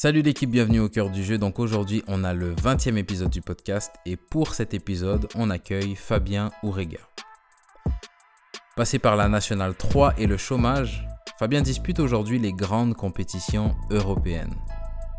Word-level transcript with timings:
Salut 0.00 0.22
l'équipe, 0.22 0.48
bienvenue 0.48 0.78
au 0.78 0.88
cœur 0.88 1.10
du 1.10 1.24
jeu. 1.24 1.38
Donc 1.38 1.58
aujourd'hui, 1.58 2.04
on 2.06 2.22
a 2.22 2.32
le 2.32 2.54
20e 2.54 2.98
épisode 2.98 3.30
du 3.30 3.42
podcast 3.42 3.96
et 4.06 4.16
pour 4.16 4.54
cet 4.54 4.72
épisode, 4.72 5.26
on 5.34 5.50
accueille 5.50 5.96
Fabien 5.96 6.52
Ourega. 6.62 7.00
Passé 8.76 9.00
par 9.00 9.16
la 9.16 9.28
Nationale 9.28 9.74
3 9.74 10.14
et 10.18 10.28
le 10.28 10.36
chômage, 10.36 11.04
Fabien 11.40 11.62
dispute 11.62 11.98
aujourd'hui 11.98 12.38
les 12.38 12.52
grandes 12.52 12.94
compétitions 12.94 13.74
européennes. 13.90 14.54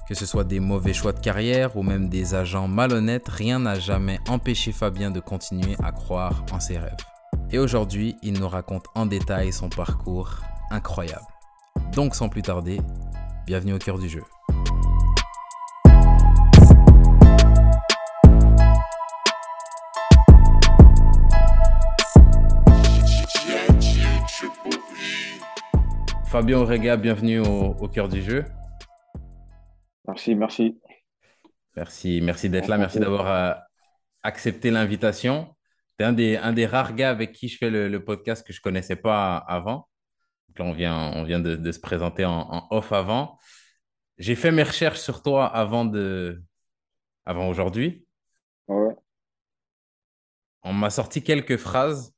Que 0.08 0.16
ce 0.16 0.26
soit 0.26 0.46
des 0.46 0.62
mauvais 0.62 0.94
choix 0.94 1.12
de 1.12 1.20
carrière 1.20 1.76
ou 1.76 1.84
même 1.84 2.08
des 2.08 2.34
agents 2.34 2.70
malhonnêtes, 2.70 3.28
rien 3.28 3.60
n'a 3.60 3.78
jamais 3.78 4.22
empêché 4.30 4.72
Fabien 4.72 5.12
de 5.12 5.20
continuer 5.20 5.76
à 5.84 5.92
croire 5.92 6.46
en 6.54 6.62
ses 6.62 6.78
rêves. 6.78 6.96
Et 7.52 7.60
aujourd'hui, 7.60 8.16
il 8.24 8.40
nous 8.40 8.48
raconte 8.48 8.86
en 8.96 9.06
détail 9.06 9.52
son 9.52 9.68
parcours 9.68 10.38
incroyable. 10.72 11.28
Donc 11.92 12.16
sans 12.16 12.30
plus 12.30 12.44
tarder, 12.44 12.80
bienvenue 13.46 13.74
au 13.74 13.78
cœur 13.78 14.00
du 14.00 14.08
jeu. 14.08 14.24
Fabien 26.30 26.60
Orega, 26.60 26.96
bienvenue 26.96 27.40
au, 27.40 27.88
cœur 27.88 28.08
du 28.08 28.22
jeu. 28.22 28.46
Merci, 30.08 30.36
merci. 30.36 30.80
Merci, 31.76 32.22
merci 32.22 32.52
d'être 32.52 32.68
là, 32.68 32.78
merci 32.78 33.00
d'avoir 33.00 33.28
euh, 33.28 33.60
accepté 34.22 34.70
l'invitation. 34.70 35.56
Tu 35.98 36.04
es 36.04 36.08
un 36.08 36.14
des, 36.14 36.38
un 36.38 36.54
des 36.54 36.68
rares 36.68 36.94
gars 36.94 37.10
avec 37.10 37.32
qui 37.32 37.48
je 37.48 37.58
fais 37.58 37.72
le, 37.72 38.06
podcast 38.06 38.46
que 38.46 38.54
je 38.54 38.60
ne 38.60 38.62
connaissais 38.62 38.96
pas 38.96 39.38
avant. 39.38 39.90
là, 40.56 40.66
on 40.66 40.72
vient, 40.72 41.14
on 41.16 41.24
vient 41.24 41.40
de, 41.40 41.72
se 41.72 41.80
présenter 41.80 42.26
en, 42.26 42.68
off 42.70 42.92
avant. 42.92 43.40
J'ai 44.20 44.36
fait 44.36 44.52
mes 44.52 44.62
recherches 44.62 45.00
sur 45.00 45.24
toi 45.24 45.48
avant, 45.48 45.84
de, 45.84 46.44
avant 47.26 47.50
aujourd'hui. 47.50 48.06
Ouais. 48.68 48.94
On 50.62 50.74
m'a 50.74 50.92
sorti 50.92 51.24
quelques 51.24 51.58
phrases. 51.58 52.14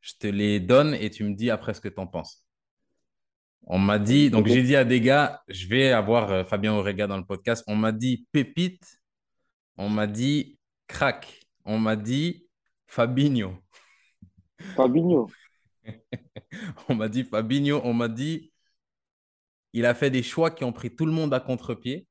Je 0.00 0.14
te 0.18 0.26
les 0.26 0.60
donne 0.60 0.94
et 0.94 1.10
tu 1.10 1.24
me 1.24 1.34
dis 1.34 1.50
après 1.50 1.74
ce 1.74 1.82
que 1.82 1.90
tu 1.90 2.00
en 2.00 2.06
penses. 2.06 2.46
On 3.66 3.78
m'a 3.78 3.98
dit, 3.98 4.30
donc 4.30 4.46
j'ai 4.46 4.62
dit 4.62 4.76
à 4.76 4.84
des 4.84 5.00
gars, 5.00 5.42
je 5.48 5.66
vais 5.66 5.92
avoir 5.92 6.30
euh, 6.30 6.44
Fabien 6.44 6.72
Orega 6.72 7.06
dans 7.06 7.16
le 7.16 7.24
podcast. 7.24 7.62
On 7.66 7.76
m'a 7.76 7.92
dit 7.92 8.26
pépite, 8.32 9.00
on 9.76 9.88
m'a 9.88 10.06
dit 10.06 10.58
crack, 10.86 11.46
on 11.64 11.78
m'a 11.78 11.96
dit 11.96 12.48
Fabinho. 12.86 13.54
Fabinho. 14.74 15.30
on 16.88 16.94
m'a 16.94 17.08
dit 17.08 17.24
Fabinho, 17.24 17.80
on 17.84 17.94
m'a 17.94 18.08
dit 18.08 18.52
il 19.72 19.86
a 19.86 19.94
fait 19.94 20.10
des 20.10 20.22
choix 20.22 20.50
qui 20.50 20.64
ont 20.64 20.72
pris 20.72 20.94
tout 20.94 21.06
le 21.06 21.12
monde 21.12 21.32
à 21.32 21.40
contre-pied. 21.40 22.08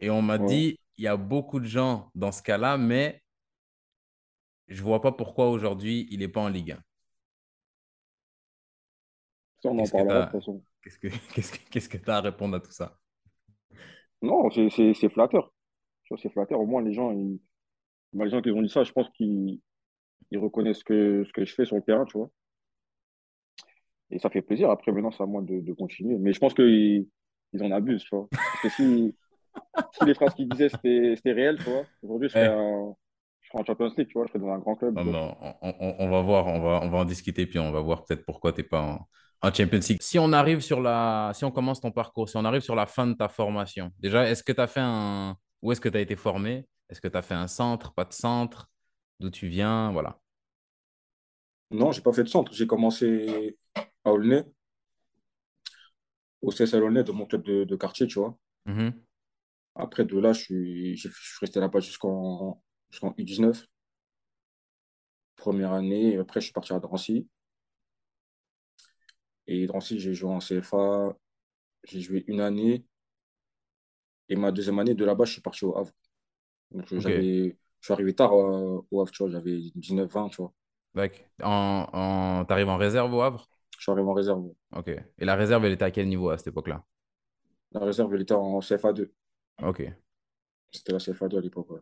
Et 0.00 0.10
on 0.10 0.22
m'a 0.22 0.38
dit 0.38 0.78
il 0.96 1.04
y 1.04 1.08
a 1.08 1.16
beaucoup 1.16 1.60
de 1.60 1.66
gens 1.66 2.10
dans 2.14 2.32
ce 2.32 2.42
cas-là, 2.42 2.78
mais 2.78 3.22
je 4.68 4.80
ne 4.80 4.86
vois 4.86 5.02
pas 5.02 5.12
pourquoi 5.12 5.50
aujourd'hui 5.50 6.08
il 6.10 6.20
n'est 6.20 6.28
pas 6.28 6.40
en 6.40 6.48
Ligue 6.48 6.72
1 6.72 6.82
on 9.64 9.78
en 9.78 9.86
parlera 9.86 10.20
de 10.20 10.24
toute 10.24 10.40
façon. 10.40 10.62
Qu'est-ce 10.82 11.88
que 11.88 11.96
tu 11.96 12.10
as 12.10 12.16
à 12.16 12.20
répondre 12.20 12.56
à 12.56 12.60
tout 12.60 12.70
ça? 12.70 12.96
Non, 14.22 14.50
c'est 14.50 15.08
flatteur. 15.10 15.52
C'est 16.16 16.30
flatteur. 16.30 16.60
Au 16.60 16.66
moins, 16.66 16.82
les 16.82 16.92
gens, 16.92 17.12
ils... 17.12 17.40
les 18.12 18.30
gens 18.30 18.40
qui 18.40 18.50
ont 18.50 18.62
dit 18.62 18.68
ça, 18.68 18.84
je 18.84 18.92
pense 18.92 19.08
qu'ils 19.10 19.60
reconnaissent 20.34 20.82
que, 20.82 21.24
ce 21.24 21.32
que 21.32 21.44
je 21.44 21.54
fais 21.54 21.64
sur 21.64 21.76
le 21.76 21.82
terrain, 21.82 22.04
tu 22.04 22.18
vois. 22.18 22.30
Et 24.10 24.18
ça 24.18 24.30
fait 24.30 24.42
plaisir. 24.42 24.70
Après, 24.70 24.90
maintenant, 24.90 25.10
c'est 25.10 25.22
à 25.22 25.26
moi 25.26 25.42
de, 25.42 25.72
continuer. 25.74 26.16
Mais 26.18 26.32
je 26.32 26.40
pense 26.40 26.54
qu'ils 26.54 27.06
ils 27.52 27.62
en 27.62 27.70
abusent, 27.70 28.04
tu 28.04 28.14
vois. 28.14 28.26
Parce 28.30 28.62
que 28.62 28.68
si, 28.70 29.14
si 29.92 30.04
les 30.04 30.14
phrases 30.14 30.34
qu'ils 30.34 30.48
disaient, 30.48 30.68
c'était 30.68 31.32
réel, 31.32 31.58
tu 31.58 31.70
vois, 31.70 31.84
aujourd'hui, 32.02 32.28
je 32.28 32.34
serais, 32.34 32.48
un, 32.48 32.94
je 33.40 33.48
serais 33.48 33.60
en 33.60 33.64
Champions 33.64 33.92
League, 33.96 34.08
tu 34.08 34.14
vois, 34.14 34.26
je 34.26 34.32
serais 34.32 34.40
dans 34.40 34.52
un 34.52 34.58
grand 34.58 34.76
club. 34.76 34.94
Non, 34.94 35.04
non, 35.04 35.36
on, 35.40 35.74
on, 35.78 35.94
on, 35.98 36.10
va 36.10 36.22
voir, 36.22 36.46
on 36.46 36.60
va, 36.60 36.80
on 36.82 36.88
va 36.88 36.98
en 36.98 37.04
discuter, 37.04 37.46
puis 37.46 37.58
on 37.58 37.70
va 37.70 37.80
voir 37.80 38.04
peut-être 38.04 38.24
pourquoi 38.24 38.52
tu 38.52 38.62
n'es 38.62 38.66
pas 38.66 38.82
en 38.82 39.06
en 39.42 39.52
Champions 39.52 39.80
League. 39.88 40.02
Si 40.02 40.18
on 40.18 40.32
arrive 40.32 40.60
sur 40.60 40.80
la, 40.80 41.32
si 41.34 41.44
on 41.44 41.50
commence 41.50 41.80
ton 41.80 41.92
parcours, 41.92 42.28
si 42.28 42.36
on 42.36 42.44
arrive 42.44 42.62
sur 42.62 42.74
la 42.74 42.86
fin 42.86 43.06
de 43.06 43.14
ta 43.14 43.28
formation, 43.28 43.92
déjà, 43.98 44.28
est-ce 44.28 44.42
que 44.42 44.52
tu 44.52 44.60
as 44.60 44.66
fait 44.66 44.80
un, 44.82 45.36
où 45.62 45.72
est-ce 45.72 45.80
que 45.80 45.88
tu 45.88 45.96
as 45.96 46.00
été 46.00 46.16
formé? 46.16 46.66
Est-ce 46.88 47.00
que 47.00 47.08
tu 47.08 47.16
as 47.16 47.22
fait 47.22 47.34
un 47.34 47.48
centre, 47.48 47.92
pas 47.92 48.04
de 48.04 48.12
centre? 48.12 48.68
D'où 49.20 49.30
tu 49.30 49.48
viens? 49.48 49.92
Voilà. 49.92 50.20
Non, 51.70 51.92
j'ai 51.92 52.00
pas 52.00 52.12
fait 52.12 52.24
de 52.24 52.28
centre. 52.28 52.52
J'ai 52.52 52.66
commencé 52.66 53.58
à 54.04 54.12
Aulnay, 54.12 54.44
au 56.40 56.50
CSL 56.50 56.82
Aulnay, 56.82 57.04
de 57.04 57.12
mon 57.12 57.26
club 57.26 57.42
de, 57.42 57.76
quartier, 57.76 58.06
tu 58.06 58.18
vois. 58.18 58.38
Mm-hmm. 58.66 58.92
Après, 59.74 60.04
de 60.04 60.18
là, 60.18 60.32
je 60.32 60.40
suis, 60.40 60.96
je 60.96 61.08
suis 61.08 61.38
resté 61.40 61.60
là-bas 61.60 61.80
jusqu'en 61.80 62.62
U19. 62.92 63.64
Première 65.36 65.72
année, 65.72 66.16
après, 66.16 66.40
je 66.40 66.46
suis 66.46 66.52
parti 66.52 66.72
à 66.72 66.80
Drancy. 66.80 67.28
Et 69.48 69.66
Drancy, 69.66 69.98
j'ai 69.98 70.14
joué 70.14 70.30
en 70.30 70.40
CFA, 70.40 71.16
j'ai 71.84 72.00
joué 72.00 72.24
une 72.28 72.40
année. 72.40 72.86
Et 74.28 74.36
ma 74.36 74.52
deuxième 74.52 74.78
année, 74.78 74.94
de 74.94 75.04
là-bas, 75.04 75.24
je 75.24 75.32
suis 75.32 75.40
parti 75.40 75.64
au 75.64 75.76
Havre. 75.76 75.92
Donc, 76.72 76.86
je 76.90 76.98
suis 76.98 77.92
arrivé 77.92 78.14
tard 78.14 78.32
euh, 78.34 78.80
au 78.90 79.00
Havre, 79.00 79.10
tu 79.12 79.22
vois, 79.22 79.30
j'avais 79.32 79.58
19-20, 79.74 80.28
tu 80.30 80.36
vois. 80.38 80.52
D'accord. 80.94 81.24
En, 81.42 81.86
en... 81.92 82.44
Tu 82.44 82.52
arrives 82.52 82.68
en 82.68 82.76
réserve 82.76 83.12
au 83.14 83.22
Havre? 83.22 83.48
Je 83.78 83.82
suis 83.82 83.92
arrivé 83.92 84.08
en 84.08 84.12
réserve. 84.12 84.44
Ok. 84.74 84.88
Et 84.88 85.24
la 85.24 85.34
réserve, 85.36 85.64
elle 85.64 85.72
était 85.72 85.84
à 85.84 85.90
quel 85.90 86.08
niveau 86.08 86.30
à 86.30 86.38
cette 86.38 86.48
époque-là? 86.48 86.84
La 87.72 87.80
réserve, 87.80 88.14
elle 88.14 88.20
était 88.20 88.34
en 88.34 88.60
CFA2. 88.60 89.10
Ok. 89.62 89.80
C'était 90.72 90.92
la 90.92 90.98
CFA2 90.98 91.36
à 91.38 91.40
l'époque, 91.42 91.70
ouais. 91.70 91.80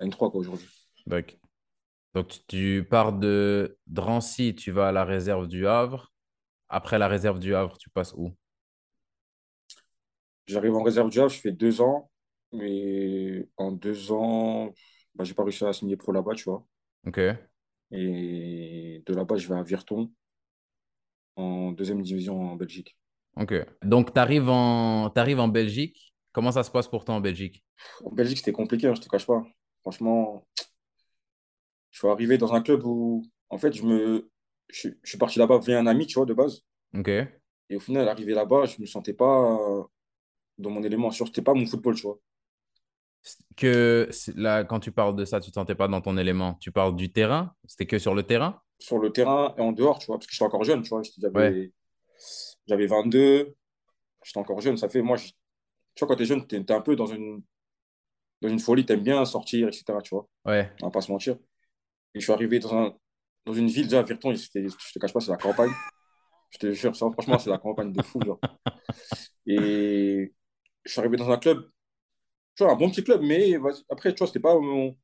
N3, 0.00 0.30
quoi, 0.30 0.40
aujourd'hui. 0.40 0.68
D'accord. 1.06 1.38
Donc, 2.14 2.40
tu 2.48 2.86
pars 2.90 3.12
de 3.14 3.78
Drancy, 3.86 4.54
tu 4.54 4.72
vas 4.72 4.88
à 4.88 4.92
la 4.92 5.04
réserve 5.04 5.48
du 5.48 5.66
Havre. 5.66 6.12
Après 6.68 6.98
la 6.98 7.08
réserve 7.08 7.38
du 7.38 7.54
Havre, 7.54 7.78
tu 7.78 7.90
passes 7.90 8.14
où? 8.16 8.36
J'arrive 10.46 10.74
en 10.74 10.82
réserve 10.82 11.10
du 11.10 11.20
Havre, 11.20 11.30
je 11.30 11.40
fais 11.40 11.52
deux 11.52 11.80
ans. 11.80 12.10
Mais 12.50 13.46
en 13.58 13.72
deux 13.72 14.10
ans, 14.10 14.72
bah, 15.14 15.24
j'ai 15.24 15.34
pas 15.34 15.42
réussi 15.42 15.66
à 15.66 15.72
signer 15.74 15.98
pro 15.98 16.12
là-bas, 16.12 16.34
tu 16.34 16.44
vois. 16.44 16.66
Ok. 17.06 17.20
Et 17.90 19.02
de 19.04 19.14
là-bas, 19.14 19.36
je 19.36 19.46
vais 19.48 19.54
à 19.54 19.62
Virton, 19.62 20.10
en 21.36 21.72
deuxième 21.72 22.00
division 22.00 22.52
en 22.52 22.56
Belgique. 22.56 22.96
Ok. 23.36 23.54
Donc, 23.82 24.14
tu 24.14 24.18
arrives 24.18 24.48
en... 24.48 25.08
arrives 25.08 25.40
en 25.40 25.48
Belgique. 25.48 26.14
Comment 26.32 26.52
ça 26.52 26.62
se 26.62 26.70
passe 26.70 26.88
pour 26.88 27.04
toi 27.04 27.16
en 27.16 27.20
Belgique? 27.20 27.62
En 28.02 28.12
Belgique, 28.12 28.38
c'était 28.38 28.52
compliqué, 28.52 28.86
hein, 28.86 28.94
je 28.94 29.02
te 29.02 29.08
cache 29.10 29.26
pas. 29.26 29.44
Franchement, 29.82 30.46
je 31.90 31.98
suis 31.98 32.08
arrivé 32.08 32.38
dans 32.38 32.54
un 32.54 32.62
club 32.62 32.82
où, 32.82 33.22
en 33.50 33.58
fait, 33.58 33.72
je 33.72 33.82
me, 33.82 34.30
je, 34.68 34.90
suis 35.02 35.18
parti 35.18 35.38
là-bas 35.38 35.58
via 35.58 35.78
un 35.78 35.86
ami, 35.86 36.06
tu 36.06 36.14
vois, 36.14 36.26
de 36.26 36.34
base. 36.34 36.62
Ok. 36.96 37.08
Et 37.08 37.76
au 37.76 37.80
final, 37.80 38.08
arrivé 38.08 38.34
là-bas, 38.34 38.66
je 38.66 38.76
ne 38.76 38.82
me 38.82 38.86
sentais 38.86 39.12
pas 39.12 39.58
euh, 39.60 39.82
dans 40.58 40.70
mon 40.70 40.82
élément. 40.82 41.10
Ce 41.10 41.22
n'était 41.24 41.42
pas 41.42 41.54
mon 41.54 41.66
football, 41.66 41.94
tu 41.94 42.02
vois. 42.02 42.18
Que 43.56 44.08
là, 44.36 44.64
quand 44.64 44.80
tu 44.80 44.92
parles 44.92 45.16
de 45.16 45.24
ça, 45.24 45.40
tu 45.40 45.48
ne 45.48 45.50
te 45.50 45.54
sentais 45.54 45.74
pas 45.74 45.88
dans 45.88 46.00
ton 46.00 46.16
élément. 46.16 46.54
Tu 46.60 46.70
parles 46.70 46.96
du 46.96 47.12
terrain? 47.12 47.52
C'était 47.66 47.86
que 47.86 47.98
sur 47.98 48.14
le 48.14 48.22
terrain? 48.22 48.62
Sur 48.78 48.98
le 48.98 49.10
terrain 49.10 49.54
et 49.58 49.60
en 49.60 49.72
dehors, 49.72 49.98
tu 49.98 50.06
vois, 50.06 50.18
parce 50.18 50.26
que 50.26 50.32
j'étais 50.32 50.44
encore 50.44 50.64
jeune, 50.64 50.82
tu 50.82 50.90
vois. 50.90 51.02
J'avais 52.66 52.86
22, 52.86 53.54
j'étais 54.22 54.38
encore 54.38 54.60
jeune. 54.60 54.76
Ça 54.76 54.88
fait, 54.88 55.02
moi, 55.02 55.16
tu 55.18 55.32
vois, 55.98 56.08
quand 56.08 56.16
tu 56.16 56.22
es 56.22 56.26
jeune, 56.26 56.46
tu 56.46 56.56
es, 56.56 56.72
un 56.72 56.80
peu 56.80 56.94
dans 56.96 57.06
une, 57.06 57.42
dans 58.40 58.48
une 58.48 58.60
folie, 58.60 58.86
tu 58.86 58.92
aimes 58.92 59.02
bien 59.02 59.24
sortir, 59.24 59.68
etc. 59.68 59.84
Tu 60.02 60.10
vois. 60.10 60.28
Ouais. 60.44 60.72
On 60.80 60.86
va 60.86 60.90
pas 60.92 61.00
se 61.00 61.10
mentir. 61.10 61.36
Et 62.14 62.20
je 62.20 62.24
suis 62.24 62.32
arrivé 62.32 62.60
dans 62.60 62.74
un, 62.74 62.96
dans 63.48 63.54
une 63.54 63.68
ville, 63.68 63.84
déjà, 63.84 64.02
Virton, 64.02 64.34
je 64.34 64.46
te 64.50 64.98
cache 64.98 65.12
pas, 65.12 65.20
c'est 65.20 65.30
la 65.30 65.38
campagne. 65.38 65.70
Je 66.50 66.58
te 66.58 66.72
jure, 66.72 66.94
franchement, 66.94 67.38
c'est 67.38 67.48
la 67.48 67.58
campagne 67.58 67.92
de 67.92 68.02
fou. 68.02 68.20
Genre. 68.24 68.38
Et 69.46 70.34
je 70.84 70.90
suis 70.90 71.00
arrivé 71.00 71.16
dans 71.16 71.30
un 71.30 71.38
club, 71.38 71.70
tu 72.54 72.64
vois, 72.64 72.72
un 72.74 72.76
bon 72.76 72.90
petit 72.90 73.02
club, 73.02 73.22
mais 73.22 73.54
après, 73.90 74.12
tu 74.12 74.18
vois, 74.18 74.26
c'était 74.26 74.40
pas 74.40 74.58
mon. 74.58 74.94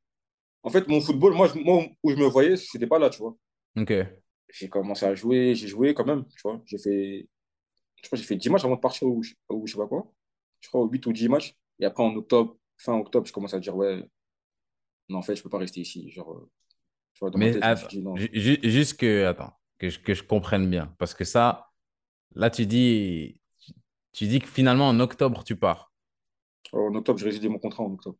En 0.61 0.69
fait, 0.69 0.87
mon 0.87 1.01
football, 1.01 1.33
moi, 1.33 1.51
moi 1.55 1.85
où 2.03 2.11
je 2.11 2.15
me 2.15 2.25
voyais, 2.25 2.55
c'était 2.55 2.87
pas 2.87 2.99
là, 2.99 3.09
tu 3.09 3.19
vois. 3.19 3.35
Ok. 3.77 3.93
J'ai 4.49 4.69
commencé 4.69 5.05
à 5.05 5.15
jouer, 5.15 5.55
j'ai 5.55 5.67
joué 5.67 5.95
quand 5.95 6.05
même, 6.05 6.25
tu 6.25 6.41
vois. 6.43 6.61
J'ai 6.65 6.77
fait, 6.77 7.27
je 8.01 8.07
crois, 8.07 8.17
j'ai 8.17 8.23
fait 8.23 8.35
10 8.35 8.49
matchs 8.49 8.65
avant 8.65 8.75
de 8.75 8.79
partir 8.79 9.07
ou, 9.07 9.21
ou 9.49 9.67
je 9.67 9.73
sais 9.73 9.77
pas 9.77 9.87
quoi. 9.87 10.11
Je 10.59 10.69
crois 10.69 10.87
8 10.87 11.05
ou 11.07 11.13
10 11.13 11.29
matchs. 11.29 11.55
Et 11.79 11.85
après, 11.85 12.03
en 12.03 12.15
octobre, 12.15 12.57
fin 12.77 12.93
octobre, 12.93 13.25
je 13.25 13.33
commence 13.33 13.55
à 13.55 13.59
dire, 13.59 13.75
ouais, 13.75 14.03
non, 15.09 15.17
en 15.19 15.21
fait, 15.23 15.35
je 15.35 15.41
peux 15.41 15.49
pas 15.49 15.57
rester 15.57 15.81
ici. 15.81 16.11
Genre, 16.11 16.47
mais 17.35 17.53
juste 18.33 18.99
que, 18.99 19.25
attends, 19.25 19.53
que 19.77 19.89
je, 19.89 19.99
que 19.99 20.13
je 20.13 20.23
comprenne 20.23 20.69
bien. 20.69 20.93
Parce 20.97 21.13
que 21.13 21.23
ça, 21.23 21.69
là, 22.33 22.49
tu 22.49 22.65
dis, 22.65 23.41
tu 24.11 24.27
dis 24.27 24.39
que 24.39 24.47
finalement, 24.47 24.87
en 24.87 24.99
octobre, 24.99 25.43
tu 25.43 25.55
pars. 25.55 25.91
En 26.73 26.93
octobre, 26.95 27.19
je 27.19 27.25
résilié 27.25 27.49
mon 27.49 27.59
contrat 27.59 27.83
en 27.83 27.93
octobre. 27.93 28.17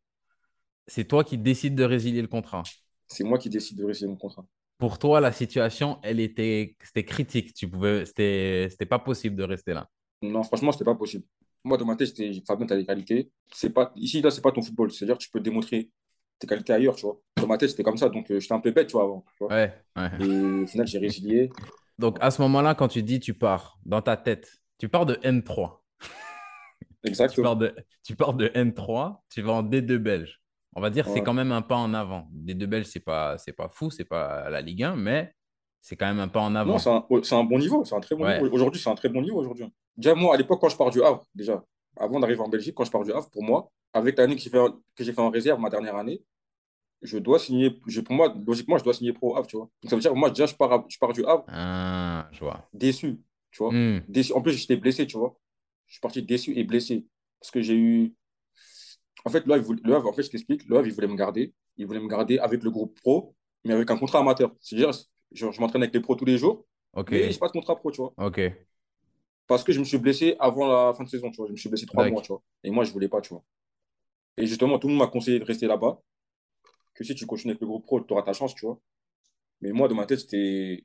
C'est 0.86 1.04
toi 1.04 1.24
qui 1.24 1.36
décides 1.36 1.74
de 1.74 1.84
résilier 1.84 2.22
le 2.22 2.28
contrat. 2.28 2.62
C'est 3.08 3.24
moi 3.24 3.38
qui 3.38 3.50
décide 3.50 3.78
de 3.78 3.84
résilier 3.84 4.08
mon 4.08 4.16
contrat. 4.16 4.46
Pour 4.78 4.98
toi, 4.98 5.20
la 5.20 5.32
situation, 5.32 5.98
elle 6.02 6.20
était, 6.20 6.76
c'était 6.82 7.04
critique. 7.04 7.54
Tu 7.54 7.68
pouvais, 7.68 8.04
c'était, 8.04 8.68
c'était 8.70 8.86
pas 8.86 8.98
possible 8.98 9.36
de 9.36 9.42
rester 9.42 9.72
là. 9.72 9.88
Non, 10.22 10.42
franchement, 10.42 10.72
c'était 10.72 10.84
pas 10.84 10.94
possible. 10.94 11.24
moi, 11.64 11.76
dans 11.76 11.86
ma 11.86 11.96
tête, 11.96 12.08
c'était 12.08 12.32
Fabien, 12.46 12.66
tu 12.66 12.72
as 12.72 12.76
des 12.76 12.86
qualités. 12.86 13.30
C'est 13.52 13.70
pas, 13.70 13.92
ici, 13.96 14.20
là, 14.20 14.30
c'est 14.30 14.42
pas 14.42 14.52
ton 14.52 14.62
football. 14.62 14.90
C'est-à-dire 14.92 15.18
que 15.18 15.22
tu 15.22 15.30
peux 15.30 15.40
démontrer 15.40 15.90
tes 16.38 16.46
qualités 16.46 16.72
ailleurs, 16.72 16.96
tu 16.96 17.06
vois. 17.06 17.18
Dans 17.36 17.46
ma 17.46 17.58
tête, 17.58 17.70
c'était 17.70 17.82
comme 17.82 17.96
ça. 17.96 18.08
Donc, 18.08 18.30
euh, 18.30 18.40
j'étais 18.40 18.54
un 18.54 18.60
peu 18.60 18.70
bête, 18.70 18.86
tu 18.88 18.92
vois, 18.92 19.04
avant. 19.04 19.24
tu 19.38 19.44
vois. 19.44 19.54
Ouais, 19.54 19.72
ouais. 19.96 20.10
Et 20.20 20.62
au 20.62 20.66
final, 20.66 20.86
j'ai 20.86 20.98
résilié. 20.98 21.50
Donc, 21.98 22.18
à 22.20 22.30
ce 22.30 22.42
moment-là, 22.42 22.74
quand 22.74 22.88
tu 22.88 23.02
dis 23.02 23.20
tu 23.20 23.34
pars 23.34 23.78
dans 23.86 24.02
ta 24.02 24.16
tête, 24.16 24.50
tu 24.78 24.88
pars 24.88 25.06
de 25.06 25.14
N3. 25.22 25.82
Tu 26.00 27.08
Exactement. 27.10 27.44
pars 27.44 27.56
de, 27.56 27.74
tu 28.02 28.16
pars 28.16 28.34
de 28.34 28.48
N3, 28.48 29.22
tu 29.30 29.42
vas 29.42 29.52
en 29.52 29.62
D2 29.62 29.98
belge. 29.98 30.40
On 30.74 30.80
va 30.82 30.90
dire 30.90 31.08
c'est 31.08 31.22
quand 31.22 31.32
même 31.32 31.52
un 31.52 31.62
pas 31.62 31.76
en 31.76 31.94
avant. 31.94 32.28
D2 32.34 32.66
belge, 32.66 32.86
c'est 32.86 33.00
pas, 33.00 33.38
c'est 33.38 33.52
pas 33.54 33.68
fou, 33.68 33.90
c'est 33.90 34.04
pas 34.04 34.50
la 34.50 34.60
Ligue 34.60 34.82
1, 34.82 34.96
mais 34.96 35.32
c'est 35.80 35.96
quand 35.96 36.06
même 36.06 36.20
un 36.20 36.28
pas 36.28 36.40
en 36.40 36.50
Non, 36.50 36.56
avant. 36.60 36.78
c'est 36.78 36.90
un, 36.90 37.06
c'est 37.22 37.34
un 37.34 37.44
bon 37.44 37.58
niveau. 37.58 37.84
C'est 37.84 37.94
un 37.94 38.00
très 38.00 38.14
bon 38.14 38.24
Ouais. 38.24 38.42
niveau. 38.42 38.54
Aujourd'hui, 38.54 38.80
c'est 38.80 38.90
un 38.90 38.94
très 38.94 39.08
bon 39.08 39.22
niveau. 39.22 39.38
aujourd'hui. 39.38 39.72
Déjà, 39.96 40.14
moi, 40.14 40.34
à 40.34 40.36
l'époque, 40.36 40.60
quand 40.60 40.68
je 40.68 40.76
pars 40.76 40.90
du 40.90 41.02
Havre, 41.02 41.24
déjà, 41.34 41.64
avant 41.96 42.20
d'arriver 42.20 42.40
en 42.40 42.48
Belgique, 42.48 42.74
quand 42.74 42.84
je 42.84 42.90
pars 42.90 43.04
du 43.04 43.12
Havre, 43.12 43.30
pour 43.30 43.42
moi, 43.42 43.70
avec 43.92 44.18
l'année 44.18 44.36
que 44.36 44.42
j'ai 44.42 44.50
fait, 44.50 45.18
en- 45.20 45.30
réserve, 45.30 45.60
ma 45.60 45.70
dernière 45.70 45.96
année, 45.96 46.22
je 47.02 47.18
dois 47.18 47.38
signer. 47.38 47.78
Je, 47.86 48.00
pour 48.00 48.14
moi, 48.14 48.34
logiquement, 48.46 48.78
je 48.78 48.84
dois 48.84 48.94
signer 48.94 49.12
pro 49.12 49.36
Havre, 49.36 49.46
tu 49.46 49.56
vois. 49.56 49.68
Donc, 49.82 49.90
ça 49.90 49.96
veut 49.96 50.02
dire 50.02 50.12
que 50.12 50.16
moi, 50.18 50.30
déjà, 50.30 50.46
je 50.46 50.54
pars, 50.54 50.72
à- 50.72 50.84
je 50.88 50.98
pars 50.98 51.12
du 51.12 51.24
Havre 51.24 51.44
Ah, 51.48 52.28
je 52.32 52.40
vois. 52.40 52.68
déçu, 52.72 53.20
tu 53.50 53.58
vois. 53.62 53.72
Hmm, 53.72 54.00
Déçu. 54.08 54.32
En 54.32 54.42
plus, 54.42 54.52
j'étais 54.52 54.76
blessé, 54.76 55.06
tu 55.06 55.16
vois. 55.18 55.36
Je 55.86 55.94
suis 55.94 56.00
parti 56.00 56.22
déçu 56.22 56.52
et 56.58 56.64
blessé. 56.64 57.06
Parce 57.40 57.50
que 57.50 57.60
j'ai 57.60 57.74
eu. 57.76 58.14
En 59.24 59.30
fait, 59.30 59.44
le 59.46 59.54
Havre, 59.54 59.64
voulait- 59.64 59.94
en 59.94 60.12
fait, 60.12 60.22
je 60.22 60.30
t'explique, 60.30 60.64
le 60.68 60.76
Havre, 60.76 60.86
il 60.86 60.94
voulait 60.94 61.08
me 61.08 61.16
garder. 61.16 61.52
Il 61.76 61.86
voulait 61.86 62.00
me 62.00 62.08
garder 62.08 62.38
avec 62.38 62.62
le 62.62 62.70
groupe 62.70 62.98
pro, 63.00 63.34
mais 63.64 63.74
avec 63.74 63.90
un 63.90 63.96
contrat 63.98 64.20
amateur. 64.20 64.52
C'est-à-dire, 64.60 64.90
je, 65.32 65.50
je 65.50 65.60
m'entraîne 65.60 65.82
avec 65.82 65.94
les 65.94 66.00
pros 66.00 66.14
tous 66.14 66.24
les 66.24 66.38
jours, 66.38 66.66
Ok, 66.94 67.10
mais 67.10 67.30
je 67.30 67.38
pas 67.38 67.48
de 67.48 67.52
contrat 67.52 67.76
pro, 67.76 67.90
tu 67.90 68.00
vois. 68.00 68.14
ok. 68.16 68.40
Parce 69.46 69.62
que 69.64 69.72
je 69.72 69.78
me 69.80 69.84
suis 69.84 69.98
blessé 69.98 70.36
avant 70.40 70.66
la 70.66 70.92
fin 70.94 71.04
de 71.04 71.08
saison, 71.08 71.30
tu 71.30 71.36
vois. 71.36 71.46
Je 71.46 71.52
me 71.52 71.56
suis 71.56 71.68
blessé 71.68 71.86
trois 71.86 72.08
mois, 72.08 72.22
tu 72.22 72.28
vois. 72.28 72.42
Et 72.64 72.70
moi, 72.70 72.84
je 72.84 72.92
voulais 72.92 73.08
pas, 73.08 73.20
tu 73.20 73.30
vois. 73.30 73.44
Et 74.36 74.46
justement, 74.46 74.78
tout 74.78 74.88
le 74.88 74.94
monde 74.94 75.02
m'a 75.06 75.10
conseillé 75.10 75.38
de 75.38 75.44
rester 75.44 75.66
là-bas. 75.66 76.00
Que 76.94 77.04
si 77.04 77.14
tu 77.14 77.26
continues 77.26 77.52
avec 77.52 77.60
le 77.60 77.66
groupe 77.66 77.84
pro, 77.84 78.00
tu 78.00 78.12
auras 78.12 78.22
ta 78.22 78.32
chance, 78.32 78.54
tu 78.54 78.66
vois. 78.66 78.80
Mais 79.60 79.72
moi, 79.72 79.88
dans 79.88 79.94
ma 79.94 80.06
tête, 80.06 80.20
c'était. 80.20 80.84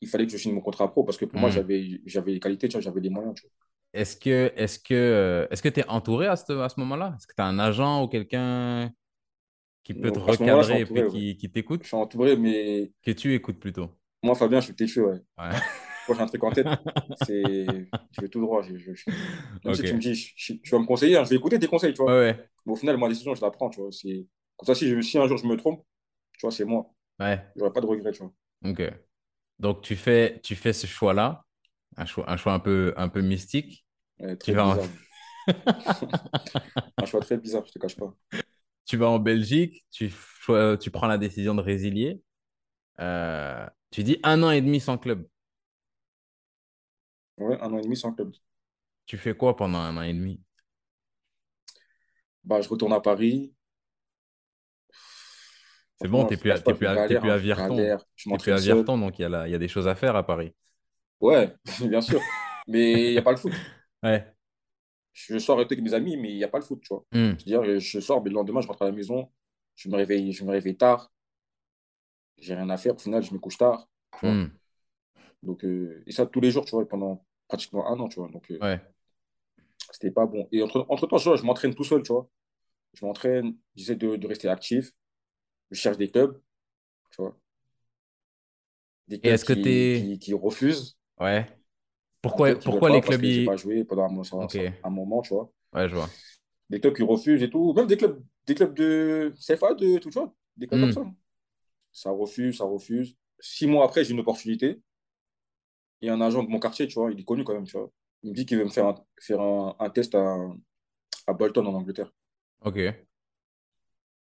Il 0.00 0.08
fallait 0.08 0.26
que 0.26 0.32
je 0.32 0.36
signe 0.36 0.52
mon 0.54 0.60
contrat 0.60 0.90
pro 0.90 1.04
parce 1.04 1.16
que 1.16 1.24
pour 1.26 1.38
moi, 1.40 1.48
Hmm. 1.48 1.52
j'avais 1.54 2.00
j'avais 2.06 2.32
les 2.32 2.40
qualités, 2.40 2.68
tu 2.68 2.72
vois, 2.72 2.80
j'avais 2.80 3.00
les 3.00 3.10
moyens, 3.10 3.34
tu 3.36 3.42
vois. 3.46 3.52
Est-ce 3.94 4.16
que 4.16 4.52
est-ce 4.56 4.78
que 4.78 4.94
euh, 4.94 5.46
est-ce 5.50 5.62
que 5.62 5.68
tu 5.68 5.80
es 5.80 5.86
entouré 5.88 6.26
à 6.26 6.36
ce, 6.36 6.52
à 6.60 6.68
ce 6.68 6.80
moment-là? 6.80 7.14
Est-ce 7.16 7.26
que 7.26 7.34
tu 7.34 7.42
as 7.42 7.46
un 7.46 7.58
agent 7.58 8.02
ou 8.04 8.08
quelqu'un 8.08 8.90
qui 9.84 9.94
peut 9.94 10.10
te 10.10 10.18
Donc, 10.18 10.24
je 10.26 10.30
recadrer 10.32 10.80
et 10.80 10.86
puis 10.86 11.02
qui, 11.06 11.36
qui 11.36 11.46
Je 11.46 11.52
t'écoute? 11.52 11.84
suis 11.86 11.96
entouré, 11.96 12.36
mais 12.36 12.92
Que 13.02 13.10
tu 13.12 13.34
écoutes 13.34 13.60
plutôt. 13.60 13.90
moi, 14.22 14.34
Fabien, 14.34 14.60
je 14.60 14.66
suis 14.66 14.74
têtu, 14.74 15.00
ouais. 15.02 15.20
Ouais. 15.38 15.50
J'ai 16.14 16.22
un 16.22 16.26
truc 16.26 16.42
en 16.44 16.52
tête, 16.52 16.74
c'est. 17.14 17.88
Je 18.12 18.24
vais 18.24 18.28
tout 18.28 18.40
droit. 18.40 18.62
Je, 18.62 18.76
je- 18.78 18.94
je- 18.94 19.06
Même 19.64 19.74
si 19.74 19.84
tu 19.84 19.94
me 19.94 20.00
dis, 20.00 20.14
je- 20.14 20.32
je- 20.36 20.52
tu 20.54 20.70
vas 20.70 20.78
me 20.80 20.86
conseiller, 20.86 21.16
hein, 21.16 21.24
je 21.24 21.30
vais 21.30 21.36
écouter 21.36 21.58
tes 21.58 21.66
conseils, 21.68 21.94
tu 21.94 22.02
vois. 22.02 22.12
Ouais, 22.12 22.18
ouais. 22.18 22.48
Mais 22.66 22.72
au 22.72 22.76
final, 22.76 22.96
ma 22.98 23.08
décision, 23.08 23.34
je 23.34 23.40
la 23.42 23.50
prends, 23.50 23.70
tu 23.70 23.80
vois. 23.80 23.92
C'est... 23.92 24.26
Comme 24.56 24.66
ça, 24.66 24.74
si, 24.74 25.02
si 25.02 25.18
un 25.18 25.26
jour 25.28 25.38
je 25.38 25.46
me 25.46 25.56
trompe, 25.56 25.84
tu 26.38 26.40
vois, 26.42 26.52
c'est 26.52 26.64
moi. 26.64 26.90
Ouais. 27.18 27.42
J'aurais 27.56 27.72
pas 27.72 27.80
de 27.80 27.86
regrets, 27.86 28.12
tu 28.12 28.22
vois. 28.22 28.32
Ok. 28.64 28.82
Donc 29.58 29.82
tu 29.82 29.96
fais 29.96 30.40
tu 30.42 30.56
fais 30.56 30.72
ce 30.72 30.86
choix-là, 30.86 31.44
un 31.96 32.06
choix 32.06 32.30
un 32.30 32.36
choix 32.36 32.54
un 32.54 32.60
peu 32.60 32.94
un 32.96 33.08
peu 33.08 33.22
mystique. 33.22 33.86
Ouais, 34.20 34.36
Tu 34.42 34.52
vas 34.54 34.66
en. 34.66 34.78
Un 36.98 37.04
choix 37.06 37.20
très 37.20 37.36
bizarre, 37.36 37.66
je 37.66 37.72
te 37.72 37.78
cache 37.78 37.96
pas. 37.96 38.14
tu 38.86 38.96
vas 38.96 39.08
en 39.08 39.18
Belgique, 39.18 39.84
tu 39.90 40.10
tu 40.80 40.90
prends 40.90 41.06
la 41.06 41.18
décision 41.18 41.54
de 41.54 41.60
résilier. 41.62 42.20
Euh, 43.00 43.66
tu 43.90 44.04
dis 44.04 44.18
un 44.24 44.42
an 44.42 44.50
et 44.52 44.60
demi 44.62 44.80
sans 44.80 44.98
club. 44.98 45.26
Ouais, 47.42 47.58
un 47.60 47.72
an 47.72 47.78
et 47.78 47.82
demi 47.82 47.96
sans 47.96 48.12
club. 48.12 48.32
Tu 49.06 49.16
fais 49.18 49.34
quoi 49.34 49.56
pendant 49.56 49.78
un 49.78 49.96
an 49.96 50.02
et 50.02 50.14
demi? 50.14 50.40
Bah, 52.44 52.60
je 52.60 52.68
retourne 52.68 52.92
à 52.92 53.00
Paris. 53.00 53.52
C'est 56.00 56.08
bon, 56.08 56.28
je 56.28 56.34
te 56.34 56.40
plus 56.40 56.50
à, 56.50 56.58
plus 56.58 56.86
je 56.86 56.86
à, 56.86 57.06
plus 57.06 57.16
hein, 57.16 57.22
à 57.28 57.38
je 57.38 57.42
Virton. 57.42 57.76
Je 58.16 58.28
T'es 58.30 58.38
plus 58.38 58.52
à. 58.52 58.56
Virton, 58.56 58.98
donc 58.98 59.18
il 59.18 59.22
y 59.22 59.24
a, 59.24 59.28
la- 59.28 59.48
y 59.48 59.54
a 59.54 59.58
des 59.58 59.68
choses 59.68 59.86
à 59.86 59.94
faire 59.94 60.16
à 60.16 60.26
Paris. 60.26 60.54
Ouais, 61.20 61.54
bien 61.80 62.00
sûr. 62.00 62.20
Mais 62.66 63.08
il 63.08 63.12
n'y 63.12 63.18
a 63.18 63.22
pas 63.22 63.30
le 63.32 63.36
foot. 63.36 63.52
Ouais. 64.02 64.26
Je 65.12 65.38
sors 65.38 65.60
avec 65.60 65.78
mes 65.80 65.94
amis, 65.94 66.16
mais 66.16 66.30
il 66.32 66.36
n'y 66.36 66.42
a 66.44 66.48
pas 66.48 66.58
le 66.58 66.64
foot, 66.64 66.80
tu 66.80 66.88
vois. 66.88 67.04
Hmm. 67.12 67.34
C'est-à-dire, 67.38 67.78
je 67.78 68.00
sors, 68.00 68.20
mais 68.20 68.30
le 68.30 68.34
lendemain, 68.34 68.60
je 68.60 68.66
rentre 68.66 68.82
à 68.82 68.86
la 68.86 68.92
maison. 68.92 69.30
Je 69.76 69.88
me 69.88 69.94
réveille, 69.96 70.32
je 70.32 70.44
me 70.44 70.50
réveille 70.50 70.76
tard. 70.76 71.12
J'ai 72.38 72.54
rien 72.54 72.68
à 72.70 72.76
faire. 72.76 72.94
Au 72.94 72.98
final, 72.98 73.22
je 73.22 73.32
me 73.32 73.38
couche 73.38 73.56
tard. 73.58 73.88
Tu 74.18 74.26
vois. 74.26 74.34
Hmm. 74.34 74.50
Donc, 75.42 75.64
euh, 75.64 76.02
et 76.06 76.12
ça 76.12 76.26
tous 76.26 76.40
les 76.40 76.50
jours, 76.50 76.64
tu 76.64 76.72
vois, 76.72 76.88
pendant 76.88 77.24
pratiquement 77.52 77.88
un 77.88 77.98
an, 78.00 78.08
tu 78.08 78.16
vois. 78.20 78.28
Donc, 78.30 78.50
euh, 78.50 78.60
Ouais. 78.60 78.80
c'était 79.90 80.10
pas 80.10 80.26
bon. 80.26 80.48
Et 80.52 80.62
entre, 80.62 80.86
entre-temps, 80.88 81.18
tu 81.18 81.24
vois, 81.28 81.36
je 81.36 81.42
m'entraîne 81.44 81.74
tout 81.74 81.84
seul, 81.84 82.02
tu 82.02 82.12
vois. 82.12 82.28
Je 82.94 83.06
m'entraîne, 83.06 83.56
j'essaie 83.76 83.96
de, 83.96 84.16
de 84.16 84.28
rester 84.28 84.48
actif. 84.48 84.92
Je 85.72 85.80
cherche 85.80 85.98
des 85.98 86.10
clubs, 86.10 86.40
tu 87.10 87.22
vois. 87.22 87.36
Des 89.06 89.20
Et 89.22 89.28
clubs 89.28 89.30
est-ce 89.30 89.44
que 89.44 89.52
t'es... 89.52 90.08
qui, 90.08 90.18
qui 90.18 90.34
refusent, 90.34 90.96
Ouais. 91.18 91.46
Pourquoi, 92.22 92.54
pourquoi 92.62 92.90
pas 92.90 92.90
les 92.90 93.02
parce 93.04 93.16
clubs... 93.16 93.22
que 93.22 93.28
j'ai 93.28 93.42
y- 93.44 93.44
pas 93.44 93.56
joué 93.56 93.84
pendant 93.84 94.04
un, 94.04 94.44
un- 94.44 94.46
Ok. 94.46 94.56
un 94.84 94.90
moment, 94.90 95.22
tu 95.22 95.34
vois. 95.34 95.52
Ouais, 95.72 95.88
je 95.88 95.94
vois. 95.94 96.18
Des 96.70 96.80
clubs 96.80 96.94
qui 96.96 97.02
refusent 97.02 97.42
et 97.42 97.50
tout. 97.50 97.72
Même 97.74 97.86
des 97.86 97.96
clubs, 97.96 98.22
des 98.46 98.54
clubs 98.54 98.74
de 98.74 99.32
CFA, 99.38 99.74
de 99.74 99.98
tout, 99.98 100.10
tu 100.10 100.18
vois. 100.18 100.34
Des 100.56 100.66
clubs 100.66 100.80
Hmm. 100.80 100.92
comme 100.92 100.92
ça. 100.92 101.04
Ça 101.92 102.10
refuse, 102.10 102.58
ça 102.58 102.64
refuse. 102.64 103.16
Six 103.40 103.66
mois 103.66 103.84
après, 103.86 104.04
j'ai 104.04 104.12
une 104.14 104.20
opportunité. 104.20 104.80
Il 106.02 106.06
y 106.08 106.10
a 106.10 106.14
un 106.14 106.20
agent 106.20 106.42
de 106.42 106.50
mon 106.50 106.60
quartier, 106.60 106.86
tu 106.86 106.94
vois, 106.94 107.10
il 107.12 107.20
est 107.20 107.24
connu 107.24 107.44
quand 107.44 107.54
même, 107.54 107.64
tu 107.64 107.78
vois. 107.78 107.90
Il 108.22 108.30
me 108.30 108.34
dit 108.36 108.44
qu'il 108.46 108.58
veut 108.58 108.64
me 108.64 108.70
faire 108.70 108.86
un, 108.88 108.94
faire 109.20 109.40
un, 109.40 109.74
un 109.78 109.90
test 109.90 110.14
à, 110.14 110.36
à 111.26 111.32
Bolton 111.32 111.66
en 111.66 111.74
Angleterre. 111.74 112.12
Ok. 112.60 112.78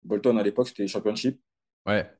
Bolton, 0.04 0.36
à 0.36 0.42
l'époque, 0.42 0.68
c'était 0.68 0.86
Championship. 0.86 1.40
Ouais. 1.86 2.10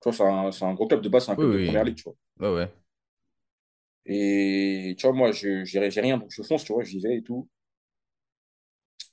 Tu 0.00 0.08
vois, 0.08 0.12
c'est 0.16 0.24
un, 0.24 0.52
c'est 0.52 0.64
un 0.64 0.72
gros 0.74 0.86
club 0.88 1.02
de 1.02 1.08
base, 1.10 1.26
c'est 1.26 1.32
un 1.32 1.36
Oui, 1.36 1.44
club 1.44 1.50
de 1.52 1.56
oui. 1.56 1.58
première 1.58 1.84
ligue, 1.84 1.96
tu 1.96 2.04
vois. 2.04 2.16
Ouais, 2.40 2.48
ouais. 2.54 2.72
Et 4.06 4.94
tu 4.98 5.06
vois, 5.06 5.14
moi, 5.14 5.32
je 5.32 5.64
j'ai 5.64 5.90
j'ai 5.90 6.00
rien, 6.00 6.16
donc 6.18 6.30
je 6.30 6.42
fonce, 6.42 6.64
tu 6.64 6.72
vois, 6.72 6.82
j'y 6.84 6.98
vais 7.00 7.18
et 7.18 7.22
tout. 7.22 7.48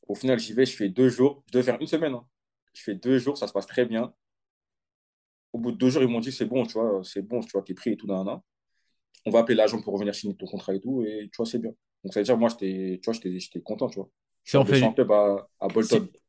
Au 0.07 0.15
final, 0.15 0.39
j'y 0.39 0.53
vais, 0.53 0.65
je 0.65 0.77
fais 0.77 0.87
deux 0.87 1.09
jours. 1.09 1.43
Je 1.47 1.51
devais 1.51 1.63
faire 1.65 1.81
une 1.81 1.87
semaine. 1.87 2.13
hein. 2.13 2.25
Je 2.73 2.81
fais 2.83 2.95
deux 2.95 3.17
jours, 3.19 3.37
ça 3.37 3.47
se 3.47 3.53
passe 3.53 3.67
très 3.67 3.85
bien. 3.85 4.13
Au 5.53 5.57
bout 5.57 5.71
de 5.71 5.77
deux 5.77 5.89
jours, 5.89 6.03
ils 6.03 6.09
m'ont 6.09 6.19
dit, 6.19 6.31
c'est 6.33 6.45
bon, 6.45 6.65
tu 6.65 6.73
vois, 6.73 7.01
c'est 7.03 7.21
bon, 7.21 7.39
tu 7.41 7.51
vois, 7.53 7.63
t'es 7.63 7.73
pris 7.73 7.91
et 7.91 7.97
tout, 7.97 8.07
nan, 8.07 8.25
nan. 8.25 8.41
On 9.25 9.31
va 9.31 9.39
appeler 9.39 9.55
l'agent 9.55 9.81
pour 9.81 9.93
revenir 9.93 10.15
signer 10.15 10.35
ton 10.35 10.45
contrat 10.47 10.75
et 10.75 10.79
tout, 10.81 11.03
et 11.03 11.29
tu 11.31 11.37
vois, 11.37 11.45
c'est 11.45 11.59
bien. 11.59 11.71
Donc, 12.03 12.13
ça 12.13 12.19
veut 12.19 12.25
dire, 12.25 12.37
moi, 12.37 12.49
j'étais, 12.49 12.99
tu 13.01 13.05
vois, 13.05 13.13
j'étais 13.13 13.39
j'étais 13.39 13.61
content, 13.61 13.89
tu 13.89 13.97
vois. 13.99 14.09
Si 14.43 14.57
on 14.57 14.65
fait, 14.65 14.93
à, 15.11 15.47
à 15.59 15.67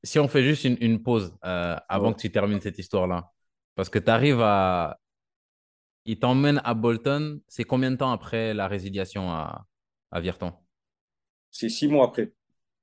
si, 0.03 0.19
on 0.19 0.29
fait 0.29 0.43
juste 0.45 0.65
une, 0.65 0.77
une 0.81 1.03
pause 1.03 1.37
euh, 1.45 1.77
avant 1.89 2.13
Ouais. 2.13 2.15
que 2.15 2.21
tu 2.21 2.31
termines 2.33 2.61
cette 2.61 2.79
histoire-là, 2.79 3.31
parce 3.75 3.89
que 3.89 3.99
tu 3.99 4.11
arrives 4.11 4.41
à... 4.41 4.99
Il 6.07 6.19
t'emmène 6.19 6.63
à 6.65 6.73
Bolton, 6.73 7.41
c'est 7.47 7.65
combien 7.65 7.91
de 7.91 7.97
temps 7.97 8.11
après 8.13 8.55
la 8.55 8.69
résiliation 8.69 9.31
à, 9.31 9.67
à 10.11 10.21
Virton? 10.21 10.55
C'est 11.51 11.71
six 11.71 11.89
mois 11.89 12.05
après. 12.05 12.35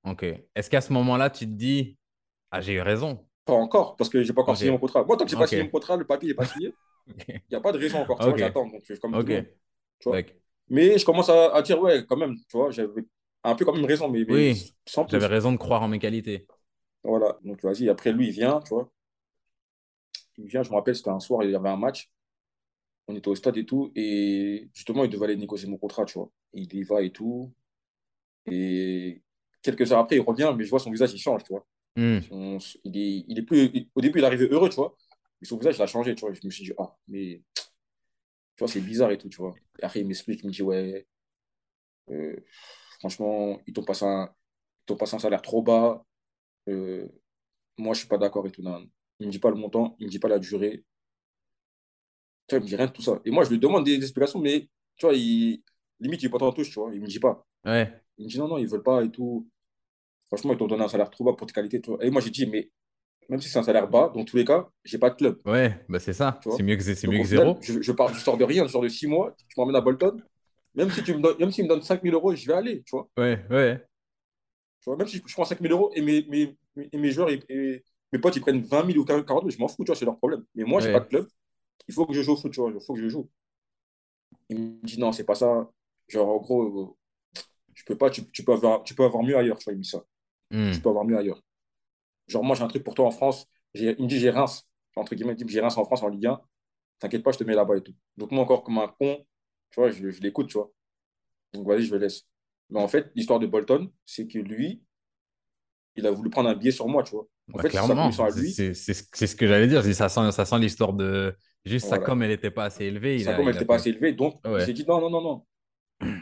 Ok. 0.03 0.23
Est-ce 0.55 0.69
qu'à 0.69 0.81
ce 0.81 0.93
moment-là, 0.93 1.29
tu 1.29 1.45
te 1.45 1.51
dis, 1.51 1.97
ah, 2.51 2.61
j'ai 2.61 2.73
eu 2.73 2.81
raison? 2.81 3.27
Pas 3.45 3.53
encore, 3.53 3.95
parce 3.95 4.09
que 4.09 4.23
j'ai 4.23 4.33
pas 4.33 4.41
encore 4.41 4.57
signé 4.57 4.71
mon 4.71 4.77
contrat. 4.79 5.03
Moi, 5.03 5.17
tant 5.17 5.25
que 5.25 5.31
j'ai 5.31 5.37
pas 5.37 5.45
Ok. 5.45 5.53
signé 5.53 5.63
mon 5.63 5.69
contrat, 5.71 5.97
le 5.97 6.05
papier 6.05 6.29
n'est 6.29 6.35
pas 6.35 6.45
signé, 6.45 6.67
il 7.49 7.53
n'y 7.53 7.57
a 7.57 7.61
pas 7.61 7.71
de 7.73 7.79
raison 7.79 7.99
encore, 7.99 8.19
tu 8.21 8.29
vois, 8.29 8.37
j'attends. 8.37 8.67
Donc, 8.67 8.83
je- 8.87 8.95
comme 8.95 9.17
tu 10.01 10.09
vois. 10.09 10.23
Mais 10.69 10.97
je 10.99 11.05
commence 11.05 11.29
à, 11.29 11.53
à 11.55 11.61
dire, 11.63 11.81
ouais, 11.81 12.05
quand 12.07 12.17
même, 12.17 12.35
tu 12.49 12.57
vois, 12.57 12.71
j'avais 12.71 13.03
un 13.43 13.55
peu 13.55 13.65
quand 13.65 13.73
même 13.75 13.85
raison, 13.85 14.09
mais, 14.09 14.25
mais 14.25 14.33
Oui, 14.33 14.73
j'avais 15.07 15.27
raison 15.27 15.51
de 15.51 15.57
croire 15.57 15.83
en 15.83 15.87
mes 15.87 15.99
qualités. 15.99 16.47
Voilà, 17.03 17.37
donc 17.43 17.61
vas-y, 17.63 17.89
après 17.89 18.11
lui, 18.11 18.29
il 18.29 18.31
vient, 18.33 18.59
tu 18.61 18.69
vois. 18.73 18.91
Il 20.37 20.47
vient, 20.47 20.63
je 20.63 20.69
me 20.69 20.75
rappelle, 20.75 20.95
c'était 20.95 21.09
un 21.09 21.19
soir, 21.21 21.43
il 21.43 21.51
y 21.51 21.55
avait 21.55 21.69
un 21.69 21.77
match. 21.77 22.11
On 23.07 23.15
était 23.15 23.27
au 23.29 23.35
stade 23.35 23.57
et 23.57 23.65
tout, 23.65 23.91
et 23.95 24.69
justement, 24.73 25.03
il 25.05 25.09
devait 25.11 25.25
aller 25.25 25.37
négocier 25.37 25.69
mon 25.69 25.77
contrat, 25.77 26.05
tu 26.05 26.15
vois. 26.19 26.31
Il 26.53 26.73
y 26.73 26.83
va 26.83 27.01
et 27.03 27.11
tout. 27.11 27.53
Et 28.47 29.23
quelques 29.61 29.91
heures 29.91 29.99
après, 29.99 30.17
il 30.17 30.21
revient, 30.21 30.53
mais 30.57 30.65
je 30.65 30.69
vois 30.71 30.79
son 30.79 30.91
visage, 30.91 31.13
il 31.13 31.19
change, 31.19 31.43
tu 31.43 31.53
vois. 31.53 31.65
Hmm. 31.95 32.21
Il 32.83 32.97
est, 32.97 33.25
il 33.27 33.39
est 33.39 33.41
plus, 33.43 33.69
il- 33.73 33.89
au 33.95 34.01
début, 34.01 34.19
il 34.19 34.25
arrivait 34.25 34.47
heureux, 34.49 34.69
tu 34.69 34.75
vois. 34.75 34.95
Mais 35.41 35.47
son 35.47 35.57
visage, 35.57 35.77
il 35.77 35.81
a 35.81 35.87
changé, 35.87 36.15
tu 36.15 36.21
vois. 36.21 36.33
Je 36.33 36.39
me 36.45 36.51
suis 36.51 36.63
dit, 36.65 36.73
ah, 36.77 36.95
mais 37.07 37.41
vois, 38.61 38.67
c'est 38.69 38.81
bizarre 38.81 39.11
et 39.11 39.17
tout, 39.17 39.29
tu 39.29 39.37
vois. 39.37 39.53
Et 39.79 39.83
après, 39.83 39.99
il 40.01 40.07
m'explique, 40.07 40.41
il 40.43 40.47
me 40.47 40.51
dit, 40.51 40.63
ouais, 40.63 41.07
euh, 42.09 42.35
franchement, 42.99 43.59
ils 43.67 43.73
t'ont 43.73 43.83
passé 43.83 44.05
un, 44.05 44.25
ils 44.83 44.85
t'ont 44.85 44.97
passé 44.97 45.15
un 45.15 45.19
salaire 45.19 45.41
trop 45.41 45.61
bas. 45.61 46.05
Euh, 46.69 47.07
moi, 47.77 47.93
je 47.93 47.99
suis 47.99 48.07
pas 48.07 48.17
d'accord 48.17 48.45
et 48.47 48.51
tout. 48.51 48.61
nan. 48.63 48.87
Il 49.19 49.27
me 49.27 49.31
dit 49.31 49.39
pas 49.39 49.49
le 49.49 49.55
montant, 49.55 49.95
il 49.99 50.07
me 50.07 50.11
dit 50.11 50.19
pas 50.19 50.27
la 50.27 50.39
durée. 50.39 50.83
Tu 52.47 52.55
vois, 52.55 52.59
il 52.59 52.63
me 52.63 52.67
dit 52.67 52.75
rien 52.75 52.87
de 52.87 52.91
tout 52.91 53.01
ça. 53.01 53.19
Et 53.25 53.31
moi, 53.31 53.43
je 53.43 53.49
lui 53.49 53.59
demande 53.59 53.85
des 53.85 53.95
explications, 53.95 54.39
mais 54.39 54.69
tu 54.97 55.05
vois, 55.05 55.15
il, 55.15 55.63
limite, 55.99 56.21
il 56.23 56.25
est 56.27 56.29
pas 56.29 56.43
en 56.43 56.51
touche, 56.51 56.69
tu 56.69 56.79
vois. 56.79 56.91
Il 56.93 57.01
me 57.01 57.07
dit 57.07 57.19
pas. 57.19 57.45
Ouais. 57.65 58.01
Il 58.17 58.25
me 58.25 58.29
dit 58.29 58.39
non, 58.39 58.47
non, 58.47 58.57
ils 58.57 58.67
veulent 58.67 58.83
pas 58.83 59.03
et 59.03 59.11
tout. 59.11 59.47
Franchement, 60.27 60.53
ils 60.53 60.57
t'ont 60.57 60.67
donné 60.67 60.83
un 60.83 60.87
salaire 60.87 61.09
trop 61.09 61.23
bas 61.23 61.33
pour 61.33 61.47
tes 61.47 61.53
qualités. 61.53 61.81
tu 61.81 61.91
vois. 61.91 62.03
Et 62.03 62.09
moi, 62.09 62.21
j'ai 62.21 62.29
dit, 62.29 62.47
mais 62.47 62.71
même 63.31 63.41
si 63.41 63.49
c'est 63.49 63.57
un 63.57 63.63
salaire 63.63 63.87
bas, 63.89 64.11
dans 64.13 64.23
tous 64.23 64.37
les 64.37 64.45
cas, 64.45 64.69
j'ai 64.83 64.99
pas 64.99 65.09
de 65.09 65.15
club. 65.15 65.39
Ouais, 65.45 65.83
bah 65.89 65.99
c'est 65.99 66.13
ça. 66.13 66.39
C'est 66.43 66.61
mieux 66.63 66.75
que, 66.75 66.83
c'est 66.83 67.07
mieux 67.07 67.23
zéro. 67.23 67.57
je, 67.61 67.81
je, 67.81 67.91
pars, 67.91 68.13
je 68.13 68.19
sors 68.19 68.37
de 68.37 68.43
rien, 68.43 68.67
je 68.67 68.71
sors 68.71 68.81
de 68.83 68.89
six 68.89 69.07
mois, 69.07 69.33
tu 69.37 69.45
m'emmènes 69.57 69.75
à 69.77 69.81
Bolton. 69.81 70.21
Même 70.75 70.91
si 70.91 71.03
tu 71.03 71.13
me 71.15 71.21
donnes, 71.21 71.37
même 71.39 71.51
s'il 71.51 71.63
me 71.65 71.69
donne 71.69 71.81
5 71.81 72.03
000 72.03 72.13
euros, 72.15 72.35
je 72.35 72.45
vais 72.47 72.53
aller, 72.53 72.83
tu 72.83 72.91
vois. 72.95 73.09
Ouais, 73.17 73.43
ouais. 73.49 73.85
Tu 74.81 74.85
vois, 74.89 74.95
même 74.97 75.07
si 75.07 75.21
je 75.25 75.33
prends 75.33 75.45
5 75.45 75.61
000 75.61 75.73
euros 75.73 75.91
et 75.95 76.01
mes, 76.01 76.25
mes, 76.27 76.57
et 76.91 76.97
mes 76.97 77.11
joueurs 77.11 77.29
et, 77.29 77.39
et 77.49 77.83
mes 78.11 78.19
potes, 78.19 78.35
ils 78.35 78.41
prennent 78.41 78.61
20 78.61 78.85
000 78.85 78.97
ou 78.99 79.05
40 79.05 79.27
000, 79.27 79.49
je 79.49 79.57
m'en 79.59 79.67
fous, 79.67 79.83
tu 79.83 79.87
vois, 79.87 79.95
c'est 79.95 80.05
leur 80.05 80.17
problème. 80.17 80.43
Mais 80.55 80.63
moi, 80.63 80.79
j'ai 80.81 80.87
Ouais. 80.87 80.93
pas 80.93 80.99
de 81.01 81.05
club. 81.07 81.27
Il 81.87 81.93
faut 81.93 82.05
que 82.05 82.13
je 82.13 82.21
joue 82.23 82.33
au 82.33 82.37
foot, 82.37 82.51
tu 82.53 82.61
vois, 82.61 82.71
il 82.71 82.81
faut 82.81 82.93
que 82.95 83.01
je 83.01 83.09
joue. 83.09 83.29
Il 84.49 84.59
me 84.59 84.85
dit 84.85 84.99
non, 84.99 85.11
c'est 85.11 85.23
pas 85.23 85.35
ça. 85.35 85.69
Genre, 86.07 86.27
en 86.29 86.37
gros, 86.37 86.63
euh, 86.63 86.95
je 87.75 87.83
peux 87.85 87.97
pas, 87.97 88.09
tu, 88.09 88.29
tu 88.31 88.43
peux 88.43 88.53
avoir, 88.53 88.83
tu 88.83 88.95
peux 88.95 89.03
avoir 89.03 89.23
mieux 89.23 89.37
ailleurs, 89.37 89.57
tu 89.59 89.65
vois, 89.65 89.73
il 89.73 89.77
me 89.77 89.83
dit 89.83 89.89
ça. 89.89 90.03
Hmm. 90.51 90.71
Tu 90.71 90.81
peux 90.81 90.89
avoir 90.89 91.05
mieux 91.05 91.17
ailleurs. 91.17 91.41
Genre, 92.31 92.43
moi, 92.43 92.55
j'ai 92.55 92.63
un 92.63 92.67
truc 92.67 92.83
pour 92.83 92.95
toi 92.95 93.05
en 93.05 93.11
France. 93.11 93.47
J'ai- 93.73 93.95
Il 93.97 94.03
me 94.05 94.09
dit, 94.09 94.19
j'ai 94.19 94.29
Reims. 94.31 94.67
Entre 94.95 95.15
guillemets, 95.15 95.33
il 95.37 95.43
me 95.43 95.47
dit, 95.47 95.53
j'ai 95.53 95.61
Reims 95.61 95.77
en 95.77 95.85
France 95.85 96.03
en 96.03 96.09
Ligue 96.09 96.27
1. 96.27 96.41
T'inquiète 96.99 97.23
pas, 97.23 97.31
je 97.31 97.37
te 97.39 97.43
mets 97.43 97.55
là-bas 97.55 97.77
et 97.77 97.81
tout. 97.83 97.93
Donc, 98.17 98.31
moi, 98.31 98.43
encore 98.43 98.63
comme 98.63 98.77
un 98.79 98.87
con, 98.87 99.25
tu 99.71 99.79
vois, 99.79 99.91
je, 99.91 100.09
je 100.11 100.21
l'écoute, 100.21 100.47
tu 100.49 100.57
vois. 100.57 100.71
Donc, 101.53 101.67
vas-y, 101.67 101.83
je 101.83 101.93
le 101.95 101.99
laisse. 102.01 102.23
Mais 102.69 102.79
en 102.79 102.87
fait, 102.87 103.11
l'histoire 103.15 103.39
de 103.39 103.47
Bolton, 103.47 103.91
c'est 104.05 104.27
que 104.27 104.39
lui, 104.39 104.83
il 105.95 106.07
a 106.07 106.11
voulu 106.11 106.29
prendre 106.29 106.49
un 106.49 106.55
billet 106.55 106.71
sur 106.71 106.87
moi, 106.87 107.03
tu 107.03 107.11
vois. 107.11 107.27
En 107.51 107.57
Bah, 107.57 107.63
fait, 107.63 107.69
clairement, 107.69 108.11
c'est 108.11 108.73
ce 108.73 109.35
que 109.35 109.47
j'allais 109.47 109.67
dire. 109.67 109.83
Ça 109.93 110.09
sent, 110.09 110.31
ça 110.31 110.45
sent 110.45 110.59
l'histoire 110.59 110.93
de. 110.93 111.35
Juste 111.65 111.87
Voilà. 111.87 112.05
com, 112.05 112.23
elle 112.23 112.29
n'était 112.29 112.49
pas 112.51 112.65
assez 112.65 112.85
élevée. 112.85 113.17
Il 113.17 113.23
Sa 113.23 113.31
a, 113.31 113.33
com, 113.35 113.43
il 113.43 113.49
elle 113.49 113.53
n'était 113.53 113.65
pas 113.65 113.75
assez 113.75 113.89
élevée. 113.89 114.13
Donc, 114.13 114.39
Ouais. 114.47 114.63
il 114.63 114.65
s'est 114.65 114.73
dit, 114.73 114.85
non, 114.87 114.99
non, 115.01 115.09
non, 115.09 115.21
non. 115.21 115.45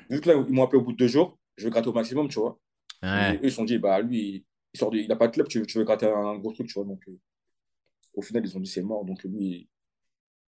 Vu 0.10 0.20
que 0.22 0.30
là, 0.30 0.36
ils 0.48 0.54
m'ont 0.54 0.64
appelé 0.64 0.80
au 0.80 0.84
bout 0.84 0.92
de 0.92 0.98
deux 0.98 1.08
jours, 1.08 1.40
je 1.58 1.66
vais 1.66 1.70
gratter 1.72 1.88
au 1.90 1.94
maximum, 1.94 2.28
tu 2.28 2.40
vois. 2.40 2.60
Et 3.04 3.36
eux, 3.36 3.40
ils 3.44 3.50
se 3.52 3.56
sont 3.58 3.64
dit, 3.66 3.78
bah, 3.78 4.02
lui, 4.02 4.46
il 4.74 4.80
sort 4.80 4.92
de- 4.92 4.98
il 4.98 5.08
n'a 5.08 5.16
pas 5.16 5.28
de 5.28 5.34
club, 5.34 5.48
tu, 5.48 5.66
tu 5.66 5.78
veux 5.78 5.84
gratter 5.84 6.08
un 6.08 6.38
gros 6.38 6.54
truc, 6.54 6.68
tu 6.68 6.74
vois. 6.74 6.86
Donc, 6.86 7.02
euh, 7.08 7.18
au 8.16 8.22
final, 8.22 8.46
ils 8.46 8.58
ont 8.58 8.60
dit, 8.60 8.70
c'est 8.70 8.82
mort. 8.82 9.06
Donc, 9.06 9.24
lui, 9.24 9.70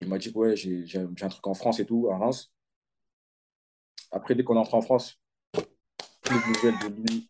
il 0.02 0.08
m'a 0.10 0.18
dit, 0.18 0.32
ouais, 0.36 0.56
j'ai 0.56 0.86
j'ai 0.86 1.00
un 1.00 1.12
j'ai 1.16 1.26
un 1.26 1.30
truc 1.30 1.46
en 1.48 1.54
France 1.54 1.80
et 1.80 1.86
tout, 1.86 2.10
à 2.12 2.18
Reims. 2.18 2.52
Après, 4.12 4.36
dès 4.36 4.44
qu'on 4.44 4.56
est 4.56 4.60
entré 4.60 4.78
en 4.78 4.82
France, 4.82 5.20
plus 6.24 6.36
de 6.36 6.70
nouvelles 6.70 6.96
de 6.96 7.10
lui. 7.10 7.28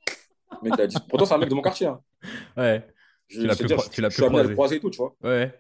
Il 0.63 0.81
a 0.81 0.87
dit- 0.87 0.97
Pourtant, 1.09 1.25
c'est 1.25 1.33
un 1.33 1.37
mec 1.37 1.49
de 1.49 1.55
mon 1.55 1.61
quartier. 1.61 1.87
hein. 1.87 2.01
Ouais. 2.57 2.85
Je, 3.27 3.41
Tu 3.41 3.47
l'as 3.47 3.55
pu 3.55 3.65
dire, 3.65 3.79
je- 3.79 3.89
tu 3.89 4.01
l'as 4.01 4.09
je 4.09 4.23
amené 4.23 4.39
à 4.39 4.43
le 4.43 4.49
croiser 4.49 4.77
et 4.77 4.79
tout, 4.79 4.89
tu 4.89 4.97
vois. 4.97 5.15
Ouais. 5.23 5.53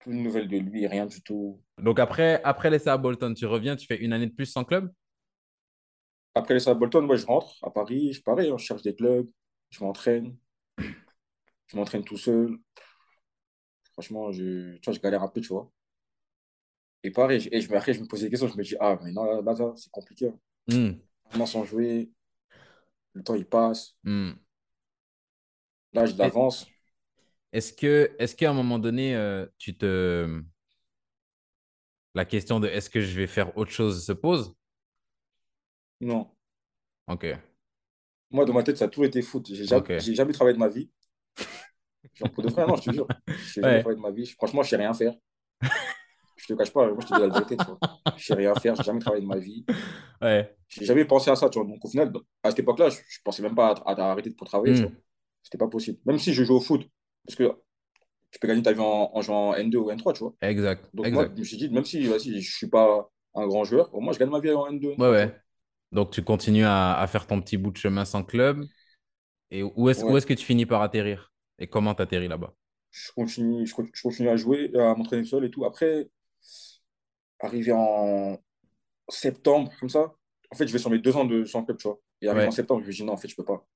Plus 0.00 0.12
de 0.14 0.18
nouvelles 0.20 0.48
de 0.48 0.58
lui, 0.58 0.86
rien 0.86 1.06
du 1.06 1.22
tout. 1.22 1.60
Donc 1.82 1.98
après, 1.98 2.40
après 2.44 2.70
l'essai 2.70 2.90
à 2.90 2.96
Bolton, 2.96 3.34
tu 3.34 3.46
reviens, 3.46 3.76
tu 3.76 3.86
fais 3.86 3.96
une 3.98 4.12
année 4.12 4.26
de 4.26 4.32
plus 4.32 4.46
sans 4.46 4.64
club? 4.64 4.90
Après 6.34 6.52
les 6.54 6.68
à 6.68 6.74
Bolton, 6.74 7.06
ouais, 7.08 7.16
je 7.16 7.24
rentre 7.26 7.56
à 7.62 7.70
Paris, 7.70 8.12
je 8.12 8.22
pareil, 8.22 8.50
hein, 8.50 8.58
je 8.58 8.64
cherche 8.64 8.82
des 8.82 8.94
clubs, 8.94 9.26
je 9.70 9.84
m'entraîne, 9.84 10.36
je 11.68 11.76
m'entraîne 11.76 12.04
tout 12.04 12.16
seul. 12.16 12.58
Franchement, 13.94 14.30
je, 14.30 14.76
tu 14.76 14.84
vois, 14.84 14.94
je 14.94 15.00
galère 15.00 15.24
un 15.24 15.28
peu, 15.28 15.40
tu 15.40 15.48
vois. 15.48 15.72
Et 17.02 17.10
pareil, 17.10 17.40
je- 17.40 17.48
et 17.52 17.60
je, 17.62 17.72
après, 17.74 17.94
je 17.94 18.00
me 18.02 18.06
pose 18.06 18.20
des 18.20 18.28
questions, 18.30 18.48
je 18.48 18.56
me 18.56 18.62
dis, 18.62 18.76
ah, 18.80 18.98
mais 19.02 19.12
non, 19.12 19.24
là, 19.24 19.40
là, 19.42 19.52
là, 19.54 19.72
c'est 19.76 19.90
compliqué. 19.90 20.28
hein. 20.28 20.38
Hmm. 20.68 21.00
Comment 21.30 21.46
sans 21.46 21.64
jouer, 21.64 22.10
le 23.14 23.22
temps 23.24 23.34
il 23.34 23.44
passe, 23.46 23.96
Hmm. 24.04 24.38
là, 25.92 26.06
je 26.06 26.14
l'avance. 26.16 26.72
Est-ce 27.52 27.72
que, 27.72 28.14
est-ce 28.18 28.36
qu'à 28.36 28.50
un 28.50 28.54
moment 28.54 28.78
donné, 28.78 29.14
euh, 29.16 29.46
tu 29.58 29.76
te... 29.76 30.42
La 32.16 32.24
question 32.24 32.58
de 32.58 32.66
est-ce 32.66 32.90
que 32.90 33.00
je 33.00 33.16
vais 33.16 33.28
faire 33.28 33.56
autre 33.56 33.70
chose 33.70 34.04
se 34.04 34.10
pose? 34.10 34.56
Non, 36.00 36.30
Ok. 37.06 37.24
Moi, 38.30 38.44
dans 38.44 38.52
ma 38.52 38.62
tête, 38.62 38.78
ça 38.78 38.86
a 38.86 38.88
toujours 38.88 39.06
été 39.06 39.22
foot. 39.22 39.46
J'ai 39.52 39.64
jamais, 39.64 40.00
j'ai 40.00 40.14
jamais 40.14 40.32
travaillé 40.32 40.54
de 40.54 40.58
ma 40.60 40.68
vie. 40.68 40.90
Genre, 42.14 42.30
pour 42.32 42.42
de 42.42 42.48
vrai, 42.48 42.66
non, 42.66 42.76
je 42.76 42.82
te 42.82 42.90
jure. 42.90 43.10
J'ai 43.54 43.62
jamais 43.62 43.76
Ouais. 43.76 43.80
travaillé 43.80 43.96
de 43.96 44.02
ma 44.02 44.10
vie. 44.10 44.26
Franchement, 44.26 44.62
je 44.62 44.70
sais 44.70 44.76
rien 44.76 44.94
faire. 44.94 45.14
Je 46.36 46.46
te 46.46 46.52
cache 46.54 46.72
pas, 46.72 46.86
moi, 46.88 46.98
je 47.00 47.06
te 47.06 47.14
dis 47.14 47.20
la 47.20 47.28
vérité, 47.28 47.56
tu 47.56 47.64
vois. 47.64 47.80
Je 48.14 48.24
sais 48.24 48.34
rien 48.34 48.54
faire, 48.54 48.74
j'ai 48.76 48.82
jamais 48.84 49.00
travaillé 49.00 49.22
de 49.22 49.28
ma 49.28 49.38
vie. 49.38 49.64
Ouais. 50.20 50.56
J'ai 50.68 50.84
jamais 50.84 51.04
pensé 51.04 51.30
à 51.30 51.36
ça, 51.36 51.48
tu 51.48 51.58
vois. 51.58 51.66
Donc, 51.68 51.84
au 51.84 51.88
final, 51.88 52.12
à 52.42 52.50
cette 52.50 52.60
époque-là, 52.60 52.90
je, 52.90 52.98
je 53.08 53.18
pensais 53.24 53.42
même 53.42 53.54
pas 53.54 53.70
à, 53.86 53.92
à 53.92 54.10
arrêter 54.10 54.30
pour 54.30 54.46
travailler, 54.46 54.74
tu 54.74 54.82
vois. 54.82 54.92
C'était 55.42 55.58
pas 55.58 55.68
possible. 55.68 55.98
Même 56.04 56.18
si 56.18 56.34
je 56.34 56.44
joue 56.44 56.56
au 56.56 56.60
foot, 56.60 56.82
parce 57.26 57.36
que 57.36 57.52
tu 58.30 58.38
peux 58.40 58.48
gagner 58.48 58.62
ta 58.62 58.72
vie 58.72 58.80
en, 58.80 59.10
en 59.14 59.22
jouant 59.22 59.50
en 59.50 59.54
N2 59.54 59.76
ou 59.78 59.90
N3, 59.90 60.12
tu 60.12 60.20
vois. 60.20 60.34
Exact. 60.42 60.90
Donc, 60.94 61.06
moi, 61.12 61.28
je 61.34 61.40
me 61.40 61.44
suis 61.44 61.56
dit, 61.56 61.70
même 61.70 61.84
si, 61.84 62.04
vas-y, 62.06 62.40
je 62.40 62.56
suis 62.56 62.68
pas 62.68 63.10
un 63.34 63.46
grand 63.46 63.64
joueur, 63.64 63.94
au 63.94 64.00
moins, 64.00 64.12
je 64.12 64.18
gagne 64.18 64.30
ma 64.30 64.40
vie 64.40 64.52
en 64.52 64.66
N2, 64.68 64.92
N3, 64.92 64.98
Ouais, 64.98 65.10
ouais. 65.10 65.40
Donc 65.92 66.10
tu 66.10 66.22
continues 66.22 66.64
à, 66.64 66.98
à 66.98 67.06
faire 67.06 67.26
ton 67.26 67.40
petit 67.40 67.56
bout 67.56 67.70
de 67.70 67.76
chemin 67.76 68.04
sans 68.04 68.22
club. 68.22 68.64
Et 69.50 69.62
où 69.62 69.88
est-ce, 69.88 70.04
Ouais. 70.04 70.20
que 70.20 70.34
tu 70.34 70.44
finis 70.44 70.66
par 70.66 70.82
atterrir? 70.82 71.32
Et 71.58 71.66
comment 71.66 71.94
tu 71.94 72.02
atterris 72.02 72.28
là-bas? 72.28 72.54
Je 72.90 73.12
continue, 73.12 73.66
je, 73.66 73.74
continue- 73.74 73.92
je 73.94 74.02
continue 74.02 74.28
à 74.28 74.36
jouer, 74.36 74.70
à 74.74 74.94
m'entraîner 74.94 75.24
seul 75.24 75.44
et 75.44 75.50
tout. 75.50 75.64
Après, 75.64 76.08
arrivé 77.40 77.72
en 77.72 78.38
septembre, 79.08 79.72
comme 79.80 79.88
ça, 79.88 80.14
en 80.50 80.56
fait, 80.56 80.66
je 80.66 80.72
vais 80.72 80.78
sur 80.78 80.90
mes 80.90 80.98
deux 80.98 81.16
ans 81.16 81.24
de 81.24 81.44
sans 81.44 81.64
club, 81.64 81.78
tu 81.78 81.88
vois. 81.88 82.00
Et 82.22 82.28
arrivé 82.28 82.44
Ouais. 82.44 82.48
en 82.48 82.52
septembre, 82.52 82.82
je 82.82 82.88
me 82.88 82.92
dis, 82.92 83.04
non, 83.04 83.12
en 83.12 83.16
fait, 83.16 83.28
je 83.28 83.36
peux 83.36 83.44
pas. 83.44 83.66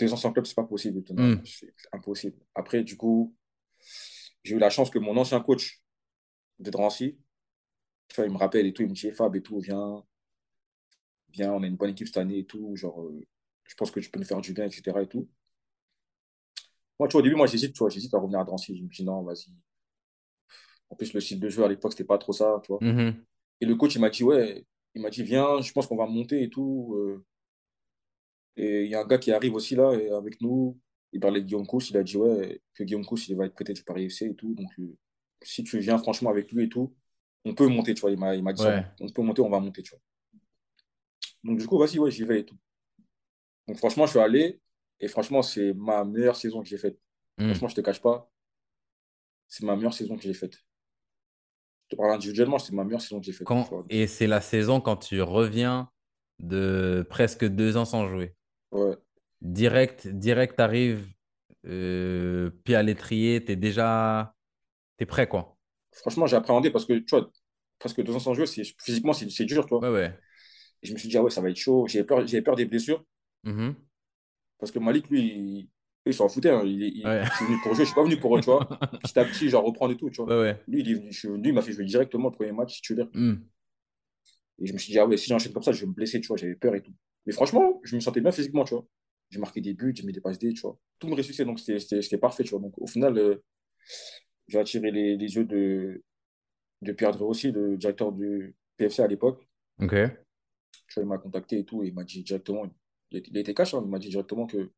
Deux 0.00 0.12
ans 0.12 0.16
sans 0.16 0.32
club, 0.32 0.46
c'est 0.46 0.54
pas 0.54 0.64
possible. 0.64 1.02
Hmm. 1.10 1.36
C'est 1.44 1.72
impossible. 1.92 2.36
Après, 2.54 2.82
du 2.84 2.96
coup, 2.96 3.34
j'ai 4.44 4.54
eu 4.54 4.58
la 4.58 4.70
chance 4.70 4.90
que 4.90 4.98
mon 4.98 5.16
ancien 5.16 5.40
coach 5.40 5.82
de 6.60 6.70
Drancy, 6.70 7.18
tu 8.08 8.16
vois, 8.16 8.26
il 8.26 8.32
me 8.32 8.38
rappelle 8.38 8.66
et 8.66 8.72
tout, 8.72 8.82
il 8.82 8.88
me 8.88 8.94
dit, 8.94 9.10
Fab 9.12 9.34
et 9.36 9.42
tout, 9.42 9.60
viens, 9.60 10.04
viens, 11.30 11.52
on 11.52 11.62
a 11.62 11.66
une 11.66 11.76
bonne 11.76 11.90
équipe 11.90 12.06
cette 12.08 12.16
année 12.18 12.38
et 12.38 12.44
tout, 12.46 12.74
genre, 12.76 13.02
euh, 13.02 13.20
je 13.64 13.74
pense 13.74 13.90
que 13.90 14.00
tu 14.00 14.10
peux 14.10 14.18
nous 14.18 14.24
faire 14.26 14.40
du 14.40 14.52
bien, 14.52 14.66
etc. 14.66 15.02
et 15.02 15.06
tout. 15.08 15.28
Moi, 16.98 17.08
tu 17.08 17.12
vois, 17.12 17.20
au 17.20 17.22
début, 17.22 17.36
moi, 17.36 17.46
j'hésite, 17.46 17.72
tu 17.74 17.78
vois, 17.78 17.90
j'hésite 17.90 18.12
à 18.14 18.18
revenir 18.18 18.40
à 18.40 18.44
Drancy. 18.44 18.76
Je 18.76 18.82
me 18.82 18.88
dis, 18.88 19.04
non, 19.04 19.22
vas-y. 19.22 19.52
En 20.90 20.96
plus, 20.96 21.12
le 21.12 21.20
style 21.20 21.38
de 21.40 21.48
jeu 21.48 21.64
à 21.64 21.68
l'époque, 21.68 21.92
c'était 21.92 22.04
pas 22.04 22.18
trop 22.18 22.32
ça, 22.32 22.60
tu 22.64 22.72
vois. 22.72 22.78
Mhm. 22.82 23.24
Et 23.60 23.66
le 23.66 23.74
coach, 23.76 23.94
il 23.94 24.00
m'a 24.00 24.10
dit, 24.10 24.24
ouais, 24.24 24.64
il 24.94 25.02
m'a 25.02 25.10
dit, 25.10 25.22
viens, 25.22 25.60
je 25.60 25.72
pense 25.72 25.86
qu'on 25.86 25.96
va 25.96 26.06
monter 26.06 26.42
et 26.42 26.48
tout. 26.50 26.94
euh. 26.96 27.24
Et 28.56 28.84
il 28.84 28.90
y 28.90 28.94
a 28.94 29.00
un 29.02 29.06
gars 29.06 29.18
qui 29.18 29.30
arrive 29.32 29.54
aussi 29.54 29.76
là, 29.76 29.92
et 29.94 30.10
avec 30.10 30.40
nous. 30.40 30.78
Il 31.12 31.20
parlait 31.20 31.40
de 31.40 31.46
Guillaume 31.46 31.66
Kous, 31.66 31.90
il 31.90 31.96
a 31.96 32.02
dit, 32.02 32.16
ouais, 32.16 32.60
que 32.74 32.84
Guillaume 32.84 33.04
Kous, 33.06 33.28
il 33.28 33.36
va 33.36 33.46
être 33.46 33.54
prêté 33.54 33.72
du 33.72 33.82
Paris 33.82 34.04
FC 34.06 34.26
et 34.26 34.34
tout. 34.34 34.54
Donc, 34.54 34.70
euh, 34.78 34.96
si 35.42 35.62
tu 35.64 35.78
viens 35.78 35.98
franchement 35.98 36.30
avec 36.30 36.50
lui 36.52 36.64
et 36.64 36.68
tout, 36.68 36.94
on 37.44 37.54
peut 37.54 37.66
monter, 37.68 37.94
tu 37.94 38.00
vois. 38.00 38.10
Il 38.10 38.18
m'a 38.18 38.34
il 38.34 38.42
m'a 38.42 38.52
dit 38.52 38.62
Ouais. 38.64 38.84
on 39.00 39.08
peut 39.08 39.22
monter, 39.22 39.40
on 39.42 39.48
va 39.48 39.60
monter, 39.60 39.82
tu 39.82 39.90
vois. 39.90 40.00
Donc, 41.44 41.58
du 41.58 41.66
coup, 41.66 41.78
vas-y, 41.78 41.98
ouais, 41.98 42.10
j'y 42.10 42.24
vais 42.24 42.40
et 42.40 42.44
tout. 42.44 42.56
Donc, 43.66 43.76
franchement, 43.76 44.06
je 44.06 44.12
suis 44.12 44.20
allé, 44.20 44.60
et 45.00 45.08
franchement, 45.08 45.42
c'est 45.42 45.72
ma 45.74 46.04
meilleure 46.04 46.36
saison 46.36 46.62
que 46.62 46.68
j'ai 46.68 46.78
faite. 46.78 46.98
Hmm. 47.38 47.46
Franchement, 47.46 47.68
je 47.68 47.74
te 47.76 47.80
cache 47.80 48.00
pas, 48.00 48.30
c'est 49.46 49.64
ma 49.64 49.76
meilleure 49.76 49.94
saison 49.94 50.16
que 50.16 50.22
j'ai 50.22 50.34
faite. 50.34 50.54
Je 51.84 51.96
te 51.96 51.96
parle 51.96 52.12
individuellement, 52.12 52.58
c'est 52.58 52.72
ma 52.72 52.84
meilleure 52.84 53.00
saison 53.00 53.20
que 53.20 53.26
j'ai 53.26 53.32
faite. 53.32 53.46
Quand... 53.46 53.84
Et 53.88 54.06
c'est 54.06 54.26
la 54.26 54.40
saison 54.40 54.80
quand 54.80 54.96
tu 54.96 55.22
reviens 55.22 55.90
de 56.38 57.06
presque 57.08 57.44
deux 57.44 57.76
ans 57.76 57.84
sans 57.84 58.08
jouer. 58.08 58.34
Ouais. 58.72 58.96
Direct, 59.40 60.06
direct, 60.08 60.60
arrive, 60.60 61.06
euh, 61.66 62.50
pied 62.64 62.74
à 62.74 62.82
l'étrier, 62.82 63.44
t'es 63.44 63.56
déjà, 63.56 64.34
t'es 64.96 65.06
prêt 65.06 65.28
quoi. 65.28 65.56
Franchement, 65.92 66.26
j'ai 66.26 66.36
appréhendé 66.36 66.70
parce 66.70 66.84
que, 66.84 66.94
tu 66.94 67.16
vois, 67.16 67.30
presque 67.78 68.02
deux 68.02 68.14
ans 68.14 68.20
sans 68.20 68.34
jouer, 68.34 68.46
physiquement, 68.46 69.12
c'est, 69.12 69.44
dur, 69.44 69.66
tu 69.66 69.74
vois. 69.74 69.88
Ouais, 69.88 69.94
ouais. 69.94 70.18
Je 70.82 70.92
me 70.92 70.98
suis 70.98 71.08
dit, 71.08 71.16
ah 71.16 71.22
ouais, 71.22 71.30
ça 71.30 71.40
va 71.40 71.50
être 71.50 71.56
chaud. 71.56 71.86
J'avais 71.88 72.04
peur, 72.04 72.24
peur 72.44 72.56
des 72.56 72.64
blessures 72.66 73.04
Mhm. 73.44 73.74
parce 74.58 74.72
que 74.72 74.78
Malik, 74.78 75.08
lui, 75.10 75.20
il, 75.22 75.68
il 76.06 76.14
s'en 76.14 76.28
foutait. 76.28 76.50
hein. 76.50 76.62
Il, 76.64 76.82
il- 76.82 77.06
Ouais. 77.06 77.24
je 77.24 77.30
suis 77.36 77.44
venu 77.46 77.56
pour 77.62 77.74
jouer, 77.74 77.84
je 77.84 77.88
suis 77.90 77.94
pas 77.94 78.04
venu 78.04 78.16
pour, 78.18 78.38
tu 78.40 78.46
vois, 78.46 78.64
petit 79.02 79.18
à 79.18 79.24
petit, 79.24 79.48
genre 79.48 79.64
reprendre 79.64 79.92
et 79.92 79.96
tout, 79.96 80.10
tu 80.10 80.22
vois. 80.22 80.34
Ouais, 80.36 80.40
ouais. 80.52 80.62
Lui, 80.68 80.80
il 80.80 80.90
est 80.90 80.94
venu, 80.94 81.12
je 81.12 81.18
suis 81.18 81.28
venu, 81.28 81.48
il 81.48 81.54
m'a 81.54 81.62
fait 81.62 81.72
jouer 81.72 81.84
directement 81.84 82.28
le 82.30 82.34
premier 82.34 82.52
match 82.52 82.74
titulaire. 82.76 83.08
Hmm. 83.14 83.36
Et 84.60 84.66
je 84.66 84.72
me 84.72 84.78
suis 84.78 84.90
dit, 84.92 84.98
ah 84.98 85.06
ouais, 85.06 85.16
si 85.16 85.28
j'enchaîne 85.28 85.52
comme 85.52 85.62
ça, 85.62 85.72
je 85.72 85.80
vais 85.82 85.86
me 85.86 85.92
blesser, 85.92 86.20
tu 86.20 86.26
vois, 86.28 86.36
j'avais 86.36 86.56
peur 86.56 86.74
et 86.74 86.82
tout. 86.82 86.92
Mais 87.26 87.32
franchement, 87.32 87.80
je 87.84 87.94
me 87.94 88.00
sentais 88.00 88.20
bien 88.20 88.32
physiquement, 88.32 88.64
tu 88.64 88.74
vois. 88.74 88.84
J'ai 89.30 89.38
marqué 89.38 89.60
des 89.60 89.74
buts, 89.74 89.92
j'ai 89.94 90.02
mis 90.04 90.12
des 90.12 90.20
passes 90.20 90.38
D, 90.38 90.52
tu 90.54 90.60
vois. 90.62 90.78
Tout 90.98 91.06
me 91.08 91.14
réussissait, 91.14 91.44
donc 91.44 91.60
c'était, 91.60 92.18
parfait, 92.18 92.42
tu 92.44 92.50
vois. 92.50 92.60
Donc 92.60 92.74
au 92.78 92.86
final, 92.86 93.16
euh, 93.18 93.36
j'ai 94.48 94.58
attiré 94.58 94.90
les, 94.90 95.16
les 95.16 95.34
yeux 95.36 95.44
de, 95.44 96.02
de 96.82 96.92
Pierre 96.92 97.12
Dreux 97.12 97.26
aussi, 97.26 97.52
le 97.52 97.76
directeur 97.76 98.10
du 98.10 98.56
PFC 98.78 99.02
à 99.02 99.06
l'époque. 99.06 99.46
Ok. 99.80 99.94
Tu 100.72 100.94
vois, 100.96 101.02
il 101.04 101.06
m'a 101.08 101.18
contacté 101.18 101.58
et 101.60 101.64
tout, 101.64 101.82
et 101.82 101.88
il 101.88 101.94
m'a 101.94 102.04
dit 102.04 102.22
directement, 102.22 102.64
il, 103.10 103.18
a- 103.18 103.22
il 103.26 103.36
a 103.38 103.40
été 103.40 103.54
cash, 103.54 103.74
hein, 103.74 103.82
il 103.84 103.90
m'a 103.90 103.98
dit 103.98 104.08
directement 104.08 104.46
que 104.46 104.70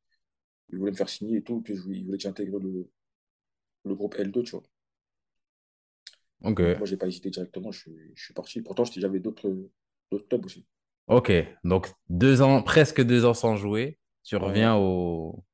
il 0.71 0.79
voulait 0.79 0.93
me 0.93 0.97
faire 0.97 1.09
signer 1.11 1.39
et 1.39 1.43
tout, 1.45 1.63
que 1.63 1.75
je, 1.77 1.83
il 1.91 2.05
voulait 2.07 2.19
que 2.19 2.25
j'intègre 2.25 2.59
le, 2.61 2.91
le 3.85 3.95
groupe 3.95 4.17
L2, 4.19 4.43
tu 4.45 4.53
vois. 4.53 4.63
Ok. 6.43 6.61
Donc, 6.61 6.79
moi, 6.79 6.87
j'ai 6.87 6.97
pas 6.97 7.07
hésité 7.09 7.29
directement, 7.31 7.71
je, 7.73 7.81
suis- 7.81 8.13
je 8.15 8.25
suis 8.25 8.35
parti. 8.35 8.61
Pourtant, 8.63 8.85
j'avais 8.85 9.21
d'autres, 9.21 9.51
clubs 10.29 10.45
aussi. 10.47 10.65
Ok. 11.07 11.33
Donc 11.65 11.89
deux 12.09 12.43
ans, 12.43 12.63
presque 12.63 13.03
deux 13.03 13.25
ans 13.25 13.35
sans 13.35 13.57
jouer. 13.57 13.99
Tu 14.25 14.37
Ouais. 14.39 14.45
reviens 14.47 14.77
au, 14.77 15.45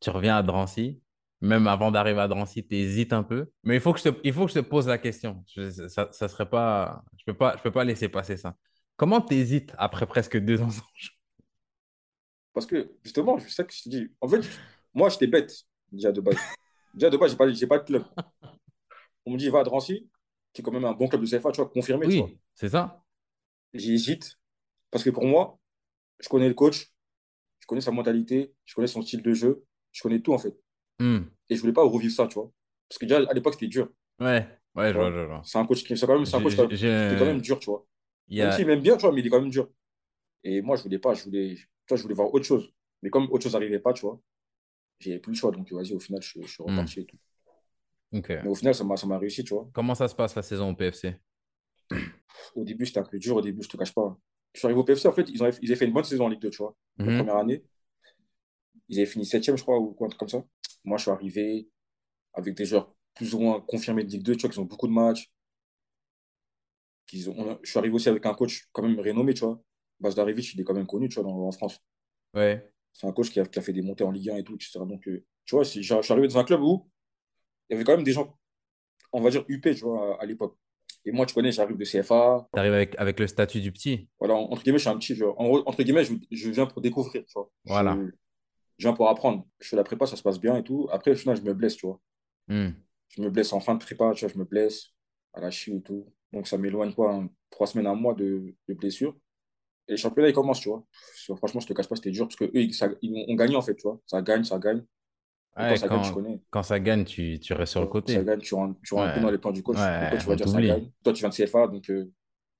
tu 0.00 0.10
reviens 0.10 0.36
à 0.38 0.42
Drancy. 0.42 1.02
Même 1.42 1.68
avant 1.68 1.90
d'arriver 1.92 2.20
à 2.20 2.28
Drancy, 2.28 2.66
tu 2.66 2.76
hésites 2.76 3.12
un 3.12 3.22
peu. 3.24 3.50
Mais 3.64 3.76
il 3.76 3.80
faut 3.80 3.92
que 3.92 4.00
je 4.00 4.10
te, 4.10 4.20
il 4.24 4.32
faut 4.32 4.46
que 4.46 4.52
je 4.52 4.60
te 4.60 4.64
pose 4.64 4.88
la 4.88 4.98
question. 4.98 5.44
Je- 5.56 5.88
ça, 5.88 6.08
ça 6.12 6.28
serait 6.28 6.48
pas, 6.50 7.04
je 7.18 7.24
peux 7.26 7.34
pas, 7.36 7.56
je 7.58 7.62
peux 7.62 7.72
pas 7.72 7.84
laisser 7.84 8.08
passer 8.08 8.36
ça. 8.36 8.56
Comment 8.98 9.20
tu 9.20 9.36
hésites 9.36 9.72
après 9.78 10.06
presque 10.06 10.36
deux 10.36 10.60
ans? 10.60 10.68
Parce 12.52 12.66
que, 12.66 12.90
justement, 13.04 13.38
c'est 13.38 13.48
ça 13.48 13.62
que 13.62 13.72
je 13.72 13.84
te 13.84 13.88
dis. 13.88 14.08
En 14.20 14.26
fait, 14.26 14.40
moi, 14.92 15.08
j'étais 15.08 15.28
bête, 15.28 15.54
déjà 15.92 16.10
de 16.10 16.20
base. 16.20 16.36
Déjà 16.92 17.08
de 17.08 17.16
base, 17.16 17.36
pas, 17.36 17.48
j'ai 17.48 17.66
pas 17.68 17.78
de 17.78 17.84
club. 17.84 18.04
On 19.24 19.30
me 19.30 19.38
dit, 19.38 19.48
va 19.50 19.60
à 19.60 19.62
Drancy, 19.62 20.10
qui 20.52 20.62
est 20.62 20.64
quand 20.64 20.72
même 20.72 20.84
un 20.84 20.94
bon 20.94 21.06
club 21.06 21.20
de 21.20 21.26
CFA, 21.26 21.52
tu 21.52 21.60
vois, 21.60 21.70
confirmé. 21.70 22.06
Oui, 22.06 22.40
c'est 22.54 22.70
ça. 22.70 23.00
J'hésite, 23.72 24.36
parce 24.90 25.04
que 25.04 25.10
pour 25.10 25.24
moi, 25.24 25.60
je 26.18 26.28
connais 26.28 26.48
le 26.48 26.54
coach, 26.54 26.92
je 27.60 27.66
connais 27.66 27.80
sa 27.80 27.92
mentalité, 27.92 28.52
je 28.64 28.74
connais 28.74 28.88
son 28.88 29.02
style 29.02 29.22
de 29.22 29.32
jeu, 29.32 29.64
je 29.92 30.02
connais 30.02 30.20
tout 30.20 30.32
en 30.32 30.38
fait. 30.38 30.58
Hmm. 30.98 31.20
Et 31.48 31.54
je 31.54 31.60
voulais 31.60 31.72
pas 31.72 31.84
revivre 31.84 32.12
ça, 32.12 32.26
tu 32.26 32.34
vois. 32.34 32.50
Parce 32.88 32.98
que 32.98 33.04
déjà, 33.04 33.18
à 33.30 33.32
l'époque, 33.32 33.54
c'était 33.54 33.68
dur. 33.68 33.92
Ouais, 34.18 34.48
ouais, 34.74 34.92
je 34.92 34.98
vois, 34.98 35.12
je 35.12 35.20
vois. 35.20 35.42
C'est 35.44 35.58
un 35.58 35.66
coach 35.66 35.84
qui 35.84 35.96
c'est 35.96 36.06
quand 36.06 36.16
même, 36.16 36.26
c'est 36.26 36.36
un 36.36 36.42
coach 36.42 36.56
qui 36.56 36.58
quand 36.58 37.26
même 37.26 37.40
dur, 37.40 37.60
tu 37.60 37.70
vois. 37.70 37.86
Il 38.28 38.36
y 38.38 38.42
Même 38.42 38.50
a... 38.50 38.52
s'il 38.52 38.66
m'aime 38.66 38.80
bien, 38.82 38.96
tu 38.96 39.02
vois, 39.02 39.12
mais 39.12 39.20
il 39.20 39.26
est 39.26 39.30
quand 39.30 39.40
même 39.40 39.50
dur. 39.50 39.70
Et 40.44 40.62
moi, 40.62 40.76
je 40.76 40.84
voulais 40.84 40.98
pas, 41.00 41.14
je 41.14 41.24
voulais, 41.24 41.56
je 41.90 41.96
voulais 42.02 42.14
voir 42.14 42.32
autre 42.34 42.46
chose. 42.46 42.72
Mais 43.02 43.10
comme 43.10 43.30
autre 43.32 43.44
chose 43.44 43.54
n'arrivait 43.54 43.80
pas, 43.80 43.92
tu 43.94 44.02
vois, 44.02 44.20
j'avais 45.00 45.20
plus 45.20 45.32
le 45.32 45.38
choix. 45.38 45.52
Donc, 45.52 45.72
vas-y, 45.72 45.94
au 45.94 46.00
final, 46.00 46.22
je, 46.22 46.40
je 46.42 46.48
suis 46.48 46.62
Hmm. 46.66 46.88
reparti 46.88 47.00
et 47.00 47.06
tout. 47.06 47.18
Mais 48.42 48.48
au 48.50 48.54
final, 48.56 48.74
ça 48.74 48.82
m'a, 48.84 48.96
ça 48.96 49.06
m'a 49.06 49.16
réussi, 49.18 49.44
tu 49.44 49.54
vois. 49.54 49.70
Comment 49.72 49.94
ça 49.94 50.08
se 50.08 50.14
passe 50.14 50.34
la 50.34 50.42
saison 50.42 50.68
au 50.70 50.74
PFC? 50.74 51.16
Au 52.54 52.64
début, 52.64 52.86
c'était 52.86 53.00
un 53.00 53.04
peu 53.04 53.18
dur. 53.18 53.36
Au 53.36 53.42
début, 53.42 53.62
je 53.62 53.68
te 53.68 53.76
cache 53.76 53.94
pas. 53.94 54.16
Je 54.54 54.60
suis 54.60 54.66
arrivé 54.66 54.80
au 54.80 54.84
PFC, 54.84 55.08
en 55.08 55.12
fait, 55.12 55.28
ils, 55.28 55.42
ont, 55.42 55.50
ils 55.62 55.70
avaient 55.70 55.76
fait 55.78 55.84
une 55.86 55.92
bonne 55.92 56.04
saison 56.04 56.26
en 56.26 56.28
Ligue 56.28 56.40
2, 56.40 56.50
tu 56.50 56.58
vois. 56.58 56.74
La 57.04 57.12
Mhm. 57.12 57.12
première 57.12 57.36
année, 57.36 57.64
ils 58.88 58.98
avaient 58.98 59.06
fini 59.06 59.24
septième, 59.26 59.56
je 59.56 59.62
crois, 59.62 59.78
ou 59.78 59.92
quoi, 59.92 60.06
un 60.06 60.10
truc 60.10 60.20
comme 60.20 60.28
ça. 60.28 60.44
Moi, 60.84 60.96
je 60.98 61.02
suis 61.02 61.10
arrivé 61.10 61.68
avec 62.34 62.54
des 62.56 62.66
joueurs 62.66 62.94
plus 63.14 63.34
ou 63.34 63.40
moins 63.40 63.60
confirmés 63.62 64.04
de 64.04 64.10
Ligue 64.10 64.24
2, 64.24 64.36
tu 64.36 64.42
vois, 64.42 64.50
qui 64.50 64.58
ont 64.60 64.64
beaucoup 64.64 64.88
de 64.88 64.92
matchs. 64.92 65.30
Qu'ils 67.08 67.28
ont, 67.30 67.50
a- 67.54 67.58
je 67.64 67.70
suis 67.70 67.78
arrivé 67.80 67.94
aussi 67.94 68.08
avec 68.08 68.24
un 68.26 68.34
coach 68.34 68.68
quand 68.72 68.82
même 68.82 69.00
renommé, 69.00 69.34
tu 69.34 69.44
vois. 69.44 69.60
Bas 69.98 70.10
Darevic, 70.12 70.54
il 70.54 70.60
est 70.60 70.64
quand 70.64 70.74
même 70.74 70.86
connu, 70.86 71.08
tu 71.08 71.16
vois, 71.16 71.24
dans- 71.24 71.48
en 71.48 71.50
France. 71.50 71.80
Ouais. 72.34 72.70
C'est 72.92 73.06
un 73.08 73.12
coach 73.12 73.30
qui 73.30 73.40
a, 73.40 73.46
qui 73.46 73.58
a 73.58 73.62
fait 73.62 73.72
des 73.72 73.82
montées 73.82 74.04
en 74.04 74.12
Ligue 74.12 74.30
1 74.30 74.36
et 74.36 74.44
tout, 74.44 74.54
etc. 74.54 74.78
Donc, 74.86 75.08
euh, 75.08 75.24
tu 75.44 75.56
vois, 75.56 75.64
si, 75.64 75.82
je 75.82 76.00
suis 76.02 76.12
arrivé 76.12 76.28
dans 76.28 76.38
un 76.38 76.44
club 76.44 76.60
où 76.62 76.88
il 77.68 77.72
y 77.72 77.76
avait 77.76 77.84
quand 77.84 77.96
même 77.96 78.04
des 78.04 78.12
gens, 78.12 78.38
on 79.12 79.20
va 79.20 79.30
dire, 79.30 79.44
UP, 79.48 79.62
tu 79.62 79.72
vois, 79.84 80.16
à, 80.18 80.22
à 80.22 80.26
l'époque. 80.26 80.56
Et 81.04 81.12
moi, 81.12 81.24
tu 81.24 81.34
connais, 81.34 81.50
j'arrive 81.52 81.76
de 81.78 81.84
CFA. 81.84 82.46
T'arrives 82.52 82.72
avec, 82.74 82.94
avec 82.98 83.18
le 83.18 83.26
statut 83.26 83.60
du 83.60 83.72
petit. 83.72 84.08
Voilà, 84.18 84.34
entre 84.34 84.62
guillemets, 84.62 84.78
je 84.78 84.82
suis 84.82 84.90
un 84.90 84.98
petit. 84.98 85.22
En 85.22 85.46
gros, 85.48 85.62
entre 85.66 85.82
guillemets, 85.82 86.04
je, 86.04 86.12
je 86.30 86.50
viens 86.50 86.66
pour 86.66 86.82
découvrir, 86.82 87.24
tu 87.24 87.32
vois. 87.34 87.50
Voilà. 87.64 87.96
Je, 87.96 88.10
je 88.78 88.86
viens 88.88 88.92
pour 88.92 89.08
apprendre. 89.08 89.46
Je 89.60 89.68
fais 89.68 89.76
la 89.76 89.84
prépa, 89.84 90.06
ça 90.06 90.16
se 90.16 90.22
passe 90.22 90.38
bien 90.38 90.56
et 90.56 90.62
tout. 90.64 90.88
Après, 90.92 91.12
au 91.12 91.16
final, 91.16 91.36
je 91.36 91.42
me 91.42 91.54
blesse, 91.54 91.76
tu 91.76 91.86
vois. 91.86 92.00
Hmm. 92.48 92.70
Je 93.16 93.22
me 93.22 93.30
blesse 93.30 93.52
en 93.54 93.60
fin 93.60 93.74
de 93.74 93.78
prépa, 93.80 94.12
tu 94.14 94.24
vois, 94.24 94.34
je 94.34 94.38
me 94.38 94.44
blesse 94.44 94.88
à 95.32 95.40
la 95.40 95.50
cheville 95.50 95.78
et 95.78 95.82
tout. 95.82 96.12
Donc, 96.32 96.46
ça 96.46 96.58
m'éloigne, 96.58 96.92
quoi, 96.94 97.14
hein, 97.14 97.28
trois 97.50 97.66
semaines, 97.66 97.86
un 97.86 97.94
mois 97.94 98.14
de, 98.14 98.54
de 98.68 98.74
blessure. 98.74 99.16
Et 99.88 99.92
le 99.92 99.96
championnat, 99.96 100.28
il 100.28 100.34
commence, 100.34 100.60
tu 100.60 100.68
vois. 100.68 100.84
Franchement, 101.38 101.60
je 101.60 101.66
te 101.66 101.72
cache 101.72 101.88
pas, 101.88 101.96
c'était 101.96 102.10
dur 102.10 102.26
parce 102.26 102.36
qu'eux, 102.36 102.50
ils, 102.54 102.74
ça- 102.74 102.90
ils 103.02 103.26
ont 103.28 103.34
gagné, 103.34 103.56
en 103.56 103.62
fait, 103.62 103.74
tu 103.74 103.82
vois. 103.82 104.00
Ça 104.06 104.22
gagne, 104.22 104.44
ça 104.44 104.58
gagne. 104.58 104.84
Ouais, 105.56 105.70
quand 105.70 105.76
ça 105.76 105.88
gagne, 105.88 106.02
tu 106.02 106.08
quand, 106.10 106.14
connais. 106.14 106.40
quand 106.50 106.62
ça 106.62 106.80
gagne, 106.80 107.04
tu, 107.04 107.40
tu 107.40 107.52
restes 107.52 107.72
sur 107.72 107.80
le 107.80 107.86
Ça 107.86 107.90
côté. 107.92 108.24
gagne, 108.24 108.40
tu 108.40 108.54
rentres, 108.54 108.78
tu 108.84 108.94
rentres 108.94 109.08
un 109.08 109.12
peu 109.12 109.16
Ouais. 109.18 109.22
dans 109.26 109.30
les 109.30 109.38
plans 109.38 109.50
du 109.50 109.62
coach. 109.62 109.76
Ouais, 109.76 110.04
le 110.04 110.10
coach 110.10 110.24
va 110.26 110.32
on 110.32 110.36
dire 110.36 110.48
ça 110.48 110.62
gagne. 110.62 110.90
Toi, 111.02 111.12
tu 111.12 111.20
viens 111.20 111.28
de 111.30 111.34
CFA, 111.34 111.66
donc 111.66 111.90
euh, 111.90 112.12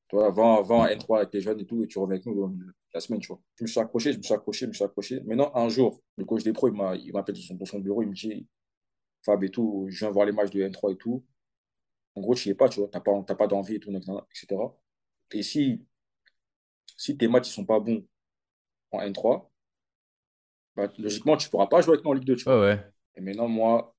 toi, 0.08 0.30
va, 0.30 0.62
va 0.62 0.74
en 0.74 0.86
N3 0.86 1.18
avec 1.18 1.32
les 1.34 1.40
jeunes 1.40 1.60
et 1.60 1.66
tout, 1.66 1.82
et 1.84 1.86
tu 1.86 1.98
reviens 1.98 2.14
avec 2.16 2.26
nous 2.26 2.34
dans 2.34 2.52
la 2.94 3.00
semaine, 3.00 3.20
tu 3.20 3.28
vois. 3.28 3.40
Je 3.56 3.64
me 3.64 3.68
suis 3.68 3.80
accroché, 3.80 4.12
je 4.12 4.18
me 4.18 4.22
suis 4.22 4.34
accroché, 4.34 4.66
je 4.66 4.68
me 4.68 4.72
suis 4.74 4.84
accroché. 4.84 5.20
Maintenant, 5.26 5.52
un 5.54 5.68
jour, 5.68 6.00
le 6.16 6.24
coach 6.24 6.42
des 6.44 6.52
pros, 6.52 6.68
il 6.68 6.74
m'a- 6.74 6.96
il 6.96 7.12
m'appelle 7.12 7.34
dans 7.36 7.40
son, 7.42 7.54
dans 7.54 7.66
son 7.66 7.78
bureau, 7.80 8.02
il 8.02 8.08
me 8.08 8.14
dit 8.14 8.46
Fab 9.24 9.44
et 9.44 9.50
tout, 9.50 9.86
je 9.90 9.98
viens 10.00 10.10
voir 10.10 10.26
les 10.26 10.32
matchs 10.32 10.50
de 10.50 10.62
N3 10.62 10.90
et 10.92 10.96
tout. 10.96 11.24
En 12.18 12.20
gros, 12.20 12.34
tu 12.34 12.48
n'y 12.48 12.52
es 12.52 12.54
pas, 12.56 12.68
tu 12.68 12.80
vois, 12.80 12.88
tu 12.90 12.96
n'as 12.98 13.00
pas, 13.02 13.12
t'as 13.26 13.34
pas 13.36 13.46
d'envie 13.46 13.76
et 13.76 13.80
tout, 13.80 13.90
etc. 13.92 14.76
Et 15.32 15.42
si, 15.42 15.86
si 16.98 17.16
tes 17.16 17.28
matchs 17.28 17.48
ne 17.48 17.52
sont 17.54 17.64
pas 17.64 17.80
bons 17.80 18.06
en 18.92 19.02
N3, 19.02 19.50
bah, 20.76 20.88
logiquement, 20.98 21.36
tu 21.36 21.46
ne 21.46 21.50
pourras 21.50 21.66
pas 21.66 21.80
jouer 21.80 21.94
avec 21.94 22.04
nous 22.04 22.10
en 22.10 22.14
Ligue 22.14 22.24
2, 22.24 22.36
tu 22.36 22.44
vois. 22.44 22.60
Ouais, 22.60 22.66
ouais. 22.74 22.92
Et 23.16 23.20
maintenant, 23.20 23.48
moi, 23.48 23.94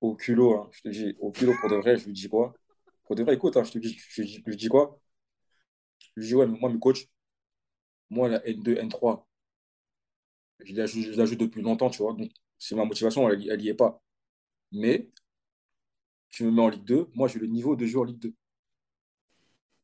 au 0.00 0.16
culot, 0.16 0.54
hein, 0.56 0.70
je 0.72 0.82
te 0.82 0.88
dis, 0.90 1.16
au 1.20 1.32
culot 1.32 1.54
pour 1.60 1.70
de 1.70 1.76
vrai, 1.76 1.98
je 1.98 2.06
lui 2.06 2.14
dis 2.14 2.28
quoi? 2.28 2.54
Pour 3.04 3.16
de 3.16 3.22
vrai, 3.24 3.34
écoute, 3.34 3.56
hein, 3.56 3.64
je 3.64 3.72
te 3.72 3.78
dis, 3.80 3.98
je, 4.10 4.22
je- 4.24 4.28
je 4.28 4.42
lui 4.46 4.56
dis 4.56 4.68
quoi? 4.68 5.00
Je 6.16 6.20
lui 6.20 6.26
dis, 6.28 6.34
ouais, 6.34 6.46
mais 6.46 6.58
moi, 6.58 6.68
mes 6.70 6.78
coachs, 6.78 7.08
moi, 8.10 8.28
la 8.28 8.46
N2, 8.46 8.76
N3, 8.76 9.26
je 10.64 10.74
la 10.74 10.86
joue, 10.86 11.02
je 11.02 11.10
la 11.12 11.26
joue 11.26 11.36
depuis 11.36 11.62
longtemps, 11.62 11.90
tu 11.90 12.02
vois. 12.02 12.12
Donc, 12.14 12.30
c'est 12.58 12.74
ma 12.74 12.84
motivation, 12.84 13.28
elle, 13.30 13.48
elle 13.50 13.62
y 13.62 13.68
est 13.68 13.74
pas. 13.74 14.00
Mais, 14.72 15.10
tu 16.30 16.44
me 16.44 16.50
mets 16.50 16.62
en 16.62 16.68
Ligue 16.68 16.84
2, 16.84 17.08
moi, 17.14 17.28
j'ai 17.28 17.38
le 17.38 17.46
niveau 17.46 17.76
de 17.76 17.86
jouer 17.86 18.00
en 18.02 18.04
Ligue 18.04 18.18
2. 18.18 18.34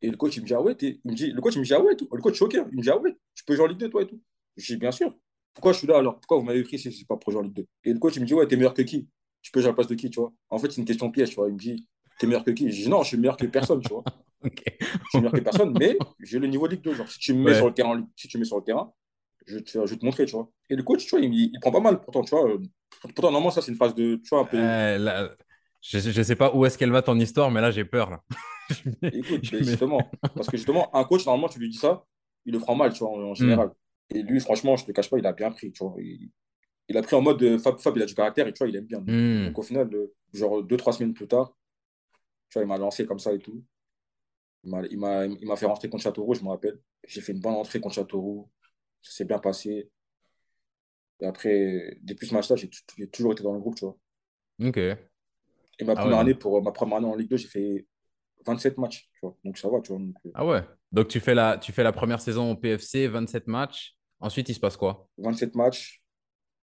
Et 0.03 0.11
le 0.11 0.17
coach, 0.17 0.37
il 0.37 0.43
me 0.43 0.47
dit, 0.47 0.55
ah 0.55 0.61
ouais, 0.61 0.77
il 0.81 1.01
me 1.05 1.15
dit, 1.15 1.31
le 1.31 1.41
coach, 1.41 1.55
il 1.57 1.61
me 1.61 1.65
dit, 1.65 1.73
ah 1.73 1.81
ouais, 1.83 1.97
tout. 1.97 2.09
Le 2.13 2.21
coach 2.21 2.37
choqué, 2.37 2.59
hein. 2.59 2.69
il 2.71 2.77
me 2.79 2.83
dit, 2.83 2.91
ah 2.91 2.99
ouais, 2.99 3.17
tu 3.35 3.45
peux 3.45 3.55
jouer 3.55 3.65
en 3.65 3.69
Ligue 3.69 3.79
2, 3.79 3.89
toi 3.91 4.03
et 4.03 4.07
tout. 4.07 4.21
Je 4.57 4.67
dis, 4.75 4.79
bien 4.79 4.91
sûr. 4.93 5.17
Pourquoi 5.55 5.73
je 5.73 5.79
suis 5.79 5.87
là 5.87 5.99
alors? 5.99 6.15
Pourquoi 6.21 6.39
vous 6.39 6.45
m'avez 6.45 6.63
pris 6.65 6.79
si 6.79 6.93
c'est 6.93 7.07
pas 7.07 7.17
pour 7.17 7.33
jouer 7.33 7.41
en 7.41 7.45
Ligue 7.45 7.55
2? 7.55 7.67
Et 7.85 7.93
le 7.93 7.99
coach, 7.99 8.17
il 8.17 8.21
me 8.23 8.27
dit, 8.27 8.35
ouais, 8.35 8.47
t'es 8.47 8.57
meilleur 8.57 8.75
que 8.75 8.83
qui? 8.83 9.09
Tu 9.41 9.51
peux 9.51 9.61
jouer 9.61 9.69
à 9.69 9.71
la 9.71 9.75
place 9.75 9.87
de 9.87 9.95
qui, 9.95 10.11
tu 10.11 10.21
vois? 10.21 10.33
En 10.51 10.59
fait, 10.59 10.71
c'est 10.71 10.79
une 10.81 10.85
question 10.87 11.11
piège, 11.11 11.31
tu 11.31 11.37
vois. 11.37 11.49
Il 11.49 11.55
me 11.55 11.59
dit, 11.59 11.89
t'es 12.19 12.27
meilleur 12.27 12.45
que 12.45 12.51
qui? 12.51 12.71
Je 12.71 12.83
dis, 12.83 12.89
non, 12.89 13.03
je 13.03 13.09
suis 13.09 13.17
meilleur 13.17 13.37
que 13.37 13.47
personne, 13.47 13.81
tu 13.81 13.89
vois. 13.89 14.05
Je 14.45 14.51
suis 15.09 15.19
meilleur 15.21 15.33
que 15.33 15.41
personne, 15.41 15.75
mais 15.79 15.97
j'ai 16.21 16.39
le 16.39 16.47
niveau 16.47 16.67
Ligue 16.67 16.83
2. 16.83 16.93
Genre, 16.93 17.09
si 17.09 17.19
tu 17.19 17.33
me 17.33 17.39
mets 17.45 17.51
Ouais. 17.53 17.57
sur 17.57 17.67
le 17.67 17.73
terrain, 17.73 18.07
si 18.15 18.29
tu 18.29 18.37
me 18.37 18.43
mets 18.43 18.47
sur 18.47 18.59
le 18.59 18.63
terrain, 18.63 18.93
je 19.47 19.55
vais 19.57 19.63
te, 19.63 19.71
je 19.73 19.79
vais 19.79 19.97
te 19.97 20.05
montrer, 20.05 20.27
tu 20.27 20.33
vois. 20.33 20.51
Et 20.69 20.77
le 20.77 20.83
coach, 20.83 21.05
tu 21.07 21.11
vois, 21.17 21.21
il, 21.21 21.33
il 21.35 21.59
prend 21.61 21.73
pas 21.73 21.81
mal. 21.81 21.99
Pourtant, 22.03 22.23
tu 22.23 22.29
vois, 22.35 22.47
euh, 22.51 22.59
pourtant, 23.01 23.31
normalement, 23.31 23.51
ça, 23.51 23.63
c'est 23.63 23.73
une 23.73 23.79
phase 23.79 23.95
de, 23.95 24.17
tu 24.17 24.29
vois, 24.29 24.41
un 24.41 24.45
peu. 24.45 24.59
Euh, 24.59 25.29
je, 25.85 25.99
je 25.99 26.23
sais 26.23 26.37
pas 26.37 26.55
où 26.55 26.65
est-ce 26.65 26.79
qu'elle 26.79 26.91
va 26.91 27.03
ton 27.03 27.19
histoire, 27.19 27.51
mais 27.51 27.61
là, 27.61 27.71
j'ai 27.71 27.85
peur. 27.85 28.11
Là. 28.11 28.23
Écoute, 29.13 29.45
justement, 29.45 30.01
parce 30.35 30.49
que 30.49 30.57
justement, 30.57 30.95
un 30.97 31.05
coach, 31.05 31.27
normalement, 31.27 31.49
tu 31.49 31.59
lui 31.59 31.69
dis 31.69 31.77
ça, 31.77 32.05
il 32.47 32.53
le 32.53 32.59
prend 32.59 32.75
mal, 32.75 32.93
tu 32.93 33.01
vois, 33.01 33.11
en, 33.11 33.21
en 33.31 33.35
général. 33.35 33.71
Et 34.11 34.23
lui, 34.23 34.41
franchement, 34.41 34.77
je 34.77 34.85
te 34.85 34.93
cache 34.93 35.11
pas, 35.11 35.19
il 35.19 35.27
a 35.27 35.33
bien 35.33 35.51
pris, 35.51 35.73
tu 35.73 35.85
vois. 35.85 35.95
Il, 35.99 36.31
il 36.89 36.97
a 36.97 37.03
pris 37.03 37.17
en 37.17 37.23
mode 37.23 37.43
euh, 37.43 37.59
Fab, 37.59 37.79
Fab, 37.79 37.97
il 37.97 38.03
a 38.03 38.07
du 38.07 38.15
caractère 38.15 38.47
et 38.47 38.53
tu 38.53 38.59
vois, 38.59 38.69
il 38.69 38.77
aime 38.77 38.87
bien. 38.87 39.01
Hmm. 39.01 39.47
Donc, 39.47 39.59
au 39.59 39.63
final, 39.63 39.93
euh, 39.95 40.15
genre 40.33 40.63
deux, 40.63 40.77
trois 40.77 40.93
semaines 40.93 41.15
plus 41.15 41.29
tard, 41.29 41.55
tu 42.51 42.59
vois, 42.59 42.63
il 42.63 42.69
m'a 42.69 42.79
lancé 42.79 43.07
comme 43.07 43.19
ça 43.19 43.33
et 43.33 43.39
tout. 43.39 43.63
Il 44.65 44.99
m'a, 44.99 45.57
fait 45.57 45.67
rentrer 45.67 45.91
contre 45.91 46.05
Châteauroux, 46.05 46.35
je 46.35 46.43
me 46.43 46.49
rappelle. 46.49 46.81
J'ai 47.07 47.21
fait 47.21 47.33
une 47.33 47.41
bonne 47.41 47.55
entrée 47.55 47.81
contre 47.81 47.97
Châteauroux. 47.97 48.51
Ça 49.03 49.13
s'est 49.13 49.25
bien 49.27 49.39
passé. 49.39 49.91
Et 51.21 51.27
après, 51.27 51.99
depuis 52.03 52.27
ce 52.27 52.35
match-là, 52.35 52.57
j'ai 52.57 53.09
toujours 53.09 53.33
été 53.33 53.43
dans 53.43 53.53
le 53.53 53.61
groupe, 53.61 53.77
tu 53.77 53.85
vois. 53.85 53.99
Ok. 54.63 54.79
Et 55.79 55.85
ma 55.85 55.95
Ah 55.95 56.07
première 56.07 56.19
ouais, 56.19 56.21
année, 56.21 56.35
pour 56.35 56.63
ma 56.63 56.73
première 56.73 56.99
année 56.99 57.07
en 57.07 57.15
Ligue 57.17 57.31
2, 57.31 57.37
j'ai 57.37 57.49
fait 57.49 57.87
27 58.47 58.79
matchs, 58.79 59.09
tu 59.15 59.21
vois. 59.23 59.37
Donc 59.45 59.59
ça 59.59 59.69
va, 59.69 59.81
tu 59.81 59.93
vois. 59.93 60.01
Donc, 60.01 60.17
euh, 60.27 60.33
Ah 60.35 60.45
ouais. 60.45 60.63
Donc, 60.93 61.09
tu 61.09 61.21
fais, 61.21 61.35
la, 61.35 61.59
tu 61.59 61.73
fais 61.73 61.83
la 61.83 61.93
première 61.93 62.21
saison 62.21 62.53
au 62.53 62.57
PFC, 62.57 63.09
27 63.09 63.47
matchs. 63.47 63.97
Ensuite, 64.21 64.49
il 64.49 64.55
se 64.55 64.61
passe 64.61 64.77
quoi? 64.77 65.09
27 65.19 65.55
matchs, 65.55 66.03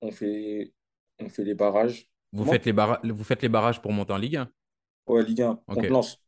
on 0.02 0.12
fait, 0.12 0.74
on 1.20 1.30
fait 1.30 1.44
les 1.46 1.56
barrages. 1.56 2.10
vous 2.32 2.46
Comment? 2.46 2.46
faites, 2.46 2.66
les 2.66 2.72
barra- 2.72 3.02
vous 3.04 3.24
faites 3.26 3.42
les 3.42 3.50
barrages 3.50 3.82
pour 3.82 3.92
monter 3.92 4.14
en 4.14 4.18
Ligue 4.18 4.38
1 4.38 4.50
Ouais, 5.08 5.24
Ligue 5.24 5.42
1, 5.42 5.60
Ok. 5.68 5.84
contre 5.84 5.92
Lens. 5.94 6.22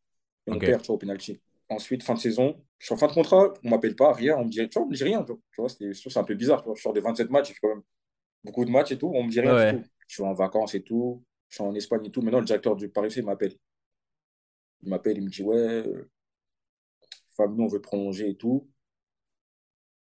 Et 0.47 0.51
on 0.51 0.61
perd, 0.61 0.81
tu 0.81 0.87
vois, 0.87 0.95
au 0.95 0.97
penalty. 0.99 1.41
Ensuite, 1.69 2.03
fin 2.03 2.13
de 2.15 2.19
saison, 2.19 2.63
je 2.79 2.85
suis 2.87 2.93
en 2.95 2.97
fin 2.97 3.07
de 3.07 3.13
contrat, 3.13 3.53
on 3.63 3.69
m'appelle 3.69 3.95
pas, 3.95 4.13
rien, 4.13 4.37
on 4.37 4.45
me 4.45 4.49
dit, 4.49 4.57
tu 4.69 4.79
vois, 4.79 4.83
on 4.87 4.89
me 4.89 4.95
dit 4.95 5.03
rien, 5.03 5.23
tu 5.23 5.33
vois. 5.57 5.69
C'est 5.69 5.93
c'est 5.93 6.17
un 6.17 6.23
peu 6.23 6.35
bizarre, 6.35 6.61
tu 6.61 6.67
vois. 6.67 6.75
Je 6.75 6.81
sors 6.81 6.93
de 6.93 7.01
27 7.01 7.29
matchs, 7.29 7.49
j'ai 7.49 7.53
fait 7.53 7.59
quand 7.61 7.69
même 7.69 7.83
beaucoup 8.43 8.65
de 8.65 8.71
matchs 8.71 8.91
et 8.93 8.97
tout, 8.99 9.11
on 9.15 9.23
me 9.23 9.31
dit 9.31 9.41
rien 9.41 9.53
Ouais. 9.53 9.55
du 9.55 9.67
tout. 9.67 9.89
Je 10.07 10.15
suis 10.15 10.23
en 10.23 10.33
vacances 10.33 10.75
et 10.75 10.83
tout, 10.83 11.23
je 11.49 11.55
suis 11.55 11.63
en 11.63 11.73
Espagne 11.75 12.05
et 12.05 12.11
tout. 12.11 12.21
Maintenant, 12.21 12.39
le 12.39 12.45
directeur 12.45 12.75
du 12.75 12.89
Paris 12.89 13.07
FC 13.07 13.21
m'appelle. 13.21 13.55
Il 14.81 14.89
m'appelle, 14.89 15.17
il 15.17 15.23
me 15.23 15.29
dit, 15.29 15.43
ouais, 15.43 15.55
euh, 15.57 16.09
Fab, 17.35 17.55
nous, 17.55 17.63
on 17.63 17.67
veut 17.67 17.81
prolonger 17.81 18.29
et 18.29 18.35
tout. 18.35 18.69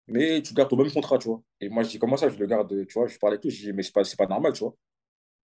Mais 0.08 0.41
tu 0.41 0.54
gardes 0.54 0.69
ton 0.69 0.77
même 0.77 0.91
contrat, 0.91 1.17
tu 1.17 1.27
vois. 1.27 1.41
Et 1.60 1.69
moi, 1.69 1.84
je 1.84 1.89
dis, 1.89 1.99
comment 1.99 2.17
ça, 2.17 2.30
je 2.30 2.38
le 2.38 2.45
garde, 2.45 2.86
tu 2.88 2.93
vois. 2.93 3.08
Je 3.08 3.17
parle 3.17 3.34
avec 3.34 3.43
lui, 3.45 3.51
je 3.51 3.65
dis, 3.65 3.73
mais 3.73 3.84
c'est 3.84 3.93
pas, 3.93 4.04
pas 4.17 4.27
normal, 4.27 4.54
tu 4.54 4.60
vois. 4.60 4.75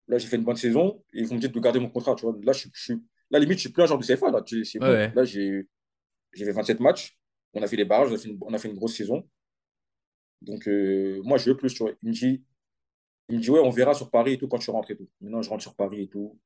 Là, 0.08 0.18
j'ai 0.18 0.28
fait 0.28 0.38
une 0.38 0.44
bonne 0.46 0.58
saison 0.58 1.04
et 1.14 1.22
ils 1.22 1.28
vont 1.28 1.36
me 1.36 1.40
dire 1.42 1.52
de 1.52 1.60
garder 1.60 1.80
mon 1.80 1.90
contrat, 1.90 2.16
tu 2.16 2.26
vois. 2.26 2.36
Là, 2.44 2.54
je, 2.54 2.68
suis- 2.74 3.02
là 3.32 3.40
limite, 3.40 3.58
je 3.60 3.62
suis 3.64 3.72
plus 3.72 3.84
un 3.84 3.88
genre 3.88 4.00
de 4.00 4.04
CFA, 4.04 4.32
là. 4.32 4.42
Tu- 4.42 4.66
bon. 4.80 4.86
Là, 5.14 5.26
j'ai 5.26 5.68
j'ai 6.34 6.46
fait 6.46 6.52
27 6.54 6.80
matchs. 6.82 7.18
On 7.54 7.62
a 7.64 7.68
fait 7.68 7.78
les 7.78 7.86
barrages, 7.86 8.12
on 8.12 8.16
a 8.16 8.18
fait 8.18 8.30
une, 8.30 8.40
on 8.42 8.54
a 8.54 8.58
fait 8.60 8.70
une 8.70 8.76
grosse 8.76 8.96
saison. 8.96 9.28
Donc, 10.42 10.68
euh, 10.68 11.22
moi, 11.24 11.38
je 11.38 11.50
veux 11.50 11.58
plus, 11.58 11.74
tu 11.74 11.84
vois. 11.84 11.94
Il 12.02 12.10
me 12.10 12.14
dit, 12.14 12.44
il 13.30 13.38
me 13.38 13.42
dit, 13.42 13.50
ouais, 13.50 13.60
on 13.60 13.70
verra 13.70 13.94
sur 13.94 14.10
Paris 14.10 14.34
et 14.34 14.38
tout 14.38 14.48
quand 14.48 14.60
tu 14.60 14.70
rentres 14.70 14.92
et 14.92 14.98
tout. 14.98 15.10
Maintenant, 15.22 15.42
je 15.42 15.50
rentre 15.50 15.62
sur 15.64 15.76
Paris 15.76 16.04
et 16.04 16.08
tout. 16.08 16.40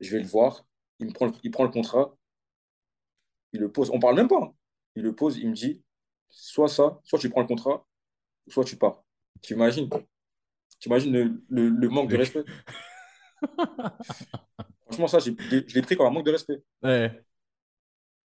Je 0.00 0.10
vais 0.10 0.22
le 0.22 0.28
voir. 0.28 0.64
Il 0.98 1.06
me 1.06 1.12
prend, 1.12 1.26
le- 1.26 1.32
il 1.42 1.50
prend 1.50 1.64
le 1.64 1.70
contrat. 1.70 2.16
Il 3.52 3.60
le 3.60 3.70
pose. 3.72 3.90
On 3.90 3.98
parle 4.00 4.16
même 4.16 4.28
pas. 4.28 4.40
hein. 4.42 4.52
Il 4.94 5.02
le 5.02 5.14
pose. 5.14 5.38
Il 5.38 5.48
me 5.50 5.54
dit, 5.54 5.82
soit 6.28 6.68
ça, 6.68 7.00
soit 7.04 7.18
tu 7.18 7.30
prends 7.30 7.40
le 7.40 7.46
contrat, 7.46 7.86
soit 8.48 8.64
tu 8.64 8.76
pars. 8.76 9.02
Tu 9.42 9.54
imagines 9.54 9.88
Tu 10.80 10.88
imagines 10.88 11.12
le, 11.12 11.42
le- 11.48 11.68
le 11.68 11.88
manque 11.88 12.10
de 12.10 12.16
respect? 12.16 12.44
Franchement, 14.84 15.06
ça, 15.08 15.18
je 15.18 15.30
l'ai 15.30 15.82
pris 15.82 15.96
comme 15.96 16.06
un 16.06 16.10
manque 16.10 16.26
de 16.26 16.32
respect. 16.32 16.62
Ouais. 16.82 17.22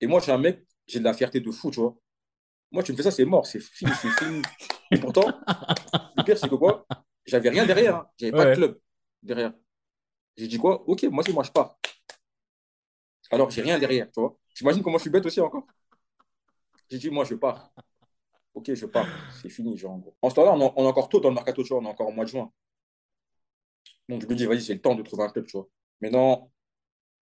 Et 0.01 0.07
moi, 0.07 0.19
je 0.21 0.25
suis 0.25 0.33
un 0.33 0.39
mec, 0.39 0.65
j'ai 0.87 0.99
de 0.99 1.05
la 1.05 1.15
fierté 1.15 1.41
de 1.41 1.51
fou, 1.51 1.71
tu 1.71 1.81
vois. 1.81 1.97
Moi, 2.73 2.83
tu 2.83 2.93
me 2.93 2.97
fais 2.97 3.03
ça, 3.03 3.11
c'est 3.11 3.25
mort, 3.25 3.47
c'est 3.47 3.61
fini, 3.61 3.91
c'est 3.95 4.11
fini. 4.11 4.43
Et 4.91 4.99
pourtant, 4.99 5.27
le 6.17 6.23
pire, 6.25 6.39
c'est 6.39 6.49
que 6.49 6.55
quoi? 6.55 6.87
J'avais 7.31 7.49
rien 7.49 7.65
derrière, 7.67 7.97
hein. 7.97 8.07
j'avais 8.19 8.33
pas 8.35 8.45
de 8.47 8.51
club 8.53 8.79
derrière. 9.23 9.55
J'ai 10.37 10.49
dit 10.49 10.59
quoi 10.59 10.85
Ok, 10.89 11.05
moi, 11.05 11.25
c'est 11.25 11.33
moi, 11.35 11.45
je 11.45 11.53
pars. 11.53 11.79
Alors, 13.31 13.51
j'ai 13.51 13.63
rien 13.63 13.79
derrière, 13.79 14.09
tu 14.13 14.21
vois. 14.21 14.37
T'imagines 14.55 14.83
comment 14.83 14.99
je 14.99 15.03
suis 15.03 15.11
bête 15.11 15.27
aussi 15.27 15.41
encore 15.41 15.65
J'ai 16.91 16.99
dit, 16.99 17.09
moi, 17.11 17.25
je 17.25 17.35
pars. 17.37 17.73
Ok, 18.55 18.75
je 18.75 18.87
pars. 18.87 19.17
C'est 19.29 19.51
fini, 19.51 19.79
genre, 19.79 19.93
en 19.93 19.99
gros. 19.99 20.17
En 20.23 20.31
ce 20.31 20.37
temps-là, 20.37 20.53
on, 20.55 20.61
est- 20.61 20.73
on 20.77 20.85
est 20.85 20.89
encore 20.89 21.09
tôt 21.11 21.21
dans 21.21 21.31
le 21.31 21.37
mercato, 21.37 21.63
tu 21.63 21.71
vois, 21.71 21.79
on 21.83 21.87
est 21.87 21.89
encore 21.91 22.09
au 22.09 22.13
mois 22.13 22.25
de 22.27 22.31
juin. 22.31 22.53
Donc, 24.11 24.21
je 24.23 24.27
me 24.27 24.35
dis, 24.35 24.45
vas-y, 24.47 24.61
c'est 24.63 24.75
le 24.75 24.81
temps 24.83 24.95
de 24.95 25.03
trouver 25.03 25.25
un 25.25 25.31
club, 25.31 25.47
tu 25.47 25.57
vois. 25.57 25.69
Maintenant, 26.03 26.51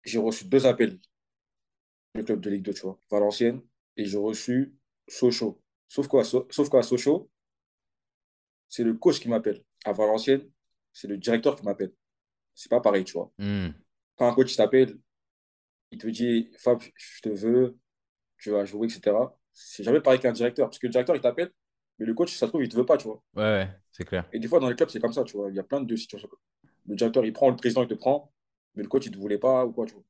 j'ai 0.04 0.18
reçu 0.18 0.46
deux 0.46 0.66
appels 0.66 1.00
le 2.14 2.24
club 2.24 2.40
de 2.40 2.50
Ligue 2.50 2.62
2, 2.64 2.74
tu 2.74 2.80
vois, 2.82 2.98
Valenciennes, 3.10 3.60
et 3.96 4.04
j'ai 4.04 4.18
reçu 4.18 4.74
Sochaux. 5.08 5.60
Sauf 5.88 6.08
quoi, 6.08 6.24
sauf 6.24 6.68
quoi, 6.68 6.82
Sochaux, 6.82 7.30
c'est 8.68 8.84
le 8.84 8.92
coach 8.94 9.20
qui 9.20 9.28
m'appelle. 9.28 9.64
À 9.84 9.92
Valenciennes, 9.92 10.48
c'est 10.92 11.08
le 11.08 11.16
directeur 11.18 11.56
qui 11.56 11.64
m'appelle. 11.64 11.92
C'est 12.54 12.70
pas 12.70 12.80
pareil, 12.80 13.04
tu 13.04 13.12
vois. 13.12 13.30
Hmm. 13.38 13.68
Quand 14.16 14.28
un 14.28 14.34
coach 14.34 14.56
t'appelle, 14.56 14.96
il 15.90 15.98
te 15.98 16.06
dit 16.06 16.50
Fab, 16.58 16.80
je 16.80 17.20
te 17.20 17.28
veux, 17.28 17.76
tu 18.38 18.50
vas 18.50 18.64
jouer, 18.64 18.86
etc. 18.86 19.16
C'est 19.52 19.84
jamais 19.84 20.00
pareil 20.00 20.20
qu'un 20.20 20.32
directeur. 20.32 20.68
Parce 20.68 20.78
que 20.78 20.86
le 20.86 20.92
directeur, 20.92 21.16
il 21.16 21.20
t'appelle, 21.20 21.50
mais 21.98 22.06
le 22.06 22.14
coach, 22.14 22.32
ça 22.32 22.46
se 22.46 22.50
trouve, 22.50 22.62
il 22.62 22.68
te 22.68 22.76
veut 22.76 22.86
pas, 22.86 22.96
tu 22.96 23.06
vois. 23.06 23.22
Ouais, 23.34 23.42
ouais, 23.42 23.68
c'est 23.92 24.04
clair. 24.04 24.28
Et 24.32 24.38
des 24.38 24.48
fois, 24.48 24.60
dans 24.60 24.68
les 24.68 24.76
clubs, 24.76 24.88
c'est 24.88 25.00
comme 25.00 25.12
ça, 25.12 25.24
tu 25.24 25.36
vois. 25.36 25.50
Il 25.50 25.56
y 25.56 25.60
a 25.60 25.64
plein 25.64 25.80
de 25.80 25.96
situations. 25.96 26.28
Le 26.86 26.96
directeur, 26.96 27.24
il 27.24 27.32
prend, 27.32 27.50
le 27.50 27.56
président, 27.56 27.82
il 27.82 27.88
te 27.88 27.94
prend, 27.94 28.32
mais 28.74 28.82
le 28.82 28.88
coach, 28.88 29.06
il 29.06 29.12
te 29.12 29.18
voulait 29.18 29.38
pas 29.38 29.64
ou 29.64 29.72
quoi, 29.72 29.86
tu 29.86 29.94
vois. 29.94 30.04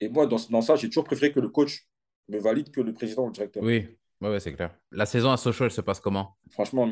Et 0.00 0.08
moi, 0.08 0.26
dans, 0.26 0.36
dans 0.50 0.60
ça, 0.60 0.76
j'ai 0.76 0.88
toujours 0.88 1.04
préféré 1.04 1.32
que 1.32 1.40
le 1.40 1.48
coach 1.48 1.86
me 2.28 2.38
valide 2.38 2.70
que 2.70 2.80
le 2.80 2.92
président 2.92 3.24
ou 3.24 3.26
le 3.26 3.32
directeur. 3.32 3.62
Oui, 3.62 3.88
ouais, 4.20 4.30
ouais, 4.30 4.40
c'est 4.40 4.52
clair. 4.52 4.76
La 4.90 5.06
saison 5.06 5.30
à 5.30 5.36
Sochaux, 5.36 5.64
elle 5.64 5.70
se 5.70 5.80
passe 5.80 6.00
comment? 6.00 6.36
Franchement, 6.50 6.88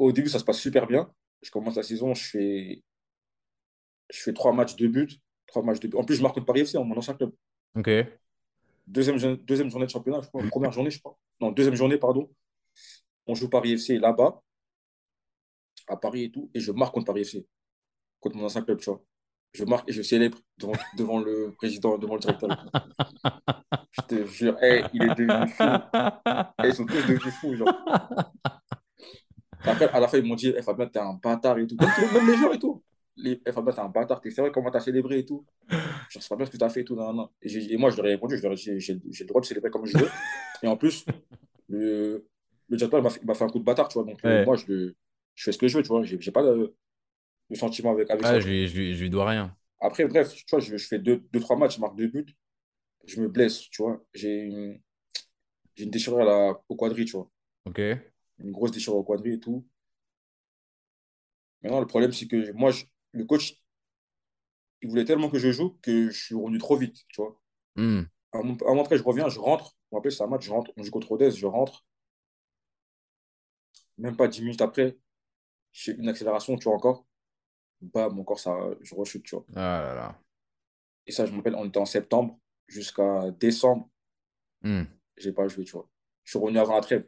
au 0.00 0.12
début, 0.12 0.28
ça 0.28 0.38
se 0.38 0.44
passe 0.44 0.58
super 0.58 0.86
bien. 0.86 1.12
Je 1.42 1.50
commence 1.50 1.76
la 1.76 1.82
saison, 1.82 2.14
je 2.14 2.24
fais, 2.24 2.82
je 4.10 4.18
fais 4.18 4.32
trois 4.32 4.52
matchs 4.52 4.76
de 4.76 4.88
but. 4.88 5.20
Trois 5.46 5.62
matchs 5.62 5.80
de 5.80 5.88
but. 5.88 5.96
En 5.98 6.04
plus, 6.04 6.16
je 6.16 6.22
marque 6.22 6.34
contre 6.34 6.46
Paris 6.46 6.60
FC, 6.60 6.78
mon 6.78 6.96
ancien 6.96 7.14
club. 7.14 7.32
Ok. 7.76 7.90
Deuxième, 8.86 9.36
deuxième 9.36 9.70
journée 9.70 9.86
de 9.86 9.90
championnat, 9.90 10.20
je 10.22 10.28
crois. 10.28 10.42
Première 10.48 10.72
journée, 10.72 10.90
je 10.90 10.98
crois. 10.98 11.18
Non, 11.40 11.52
deuxième 11.52 11.74
journée, 11.74 11.98
pardon. 11.98 12.30
On 13.26 13.34
joue 13.34 13.48
Paris 13.48 13.72
FC 13.72 13.98
là-bas, 13.98 14.42
à 15.86 15.96
Paris 15.96 16.24
et 16.24 16.30
tout, 16.30 16.50
et 16.54 16.60
je 16.60 16.72
marque 16.72 16.94
contre 16.94 17.06
Paris 17.06 17.22
FC, 17.22 17.46
contre 18.18 18.36
mon 18.36 18.46
ancien 18.46 18.62
club, 18.62 18.78
tu 18.78 18.90
vois. 18.90 19.04
Je 19.52 19.64
marque 19.64 19.88
et 19.88 19.92
je 19.92 20.02
célèbre 20.02 20.38
devant, 20.58 20.72
devant 20.96 21.20
le 21.20 21.52
président, 21.56 21.98
devant 21.98 22.14
le 22.14 22.20
directeur. 22.20 22.66
Je 23.92 24.00
te 24.02 24.26
jure, 24.26 24.56
hey, 24.62 24.84
il 24.94 25.02
est 25.02 25.14
devenu 25.14 25.48
fou. 25.48 25.62
Hey, 26.58 26.70
ils 26.70 26.74
sont 26.74 26.86
tous 26.86 26.94
devenus 26.94 27.34
fous, 27.34 27.54
genre. 27.54 27.68
Après, 29.66 29.88
à 29.88 30.00
la 30.00 30.08
fin, 30.08 30.18
ils 30.18 30.24
m'ont 30.24 30.34
dit, 30.34 30.52
eh, 30.56 30.62
Fabien, 30.62 30.86
t'es 30.86 30.98
un 30.98 31.14
bâtard 31.14 31.58
et 31.58 31.66
tout. 31.66 31.76
Même, 31.76 32.26
les 32.26 32.36
joueurs 32.36 32.54
et 32.54 32.58
tout. 32.58 32.82
Les, 33.16 33.40
eh, 33.44 33.52
Fabien, 33.52 33.72
t'es 33.72 33.80
un 33.80 33.88
bâtard. 33.88 34.20
T'es 34.20 34.30
sérieux 34.30 34.50
comment 34.50 34.70
t'as 34.70 34.80
célébré 34.80 35.18
et 35.18 35.24
tout. 35.24 35.44
Je 36.08 36.18
sais 36.18 36.28
pas 36.28 36.36
bien 36.36 36.46
ce 36.46 36.50
que 36.50 36.56
t'as 36.56 36.68
fait 36.70 36.80
et 36.80 36.84
tout. 36.84 36.96
nan, 36.96 37.14
nan. 37.14 37.26
Et, 37.42 37.76
moi, 37.76 37.90
je 37.90 37.96
leur 37.96 38.06
ai 38.06 38.10
répondu, 38.10 38.36
je 38.36 38.42
leur 38.42 38.52
ai 38.52 38.56
dit, 38.56 38.80
j'ai 38.80 38.94
le 38.94 39.26
droit 39.26 39.40
de 39.40 39.46
célébrer 39.46 39.70
comme 39.70 39.86
je 39.86 39.96
veux. 39.98 40.08
Et 40.62 40.66
en 40.66 40.76
plus, 40.76 41.04
le, 41.68 42.26
le 42.68 42.76
directeur, 42.76 43.00
il 43.00 43.26
m'a 43.26 43.34
fait, 43.34 43.44
un 43.44 43.48
coup 43.48 43.58
de 43.58 43.64
bâtard, 43.64 43.88
tu 43.88 43.94
vois. 43.94 44.04
Donc, 44.04 44.18
Ouais. 44.24 44.44
moi, 44.44 44.56
je, 44.56 44.64
le- 44.68 44.96
je 45.34 45.44
fais 45.44 45.52
ce 45.52 45.58
que 45.58 45.68
je 45.68 45.76
veux, 45.76 45.82
tu 45.82 45.88
vois. 45.88 46.02
J'ai 46.04 46.32
pas 46.32 46.42
de, 46.42 46.74
de 47.50 47.54
sentiment 47.54 47.92
avec, 47.92 48.10
avec 48.10 48.26
ça. 48.26 48.40
Je 48.40 48.48
lui, 48.48 48.66
je 48.66 48.76
lui, 48.76 48.94
je 48.94 49.02
lui 49.02 49.10
dois 49.10 49.28
rien. 49.28 49.54
Après, 49.80 50.06
bref, 50.06 50.34
tu 50.34 50.44
vois, 50.50 50.60
je, 50.60 50.76
je 50.76 50.86
fais 50.86 50.98
deux, 50.98 51.22
deux, 51.32 51.40
trois 51.40 51.56
matchs, 51.56 51.76
je 51.76 51.80
marque 51.80 51.96
deux 51.96 52.08
buts. 52.08 52.26
Je 53.06 53.20
me 53.20 53.28
blesse, 53.28 53.70
tu 53.70 53.82
vois. 53.82 54.02
J'ai 54.12 54.40
une, 54.40 54.80
une 55.78 55.90
déchirure 55.90 56.20
à 56.20 56.24
la, 56.24 56.60
au 56.68 56.76
quadri, 56.76 57.04
tu 57.06 57.12
vois. 57.12 57.30
Ok. 57.66 57.80
Une 58.40 58.52
grosse 58.52 58.72
déchirure 58.72 58.98
au 58.98 59.04
quadri 59.04 59.34
et 59.34 59.40
tout. 59.40 59.64
Maintenant, 61.62 61.80
le 61.80 61.86
problème, 61.86 62.12
c'est 62.12 62.26
que 62.26 62.52
moi, 62.52 62.70
je- 62.70 62.84
le 63.12 63.24
coach, 63.24 63.54
il 64.82 64.88
voulait 64.88 65.04
tellement 65.04 65.28
que 65.28 65.38
je 65.38 65.52
joue 65.52 65.78
que 65.82 66.10
je 66.10 66.18
suis 66.18 66.34
revenu 66.34 66.58
trop 66.58 66.76
vite, 66.76 67.04
tu 67.08 67.20
vois. 67.20 67.38
Hmm. 67.76 68.02
À 68.32 68.38
un 68.38 68.42
moment 68.42 68.86
je 68.90 69.02
reviens, 69.02 69.28
je 69.28 69.38
rentre. 69.38 69.76
Je 69.84 69.94
me 69.94 69.98
rappelle, 69.98 70.12
c'est 70.12 70.22
un 70.22 70.28
match, 70.28 70.44
je 70.44 70.52
rentre. 70.52 70.70
On 70.76 70.82
joue 70.82 70.90
contre 70.90 71.08
Rodez, 71.08 71.32
je 71.32 71.46
rentre. 71.46 71.84
Même 73.98 74.16
pas 74.16 74.28
10 74.28 74.40
minutes 74.42 74.62
après, 74.62 74.96
j'ai 75.72 75.92
une 75.92 76.08
accélération, 76.08 76.56
tu 76.56 76.64
vois, 76.64 76.74
encore. 76.74 77.06
Bam, 77.80 78.18
encore 78.18 78.38
ça, 78.40 78.56
je 78.80 78.94
rechute, 78.94 79.24
tu 79.24 79.34
vois. 79.34 79.44
Ah 79.54 79.82
là 79.82 79.94
là. 79.94 80.18
Et 81.06 81.12
ça, 81.12 81.26
je 81.26 81.32
me 81.32 81.38
rappelle, 81.38 81.54
on 81.56 81.66
était 81.66 81.78
en 81.78 81.86
septembre 81.86 82.38
jusqu'à 82.68 83.30
décembre, 83.32 83.88
Hmm. 84.62 84.84
j'ai 85.16 85.32
pas 85.32 85.48
joué, 85.48 85.64
tu 85.64 85.72
vois. 85.72 85.88
Je 86.24 86.32
suis 86.32 86.38
revenu 86.38 86.58
avant 86.58 86.74
la 86.74 86.80
trêve. 86.82 87.06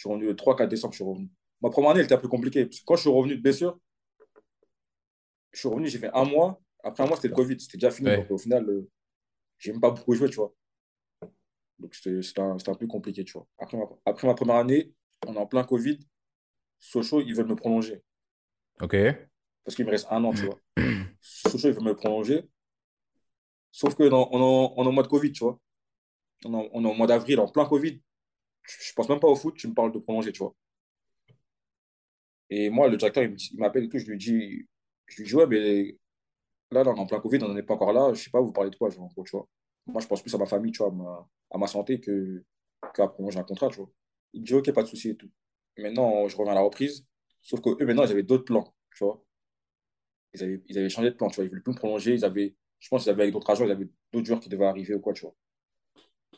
Je 0.00 0.04
suis 0.08 0.08
revenu 0.14 0.28
le 0.28 0.34
3-4 0.34 0.66
décembre, 0.66 0.94
je 0.94 0.96
suis 0.96 1.04
revenu. 1.04 1.28
Ma 1.60 1.68
première 1.68 1.90
année, 1.90 2.00
elle 2.00 2.06
était 2.06 2.14
un 2.14 2.18
peu 2.18 2.26
compliquée. 2.26 2.64
Parce 2.64 2.80
que 2.80 2.84
quand 2.86 2.96
je 2.96 3.02
suis 3.02 3.10
revenu 3.10 3.36
de 3.36 3.42
blessure, 3.42 3.78
je 5.52 5.58
suis 5.58 5.68
revenu, 5.68 5.88
j'ai 5.88 5.98
fait 5.98 6.08
un 6.14 6.24
mois. 6.24 6.58
Après 6.82 7.02
un 7.02 7.06
mois, 7.06 7.16
c'était 7.16 7.28
le 7.28 7.34
Covid, 7.34 7.60
c'était 7.60 7.76
déjà 7.76 7.90
fini. 7.90 8.08
Ouais. 8.08 8.16
Donc 8.16 8.30
au 8.30 8.38
final, 8.38 8.66
euh, 8.66 8.88
j'ai 9.58 9.72
même 9.72 9.80
pas 9.82 9.90
beaucoup 9.90 10.14
joué, 10.14 10.30
tu 10.30 10.36
vois. 10.36 10.54
Donc 11.78 11.94
c'était 11.94 12.40
un, 12.40 12.56
un 12.66 12.74
peu 12.74 12.86
compliqué, 12.86 13.24
tu 13.24 13.34
vois. 13.34 13.46
Après 13.58 13.76
ma, 13.76 13.84
après 14.06 14.26
ma 14.26 14.32
première 14.34 14.56
année, 14.56 14.94
on 15.26 15.34
est 15.34 15.38
en 15.38 15.46
plein 15.46 15.64
Covid. 15.64 15.98
Sochaux, 16.78 17.20
ils 17.20 17.34
veulent 17.34 17.48
me 17.48 17.56
prolonger. 17.56 18.02
Ok. 18.80 18.96
Parce 19.64 19.74
qu'il 19.76 19.84
me 19.84 19.90
reste 19.90 20.06
un 20.10 20.24
an, 20.24 20.32
tu 20.32 20.46
vois. 20.46 20.58
Sochaux, 21.20 21.68
ils 21.68 21.74
veulent 21.74 21.84
me 21.84 21.94
prolonger. 21.94 22.48
Sauf 23.70 23.94
que 23.96 24.04
dans- 24.04 24.30
on, 24.32 24.38
est 24.38 24.42
en- 24.42 24.74
on 24.78 24.84
est 24.84 24.88
en 24.88 24.92
mode 24.92 25.08
Covid, 25.08 25.32
tu 25.32 25.44
vois. 25.44 25.60
On 26.46 26.54
est 26.54 26.56
en, 26.56 26.68
on 26.72 26.84
est 26.86 26.88
en 26.88 26.94
mois 26.94 27.06
d'avril, 27.06 27.38
en 27.38 27.48
plein 27.48 27.66
Covid. 27.66 28.00
Je, 28.78 28.92
pense 28.94 29.08
même 29.08 29.20
pas 29.20 29.28
au 29.28 29.36
foot, 29.36 29.56
tu 29.56 29.68
me 29.68 29.74
parles 29.74 29.92
de 29.92 29.98
prolonger, 29.98 30.32
tu 30.32 30.38
vois. 30.40 30.54
Et 32.50 32.70
moi, 32.70 32.88
le 32.88 32.96
directeur, 32.96 33.24
il 33.24 33.36
m'appelle 33.58 33.84
et 33.84 33.88
tout, 33.88 33.98
je 33.98 34.06
lui 34.06 34.18
dis, 34.18 34.66
je 35.06 35.16
lui 35.18 35.24
dis, 35.28 35.34
ouais, 35.34 35.46
mais 35.46 35.96
là, 36.70 36.82
en 36.86 37.06
plein 37.06 37.20
Covid, 37.20 37.38
on 37.42 37.48
n'en 37.48 37.56
est 37.56 37.62
pas 37.62 37.74
encore 37.74 37.92
là, 37.92 38.12
je 38.14 38.22
sais 38.22 38.30
pas, 38.30 38.40
vous 38.40 38.52
parlez 38.52 38.70
de 38.70 38.76
quoi, 38.76 38.90
genre, 38.90 39.04
en 39.04 39.22
tu 39.22 39.30
vois. 39.32 39.48
Moi, 39.86 40.00
je 40.00 40.06
pense 40.06 40.22
plus 40.22 40.34
à 40.34 40.38
ma 40.38 40.46
famille, 40.46 40.72
tu 40.72 40.78
vois, 40.78 40.88
à 40.88 40.90
ma, 40.94 41.28
à 41.52 41.58
ma 41.58 41.66
santé 41.66 42.00
que, 42.00 42.44
qu'à 42.94 43.08
prolonger 43.08 43.38
un 43.38 43.44
contrat, 43.44 43.68
tu 43.68 43.76
vois. 43.76 43.90
Il 44.32 44.42
me 44.42 44.46
dit, 44.46 44.54
ok, 44.54 44.72
pas 44.72 44.82
de 44.82 44.88
souci 44.88 45.10
et 45.10 45.16
tout. 45.16 45.30
Maintenant, 45.78 46.28
je 46.28 46.36
reviens 46.36 46.52
à 46.52 46.56
la 46.56 46.62
reprise, 46.62 47.06
sauf 47.42 47.60
que 47.60 47.70
eux, 47.70 47.86
maintenant, 47.86 48.04
ils 48.04 48.12
avaient 48.12 48.22
d'autres 48.22 48.44
plans, 48.44 48.74
tu 48.96 49.04
vois. 49.04 49.24
Ils 50.34 50.42
avaient, 50.42 50.62
ils 50.68 50.78
avaient 50.78 50.88
changé 50.88 51.10
de 51.10 51.16
plan, 51.16 51.28
tu 51.28 51.36
vois, 51.36 51.44
ils 51.44 51.48
voulaient 51.48 51.62
plus 51.62 51.72
me 51.72 51.76
prolonger, 51.76 52.14
ils 52.14 52.24
avaient, 52.24 52.54
je 52.80 52.88
pense 52.88 53.02
qu'ils 53.04 53.10
avaient 53.10 53.22
avec 53.22 53.32
d'autres 53.34 53.50
agents, 53.50 53.64
ils 53.64 53.70
avaient 53.70 53.88
d'autres 54.12 54.26
joueurs 54.26 54.40
qui 54.40 54.48
devaient 54.48 54.66
arriver 54.66 54.94
ou 54.94 55.00
quoi, 55.00 55.12
tu 55.12 55.22
vois. 55.22 55.34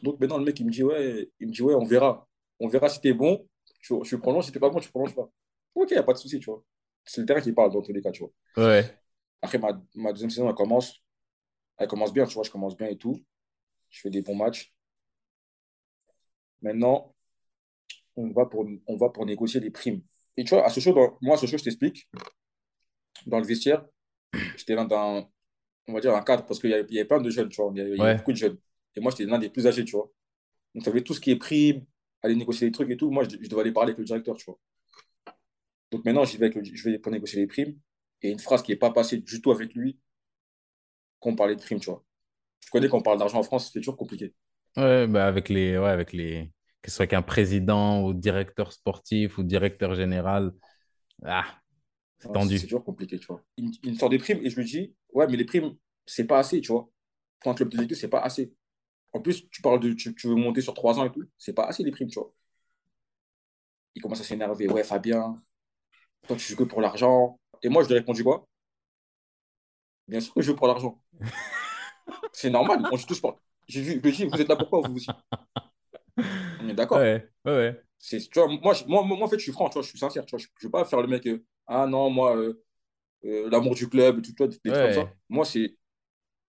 Donc 0.01 0.19
maintenant, 0.21 0.39
le 0.39 0.45
mec, 0.45 0.59
il 0.59 0.67
me 0.67 0.71
dit, 0.71 0.83
ouais, 0.83 1.29
il 1.39 1.49
me 1.49 1.53
dit, 1.53 1.63
ouais, 1.63 1.75
on 1.75 1.85
verra. 1.85 2.27
On 2.61 2.69
verra 2.69 2.89
si 2.89 3.01
t'es 3.01 3.13
bon, 3.13 3.47
tu, 3.81 3.95
tu 4.05 4.19
prolonges, 4.19 4.47
si 4.47 4.53
t'es 4.53 4.61
pas 4.61 4.71
bon, 4.71 4.81
tu 4.81 4.89
prolonges 4.91 5.15
pas. 5.15 5.29
Ok, 5.75 5.91
y 5.91 5.97
a 5.97 6.03
pas 6.03 6.13
de 6.13 6.19
souci, 6.19 6.39
tu 6.39 6.47
vois. 6.47 6.63
C'est 7.05 7.21
le 7.21 7.27
terrain 7.27 7.41
qui 7.41 7.53
parle 7.53 7.73
dans 7.73 7.83
tous 7.83 7.93
les 7.93 8.01
cas, 8.01 8.11
tu 8.11 8.25
vois. 8.25 8.65
Ouais. 8.65 8.99
Après, 9.41 9.59
ma, 9.59 9.81
ma 9.95 10.13
deuxième 10.13 10.31
saison, 10.31 10.49
elle 10.49 10.55
commence. 10.55 11.03
Elle 11.77 11.89
commence 11.89 12.13
bien, 12.13 12.27
tu 12.27 12.35
vois, 12.35 12.45
je 12.45 12.51
commence 12.51 12.77
bien 12.77 12.87
et 12.87 12.97
tout. 12.97 13.21
Je 13.91 14.01
fais 14.01 14.11
des 14.11 14.23
bons 14.23 14.37
matchs. 14.37 14.73
Maintenant, 16.61 17.15
on 18.15 18.31
va 18.31 18.47
pour, 18.47 18.67
on 18.87 18.97
va 18.97 19.09
pour 19.09 19.27
négocier 19.27 19.61
des 19.61 19.71
primes. 19.71 20.03
Et 20.37 20.45
tu 20.45 20.55
vois, 20.55 20.65
à 20.65 20.71
Sochaux, 20.71 20.93
dans, 20.93 21.19
moi, 21.21 21.35
à 21.35 21.39
Sochaux, 21.39 21.59
je 21.59 21.65
t'explique, 21.65 22.09
dans 23.27 23.39
le 23.39 23.47
vestiaire, 23.47 23.85
j'étais 24.57 24.75
l'un 24.75 24.85
d'un, 24.85 25.29
on 25.89 25.93
va 25.93 26.01
dire, 26.01 26.15
un 26.15 26.23
cadre, 26.23 26.47
parce 26.47 26.61
qu'il 26.61 26.71
y 26.71 26.75
avait, 26.75 26.87
il 26.89 27.09
plein 27.09 27.21
de 27.21 27.31
jeunes, 27.31 27.49
tu 27.49 27.61
vois, 27.61 27.73
il 27.75 27.79
y 27.79 27.81
avait, 27.81 27.91
il 27.91 27.99
y 27.99 28.03
avait 28.03 28.17
beaucoup 28.17 28.33
de 28.33 28.37
jeunes. 28.37 28.59
Et 28.97 29.01
moi, 29.01 29.11
j'étais 29.13 29.25
l'un 29.27 29.39
des 29.39 29.51
plus 29.51 29.67
âgés, 29.67 29.85
tu 29.85 29.93
vois. 29.97 30.11
Donc, 30.75 30.85
tu 30.85 30.91
avais 30.91 31.03
tout 31.03 31.15
ce 31.15 31.21
qui 31.21 31.31
est 31.33 31.37
primes, 31.37 31.85
aller 32.23 32.37
négocier 32.37 32.69
des 32.69 32.73
trucs 32.73 32.91
et 32.91 32.97
tout. 32.99 33.11
Moi, 33.11 33.25
je, 33.25 33.31
je 33.43 33.49
devais 33.49 33.63
aller 33.63 33.73
parler 33.73 33.91
avec 33.93 33.99
le 34.01 34.05
directeur, 34.07 34.37
tu 34.37 34.47
vois. 34.47 34.59
Donc 35.93 36.05
maintenant, 36.05 36.25
j'y 36.25 36.39
vais, 36.39 36.47
avec 36.47 36.57
le- 36.57 36.65
je 36.65 36.91
vais 36.91 36.99
pour 36.99 37.13
négocier 37.13 37.39
les 37.41 37.47
primes. 37.47 37.79
Et 38.23 38.31
une 38.31 38.39
phrase 38.41 38.63
qui 38.65 38.73
n'est 38.73 38.77
pas 38.77 38.91
passée 38.93 39.19
du 39.19 39.41
tout 39.41 39.53
avec 39.53 39.75
lui, 39.75 39.99
quand 41.21 41.31
on 41.31 41.37
parlait 41.37 41.57
de 41.57 41.61
primes, 41.63 41.81
tu 41.81 41.87
vois. 41.91 42.05
Je 42.67 42.71
connais 42.71 42.89
quand 42.89 42.99
on 42.99 43.03
parle 43.03 43.19
d'argent 43.19 43.39
en 43.41 43.45
France, 43.45 43.71
c'est 43.73 43.81
toujours 43.81 43.97
compliqué. 43.97 44.35
Ouais, 44.77 45.07
bah 45.07 45.27
avec 45.27 45.49
les, 45.51 45.77
ouais, 45.79 45.89
avec 45.91 46.13
les, 46.13 46.51
que 46.81 46.91
ce 46.91 46.97
soit 46.97 47.07
qu'un 47.07 47.21
président 47.23 48.03
ou 48.05 48.15
directeur 48.15 48.73
sportif 48.73 49.37
ou 49.39 49.43
directeur 49.43 49.95
général, 49.95 50.53
ah, 51.25 51.47
c'est 52.19 52.33
tendu. 52.33 52.59
c'est 52.59 52.67
toujours 52.67 52.85
compliqué, 52.85 53.19
tu 53.19 53.27
vois. 53.27 53.43
Il, 53.57 53.67
me 53.67 53.91
me 53.91 53.97
sort 53.99 54.09
des 54.09 54.19
primes 54.19 54.41
et 54.45 54.51
je 54.51 54.57
lui 54.57 54.65
dis, 54.65 54.95
ouais, 55.13 55.27
mais 55.29 55.37
les 55.37 55.45
primes, 55.45 55.77
c'est 56.07 56.27
pas 56.27 56.39
assez, 56.39 56.61
tu 56.61 56.73
vois. 56.73 56.89
Pour 57.41 57.53
un 57.53 57.55
club 57.55 57.71
de 57.71 57.79
Ligue 57.79 57.89
2, 57.91 57.95
c'est 57.95 58.09
pas 58.09 58.21
assez. 58.21 58.53
En 59.15 59.21
plus, 59.21 59.49
tu 59.51 59.63
parles 59.63 59.81
de, 59.81 59.93
tu, 59.95 60.15
tu 60.15 60.27
veux 60.29 60.35
monter 60.35 60.61
sur 60.61 60.75
trois 60.75 60.99
ans 60.99 61.05
et 61.07 61.13
tout, 61.13 61.25
c'est 61.39 61.55
pas 61.55 61.65
assez 61.65 61.83
les 61.85 61.91
primes, 61.93 62.09
tu 62.09 62.19
vois. 62.21 62.33
Il 63.95 64.03
commence 64.03 64.21
à 64.21 64.25
s'énerver, 64.25 64.69
ouais, 64.69 64.85
Fabien, 64.85 65.43
toi, 66.29 66.37
tu 66.37 66.45
joues 66.45 66.57
que 66.57 66.65
pour 66.65 66.81
l'argent. 66.83 67.39
Et 67.63 67.69
moi, 67.71 67.83
je 67.85 67.89
lui 67.89 67.95
ai 67.97 67.99
répondu 68.01 68.25
quoi? 68.25 68.47
Bien 70.09 70.21
sûr 70.21 70.33
que 70.35 70.41
je 70.43 70.47
joue 70.47 70.55
pour 70.57 70.69
l'argent. 70.69 71.03
C'est 72.33 72.51
normal, 72.51 72.87
on 72.91 72.97
joue 72.97 73.07
tous 73.07 73.21
pour. 73.21 73.41
Je 73.69 73.81
lui 73.81 73.87
je 73.95 73.99
lui 73.99 74.09
ai 74.09 74.13
dit, 74.13 74.25
vous 74.27 74.41
êtes 74.41 74.49
là 74.49 74.57
pourquoi, 74.57 74.81
vous 74.81 74.95
aussi? 74.97 75.17
On 76.59 76.69
est 76.69 76.75
d'accord. 76.75 77.01
Ouais, 77.01 77.29
ouais, 77.45 77.53
ouais. 77.53 77.85
C'est, 77.99 78.19
tu 78.31 78.39
vois, 78.41 78.49
moi, 78.49 78.75
je- 78.75 78.85
moi, 78.87 79.05
moi, 79.05 79.19
en 79.23 79.29
fait, 79.29 79.39
je 79.39 79.45
suis 79.45 79.53
franc, 79.53 79.69
tu 79.69 79.75
vois, 79.75 79.83
je 79.83 79.89
suis 79.91 79.99
sincère, 79.99 80.27
tu 80.27 80.33
vois, 80.37 80.41
je 80.41 80.49
ne 80.49 80.69
veux 80.69 80.73
pas 80.73 80.85
faire 80.85 81.03
le 81.03 81.09
mec, 81.09 81.27
euh, 81.29 81.45
ah 81.67 81.87
non, 81.87 82.11
moi, 82.11 82.37
euh, 82.37 82.63
euh, 83.27 83.51
l'amour 83.51 83.75
du 83.77 83.89
club, 83.89 84.23
tout, 84.23 84.33
tu 84.33 84.37
vois, 84.39 84.49
des 84.49 84.59
des 84.65 84.73
trucs 84.73 84.83
comme 84.83 84.93
ça. 84.93 85.11
Moi, 85.29 85.45
c'est, 85.47 85.77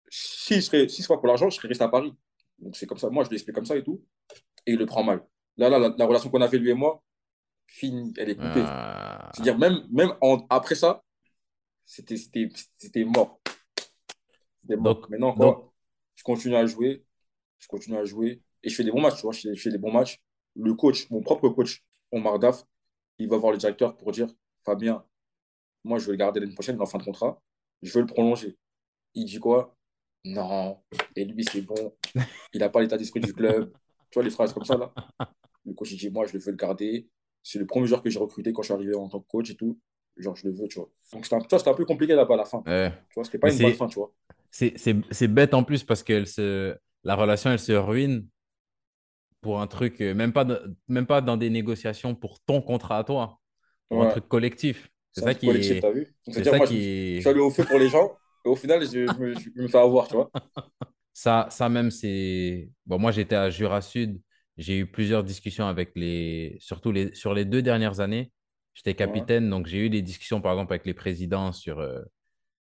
si 0.10 0.62
si 0.62 0.90
c'est 0.90 1.08
pas 1.10 1.18
pour 1.18 1.28
l'argent, 1.28 1.50
je 1.50 1.58
serais 1.58 1.70
resté 1.70 1.84
à 1.86 1.90
Paris. 1.90 2.16
Donc, 2.64 2.76
c'est 2.76 2.88
comme 2.88 2.98
ça, 2.98 3.10
moi, 3.10 3.24
je 3.24 3.30
lui 3.30 3.36
explique 3.36 3.56
comme 3.56 3.66
ça 3.66 3.78
et 3.78 3.84
tout, 3.84 4.02
et 4.66 4.74
il 4.74 4.78
le 4.80 4.86
prend 4.86 5.04
mal. 5.04 5.26
Là, 5.58 5.70
là, 5.70 5.80
la, 5.80 5.94
la 5.98 6.06
relation 6.06 6.30
qu'on 6.30 6.42
avait, 6.42 6.58
lui 6.58 6.70
et 6.72 6.74
moi, 6.74 7.04
finie, 7.68 8.14
elle 8.18 8.30
est 8.30 8.36
coupée. 8.36 8.62
Ah, 8.62 9.32
C'est-à-dire, 9.34 9.58
même, 9.58 9.86
même 9.92 10.14
en- 10.22 10.46
après 10.50 10.76
ça, 10.76 11.04
c'était, 11.86 12.16
mort. 13.06 13.40
C'était 14.62 14.76
mort. 14.78 14.96
Donc, 14.96 15.10
Maintenant, 15.10 15.30
donc, 15.30 15.38
quoi, 15.38 15.74
je 16.16 16.24
continue 16.24 16.56
à 16.56 16.66
jouer, 16.66 17.04
je 17.60 17.68
continue 17.68 17.98
à 17.98 18.06
jouer, 18.06 18.42
et 18.64 18.70
je 18.70 18.76
fais 18.76 18.84
des 18.84 18.92
bons 18.92 19.02
matchs, 19.02 19.18
tu 19.18 19.22
vois, 19.24 19.34
je 19.34 19.42
fais, 19.42 19.56
je 19.56 19.62
fais 19.62 19.72
des 19.72 19.78
bons 19.78 19.92
matchs. 19.92 20.22
Le 20.56 20.74
coach, 20.74 21.10
mon 21.10 21.22
propre 21.22 21.50
coach, 21.50 21.84
Omar 22.12 22.40
Daf, 22.40 22.64
il 23.20 23.28
va 23.28 23.38
voir 23.38 23.52
le 23.52 23.58
directeur 23.58 23.98
pour 23.98 24.12
dire, 24.12 24.28
Fabien, 24.66 25.04
moi, 25.84 26.00
je 26.00 26.06
veux 26.06 26.12
le 26.12 26.18
garder 26.18 26.40
l'année 26.40 26.54
prochaine, 26.54 26.76
il 26.76 26.80
est 26.80 26.84
en 26.84 26.86
fin 26.86 26.98
de 26.98 27.04
contrat, 27.04 27.42
je 27.82 27.92
veux 27.94 28.02
le 28.02 28.08
prolonger. 28.08 28.58
Il 29.16 29.26
dit 29.26 29.40
quoi? 29.40 29.76
Non, 30.26 30.80
et 31.16 31.26
lui, 31.26 31.44
c'est 31.44 31.62
bon, 31.62 31.94
il 32.54 32.60
n'a 32.60 32.70
pas 32.70 32.82
l'état 32.82 32.98
d'esprit 32.98 33.20
du 33.22 33.34
club. 33.34 33.72
Tu 34.12 34.20
vois, 34.20 34.24
les 34.26 34.30
phrases 34.30 34.54
comme 34.54 34.64
ça, 34.64 34.78
là. 34.78 34.94
Le 35.66 35.74
coach, 35.74 35.92
il 35.92 35.98
dit, 35.98 36.12
moi, 36.12 36.28
je 36.28 36.34
le 36.34 36.40
veux 36.40 36.52
le 36.52 36.58
garder, 36.58 37.10
c'est 37.42 37.58
le 37.58 37.66
premier 37.66 37.88
joueur 37.88 38.04
que 38.04 38.12
j'ai 38.12 38.20
recruté 38.20 38.54
quand 38.54 38.62
je 38.62 38.68
suis 38.68 38.74
arrivé 38.76 38.94
en 38.94 39.10
tant 39.10 39.20
que 39.22 39.28
coach 39.28 39.50
et 39.50 39.56
tout. 39.56 39.80
Genre, 40.18 40.36
je 40.36 40.48
le 40.48 40.54
veux, 40.54 40.68
tu 40.68 40.78
vois. 40.78 40.88
Donc, 41.12 41.26
c'était 41.26 41.36
un, 41.36 41.40
tu 41.40 41.48
vois, 41.50 41.58
c'était 41.58 41.72
un 41.72 41.74
peu 41.74 41.86
compliqué 41.86 42.14
là-bas 42.14 42.36
à 42.36 42.38
la 42.38 42.46
fin. 42.46 42.62
Ouais. 42.68 42.92
Tu 43.10 43.16
vois, 43.16 43.24
c'était 43.24 43.40
pas 43.40 43.48
Mais 43.48 43.54
une 43.54 43.58
c'est- 43.58 43.64
bonne 43.64 43.74
fin, 43.74 43.88
tu 43.88 43.96
vois. 43.96 44.14
C'est 44.52 45.28
bête 45.28 45.56
en 45.56 45.64
plus 45.64 45.84
parce 45.84 46.04
que 46.04 46.26
se... 46.26 46.78
la 47.04 47.16
relation, 47.16 47.50
elle 47.50 47.58
se 47.58 47.72
ruine 47.72 48.28
pour 49.42 49.60
un 49.62 49.68
truc, 49.68 50.00
euh, 50.02 50.14
même 50.14 50.32
pas, 50.32 50.46
de- 50.46 50.76
même 50.88 51.06
pas 51.06 51.22
dans 51.22 51.38
des 51.38 51.50
négociations 51.50 52.16
pour 52.16 52.40
ton 52.42 52.62
contrat 52.62 53.00
à 53.00 53.04
toi, 53.04 53.40
pour 53.90 54.04
un 54.04 54.10
truc 54.12 54.28
collectif. 54.28 54.90
C'est 55.12 55.22
ça 55.22 55.34
qui 55.34 55.50
est. 55.50 55.82
C'est 56.32 56.44
ça 56.44 56.60
qui 56.60 57.16
je 57.16 57.20
suis 57.22 57.30
allé 57.30 57.40
au 57.40 57.50
feu 57.50 57.64
pour 57.66 57.80
les 57.80 57.90
gens, 57.90 58.16
et 58.46 58.50
au 58.50 58.56
final, 58.56 58.82
je 58.86 59.10
me, 59.12 59.34
je 59.36 59.50
me 59.56 59.68
fais 59.68 59.78
avoir, 59.80 60.08
tu 60.08 60.16
vois. 60.16 60.32
Ça, 61.14 61.48
ça 61.52 61.70
même, 61.70 61.92
c'est. 61.92 62.70
Bon, 62.86 63.00
moi, 63.00 63.12
j'étais 63.12 63.36
à 63.36 63.50
Jura 63.50 63.82
Sud. 63.82 64.22
J'ai 64.58 64.80
eu 64.80 64.88
plusieurs 64.88 65.24
discussions 65.24 65.68
avec 65.68 65.92
les. 65.96 66.58
Surtout 66.60 66.92
les... 66.92 67.14
sur 67.16 67.34
les 67.34 67.46
deux 67.46 67.62
dernières 67.62 68.00
années. 68.00 68.32
J'étais 68.74 68.96
Ouais, 69.00 69.28
capitaine, 69.28 69.50
donc 69.50 69.68
j'ai 69.68 69.86
eu 69.86 69.90
des 69.92 70.02
discussions, 70.02 70.42
par 70.42 70.54
exemple, 70.54 70.74
avec 70.74 70.86
les 70.88 70.96
présidents 70.96 71.52
sur, 71.54 71.80
euh, 71.80 72.02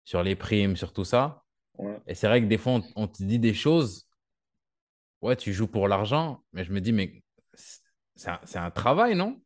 sur 0.06 0.24
les 0.24 0.36
primes, 0.36 0.76
sur 0.78 0.94
tout 0.94 1.06
ça. 1.06 1.44
ouais. 1.78 2.02
Et 2.08 2.16
c'est 2.16 2.28
vrai 2.28 2.42
que 2.42 2.48
des 2.48 2.58
fois, 2.60 2.74
on, 2.74 2.84
on 2.96 3.08
te 3.08 3.24
dit 3.24 3.40
des 3.40 3.54
choses. 3.56 4.08
Ouais, 5.22 5.36
tu 5.36 5.54
joues 5.54 5.68
pour 5.68 5.88
l'argent, 5.88 6.44
mais 6.54 6.64
je 6.64 6.72
me 6.72 6.82
dis, 6.82 6.92
mais 6.94 7.24
c'est 8.16 8.30
un, 8.30 8.40
un 8.66 8.72
travail, 8.72 9.16
non? 9.16 9.42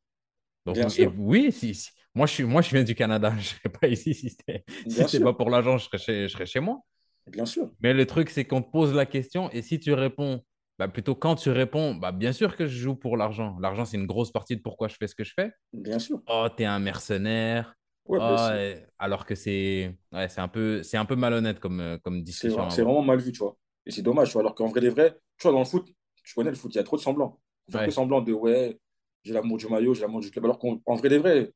Donc, 0.65 0.79
Bien 0.79 0.89
sûr, 0.89 1.13
oui, 1.17 1.51
si, 1.53 1.75
si- 1.75 1.91
Moi, 2.19 2.27
je 2.27 2.33
suis, 2.33 2.43
moi, 2.43 2.61
je 2.61 2.71
viens 2.71 2.83
du 2.83 2.95
Canada. 2.95 3.29
Je 3.33 3.37
ne 3.37 3.41
serais 3.43 3.69
pas 3.69 3.87
ici 3.87 4.13
si 4.13 4.29
c'était 4.29 4.65
si 4.89 5.21
pas 5.21 5.31
pour 5.31 5.49
l'argent, 5.49 5.77
je 5.77 5.85
serais 5.85 5.97
chez, 5.97 6.27
je 6.27 6.33
serais 6.33 6.45
chez 6.45 6.59
moi. 6.59 6.81
bien 7.27 7.45
sûr, 7.45 7.71
Mais 7.79 7.93
le 7.93 8.05
truc, 8.05 8.29
c'est 8.29 8.43
qu'on 8.43 8.61
te 8.61 8.69
pose 8.69 8.93
la 8.93 9.05
question 9.05 9.49
et 9.51 9.61
si 9.61 9.79
tu 9.79 9.93
réponds, 9.93 10.43
bah, 10.77 10.89
plutôt 10.89 11.15
quand 11.15 11.35
tu 11.35 11.49
réponds, 11.49 11.95
bah, 11.95 12.11
bien 12.11 12.33
sûr 12.33 12.57
que 12.57 12.67
je 12.67 12.77
joue 12.77 12.95
pour 12.95 13.15
l'argent. 13.15 13.57
L'argent, 13.61 13.85
c'est 13.85 13.95
une 13.95 14.05
grosse 14.05 14.33
partie 14.33 14.57
de 14.57 14.61
pourquoi 14.61 14.89
je 14.89 14.95
fais 14.99 15.07
ce 15.07 15.15
que 15.15 15.23
je 15.23 15.31
fais. 15.33 15.53
bien 15.71 15.97
sûr. 15.99 16.21
Oh, 16.27 16.47
t'es 16.53 16.65
un 16.65 16.79
mercenaire. 16.79 17.73
Ouais, 18.05 18.19
Oh, 18.19 18.27
ben, 18.27 18.51
euh, 18.51 18.75
alors 18.97 19.25
que 19.25 19.35
c'est 19.35 19.97
ouais, 20.11 20.27
c'est 20.27 20.41
un 20.41 20.49
peu, 20.49 20.83
c'est 20.83 20.97
un 20.97 21.05
peu 21.05 21.15
malhonnête 21.15 21.61
comme, 21.61 21.79
euh, 21.79 21.97
comme 22.03 22.21
discussion 22.21 22.69
c'est 22.69 22.81
vraiment 22.81 23.01
mal 23.01 23.19
vu, 23.19 23.31
tu 23.31 23.39
vois. 23.39 23.55
Et 23.85 23.91
c'est 23.91 24.01
dommage, 24.01 24.27
tu 24.29 24.33
vois. 24.33 24.41
Alors 24.41 24.55
qu'en 24.55 24.67
vrai 24.67 24.81
des 24.81 24.89
vrais, 24.89 25.11
tu 25.37 25.43
vois, 25.43 25.53
dans 25.53 25.59
le 25.59 25.65
foot, 25.65 25.87
tu 26.23 26.33
connais 26.33 26.49
le 26.49 26.55
foot, 26.57 26.73
il 26.73 26.77
y 26.77 26.81
a 26.81 26.83
trop 26.83 26.97
de 26.97 27.01
semblants. 27.01 27.39
Font 27.69 27.77
que 27.79 27.85
Ouais, 27.85 27.91
semblant 27.91 28.21
de, 28.21 28.33
ouais, 28.33 28.77
j'ai 29.23 29.33
l'amour 29.33 29.57
du 29.57 29.67
maillot, 29.67 29.93
j'ai 29.93 30.01
l'amour 30.01 30.21
du 30.21 30.31
club. 30.31 30.45
Alors 30.45 30.59
qu'en 30.59 30.81
en 30.85 30.95
vrai 30.95 31.09
des 31.09 31.17
vrais, 31.19 31.53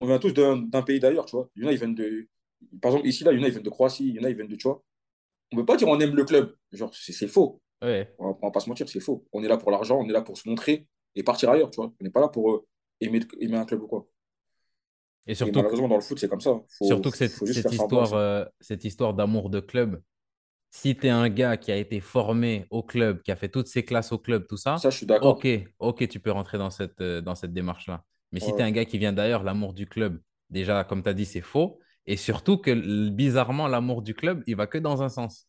on 0.00 0.06
vient 0.06 0.18
tous 0.18 0.32
d'un 0.32 0.82
pays 0.82 1.00
d'ailleurs, 1.00 1.26
tu 1.26 1.36
vois. 1.36 1.48
Il 1.56 1.62
y 1.62 1.66
en 1.66 1.68
a, 1.68 1.72
ils 1.72 1.78
viennent 1.78 1.94
de. 1.94 2.28
Par 2.80 2.90
exemple, 2.92 3.08
ici, 3.08 3.24
là, 3.24 3.32
il 3.32 3.38
y 3.38 3.40
en 3.40 3.44
a, 3.44 3.48
ils 3.48 3.52
viennent 3.52 3.62
de 3.62 3.70
Croatie, 3.70 4.08
il 4.08 4.14
y 4.14 4.20
en 4.20 4.24
a, 4.24 4.30
ils 4.30 4.36
viennent 4.36 4.48
de, 4.48 4.56
tu 4.56 4.68
vois. 4.68 4.82
On 5.52 5.56
ne 5.56 5.62
peut 5.62 5.66
pas 5.66 5.76
dire 5.76 5.88
on 5.88 5.98
aime 6.00 6.14
le 6.14 6.24
club. 6.24 6.54
Genre, 6.72 6.90
c'est 6.94 7.28
faux. 7.28 7.60
ouais. 7.82 8.14
On 8.18 8.36
on 8.40 8.46
va 8.46 8.50
pas 8.50 8.60
se 8.60 8.68
mentir, 8.68 8.88
c'est 8.88 9.00
faux. 9.00 9.26
On 9.32 9.42
est 9.42 9.48
là 9.48 9.56
pour 9.56 9.70
l'argent, 9.70 9.98
on 10.00 10.08
est 10.08 10.12
là 10.12 10.22
pour 10.22 10.36
se 10.36 10.48
montrer 10.48 10.86
et 11.14 11.22
partir 11.22 11.50
ailleurs, 11.50 11.70
tu 11.70 11.76
vois. 11.76 11.92
On 12.00 12.04
n'est 12.04 12.10
pas 12.10 12.20
là 12.20 12.28
pour 12.28 12.50
euh, 12.52 12.66
aimer, 13.00 13.20
aimer 13.40 13.56
un 13.56 13.64
club 13.64 13.82
ou 13.82 13.86
quoi. 13.86 14.06
Et 15.26 15.32
Et 15.32 15.34
surtout, 15.34 15.52
que- 15.52 15.56
malheureusement, 15.58 15.88
dans 15.88 15.96
le 15.96 16.00
foot, 16.00 16.18
c'est 16.18 16.28
comme 16.28 16.40
ça. 16.40 16.60
Faut, 16.78 16.86
surtout 16.86 17.10
que 17.10 17.16
cette, 17.16 17.72
histoire, 17.72 18.14
euh, 18.14 18.44
cette 18.60 18.84
histoire 18.84 19.14
d'amour 19.14 19.50
de 19.50 19.60
club, 19.60 20.00
si 20.70 20.96
tu 20.96 21.06
es 21.06 21.10
un 21.10 21.28
gars 21.28 21.56
qui 21.56 21.72
a 21.72 21.76
été 21.76 22.00
formé 22.00 22.66
au 22.70 22.82
club, 22.82 23.22
qui 23.22 23.30
a 23.30 23.36
fait 23.36 23.48
toutes 23.48 23.68
ses 23.68 23.84
classes 23.84 24.12
au 24.12 24.18
club, 24.18 24.46
tout 24.46 24.56
ça, 24.56 24.76
Ça, 24.76 24.90
je 24.90 24.98
suis 24.98 25.06
d'accord. 25.06 25.36
ok, 25.36 25.46
ok, 25.78 26.08
tu 26.08 26.20
peux 26.20 26.30
rentrer 26.30 26.58
dans 26.58 26.70
cette, 26.70 27.00
euh, 27.00 27.20
dans 27.20 27.34
cette 27.34 27.52
démarche-là. 27.52 28.04
Mais 28.32 28.40
si 28.40 28.52
tu 28.52 28.58
es 28.58 28.62
un 28.62 28.70
gars 28.70 28.84
qui 28.84 28.98
vient 28.98 29.12
d'ailleurs, 29.12 29.42
l'amour 29.42 29.72
du 29.72 29.86
club, 29.86 30.20
déjà, 30.50 30.84
comme 30.84 31.02
tu 31.02 31.08
as 31.08 31.14
dit, 31.14 31.24
c'est 31.24 31.40
faux. 31.40 31.78
Et 32.06 32.16
surtout 32.16 32.58
que 32.58 33.08
bizarrement, 33.10 33.68
l'amour 33.68 34.02
du 34.02 34.14
club, 34.14 34.42
il 34.46 34.56
va 34.56 34.66
que 34.66 34.78
dans 34.78 35.02
un 35.02 35.08
sens. 35.08 35.46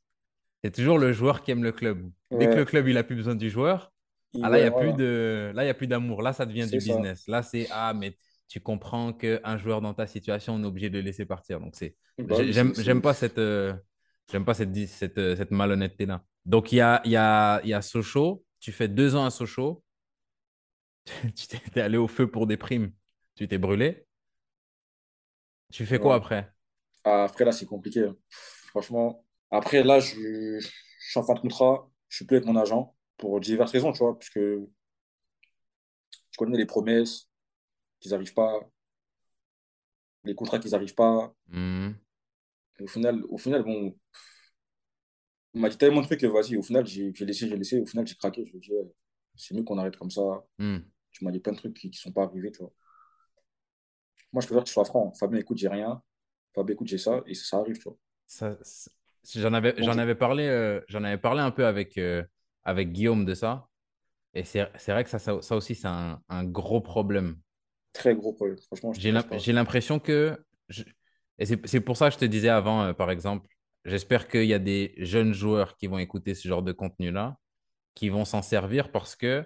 C'est 0.63 0.71
toujours 0.75 0.97
le 0.97 1.13
joueur 1.13 1.41
qui 1.41 1.51
aime 1.51 1.63
le 1.63 1.71
club. 1.71 2.09
Dès 2.31 2.47
que 2.47 2.55
le 2.55 2.65
club, 2.65 2.87
il 2.87 2.97
a 2.97 3.03
plus 3.03 3.15
besoin 3.15 3.35
du 3.35 3.49
joueur, 3.49 3.91
ah 4.43 4.49
là, 4.49 4.59
il 4.59 4.61
n'y 4.61 4.67
a 4.67 4.71
plus 4.71 4.93
de, 4.93 5.51
là, 5.55 5.63
il 5.63 5.67
y 5.67 5.69
a 5.69 5.73
plus 5.73 5.87
d'amour. 5.87 6.21
Là, 6.21 6.33
ça 6.33 6.45
devient 6.45 6.67
du 6.69 6.79
ça. 6.79 6.93
business. 6.93 7.27
Là, 7.27 7.41
c'est, 7.41 7.67
ah, 7.71 7.93
mais 7.93 8.15
tu 8.47 8.59
comprends 8.59 9.13
qu'un 9.13 9.57
joueur 9.57 9.81
dans 9.81 9.93
ta 9.93 10.05
situation, 10.05 10.55
on 10.55 10.63
est 10.63 10.67
obligé 10.67 10.89
de 10.89 10.97
le 10.97 11.03
laisser 11.03 11.25
partir. 11.25 11.59
Donc, 11.59 11.75
c'est, 11.75 11.95
Bah 12.17 12.35
j'aime, 12.43 13.01
pas 13.01 13.13
cette, 13.13 13.39
euh, 13.39 13.73
j'aime 14.31 14.45
pas 14.45 14.53
cette, 14.53 14.75
cette, 14.87 15.35
cette 15.35 15.51
malhonnêteté-là. 15.51 16.23
Donc, 16.45 16.71
il 16.71 16.75
y 16.75 16.81
a, 16.81 17.01
il 17.05 17.11
y 17.11 17.15
a, 17.15 17.61
il 17.63 17.69
y 17.69 17.73
a 17.73 17.81
Sochaux. 17.81 18.43
Tu 18.59 18.71
fais 18.71 18.87
deux 18.87 19.15
ans 19.15 19.25
à 19.25 19.29
Sochaux. 19.29 19.83
Tu 21.35 21.47
t'es 21.71 21.81
allé 21.81 21.97
au 21.97 22.07
feu 22.07 22.29
pour 22.29 22.47
des 22.47 22.57
primes. 22.57 22.91
Tu 23.35 23.47
t'es 23.47 23.57
brûlé. 23.57 24.05
Tu 25.71 25.85
fais 25.88 25.99
quoi 25.99 26.13
Ouais. 26.13 26.15
après? 26.15 26.53
Ah, 27.05 27.25
Après, 27.25 27.45
là, 27.45 27.51
c'est 27.53 27.65
compliqué. 27.65 28.07
Franchement. 28.69 29.25
Après, 29.51 29.83
là, 29.83 29.99
je, 29.99 30.15
je 30.59 30.67
suis 31.12 31.19
en 31.19 31.23
fin 31.23 31.33
de 31.35 31.39
contrat. 31.41 31.89
Je 32.09 32.17
suis 32.17 32.25
plus 32.25 32.38
avec 32.38 32.47
mon 32.47 32.57
agent 32.57 32.95
pour 33.17 33.39
diverses 33.39 33.71
raisons, 33.71 33.91
tu 33.93 33.99
vois. 33.99 34.15
Parce 34.17 34.29
que 34.31 34.67
je 36.31 36.38
connais 36.38 36.57
les 36.57 36.65
promesses 36.65 37.29
qu'ils 38.01 38.12
n'arrivent 38.12 38.33
pas, 38.35 38.59
les 40.23 40.33
contrats 40.35 40.59
qu'ils 40.59 40.71
n'arrivent 40.71 40.95
pas. 40.95 41.33
Et 42.79 42.83
au 42.83 42.88
final, 42.88 43.23
au 43.29 43.38
final, 43.38 43.63
bon, 43.63 43.95
il 45.53 45.62
m'a 45.62 45.69
dit 45.69 45.77
tellement 45.77 46.01
de 46.01 46.05
trucs 46.07 46.21
que 46.21 46.25
vas-y, 46.27 46.57
au 46.57 46.63
final, 46.63 46.85
j'ai 46.88 47.12
j'ai 47.13 47.25
laissé, 47.25 47.47
j'ai 47.47 47.55
laissé. 47.57 47.79
Au 47.81 47.85
final, 47.85 48.07
j'ai 48.07 48.15
craqué. 48.15 48.45
Je 48.45 48.55
me 48.55 48.59
dis, 48.62 48.71
ouais, 48.71 48.88
c'est 49.39 49.56
mieux 49.56 49.63
qu'on 49.63 49.78
arrête 49.80 49.97
comme 49.97 50.12
ça. 50.12 50.45
hmm. 50.60 50.80
Tu 51.12 51.25
m'as 51.25 51.32
dit 51.32 51.39
plein 51.39 51.54
de 51.54 51.58
trucs 51.60 51.75
qui 51.75 51.89
ne 51.89 51.93
sont 51.93 52.12
pas 52.13 52.23
arrivés, 52.23 52.52
tu 52.52 52.60
vois. 52.60 52.73
Moi, 54.34 54.41
je 54.41 54.47
préfère 54.47 54.63
que 54.63 54.67
tu 54.69 54.73
sois 54.73 54.86
franc. 54.86 55.13
Fabien, 55.13 55.39
écoute, 55.39 55.58
j'ai 55.60 55.67
rien. 55.67 56.02
Fabien, 56.56 56.73
écoute, 56.73 56.88
j'ai 56.88 56.97
ça. 56.97 57.21
Et 57.28 57.36
ça, 57.36 57.58
arrive, 57.60 57.78
tu 57.78 57.84
vois. 57.84 57.97
Ça, 58.28 58.58
j'en 59.36 59.54
avais, 59.54 59.75
j'en 59.84 59.97
avais 59.97 60.15
parlé, 60.15 60.43
euh, 60.47 60.82
j'en 60.88 61.04
avais 61.04 61.17
parlé 61.17 61.41
un 61.41 61.52
peu 61.52 61.65
avec, 61.65 61.97
euh, 61.97 62.23
avec 62.63 62.91
Guillaume 62.91 63.25
de 63.25 63.34
ça. 63.34 63.67
Et 64.34 64.43
c'est 64.45 64.69
c'est 64.78 64.91
vrai 64.93 65.04
que 65.04 65.12
ça, 65.12 65.19
ça, 65.19 65.41
ça 65.41 65.56
aussi, 65.58 65.75
c'est 65.75 65.88
un, 65.88 66.21
un 66.30 66.45
gros 66.45 66.82
problème. 66.82 67.38
très 67.93 68.15
gros 68.15 68.34
problème. 68.34 68.58
Franchement, 68.67 68.93
J'ai 68.93 69.12
l'im- 69.12 69.25
j'ai 69.38 69.54
l'impression 69.54 69.99
que. 69.99 70.38
je- 70.69 70.84
Et 71.39 71.45
c'est 71.45 71.65
c'est 71.67 71.80
pour 71.82 71.95
ça 71.97 72.10
que 72.10 72.15
je 72.15 72.19
te 72.19 72.25
disais 72.25 72.49
avant, 72.49 72.84
euh, 72.84 72.93
par 72.93 73.12
exemple, 73.12 73.47
j'espère 73.86 74.28
qu'il 74.28 74.45
y 74.45 74.54
a 74.54 74.60
des 74.60 74.93
jeunes 74.97 75.34
joueurs 75.34 75.78
qui 75.78 75.88
vont 75.88 75.97
écouter 75.99 76.36
ce 76.36 76.47
genre 76.47 76.63
de 76.63 76.71
contenu-là, 76.73 77.38
qui 77.95 78.10
vont 78.10 78.25
s'en 78.25 78.41
servir 78.41 78.91
parce 78.91 79.15
que, 79.15 79.45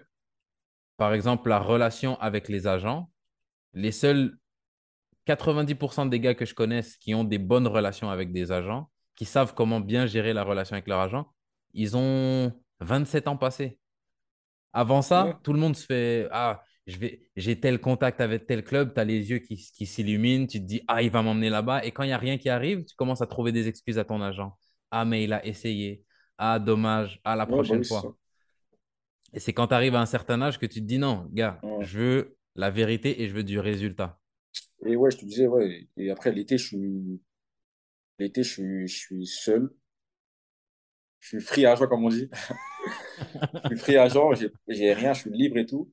par 0.98 1.14
exemple, 1.14 1.50
la 1.50 1.60
relation 1.60 2.20
avec 2.22 2.50
les 2.50 2.68
agents, 2.68 3.12
les 3.74 3.92
seuls 3.92 4.38
90% 5.26 6.06
des 6.08 6.20
gars 6.22 6.36
que 6.36 6.46
je 6.46 6.56
connaisse 6.56 6.98
qui 6.98 7.16
ont 7.16 7.24
des 7.26 7.40
bonnes 7.40 7.68
relations 7.68 8.10
avec 8.12 8.34
des 8.34 8.52
agents, 8.52 8.90
qui 9.16 9.26
savent 9.26 9.54
comment 9.56 9.80
bien 9.82 10.08
gérer 10.08 10.34
la 10.34 10.44
relation 10.44 10.76
avec 10.76 10.88
leur 10.88 11.00
agent, 11.02 11.28
ils 11.74 11.98
ont 11.98 12.54
27 12.82 13.28
ans 13.28 13.38
passés. 13.38 13.80
Avant 14.74 15.02
Ouais, 15.14 15.34
ça, 15.34 15.40
tout 15.44 15.54
le 15.54 15.60
monde 15.60 15.76
se 15.76 15.86
fait 15.86 16.28
Ah, 16.32 16.64
j'ai 16.88 17.60
tel 17.60 17.80
contact 17.80 18.22
avec 18.22 18.46
tel 18.48 18.64
club, 18.64 18.94
tu 18.94 19.00
as 19.00 19.04
les 19.06 19.30
yeux 19.30 19.40
qui, 19.40 19.56
qui 19.58 19.86
s'illuminent, 19.86 20.48
tu 20.48 20.60
te 20.60 20.66
dis 20.66 20.82
Ah, 20.88 21.02
il 21.04 21.12
va 21.12 21.22
m'emmener 21.22 21.50
là-bas. 21.50 21.86
Et 21.86 21.92
quand 21.92 22.04
il 22.04 22.08
n'y 22.08 22.14
a 22.14 22.18
rien 22.18 22.38
qui 22.38 22.50
arrive, 22.50 22.84
tu 22.86 22.96
commences 22.96 23.22
à 23.22 23.28
trouver 23.28 23.52
des 23.52 23.68
excuses 23.68 24.00
à 24.00 24.04
ton 24.06 24.22
agent. 24.22 24.58
Ah, 24.92 25.06
mais 25.06 25.24
il 25.24 25.34
a 25.34 25.46
essayé. 25.46 26.04
Ah, 26.38 26.60
dommage. 26.60 27.20
Ah, 27.24 27.36
la 27.36 27.46
ouais, 27.46 27.64
bah 27.64 27.64
prochaine 27.64 27.80
oui, 27.80 27.86
fois. 27.86 28.16
Et 29.34 29.39
c'est 29.39 29.54
quand 29.54 29.67
tu 29.67 29.74
arrives 29.74 29.96
à 29.96 30.02
un 30.02 30.06
certain 30.06 30.41
âge 30.41 30.60
que 30.60 30.65
tu 30.65 30.80
te 30.82 30.86
dis 30.86 31.00
Non, 31.00 31.28
gars, 31.32 31.60
Ouais. 31.63 31.84
je 31.86 32.00
veux 32.00 32.38
la 32.56 32.69
vérité 32.69 33.22
et 33.24 33.28
je 33.28 33.34
veux 33.34 33.43
du 33.43 33.60
résultat. 33.60 34.19
Et 34.86 34.96
ouais, 34.96 35.10
je 35.12 35.17
te 35.17 35.26
disais, 35.26 35.48
ouais. 35.48 35.88
Et 35.98 36.12
après, 36.12 36.32
l'été, 36.32 36.58
je 36.58 36.67
suis, 36.67 37.22
l'été, 38.19 38.43
je 38.43 38.52
suis, 38.52 38.88
je 38.88 38.96
suis 38.96 39.26
seul. 39.26 39.74
Je 41.19 41.30
suis 41.30 41.41
free 41.41 41.65
agent, 41.65 41.88
comme 41.88 42.04
on 42.04 42.10
dit. 42.10 42.30
Je 43.63 43.67
suis 43.69 43.78
free 43.78 43.98
agent, 43.98 44.32
j'ai, 44.67 44.93
rien, 44.93 45.13
je 45.13 45.22
suis 45.22 45.30
libre 45.32 45.58
et 45.58 45.65
tout. 45.65 45.89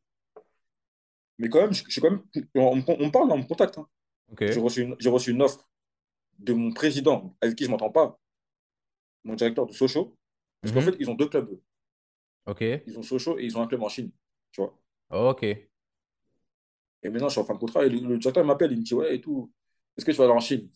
Mais 1.38 1.48
quand 1.48 1.60
même, 1.60 1.72
je, 1.72 1.84
je 1.86 1.90
suis 1.90 2.00
quand 2.00 2.10
même, 2.10 2.22
on, 2.56 2.76
me- 2.76 2.82
on 3.02 3.10
parle, 3.10 3.30
on 3.30 3.38
me 3.38 3.44
contacte. 3.46 3.78
hein. 3.78 3.86
J'ai 4.40 4.58
reçu 4.58 4.82
une, 4.82 4.96
j'ai 4.98 5.08
reçu 5.08 5.30
une 5.30 5.40
offre 5.40 5.70
de 6.40 6.52
mon 6.52 6.72
président, 6.72 7.36
avec 7.40 7.56
qui 7.56 7.64
je 7.64 7.70
m'entends 7.70 7.90
pas, 7.90 8.18
mon 9.24 9.34
directeur 9.34 9.66
de 9.66 9.72
Sochaux. 9.72 10.16
Parce 10.60 10.72
qu'en 10.74 10.80
Mhm. 10.80 10.86
fait, 10.92 10.96
ils 10.98 11.08
ont 11.10 11.14
deux 11.14 11.28
clubs. 11.28 11.60
Ok. 12.46 12.62
Ils 12.86 12.98
ont 12.98 13.02
Sochaux 13.02 13.38
et 13.38 13.44
ils 13.44 13.56
ont 13.56 13.62
un 13.62 13.66
club 13.66 13.82
en 13.82 13.88
Chine. 13.88 14.10
Tu 14.52 14.60
vois. 14.60 14.76
Ok. 15.08 15.42
Et 15.42 15.68
maintenant, 17.02 17.28
je 17.28 17.32
suis 17.32 17.40
en 17.40 17.44
fin 17.44 17.54
de 17.54 17.58
contrat 17.58 17.84
et 17.84 17.88
le, 17.88 17.98
le 18.00 18.18
directeur 18.18 18.44
il 18.44 18.46
m'appelle, 18.46 18.72
il 18.72 18.78
me 18.78 18.82
dit, 18.84 18.94
ouais, 18.94 19.16
et 19.16 19.20
tout. 19.20 19.50
Est-ce 19.96 20.04
que 20.04 20.10
tu 20.12 20.16
vas 20.18 20.24
aller 20.24 20.32
en 20.32 20.40
Chine? 20.40 20.68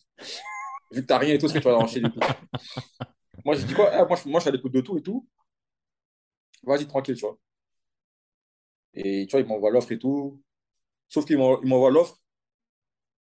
Vu 0.93 1.03
que 1.03 1.07
t'as 1.07 1.19
rien 1.19 1.35
et 1.35 1.39
tout, 1.39 1.47
est-ce 1.47 1.55
que 1.55 1.59
tu 1.59 1.65
vas 1.65 1.73
aller 1.73 1.83
en 1.83 1.87
Chine 1.87 2.07
et 2.07 2.13
tout? 2.13 2.21
Moi, 3.45 3.55
j'ai 3.55 3.65
dit 3.65 3.75
quoi? 3.75 3.91
Ah, 3.93 4.05
moi, 4.07 4.17
je, 4.23 4.29
moi, 4.29 4.41
je 4.41 4.43
suis 4.45 4.49
à 4.49 4.53
l'écoute 4.53 4.73
de 4.73 4.81
tout 4.81 4.99
et 4.99 5.03
tout. 5.03 5.27
Vas-y, 6.65 6.87
tranquille, 6.89 7.15
tu 7.15 7.21
vois. 7.21 7.39
Et 8.95 9.27
tu 9.27 9.33
vois, 9.33 9.41
il 9.41 9.47
m'envoie 9.47 9.71
l'offre 9.71 9.93
et 9.93 9.99
tout. 9.99 10.43
Sauf 11.09 11.27
qu'il 11.27 11.39
m'en- 11.39 11.61
il 11.63 11.69
m'envoie 11.69 11.91
l'offre 11.91 12.19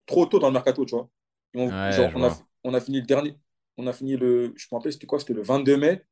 trop 0.06 0.26
tôt 0.26 0.38
dans 0.38 0.48
le 0.48 0.52
mercato, 0.54 0.84
tu 0.84 0.94
vois. 0.94 1.08
Ouais, 1.54 1.70
genre, 1.92 2.10
je 2.10 2.16
on 2.16 2.22
a, 2.24 2.30
on 2.64 2.74
a 2.74 2.80
fini 2.80 3.00
le 3.00 3.06
dernier. 3.06 3.36
On 3.76 3.86
a 3.86 3.92
fini 3.92 4.16
le. 4.16 4.52
Je 4.56 4.66
me 4.70 4.76
rappelle, 4.76 4.92
c'était 4.92 5.06
quoi? 5.06 5.18
C'était 5.20 5.34
le 5.34 5.42
22 5.42 5.76
mai. 5.76 6.04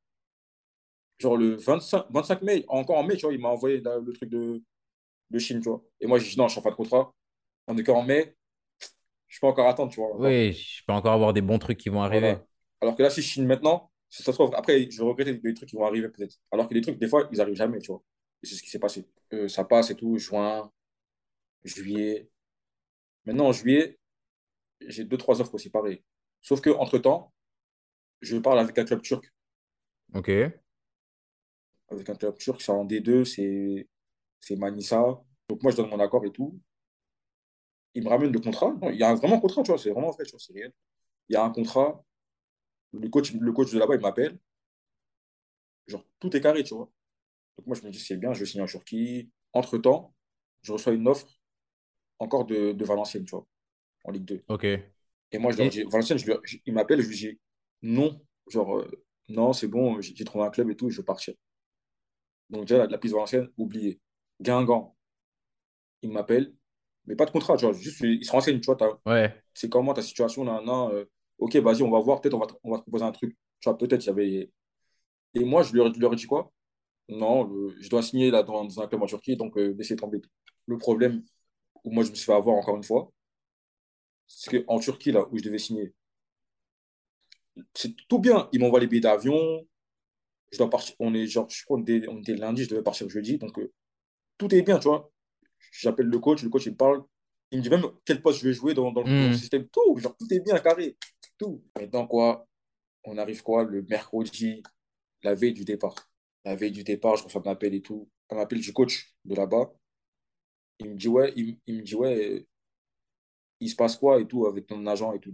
Genre 1.18 1.36
le 1.36 1.56
25, 1.56 2.06
25 2.10 2.42
mai, 2.42 2.64
encore 2.68 2.98
en 2.98 3.04
mai, 3.04 3.16
tu 3.16 3.22
vois, 3.26 3.34
il 3.34 3.40
m'a 3.40 3.48
envoyé 3.48 3.80
la- 3.80 3.98
le 3.98 4.12
truc 4.12 4.30
de, 4.30 4.62
de 5.30 5.38
Chine, 5.40 5.60
tu 5.60 5.68
vois. 5.70 5.82
Et 6.00 6.06
moi, 6.08 6.18
j'ai 6.18 6.30
dit 6.30 6.38
non, 6.38 6.48
je 6.48 6.52
suis 6.52 6.60
en 6.60 6.62
fin 6.64 6.70
de 6.70 6.76
contrat. 6.76 7.12
On 7.68 7.76
est 7.78 7.84
qu'en 7.84 8.02
mai, 8.04 8.36
je 9.28 9.40
peux 9.40 9.46
encore 9.48 9.68
attendre, 9.68 9.92
tu 9.92 10.00
vois. 10.00 10.14
Encore. 10.14 10.20
Oui, 10.24 10.52
je 10.52 10.82
peux 10.86 10.92
encore 10.92 11.12
avoir 11.14 11.32
des 11.32 11.40
bons 11.42 11.58
trucs 11.58 11.78
qui 11.78 11.88
vont 11.88 12.02
arriver. 12.02 12.20
Voilà. 12.30 12.46
Alors 12.80 12.96
que 12.96 13.02
là, 13.02 13.10
si 13.10 13.22
je 13.22 13.26
Chine 13.28 13.46
maintenant, 13.46 13.90
si 14.08 14.22
ça 14.22 14.32
se 14.32 14.36
trouve, 14.38 14.54
après, 14.54 14.90
je 14.90 14.98
vais 15.02 15.08
regretter 15.08 15.34
des 15.34 15.54
trucs 15.54 15.68
qui 15.68 15.76
vont 15.76 15.84
arriver 15.86 16.08
peut-être. 16.08 16.36
Alors 16.50 16.68
que 16.68 16.74
les 16.74 16.80
trucs, 16.80 16.98
des 16.98 17.08
fois, 17.08 17.28
ils 17.32 17.40
arrivent 17.40 17.54
jamais, 17.56 17.78
tu 17.80 17.88
vois. 17.92 18.02
Et 18.42 18.46
c'est 18.46 18.54
ce 18.56 18.62
qui 18.62 18.70
s'est 18.70 18.78
passé. 18.78 19.06
Euh, 19.32 19.48
ça 19.48 19.64
passe 19.64 19.90
et 19.90 19.94
tout, 19.96 20.16
juin, 20.18 20.70
juillet. 21.64 22.28
Maintenant, 23.26 23.48
en 23.48 23.52
juillet, 23.52 23.98
j'ai 24.88 25.04
deux, 25.04 25.18
trois 25.18 25.40
offres 25.40 25.54
aussi 25.54 25.70
pareilles. 25.70 26.02
Sauf 26.42 26.60
que 26.60 26.70
entre-temps, 26.70 27.32
je 28.22 28.36
parle 28.38 28.60
avec 28.60 28.78
un 28.78 28.84
club 28.84 29.02
turc. 29.02 29.32
Ok. 30.14 30.28
Avec 31.90 32.08
un 32.10 32.14
club 32.14 32.36
turc, 32.38 32.60
c'est 32.62 32.72
en 32.72 32.84
D2, 32.84 33.24
c'est 33.26 33.88
c'est 34.40 34.56
Manissa. 34.56 35.22
Donc 35.48 35.62
moi, 35.62 35.72
je 35.72 35.76
donne 35.78 35.90
mon 35.90 36.00
accord 36.00 36.24
et 36.26 36.32
tout. 36.32 36.58
Il 37.94 38.02
me 38.04 38.08
ramène 38.08 38.32
le 38.32 38.40
contrat. 38.40 38.72
Non, 38.80 38.88
il 38.90 38.96
y 38.98 39.02
a 39.02 39.10
un- 39.10 39.14
vraiment 39.14 39.36
un 39.36 39.40
contrat, 39.40 39.62
tu 39.62 39.70
vois, 39.70 39.78
c'est 39.78 39.90
vraiment 39.90 40.10
vrai, 40.10 40.24
tu 40.24 40.30
vois, 40.30 40.40
c'est 40.40 40.52
réel. 40.54 40.72
Il 41.28 41.34
y 41.34 41.36
a 41.36 41.44
un 41.44 41.50
contrat. 41.50 42.04
Le 42.92 43.08
coach, 43.10 43.32
le 43.34 43.52
coach 43.52 43.72
de 43.72 43.78
là-bas, 43.80 43.96
il 43.96 44.02
m'appelle. 44.02 44.38
Genre, 45.86 46.04
tout 46.20 46.34
est 46.36 46.40
carré, 46.40 46.64
tu 46.64 46.74
vois. 46.74 46.90
Donc 47.58 47.66
moi, 47.68 47.76
je 47.76 47.82
me 47.86 47.90
dis, 47.92 48.00
c'est 48.00 48.16
bien, 48.16 48.32
je 48.34 48.40
vais 48.40 48.46
signer 48.46 48.64
en 48.64 48.68
Turquie. 48.68 49.30
Entre-temps, 49.54 50.14
je 50.62 50.72
reçois 50.72 50.92
une 50.94 51.08
offre 51.08 51.28
encore 52.20 52.46
de, 52.46 52.72
de 52.72 52.84
Valenciennes, 52.84 53.24
tu 53.26 53.32
vois, 53.32 53.46
en 54.04 54.12
Ligue 54.12 54.24
2. 54.26 54.44
Ok. 54.48 54.64
Et 55.32 55.38
moi, 55.38 55.52
je 55.52 55.58
leur 55.58 55.70
dis, 55.70 55.84
Valenciennes, 55.84 56.18
je 56.18 56.26
lui- 56.26 56.38
je- 56.44 56.58
il 56.66 56.74
m'appelle, 56.74 57.02
je 57.02 57.08
lui 57.08 57.16
dis, 57.16 57.40
non, 57.82 58.20
genre, 58.48 58.78
euh, 58.78 58.90
non, 59.28 59.52
c'est 59.54 59.68
bon, 59.68 60.00
j'ai 60.00 60.24
trouvé 60.24 60.44
un 60.46 60.50
club 60.50 60.70
et 60.70 60.76
tout, 60.76 60.90
je 60.90 60.98
veux 60.98 61.04
partir. 61.04 61.34
Donc 62.50 62.62
déjà, 62.66 62.78
la, 62.78 62.86
la 62.86 62.98
piste 62.98 63.14
Valenciennes, 63.14 63.48
oublié. 63.56 64.00
Guingamp, 64.40 64.96
il 66.02 66.12
m'appelle, 66.12 66.54
mais 67.06 67.16
pas 67.16 67.26
de 67.26 67.30
contrat, 67.30 67.56
tu 67.56 67.64
vois, 67.64 67.74
juste, 67.74 68.00
il 68.02 68.24
se 68.24 68.30
renseigne, 68.32 68.60
tu 68.60 68.66
vois, 68.72 69.00
Ouais. 69.06 69.34
c'est 69.54 69.68
comment 69.68 69.94
ta 69.94 70.02
situation, 70.02 70.44
là, 70.44 70.60
euh, 70.92 71.04
ok, 71.38 71.56
vas-y, 71.56 71.82
on 71.82 71.90
va 71.90 72.00
voir, 72.00 72.20
peut-être 72.20 72.34
on 72.34 72.38
va, 72.40 72.46
te- 72.46 72.54
on 72.62 72.70
va 72.70 72.78
te 72.78 72.82
proposer 72.82 73.04
un 73.04 73.12
truc. 73.12 73.36
Tu 73.60 73.68
vois, 73.68 73.76
peut-être 73.78 74.04
il 74.04 74.06
y 74.06 74.10
avait... 74.10 74.50
Et 75.34 75.44
moi, 75.44 75.62
je 75.62 75.74
leur, 75.74 75.92
je 75.94 76.00
leur 76.00 76.12
ai 76.12 76.16
dit 76.16 76.26
quoi? 76.26 76.52
Non, 77.08 77.50
euh, 77.52 77.74
je 77.80 77.88
dois 77.90 78.02
signer 78.02 78.30
là 78.30 78.42
dans, 78.42 78.64
dans 78.64 78.80
un 78.82 78.88
club 78.88 79.02
en 79.02 79.06
Turquie, 79.06 79.36
donc 79.36 79.56
euh, 79.58 79.74
laissez 79.78 79.96
tomber. 79.96 80.20
Le 80.66 80.78
problème 80.78 81.24
où 81.84 81.92
moi 81.92 82.04
je 82.04 82.10
me 82.10 82.14
suis 82.16 82.26
fait 82.26 82.32
avoir 82.34 82.56
encore 82.56 82.76
une 82.76 82.84
fois, 82.84 83.12
c'est 84.28 84.64
qu'en 84.64 84.78
Turquie, 84.78 85.10
là 85.10 85.26
où 85.32 85.38
je 85.38 85.42
devais 85.42 85.58
signer, 85.58 85.92
c'est 87.74 87.94
tout 88.08 88.18
bien. 88.18 88.48
Ils 88.52 88.60
m'envoient 88.60 88.80
les 88.80 88.86
billets 88.86 89.00
d'avion, 89.00 89.66
je 90.50 90.58
dois 90.58 90.70
partir, 90.70 90.94
on 90.98 91.14
est 91.14 91.26
genre, 91.26 91.48
je 91.50 91.64
crois 91.64 91.76
qu'on 91.78 91.82
était, 91.84 92.08
on 92.08 92.20
était 92.20 92.34
lundi, 92.34 92.64
je 92.64 92.70
devais 92.70 92.82
partir 92.82 93.08
jeudi, 93.08 93.38
donc 93.38 93.58
euh, 93.58 93.72
tout 94.38 94.54
est 94.54 94.62
bien, 94.62 94.78
tu 94.78 94.88
vois. 94.88 95.10
J'appelle 95.72 96.06
le 96.06 96.18
coach, 96.18 96.42
le 96.42 96.48
coach 96.50 96.66
il 96.66 96.72
me 96.72 96.76
parle, 96.76 97.02
il 97.50 97.58
me 97.58 97.62
dit 97.62 97.70
même 97.70 97.84
quel 98.04 98.22
poste 98.22 98.40
je 98.40 98.48
vais 98.48 98.54
jouer 98.54 98.74
dans, 98.74 98.90
dans, 98.92 99.02
le- 99.02 99.28
Mhm. 99.28 99.32
système, 99.34 99.68
tout, 99.68 99.96
genre 99.98 100.16
tout 100.16 100.32
est 100.32 100.40
bien 100.40 100.58
carré, 100.58 100.96
tout. 101.38 101.62
Maintenant 101.76 102.06
quoi, 102.06 102.46
on 103.04 103.18
arrive 103.18 103.42
quoi, 103.42 103.64
le 103.64 103.82
mercredi, 103.82 104.62
la 105.22 105.34
veille 105.34 105.54
du 105.54 105.64
départ. 105.64 105.94
La 106.44 106.54
veille 106.56 106.72
du 106.72 106.84
départ, 106.84 107.16
je 107.16 107.24
reçois 107.24 107.42
un 107.46 107.50
appel 107.50 107.74
et 107.74 107.82
tout. 107.82 108.08
Un 108.30 108.38
appel 108.38 108.60
du 108.60 108.72
coach 108.72 109.14
de 109.24 109.34
là-bas. 109.34 109.72
Il 110.80 110.90
me 110.90 110.94
dit, 110.96 111.08
ouais, 111.08 111.32
il, 111.36 111.58
il 111.66 111.78
me 111.78 111.82
dit, 111.82 111.94
ouais, 111.94 112.46
il 113.60 113.68
se 113.68 113.76
passe 113.76 113.96
quoi 113.96 114.20
et 114.20 114.26
tout 114.26 114.46
avec 114.46 114.66
ton 114.66 114.86
agent 114.86 115.12
et 115.12 115.20
tout. 115.20 115.32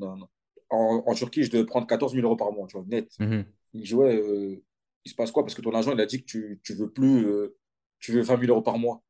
En, 0.70 1.03
en 1.07 1.14
Turquie, 1.14 1.42
je 1.44 1.50
devais 1.50 1.66
prendre 1.66 1.87
14 1.87 2.14
000 2.14 2.24
euros 2.24 2.37
par 2.37 2.53
mois, 2.53 2.66
tu 2.66 2.77
vois, 2.77 2.87
net. 2.88 3.11
Mhm. 3.18 3.44
Il 3.74 3.81
me 3.81 3.85
dit, 3.87 3.94
ouais, 3.94 4.16
euh, 4.16 4.62
il 5.05 5.11
se 5.11 5.14
passe 5.14 5.31
quoi? 5.31 5.43
Parce 5.43 5.55
que 5.55 5.62
ton 5.62 5.75
agent, 5.75 5.93
il 5.93 6.01
a 6.01 6.07
dit 6.07 6.21
que 6.21 6.27
tu, 6.27 6.61
tu 6.62 6.75
veux 6.75 6.90
plus, 6.90 7.27
euh, 7.27 7.57
tu 7.99 8.12
veux 8.12 8.23
20 8.23 8.40
000 8.40 8.51
euros 8.51 8.62
par 8.62 8.79
mois. 8.79 9.03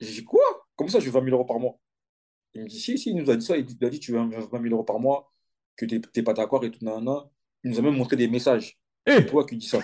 J'ai 0.00 0.12
dit, 0.12 0.24
quoi? 0.24 0.42
Comment 0.76 0.90
ça, 0.90 1.00
je 1.00 1.06
veux 1.06 1.12
20 1.12 1.24
000 1.24 1.34
euros 1.34 1.46
par 1.46 1.58
mois? 1.58 1.78
Il 2.54 2.62
me 2.62 2.68
dit, 2.68 2.78
si, 2.78 2.98
si, 2.98 3.10
il 3.10 3.16
nous 3.16 3.30
a 3.30 3.36
dit 3.36 3.44
ça. 3.44 3.56
Il 3.56 3.66
a 3.84 3.88
dit, 3.90 4.00
tu 4.00 4.12
veux 4.12 4.18
20 4.18 4.30
000 4.50 4.64
euros 4.74 4.84
par 4.84 4.98
mois, 4.98 5.32
que 5.76 5.86
tu 5.86 6.00
n'es 6.14 6.22
pas 6.22 6.34
d'accord 6.34 6.64
et 6.64 6.70
tout. 6.70 6.84
nan, 6.84 7.02
nan. 7.02 7.22
Il 7.64 7.70
nous 7.70 7.78
a 7.78 7.82
même 7.82 7.96
montré 7.96 8.16
des 8.16 8.28
messages. 8.28 8.78
Eh 9.06 9.12
C'est 9.12 9.26
toi 9.26 9.44
qui 9.46 9.56
dis 9.56 9.66
ça. 9.66 9.80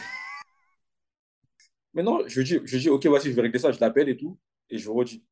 Maintenant, 1.95 2.21
je 2.27 2.41
dis, 2.43 2.59
je 2.65 2.75
lui 2.75 2.83
dis, 2.83 2.89
ok, 2.89 3.07
voici, 3.07 3.31
je 3.31 3.35
vais 3.35 3.43
régler 3.43 3.59
ça. 3.59 3.73
Je 3.73 3.81
l'appelle 3.81 4.09
et 4.09 4.17
tout. 4.17 4.39
Et 4.71 4.79
je 4.79 4.89
redis. 4.91 5.25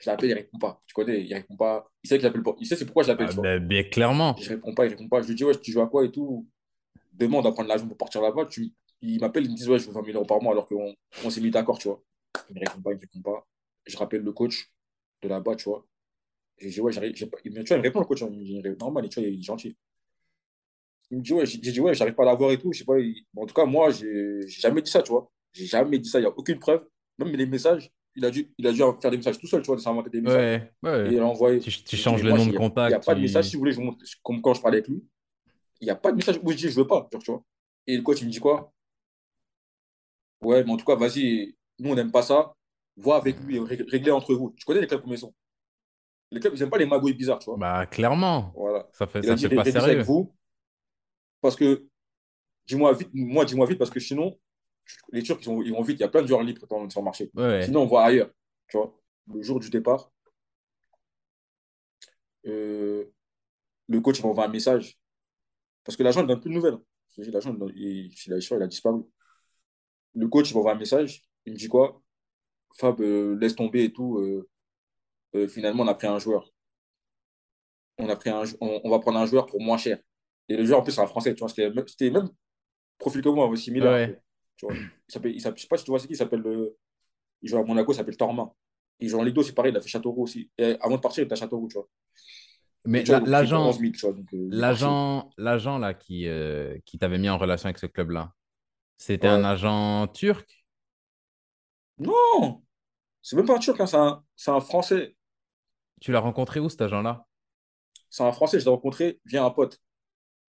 Je 0.00 0.10
l'appelle, 0.10 0.30
il 0.30 0.34
répond 0.34 0.58
pas. 0.58 0.82
Tu 0.86 0.94
connais, 0.94 1.22
il 1.24 1.32
répond 1.32 1.56
pas. 1.56 1.90
Il 2.02 2.08
sait 2.08 2.16
que 2.16 2.22
j'appelle 2.22 2.42
pas. 2.42 2.56
Il 2.58 2.66
sait 2.66 2.76
c'est 2.76 2.84
pourquoi 2.84 3.04
je 3.04 3.08
l'appelle, 3.08 3.28
Ah, 3.30 3.40
ben, 3.40 3.64
bien 3.64 3.84
clairement. 3.84 4.34
Je 4.36 4.48
réponds 4.48 4.74
pas, 4.74 4.86
il 4.86 4.88
répond 4.88 5.08
pas. 5.08 5.22
Je 5.22 5.28
lui 5.28 5.34
dis, 5.36 5.44
ouais, 5.44 5.58
tu 5.60 5.70
joues 5.70 5.80
à 5.80 5.88
quoi 5.88 6.04
et 6.04 6.10
tout. 6.10 6.48
Demain, 7.22 7.38
on 7.38 7.42
doit 7.42 7.52
prendre 7.52 7.68
l'avion 7.68 7.86
pour 7.86 7.96
partir 7.96 8.20
là-bas. 8.20 8.46
Tu... 8.46 8.72
Il 9.00 9.20
m'appelle, 9.20 9.44
il 9.44 9.52
me 9.52 9.56
dit, 9.56 9.68
ouais, 9.68 9.78
je 9.78 9.86
veux 9.86 9.92
20 9.92 10.04
000 10.04 10.16
euros 10.16 10.26
par 10.26 10.40
mois 10.42 10.52
alors 10.52 10.66
qu'on 10.66 10.92
on 11.24 11.30
s'est 11.30 11.40
mis 11.40 11.50
d'accord, 11.50 11.78
tu 11.78 11.88
vois. 11.88 12.02
Il 12.48 12.54
me 12.56 12.60
répond 12.60 12.80
pas, 12.82 12.90
il 12.92 12.96
me 12.96 13.00
répond 13.00 13.20
pas. 13.22 13.46
Je 13.86 13.96
rappelle 13.96 14.22
le 14.22 14.32
coach 14.32 14.70
de 15.22 15.28
là-bas, 15.28 15.54
tu 15.56 15.64
vois. 15.64 15.86
J'ai 16.58 16.68
dit, 16.70 16.80
ouais, 16.80 16.92
j'arrive. 16.92 17.12
tu 17.12 17.24
vois, 17.24 17.38
il 17.44 17.52
me 17.52 17.82
répond, 17.82 18.00
le 18.00 18.06
coach. 18.06 18.20
Il 18.22 18.60
me 18.62 18.74
normal, 18.76 19.08
tu 19.08 19.20
vois, 19.20 19.28
il 19.28 19.38
est 19.38 19.42
gentil. 19.42 19.76
Il 21.10 21.18
me 21.18 21.22
dit, 21.22 21.32
ouais, 21.32 21.46
j'ai 21.46 21.58
dit, 21.58 21.80
ouais, 21.80 21.94
j'arrive 21.94 22.14
pas 22.14 22.22
à 22.22 22.26
l'avoir 22.26 22.50
et 22.52 22.58
tout. 22.58 22.72
Je 22.72 22.78
sais 22.80 22.84
pas. 22.84 22.98
il- 22.98 23.24
bon, 23.34 23.42
en 23.42 23.46
tout 23.46 23.54
cas, 23.54 23.64
moi, 23.66 23.90
j'ai 23.90 24.40
jamais 24.48 24.82
dit 24.82 24.90
ça, 24.90 25.02
tu 25.02 25.10
vois. 25.12 25.30
J'ai 25.52 25.66
jamais 25.66 25.98
dit 25.98 26.08
ça. 26.08 26.18
Il 26.18 26.22
n'y 26.22 26.26
a 26.28 26.32
aucune 26.36 26.58
preuve. 26.58 26.86
Même 27.18 27.28
les 27.28 27.46
messages, 27.46 27.90
il 28.14 28.24
a 28.24 28.30
dû, 28.30 28.50
il 28.56 28.66
a 28.66 28.72
dû 28.72 28.78
faire 29.00 29.10
des 29.10 29.16
messages 29.18 29.38
tout 29.38 29.46
seul, 29.46 29.62
tu 29.62 29.66
vois, 29.66 29.78
s'inventer 29.78 30.10
des 30.10 30.20
messages. 30.22 30.62
Ouais, 30.82 30.90
ouais. 30.90 31.10
Et 31.10 31.14
il 31.14 31.20
a 31.20 31.26
envoyé. 31.26 31.60
Tu, 31.60 31.70
changes 31.96 32.22
le 32.22 32.30
moi, 32.30 32.38
nom 32.38 32.46
de 32.46 32.50
a- 32.50 32.52
Il 32.52 32.58
n'y 32.58 32.64
a 32.64 32.68
contact. 32.68 33.06
pas 33.06 33.14
de 33.14 33.20
message, 33.20 33.44
si 33.46 33.56
vous 33.56 33.60
voulez, 33.60 33.72
je 33.72 33.76
vous 33.76 33.82
montre. 33.84 34.04
Comme 34.22 34.40
quand 34.40 34.54
je 34.54 34.62
parlais 34.62 34.78
avec 34.78 34.88
lui, 34.88 35.04
il 35.82 35.86
n'y 35.86 35.90
a 35.90 35.96
pas 35.96 36.12
de 36.12 36.16
message 36.16 36.38
où 36.42 36.50
je 36.52 36.56
dis, 36.56 36.68
je 36.70 36.76
veux 36.80 36.86
pas, 36.86 37.08
genre, 37.12 37.22
tu 37.22 37.30
vois. 37.32 37.42
Et 37.86 37.96
le 37.96 38.02
coach, 38.02 38.20
il 38.22 38.26
me 38.28 38.30
dit 38.32 38.38
quoi? 38.38 38.72
Ouais, 40.40 40.62
mais 40.64 40.70
en 40.72 40.76
tout 40.76 40.84
cas, 40.84 40.94
vas-y, 40.96 41.54
nous, 41.80 41.90
on 41.90 41.94
n'aime 41.94 42.12
pas 42.12 42.22
ça. 42.22 42.54
Vois 42.96 43.16
avec 43.16 43.38
lui, 43.40 43.58
ré- 43.58 43.84
réglez 43.88 44.10
entre 44.12 44.34
vous. 44.34 44.54
Tu 44.56 44.64
connais 44.64 44.80
les 44.80 44.86
clubs 44.86 45.02
comme 45.02 45.12
ils 45.12 45.18
sont. 45.18 45.34
Les 46.30 46.40
clubs, 46.40 46.54
ils 46.54 46.60
n'aiment 46.60 46.70
pas 46.70 46.78
les 46.78 46.86
magouilles 46.86 47.14
bizarres, 47.14 47.40
tu 47.40 47.46
vois. 47.46 47.56
Bah, 47.58 47.86
clairement. 47.86 48.52
Voilà. 48.54 48.88
Ça 48.92 49.06
fait, 49.06 49.18
Il 49.20 49.26
ça 49.26 49.34
dit, 49.34 49.48
fait 49.48 49.54
pas 49.56 49.64
ça 49.64 49.70
avec 49.78 49.82
sérieux. 49.82 50.02
vous. 50.02 50.32
Parce 51.40 51.56
que, 51.56 51.86
dis-moi 52.66 52.92
vite, 52.94 53.10
moi, 53.12 53.44
dis-moi 53.44 53.66
vite, 53.66 53.78
parce 53.78 53.90
que 53.90 53.98
sinon, 54.00 54.38
les 55.10 55.22
Turcs, 55.22 55.40
ils 55.42 55.46
vont, 55.48 55.62
ils 55.62 55.72
vont 55.72 55.82
vite. 55.82 55.98
Il 55.98 56.02
y 56.02 56.04
a 56.04 56.08
plein 56.08 56.22
de 56.22 56.28
joueurs 56.28 56.42
libres 56.44 56.66
dans, 56.68 56.88
sur 56.88 57.00
le 57.00 57.04
marché. 57.04 57.30
Ouais. 57.34 57.62
Sinon, 57.64 57.82
on 57.82 57.86
voit 57.86 58.04
ailleurs. 58.04 58.30
Tu 58.68 58.76
vois, 58.76 58.96
le 59.34 59.42
jour 59.42 59.58
du 59.58 59.68
départ, 59.70 60.10
euh, 62.46 63.04
le 63.88 64.00
coach 64.00 64.22
m'envoie 64.22 64.44
un 64.44 64.48
message. 64.48 64.98
Parce 65.84 65.96
que 65.96 66.02
l'agent 66.02 66.22
ne 66.22 66.28
donne 66.28 66.40
plus 66.40 66.50
de 66.50 66.54
nouvelles. 66.54 66.78
L'agent, 67.18 67.54
il, 67.74 68.10
il, 68.10 68.14
il 68.26 68.62
a, 68.62 68.66
disparu. 68.66 69.02
Le 70.14 70.28
coach 70.28 70.50
il 70.50 70.54
m'envoie 70.54 70.72
un 70.72 70.78
message. 70.78 71.22
Il 71.44 71.52
me 71.54 71.58
dit 71.58 71.68
quoi? 71.68 72.00
Fab, 72.76 73.00
euh, 73.00 73.36
laisse 73.38 73.54
tomber 73.54 73.84
et 73.84 73.92
tout. 73.92 74.18
euh, 74.18 74.48
euh, 75.34 75.48
finalement, 75.48 75.82
on 75.84 75.88
a 75.88 75.94
pris 75.94 76.06
un 76.06 76.18
joueur. 76.18 76.50
On, 77.98 78.08
a 78.08 78.16
pris 78.16 78.30
un, 78.30 78.44
on, 78.60 78.80
on 78.84 78.90
va 78.90 78.98
prendre 78.98 79.18
un 79.18 79.26
joueur 79.26 79.46
pour 79.46 79.60
moins 79.60 79.76
cher. 79.76 79.98
Et 80.48 80.56
le 80.56 80.64
joueur, 80.64 80.80
en 80.80 80.82
plus, 80.82 80.92
c'est 80.92 81.00
un 81.00 81.06
Français. 81.06 81.34
Tu 81.34 81.40
vois, 81.40 81.48
c'était 81.48 81.70
même, 81.70 81.86
c'était 81.86 82.10
même 82.10 82.28
profil 82.98 83.22
que 83.22 83.28
moi, 83.28 83.54
similaire. 83.56 83.92
Ouais. 83.92 84.20
tu 84.56 84.66
vois. 84.66 84.74
Il 84.74 85.12
s'appelle, 85.12 85.34
il 85.34 85.40
s'appelle- 85.40 85.58
je 85.58 85.62
sais 85.62 85.68
pas 85.68 85.76
si 85.76 85.84
tu 85.84 85.90
vois 85.90 85.98
c'est 86.00 86.06
qui, 86.06 86.14
il 86.14 86.16
s'appelle 86.16 86.40
le- 86.40 86.76
il 87.42 87.48
joue 87.48 87.58
à 87.58 87.64
Monaco, 87.64 87.92
il 87.92 87.96
s'appelle 87.96 88.16
Torma. 88.16 88.52
Il 89.00 89.08
joue 89.08 89.18
en 89.18 89.22
Ligue 89.24 89.34
2, 89.34 89.42
c'est 89.42 89.52
pareil, 89.54 89.72
il 89.72 89.76
a 89.76 89.80
fait 89.80 89.88
Châteauroux 89.88 90.22
aussi. 90.22 90.50
Et 90.58 90.76
avant 90.80 90.96
de 90.96 91.00
partir, 91.00 91.22
il 91.22 91.26
était 91.26 91.32
à 91.34 91.36
Châteauroux, 91.36 91.68
tu 91.68 91.74
vois. 91.74 91.88
Mais 92.84 93.04
l'agent, 93.04 93.26
11 93.64 93.78
000, 93.80 93.92
tu 93.92 94.00
vois. 94.06 94.12
Donc, 94.14 94.28
il 94.32 94.58
est 94.60 94.62
parti. 94.64 94.96
l'agent, 94.96 95.30
l'agent 95.38 95.78
là 95.78 95.94
qui, 95.94 96.28
euh, 96.28 96.78
qui 96.86 96.98
t'avait 96.98 97.18
mis 97.18 97.30
en 97.30 97.38
relation 97.38 97.66
avec 97.68 97.78
ce 97.78 97.86
club-là, 97.86 98.34
c'était 98.98 99.28
un 99.28 99.44
agent 99.44 100.08
turc? 100.08 100.64
Non! 101.98 102.62
C'est 103.22 103.36
même 103.36 103.46
pas 103.46 103.56
un 103.56 103.60
Turc, 103.60 103.80
hein, 103.80 103.86
c'est 103.86 103.96
un, 103.98 104.24
c'est 104.36 104.50
un 104.52 104.60
Français. 104.60 105.16
Tu 106.02 106.12
l'as 106.12 106.20
rencontré 106.20 106.60
où 106.60 106.68
cet 106.68 106.82
agent-là? 106.82 107.26
C'est 108.10 108.22
un 108.22 108.30
Français, 108.30 108.60
je 108.60 108.64
l'ai 108.64 108.70
rencontré 108.70 109.20
via 109.24 109.44
un 109.44 109.50
pote. 109.50 109.80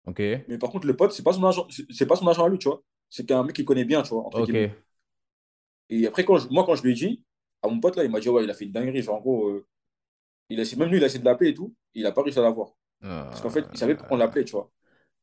Ok. 0.06 0.20
Mais 0.48 0.58
par 0.58 0.70
contre, 0.72 0.88
le 0.88 0.96
pote, 0.96 1.12
c'est 1.14 1.24
pas 1.24 1.34
son 1.34 1.44
agent, 1.46 1.68
c'est 1.70 1.86
c'est 1.92 2.06
pas 2.06 2.16
son 2.16 2.28
agent 2.28 2.46
à 2.46 2.50
lui, 2.50 2.58
tu 2.60 2.68
vois. 2.70 2.82
C'est 3.10 3.26
qu'un 3.26 3.44
mec 3.44 3.56
qui 3.56 3.66
connaît 3.66 3.86
bien, 3.86 4.02
tu 4.04 4.10
vois, 4.10 4.26
entre 4.26 4.42
Ok. 4.42 4.44
guillemets. 4.44 4.70
Et 5.90 6.08
après, 6.08 6.26
quand 6.26 6.38
je- 6.38 6.48
moi, 6.50 6.66
quand 6.66 6.76
je 6.76 6.84
lui 6.84 6.92
ai 6.92 6.94
dit, 6.96 7.24
à 7.62 7.68
mon 7.68 7.80
pote, 7.80 7.96
là, 7.96 8.04
il 8.04 8.12
m'a 8.12 8.20
dit, 8.20 8.30
ouais, 8.30 8.44
il 8.44 8.50
a 8.50 8.54
fait 8.54 8.66
une 8.66 8.72
dinguerie. 8.72 9.02
Genre, 9.02 9.16
en 9.16 9.22
gros, 9.22 9.48
euh, 9.50 9.66
il 10.50 10.60
a, 10.60 10.64
même 10.78 10.90
lui, 10.90 10.98
il 10.98 11.04
a 11.04 11.08
essayé 11.08 11.20
de 11.20 11.26
l'appeler 11.26 11.52
et 11.52 11.54
tout. 11.54 11.74
Il 11.94 12.06
a 12.06 12.12
pas 12.12 12.22
réussi 12.24 12.40
à 12.40 12.42
l'avoir. 12.42 12.70
Parce 13.02 13.42
qu'en 13.42 13.50
fait, 13.50 13.66
il 13.74 13.78
savait 13.78 13.96
qu'on 13.96 14.16
l'appelait, 14.18 14.46
tu 14.46 14.52
vois. 14.54 14.72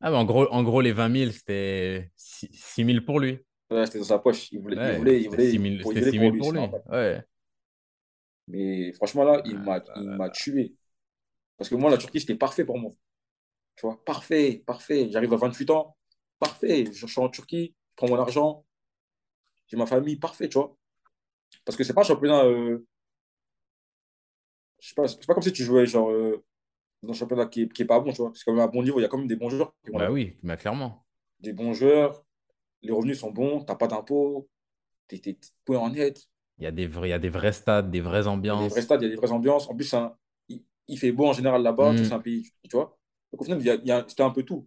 Ah, 0.01 0.11
mais 0.11 0.17
en 0.17 0.25
gros, 0.25 0.47
en 0.51 0.63
gros, 0.63 0.81
les 0.81 0.93
20 0.93 1.09
000, 1.11 1.33
c'était 1.33 2.11
6 2.17 2.85
000 2.85 3.05
pour 3.05 3.21
lui. 3.21 3.39
Ouais, 3.71 3.87
c'était 3.87 3.99
dans 3.99 4.05
sa 4.05 4.19
poche. 4.19 4.51
Il 4.53 4.61
voulait, 4.61 4.77
il 4.77 4.79
Ouais, 4.79 4.97
voulait, 4.97 5.21
il 5.21 5.25
c'était 5.25 5.37
voulait, 5.37 5.51
6 5.51 5.59
000, 5.59 5.81
pour, 5.81 5.93
il 5.93 5.99
voulait 5.99 6.13
6 6.13 6.19
pour 6.19 6.21
000 6.21 6.33
lui, 6.33 6.39
pour 6.39 6.53
c'est 6.53 6.53
lui. 6.53 6.61
Ouais. 6.91 7.25
Mais 8.49 8.93
franchement, 8.93 9.25
là, 9.25 9.41
il 9.45 9.57
Ah 9.57 10.01
m'a, 10.17 10.31
tué. 10.31 10.75
Parce 11.57 11.71
que 11.71 11.77
moi, 11.77 11.91
la 11.91 11.99
Turquie, 11.99 12.21
c'était 12.21 12.35
parfait 12.37 12.65
pour 12.65 12.79
moi. 12.79 12.93
Tu 13.77 13.87
vois, 13.87 14.03
parfait, 14.05 14.63
parfait. 14.67 15.09
J'arrive 15.11 15.33
à 15.35 15.37
28 15.37 15.71
ans, 15.71 15.97
parfait. 16.39 16.87
Je 16.93 17.07
suis 17.07 17.21
en 17.21 17.29
Turquie, 17.29 17.75
je 17.91 17.97
prends 17.97 18.09
mon 18.09 18.21
argent, 18.21 18.65
j'ai 19.69 19.77
ma 19.77 19.87
famille, 19.87 20.17
parfait, 20.17 20.49
tu 20.49 20.59
vois. 20.59 20.77
Parce 21.65 21.77
que 21.77 21.85
c'est 21.85 21.95
pas 21.95 22.03
un 22.03 22.05
championnat. 22.05 22.45
euh, 22.45 22.87
je 24.81 24.89
sais 24.89 24.95
pas, 24.95 25.09
c'est 25.09 25.27
pas 25.27 25.35
comme 25.35 25.43
si 25.43 25.53
tu 25.53 25.65
jouais 25.65 25.87
genre, 25.87 26.11
euh, 26.11 26.43
dans 27.03 27.11
un 27.11 27.15
championnat 27.15 27.47
qui 27.47 27.63
est, 27.63 27.73
qui 27.73 27.83
est 27.83 27.87
pas 27.87 28.01
bon, 28.01 28.13
tu 28.13 28.23
vois. 28.23 28.33
C'est 28.35 28.45
quand 28.45 28.53
même 28.55 28.63
un 28.65 28.69
bon 28.69 28.83
niveau. 28.83 28.99
Il 28.99 29.03
y 29.03 29.05
a 29.07 29.09
quand 29.09 29.19
même 29.19 29.27
des 29.29 29.37
bons 29.37 29.51
joueurs 29.51 29.75
qui 29.85 29.93
Bah 29.93 30.11
oui, 30.11 30.37
bah 30.43 30.57
clairement. 30.57 31.05
Des 31.41 31.53
bons 31.53 31.73
joueurs, 31.73 32.25
les 32.83 32.93
revenus 32.93 33.19
sont 33.19 33.31
bons, 33.31 33.65
t'as 33.65 33.77
pas 33.77 33.87
d'impôts, 33.89 34.49
t'es 35.09 35.19
t'es- 35.19 35.39
t'es 35.65 35.77
en 35.77 35.91
net. 35.91 36.29
Il 36.59 36.65
y 36.65 36.67
a 36.67 36.73
des 36.73 36.87
vrais, 36.87 37.09
il 37.09 37.11
y 37.11 37.15
a 37.15 37.19
des 37.19 37.31
vrais 37.31 37.53
stades, 37.53 37.91
des 37.91 38.01
vraies 38.01 38.21
Il 38.21 38.49
y 38.49 38.51
a 38.51 38.57
des 38.57 38.69
ambiances. 38.69 38.73
vrais 38.73 38.83
stades, 38.83 39.03
il 39.03 39.05
y 39.05 39.09
a 39.09 39.11
des 39.11 39.17
vraies 39.17 39.33
ambiances. 39.33 39.69
En 39.69 39.75
plus, 39.75 39.85
c'est 39.87 39.97
un- 39.97 40.17
il, 40.49 40.63
il 40.89 40.99
fait 40.99 41.13
beau 41.13 41.27
en 41.27 41.33
général 41.33 41.63
là-bas, 41.63 41.97
sais, 41.97 42.03
Mm. 42.03 42.05
c'est 42.05 42.13
un 42.15 42.21
pays, 42.21 42.43
tu 42.69 42.77
vois. 42.77 42.99
Donc 43.33 43.41
au 43.43 43.45
final, 43.45 43.61
il 43.61 43.67
y 43.67 43.71
a- 43.71 43.75
il 43.77 43.87
y 43.87 43.93
a- 43.93 44.05
c'était 44.09 44.23
un 44.23 44.31
peu 44.31 44.43
tout. 44.43 44.67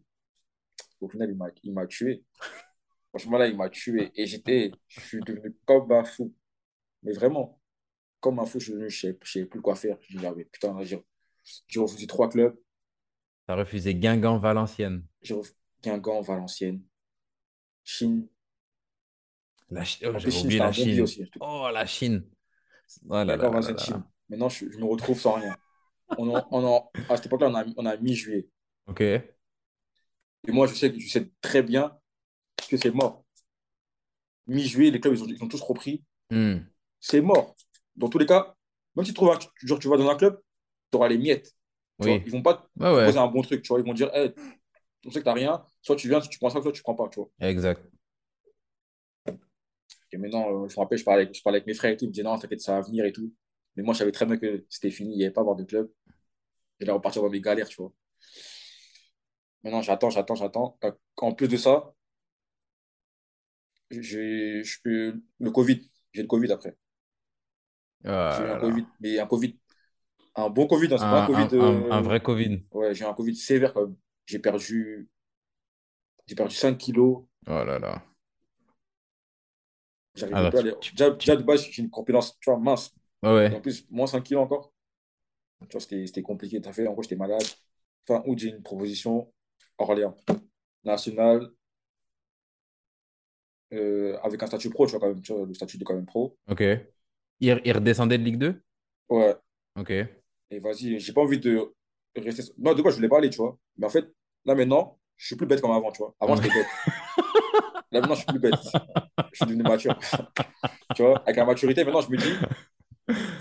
Au 1.01 1.09
final, 1.09 1.29
il 1.29 1.35
m'a 1.37 1.47
il 1.63 1.73
m'a 1.73 1.85
tué. 1.85 2.23
Franchement, 3.09 3.37
là, 3.37 3.47
il 3.47 3.57
m'a 3.57 3.69
tué. 3.69 4.11
Et 4.15 4.25
j'étais, 4.27 4.71
je 4.87 5.01
suis 5.01 5.19
devenu 5.21 5.55
comme 5.65 5.91
un 5.91 6.03
fou. 6.03 6.33
Mais 7.03 7.13
vraiment. 7.13 7.59
Comme 8.23 8.39
un 8.39 8.45
fou, 8.45 8.57
je 8.61 8.73
ne 8.73 8.87
savais 8.87 9.13
plus 9.45 9.61
quoi 9.61 9.75
faire. 9.75 9.97
Je 10.07 10.17
me 10.17 10.43
putain, 10.45 10.81
j'ai 10.81 11.79
refusé 11.79 12.07
trois 12.07 12.29
clubs. 12.29 12.55
Tu 12.55 13.51
as 13.51 13.55
refusé 13.55 13.93
Guingamp, 13.93 14.37
Valenciennes. 14.37 15.05
J'ai 15.21 15.33
refusé 15.33 15.57
Guingamp, 15.83 16.21
Valenciennes, 16.21 16.81
Chine. 17.83 18.29
La 19.69 19.83
Chine, 19.83 20.07
oh, 20.07 20.17
j'ai 20.17 20.39
oublié 20.39 20.59
la 20.59 20.71
Chine. 20.71 21.01
aussi, 21.01 21.29
oh, 21.41 21.67
la 21.73 21.85
Chine. 21.85 22.25
Oh 23.09 23.23
là 23.23 23.35
là, 23.35 23.77
Chine. 23.77 24.03
Maintenant, 24.29 24.47
je, 24.47 24.65
me 24.65 24.85
retrouve 24.85 25.19
sans 25.19 25.33
rien. 25.33 25.57
on 26.17 26.33
on 26.49 26.89
à 27.09 27.17
cette 27.17 27.25
époque-là, 27.25 27.49
on 27.49 27.55
a, 27.55 27.65
on 27.75 27.85
a 27.85 27.97
mi-juillet. 27.97 28.47
OK. 28.87 29.01
Et 29.01 29.23
moi, 30.47 30.67
je 30.67 30.75
sais, 30.75 30.97
je 30.97 31.09
sais 31.09 31.29
très 31.41 31.61
bien 31.61 31.91
que 32.69 32.77
c'est 32.77 32.91
mort. 32.91 33.25
Mi-juillet, 34.47 34.91
les 34.91 35.01
clubs, 35.01 35.13
ils 35.13 35.23
ont, 35.23 35.27
ils 35.27 35.43
ont 35.43 35.49
tous 35.49 35.61
repris. 35.61 36.05
Hmm. 36.29 36.59
C'est 37.01 37.19
mort. 37.19 37.53
Dans 37.95 38.09
tous 38.09 38.17
les 38.17 38.25
cas, 38.25 38.55
même 38.95 39.05
si 39.05 39.11
tu, 39.11 39.15
trouves 39.15 39.37
genre, 39.63 39.79
tu 39.79 39.87
vas 39.87 39.97
dans 39.97 40.09
un 40.09 40.15
club, 40.15 40.39
tu 40.91 40.97
auras 40.97 41.07
les 41.07 41.17
miettes. 41.17 41.53
Oui. 41.99 42.21
Ils 42.25 42.31
vont 42.31 42.41
pas 42.41 42.55
te 42.55 42.79
proposer 42.79 43.17
un 43.17 43.27
bon 43.27 43.41
truc. 43.41 43.61
Tu 43.61 43.69
vois. 43.69 43.79
Ils 43.79 43.85
vont 43.85 43.93
dire 43.93 44.09
hey, 44.13 44.33
on 45.05 45.11
sait 45.11 45.19
que 45.19 45.23
tu 45.23 45.29
n'as 45.29 45.33
rien. 45.33 45.65
Soit 45.81 45.95
tu 45.95 46.07
viens, 46.07 46.19
tu 46.19 46.39
prends 46.39 46.49
ça, 46.49 46.61
soit 46.61 46.71
tu 46.71 46.79
ne 46.79 46.83
prends 46.83 46.95
pas. 46.95 47.09
Tu 47.09 47.19
vois. 47.19 47.29
Exact. 47.39 47.81
Et 50.11 50.17
maintenant, 50.17 50.47
euh, 50.47 50.67
je 50.67 50.75
me 50.75 50.79
rappelle, 50.79 50.97
je 50.99 51.03
parlais, 51.03 51.29
je 51.33 51.41
parlais 51.41 51.57
avec 51.57 51.67
mes 51.67 51.73
frères 51.73 51.91
et 51.91 51.97
tout. 51.97 52.05
Ils 52.05 52.09
me 52.09 52.13
disaient 52.13 52.23
non, 52.23 52.37
t'inquiète, 52.37 52.61
ça 52.61 52.73
va 52.73 52.81
venir 52.81 53.03
et 53.05 53.11
tout. 53.11 53.33
Mais 53.75 53.83
moi, 53.83 53.93
je 53.93 53.99
savais 53.99 54.11
très 54.11 54.25
bien 54.25 54.37
que 54.37 54.65
c'était 54.69 54.91
fini. 54.91 55.13
Il 55.13 55.17
n'y 55.17 55.23
avait 55.23 55.33
pas 55.33 55.41
à 55.41 55.43
avoir 55.43 55.55
de 55.55 55.63
club. 55.63 55.91
Et 56.79 56.85
là, 56.85 56.93
repartir 56.93 57.21
dans 57.23 57.29
mes 57.29 57.41
galères, 57.41 57.67
tu 57.67 57.77
vois. 57.77 57.91
Maintenant, 59.63 59.81
j'attends, 59.81 60.09
j'attends, 60.11 60.35
j'attends. 60.35 60.77
Euh, 60.83 60.91
en 61.17 61.33
plus 61.33 61.47
de 61.47 61.57
ça, 61.57 61.95
j'ai 63.89 64.61
le 64.83 65.51
Covid. 65.51 65.89
J'ai 66.11 66.21
le 66.21 66.27
Covid 66.27 66.51
après. 66.51 66.77
Ah 68.05 68.35
j'ai 68.37 68.45
eu 68.45 68.51
un 68.51 68.59
Covid, 68.59 68.85
mais 68.99 69.19
un 69.19 69.27
Covid, 69.27 69.57
un 70.35 70.49
bon 70.49 70.67
Covid, 70.67 70.93
hein, 70.93 70.97
c'est 70.97 71.05
pas 71.05 71.23
un 71.23 71.27
Covid. 71.27 71.59
Un, 71.59 71.91
un, 71.91 72.01
vrai 72.01 72.19
Covid. 72.19 72.63
Ouais, 72.71 72.93
j'ai 72.93 73.05
eu 73.05 73.07
un 73.07 73.13
Covid 73.13 73.35
sévère 73.35 73.73
quand 73.73 73.81
même. 73.81 73.95
J'ai 74.25 74.39
perdu, 74.39 75.09
j'ai 76.25 76.35
perdu 76.35 76.55
5 76.55 76.77
kilos. 76.77 77.23
Oh 77.47 77.63
là 77.63 77.79
là. 77.79 78.03
J'arrive 80.15 80.35
ah, 80.35 80.51
pas 80.51 80.57
à 80.57 80.61
aller. 80.61 80.73
Déjà, 80.91 81.09
déjà, 81.11 81.35
de 81.35 81.43
base, 81.43 81.67
j'ai 81.69 81.81
une 81.81 81.89
compétence, 81.89 82.37
tu 82.39 82.49
vois, 82.49 82.59
mince. 82.59 82.93
Ouais. 83.23 83.53
En 83.53 83.61
plus, 83.61 83.85
moins 83.89 84.07
5 84.07 84.23
kilos 84.23 84.43
encore. 84.43 84.71
Tu 85.69 85.77
vois, 85.77 85.81
c'était 85.81 86.21
compliqué. 86.21 86.61
As 86.65 86.73
fait, 86.73 86.87
en 86.87 86.93
gros, 86.93 87.03
j'étais 87.03 87.15
malade. 87.15 87.43
Fin 88.07 88.21
août, 88.25 88.37
j'ai 88.37 88.49
une 88.49 88.61
proposition. 88.61 89.31
Orléans. 89.77 90.15
National. 90.83 91.49
Euh, 93.73 94.17
avec 94.21 94.41
un 94.43 94.47
statut 94.47 94.69
pro, 94.69 94.85
tu 94.85 94.91
vois, 94.91 94.99
quand 94.99 95.07
même, 95.07 95.21
tu 95.21 95.33
vois, 95.33 95.45
le 95.45 95.53
statut 95.53 95.77
de 95.77 95.83
quand 95.83 95.95
même 95.95 96.05
pro. 96.05 96.37
Ok. 96.49 96.63
Il, 97.43 97.73
redescendait 97.73 98.17
de 98.17 98.23
Ligue 98.23 98.37
2 98.37 98.61
Ouais. 99.09 99.35
Ok. 99.77 99.91
Et 99.91 100.59
vas-y, 100.59 100.97
j'ai 100.97 101.11
pas 101.11 101.21
envie 101.21 101.39
de 101.39 101.73
rester. 102.15 102.43
Non, 102.57 102.73
de 102.73 102.81
quoi 102.81 102.91
je 102.91 102.95
voulais 102.95 103.09
pas 103.09 103.17
aller, 103.17 103.29
tu 103.29 103.37
vois. 103.37 103.57
Mais 103.77 103.85
en 103.85 103.89
fait, 103.89 104.05
là 104.45 104.55
maintenant, 104.55 104.97
je 105.17 105.27
suis 105.27 105.35
plus 105.35 105.45
bête 105.45 105.59
comme 105.59 105.71
avant, 105.71 105.91
tu 105.91 105.97
vois. 105.97 106.15
Avant, 106.21 106.37
j'étais 106.37 106.53
bête. 106.53 106.67
là 107.91 107.99
maintenant, 107.99 108.15
je 108.15 108.21
suis 108.21 108.27
plus 108.27 108.39
bête. 108.39 108.53
Je 109.33 109.35
suis 109.35 109.45
devenu 109.45 109.63
mature. 109.63 109.99
tu 110.95 111.01
vois, 111.01 111.21
avec 111.23 111.35
la 111.35 111.45
maturité, 111.45 111.83
maintenant, 111.83 111.99
je 111.99 112.11
me 112.11 112.17
dis, 112.17 112.33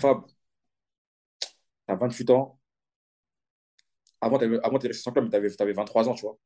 Fab, 0.00 0.22
t'as 1.86 1.94
28 1.94 2.30
ans. 2.30 2.58
Avant, 4.20 4.38
tu 4.38 4.46
étais 4.46 4.88
resté 4.88 4.92
sans 4.94 5.12
club, 5.12 5.26
mais 5.26 5.30
t'avais 5.30 5.62
avais 5.62 5.72
23 5.72 6.08
ans, 6.08 6.14
tu 6.14 6.22
vois. 6.22 6.36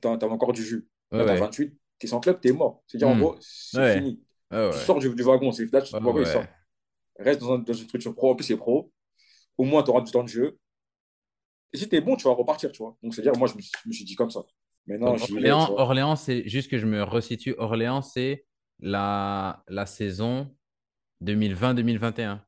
T'avais 0.00 0.24
encore 0.24 0.52
du 0.52 0.62
jus. 0.62 0.88
Là, 1.10 1.26
t'as 1.26 1.36
28, 1.36 1.76
t'es 1.98 2.06
sans 2.06 2.20
club, 2.20 2.40
t'es 2.40 2.52
mort. 2.52 2.82
C'est-à-dire, 2.86 3.08
en 3.08 3.14
hmm. 3.14 3.20
gros, 3.20 3.36
c'est 3.40 3.98
fini. 3.98 4.22
tu 4.50 4.78
sors 4.78 4.98
du, 4.98 5.08
wagon, 5.22 5.52
c'est 5.52 5.70
là, 5.70 5.82
tu 5.82 5.92
wagon, 5.92 6.18
il 6.18 6.26
sort. 6.26 6.44
Reste 7.18 7.40
dans, 7.40 7.58
dans 7.58 7.72
une 7.72 7.84
structure 7.86 8.14
pro, 8.14 8.32
en 8.32 8.36
plus 8.36 8.44
c'est 8.44 8.56
pro. 8.56 8.92
Au 9.56 9.64
moins, 9.64 9.82
tu 9.82 9.90
auras 9.90 10.02
du 10.02 10.10
temps 10.10 10.22
de 10.22 10.28
jeu. 10.28 10.58
Et 11.72 11.76
si 11.76 11.88
tu 11.88 11.96
es 11.96 12.00
bon, 12.00 12.16
tu 12.16 12.24
vas 12.24 12.34
repartir, 12.34 12.72
tu 12.72 12.82
vois. 12.82 12.96
Donc, 13.02 13.14
c'est-à-dire, 13.14 13.36
moi, 13.38 13.48
je 13.48 13.54
me, 13.54 13.92
suis, 13.92 14.04
dit 14.04 14.14
comme 14.14 14.30
ça. 14.30 14.44
Maintenant, 14.86 15.16
Orléans, 15.16 15.74
Orléans 15.76 16.16
c'est 16.16 16.48
juste 16.48 16.70
que 16.70 16.78
je 16.78 16.86
me 16.86 17.02
resitue. 17.02 17.54
Orléans, 17.58 18.00
c'est 18.00 18.46
la, 18.80 19.62
la 19.68 19.84
saison 19.84 20.54
2020-2021. 21.22 22.40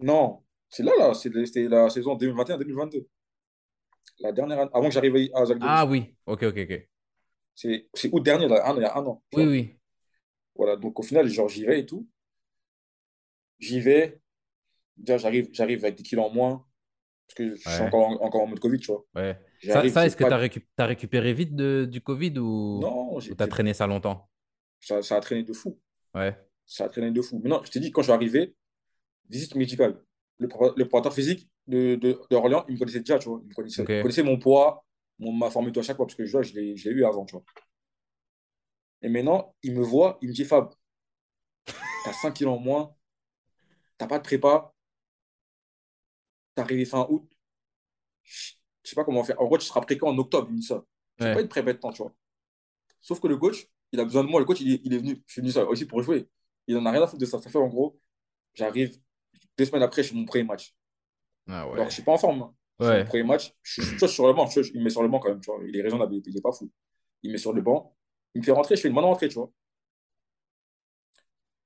Non, 0.00 0.42
c'est 0.70 0.82
là, 0.82 0.92
là. 0.98 1.14
C'était 1.14 1.68
la 1.68 1.90
saison 1.90 2.16
2021-2022. 2.16 3.06
La 4.20 4.32
dernière 4.32 4.60
année, 4.60 4.70
avant 4.72 4.88
que 4.88 4.94
j'arrive 4.94 5.30
à 5.34 5.44
Zagrebis. 5.44 5.66
Ah 5.68 5.84
oui, 5.84 6.14
ok, 6.24 6.44
ok, 6.44 6.58
ok. 6.58 6.88
C'est 7.54 8.12
août 8.12 8.22
dernier, 8.22 8.48
là, 8.48 8.72
il 8.76 8.82
y 8.82 8.84
a 8.84 8.96
un 8.96 9.04
an. 9.04 9.22
Oui, 9.34 9.44
oui. 9.44 9.76
Voilà, 10.54 10.76
donc 10.76 10.98
au 10.98 11.02
final, 11.02 11.26
genre, 11.28 11.48
j'y 11.48 11.64
vais 11.64 11.80
et 11.80 11.86
tout. 11.86 12.08
J'y 13.58 13.80
vais. 13.80 14.20
J'arrive, 15.04 15.48
j'arrive 15.52 15.84
avec 15.84 15.96
des 15.96 16.02
kilos 16.02 16.26
en 16.26 16.32
moins. 16.32 16.66
Parce 17.26 17.36
que 17.36 17.56
je 17.56 17.68
suis 17.68 17.82
encore, 17.82 18.22
encore 18.22 18.42
en 18.42 18.46
mode 18.46 18.60
Covid, 18.60 18.78
tu 18.78 18.86
vois. 18.86 19.04
Ouais. 19.14 19.38
Ça, 19.62 19.88
ça 19.88 20.06
est-ce 20.06 20.16
que 20.16 20.24
tu 20.24 20.32
as, 20.82 20.86
récupéré 20.86 21.32
vite 21.32 21.56
de, 21.56 21.86
du 21.90 22.00
Covid 22.00 22.38
ou 22.38 22.78
non, 22.80 23.18
tu 23.18 23.34
as 23.36 23.48
traîné 23.48 23.74
ça 23.74 23.86
longtemps? 23.86 24.28
Ça, 24.80 25.02
ça, 25.02 25.16
a 25.16 25.20
traîné 25.20 25.42
de 25.42 25.52
fou. 25.52 25.80
Ouais. 26.14 26.36
Ça 26.64 26.84
a 26.84 26.88
traîné 26.88 27.10
de 27.10 27.20
fou. 27.22 27.40
Mais 27.42 27.50
non, 27.50 27.60
je 27.64 27.70
t'ai 27.70 27.80
dit, 27.80 27.90
quand 27.90 28.02
je 28.02 28.06
suis 28.06 28.12
arrivé, 28.12 28.54
visite 29.28 29.54
médicale. 29.56 30.00
Le, 30.38 30.46
le 30.76 30.84
préparateur 30.84 31.14
physique 31.14 31.48
de, 31.66 31.96
de, 31.96 32.12
de, 32.12 32.64
il 32.68 32.74
me 32.74 32.78
connaissait 32.78 33.00
déjà, 33.00 33.18
tu 33.18 33.28
vois. 33.28 33.40
Il 33.42 33.48
me 33.48 33.54
connaissait, 33.54 33.82
il 33.82 34.02
connaissait 34.02 34.22
mon 34.22 34.38
poids, 34.38 34.84
mon, 35.18 35.32
ma 35.32 35.50
forme 35.50 35.72
à 35.74 35.82
chaque 35.82 35.96
fois, 35.96 36.06
parce 36.06 36.14
que 36.14 36.24
je, 36.24 36.42
je 36.42 36.54
l'ai 36.54 36.74
eu 36.84 37.04
avant, 37.04 37.24
tu 37.24 37.34
vois. 37.34 37.44
Et 39.02 39.08
maintenant, 39.08 39.54
il 39.62 39.74
me 39.74 39.82
voit, 39.82 40.18
il 40.22 40.28
me 40.28 40.34
dit 40.34 40.44
Fab, 40.44 40.70
t'as 42.04 42.12
5 42.12 42.32
kilos 42.34 42.54
en 42.54 42.60
moins, 42.60 42.95
t'as 43.98 44.06
pas 44.06 44.18
de 44.18 44.24
prépa, 44.24 44.74
t'es 46.54 46.62
arrivé 46.62 46.84
fin 46.84 47.06
août, 47.08 47.28
je 48.24 48.90
sais 48.90 48.94
pas 48.94 49.04
comment 49.04 49.24
faire. 49.24 49.40
En 49.40 49.46
gros, 49.46 49.58
tu 49.58 49.66
seras 49.66 49.80
prêt 49.80 49.98
en 50.02 50.16
octobre, 50.18 50.48
il 50.50 50.56
me 50.56 50.62
ça. 50.62 50.84
Je 51.18 51.24
pas 51.24 51.40
être 51.40 51.48
prêt 51.48 51.62
maintenant, 51.62 51.92
tu 51.92 52.02
vois. 52.02 52.14
Sauf 53.00 53.20
que 53.20 53.26
le 53.26 53.36
coach, 53.36 53.66
il 53.92 54.00
a 54.00 54.04
besoin 54.04 54.24
de 54.24 54.28
moi. 54.28 54.40
Le 54.40 54.46
coach, 54.46 54.60
il 54.60 54.74
est, 54.74 54.80
il 54.84 54.94
est 54.94 54.98
venu, 54.98 55.22
je 55.26 55.32
suis 55.32 55.40
venu 55.40 55.52
ça 55.52 55.64
aussi 55.64 55.86
pour 55.86 56.02
jouer. 56.02 56.28
Il 56.66 56.76
en 56.76 56.84
a 56.86 56.90
rien 56.90 57.02
à 57.02 57.06
foutre 57.06 57.20
de 57.20 57.26
ça. 57.26 57.40
Ça 57.40 57.50
fait 57.50 57.58
en 57.58 57.68
gros, 57.68 58.00
j'arrive 58.54 58.98
deux 59.56 59.64
semaines 59.64 59.82
après, 59.82 60.02
je 60.02 60.08
suis 60.08 60.16
mon 60.16 60.24
premier 60.24 60.44
match. 60.44 60.74
Ah 61.48 61.66
ouais. 61.68 61.74
Alors, 61.74 61.88
je 61.88 61.94
suis 61.94 62.02
pas 62.02 62.12
en 62.12 62.18
forme. 62.18 62.42
Hein. 62.42 62.54
Ouais. 62.78 62.98
Mon 63.00 63.06
premier 63.06 63.22
match, 63.22 63.54
je 63.62 63.82
suis 63.82 64.08
sur 64.08 64.26
le 64.26 64.34
banc. 64.34 64.48
il 64.48 64.78
me 64.78 64.84
met 64.84 64.90
sur 64.90 65.02
le 65.02 65.08
banc 65.08 65.18
quand 65.18 65.28
même, 65.28 65.40
tu 65.40 65.50
vois. 65.50 65.60
Il 65.66 65.76
est 65.76 65.82
raisonnable, 65.82 66.16
il 66.24 66.36
est 66.36 66.40
pas 66.40 66.52
fou. 66.52 66.70
Il 67.22 67.30
me 67.30 67.32
met 67.32 67.38
sur 67.38 67.52
le 67.52 67.62
banc. 67.62 67.96
Il 68.34 68.40
me 68.40 68.44
fait 68.44 68.52
rentrer, 68.52 68.76
je 68.76 68.82
fais 68.82 68.88
une 68.88 68.94
bonne 68.94 69.04
rentrée, 69.04 69.28
tu 69.28 69.34
vois. 69.34 69.50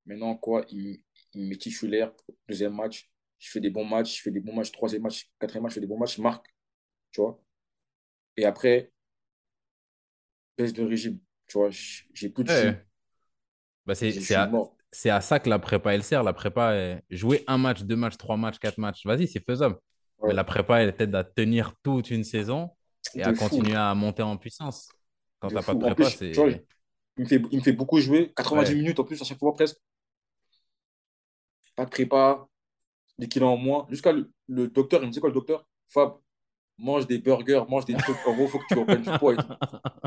Maintenant, 0.06 0.36
quoi, 0.36 0.64
il, 0.70 1.02
me 1.34 1.54
titulaire, 1.54 2.12
deuxième 2.48 2.74
match, 2.74 3.10
je 3.38 3.50
fais 3.50 3.60
des 3.60 3.70
bons 3.70 3.84
matchs, 3.84 4.18
je 4.18 4.22
fais 4.22 4.30
des 4.30 4.40
bons 4.40 4.54
matchs, 4.54 4.70
troisième 4.72 5.02
match, 5.02 5.28
quatrième 5.38 5.62
match, 5.62 5.72
je 5.72 5.74
fais 5.74 5.80
des 5.80 5.86
bons 5.86 5.98
matchs, 5.98 6.16
je 6.16 6.22
marque, 6.22 6.46
tu 7.10 7.20
vois. 7.20 7.40
Et 8.36 8.44
après, 8.44 8.92
baisse 10.56 10.72
de 10.72 10.84
régime, 10.84 11.18
tu 11.46 11.58
vois, 11.58 11.70
j'ai 11.70 12.28
plus 12.28 12.44
de 12.44 12.50
ouais. 12.50 12.86
bah 13.86 13.94
c'est 13.94 14.34
à, 14.34 14.50
à, 15.16 15.20
ça 15.20 15.38
que 15.38 15.48
la 15.48 15.58
prépa, 15.58 15.94
elle 15.94 16.02
sert. 16.02 16.22
La 16.22 16.32
prépa, 16.32 16.74
est... 16.74 17.02
jouer 17.10 17.44
un 17.46 17.58
match, 17.58 17.82
deux 17.82 17.96
matchs, 17.96 18.16
trois 18.16 18.36
matchs, 18.36 18.58
quatre 18.58 18.78
matchs, 18.78 19.06
vas-y, 19.06 19.26
c'est 19.26 19.44
faisable. 19.44 19.76
Mais 20.22 20.34
la 20.34 20.44
prépa, 20.44 20.82
elle 20.82 20.94
t'aide 20.94 21.14
à 21.14 21.24
tenir 21.24 21.74
toute 21.82 22.10
une 22.10 22.24
saison 22.24 22.70
et 23.14 23.22
à 23.22 23.32
continuer 23.32 23.74
à 23.74 23.94
monter 23.94 24.22
en 24.22 24.36
puissance. 24.36 24.90
Quand 25.38 25.48
tu 25.48 25.54
n'as 25.54 25.62
pas 25.62 25.74
de 25.74 25.80
prépa, 25.80 26.04
c'est... 26.10 26.32
Il 27.16 27.24
me, 27.24 27.28
fait, 27.28 27.42
il 27.50 27.58
me 27.58 27.62
fait 27.62 27.72
beaucoup 27.72 28.00
jouer, 28.00 28.32
90 28.34 28.74
minutes 28.74 29.00
en 29.00 29.04
plus 29.04 29.20
à 29.20 29.24
chaque 29.24 29.38
fois 29.38 29.52
presque 29.52 29.76
pas 31.80 31.86
de 31.86 31.90
prépa, 31.90 32.46
des 33.18 33.26
kilos 33.26 33.48
en 33.48 33.56
moins. 33.56 33.86
Jusqu'à 33.88 34.12
le, 34.12 34.68
docteur, 34.68 35.02
il 35.02 35.06
me 35.06 35.12
dit 35.12 35.18
quoi 35.18 35.30
le 35.30 35.34
docteur? 35.34 35.66
Fab, 35.88 36.18
mange 36.76 37.06
des 37.06 37.18
burgers, 37.18 37.64
mange 37.70 37.86
des 37.86 37.94
trucs. 37.94 38.18
En 38.26 38.34
gros, 38.34 38.44
il 38.44 38.50
faut 38.50 38.58
que 38.58 38.66
tu 38.68 38.78
reprennes 38.78 39.00
du 39.00 39.10
poids 39.18 39.32
et 39.32 39.36
tout. 39.38 39.48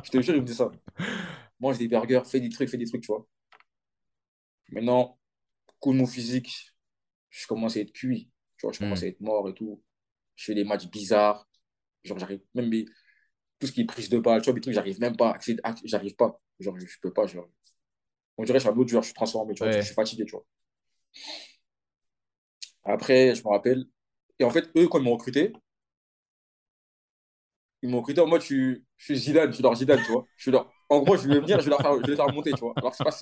Je 0.04 0.12
te 0.12 0.22
jure, 0.22 0.36
il 0.36 0.42
me 0.42 0.46
dit 0.46 0.54
ça. 0.54 0.72
Mange 1.60 1.80
des 1.80 1.88
burgers, 1.88 2.22
fais 2.26 2.40
des 2.40 2.50
trucs, 2.50 2.70
fais 2.70 2.78
des 2.78 2.86
trucs, 2.86 3.02
tu 3.02 3.08
vois. 3.08 3.26
Maintenant, 4.70 5.18
coup 5.80 5.94
de 5.94 5.98
mon 5.98 6.06
physique, 6.06 6.76
je 7.32 7.48
commence 7.48 7.76
à 7.76 7.80
être 7.80 7.92
cuit. 7.92 8.30
Tu 8.58 8.68
vois, 8.68 8.72
je 8.72 8.78
commence 8.78 9.02
hmm. 9.02 9.06
à 9.06 9.08
être 9.08 9.22
mort 9.22 9.50
et 9.50 9.56
tout. 9.56 9.82
Je 10.36 10.46
fais 10.46 10.54
des 10.54 10.66
matchs 10.66 10.86
bizarres. 10.86 11.48
Genre, 12.04 12.20
j'arrive 12.20 12.42
même 12.54 12.70
tout 13.58 13.66
ce 13.66 13.72
qui 13.72 13.82
est 13.82 13.86
prise 13.86 14.10
de 14.10 14.20
balle, 14.20 14.42
tu 14.42 14.46
vois, 14.46 14.54
des 14.54 14.62
trucs, 14.62 14.76
j'arrive 14.76 15.00
même 15.00 15.18
pas. 15.18 15.40
J'arrive 15.86 16.16
pas. 16.16 16.40
Genre, 16.60 16.78
je, 16.80 17.00
peux 17.02 17.12
pas. 17.12 17.26
Genre. 17.26 17.50
On 18.38 18.44
dirait 18.44 18.60
que 18.60 18.64
je 18.64 18.70
suis 18.70 18.76
un 18.76 18.80
autre 18.80 18.90
joueur, 18.92 19.02
je 19.02 19.08
suis 19.08 19.16
transformé, 19.16 19.56
tu 19.56 19.64
vois. 19.64 19.72
Je 19.72 19.82
suis 19.82 19.96
fatigué, 19.96 20.26
tu 20.26 20.34
vois. 20.34 20.46
Après, 22.84 23.36
je 23.36 23.44
me 23.44 23.50
rappelle. 23.50 23.86
Et 24.40 24.44
en 24.44 24.50
fait, 24.50 24.70
eux, 24.78 24.88
quand 24.88 25.00
ils 25.00 25.04
m'ont 25.04 25.14
recruté, 25.14 25.54
ils 27.82 27.90
m'ont 27.90 28.00
recruté 28.00 28.22
en 28.22 28.28
mode 28.28 28.42
je 28.42 28.80
suis, 28.98 29.18
Zidane, 29.18 29.50
je 29.50 29.56
suis 29.56 29.64
leur 29.64 29.76
Zidane, 29.76 30.02
tu 30.06 30.12
vois. 30.12 30.26
Je 30.38 30.44
suis 30.44 30.52
leur... 30.52 30.72
En 30.90 31.02
gros, 31.02 31.18
je 31.18 31.28
vais 31.28 31.40
venir, 31.40 31.60
je 31.60 31.66
vais, 31.66 31.70
leur 31.70 31.82
faire, 31.82 31.96
je 31.96 32.02
vais 32.02 32.08
les 32.08 32.16
faire 32.16 32.26
remonter, 32.26 32.52
tu 32.52 32.60
vois. 32.60 32.74
Alors, 32.78 32.96
c'est 32.96 33.04
pas... 33.04 33.18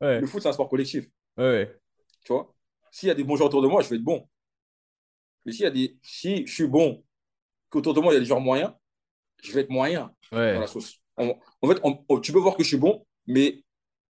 Le 0.20 0.26
foot, 0.26 0.42
c'est 0.42 0.48
un 0.48 0.52
sport 0.52 0.68
collectif. 0.68 1.06
Ouais. 1.36 1.74
Tu 2.22 2.32
vois 2.32 2.54
S'il 2.90 3.08
y 3.08 3.10
a 3.10 3.14
des 3.14 3.24
bons 3.24 3.36
joueurs 3.36 3.48
autour 3.48 3.62
de 3.62 3.68
moi, 3.68 3.82
je 3.82 3.88
vais 3.88 3.96
être 3.96 4.02
bon. 4.02 4.28
Mais 5.44 5.52
s'il 5.52 5.62
y 5.62 5.66
a 5.66 5.70
des... 5.70 5.98
si 6.02 6.46
je 6.46 6.52
suis 6.52 6.66
bon, 6.66 7.02
qu'autour 7.70 7.94
de 7.94 8.00
moi, 8.00 8.12
il 8.12 8.16
y 8.16 8.18
a 8.18 8.20
des 8.20 8.26
joueurs 8.26 8.40
moyens, 8.40 8.72
je 9.42 9.52
vais 9.52 9.62
être 9.62 9.70
moyen 9.70 10.14
ouais. 10.32 10.54
dans 10.54 10.60
la 10.60 10.66
sauce. 10.66 10.98
En, 11.16 11.34
fait, 11.66 11.80
tu 12.22 12.32
peux 12.32 12.38
voir 12.38 12.56
que 12.56 12.62
je 12.62 12.68
suis 12.68 12.76
bon, 12.76 13.06
mais 13.26 13.62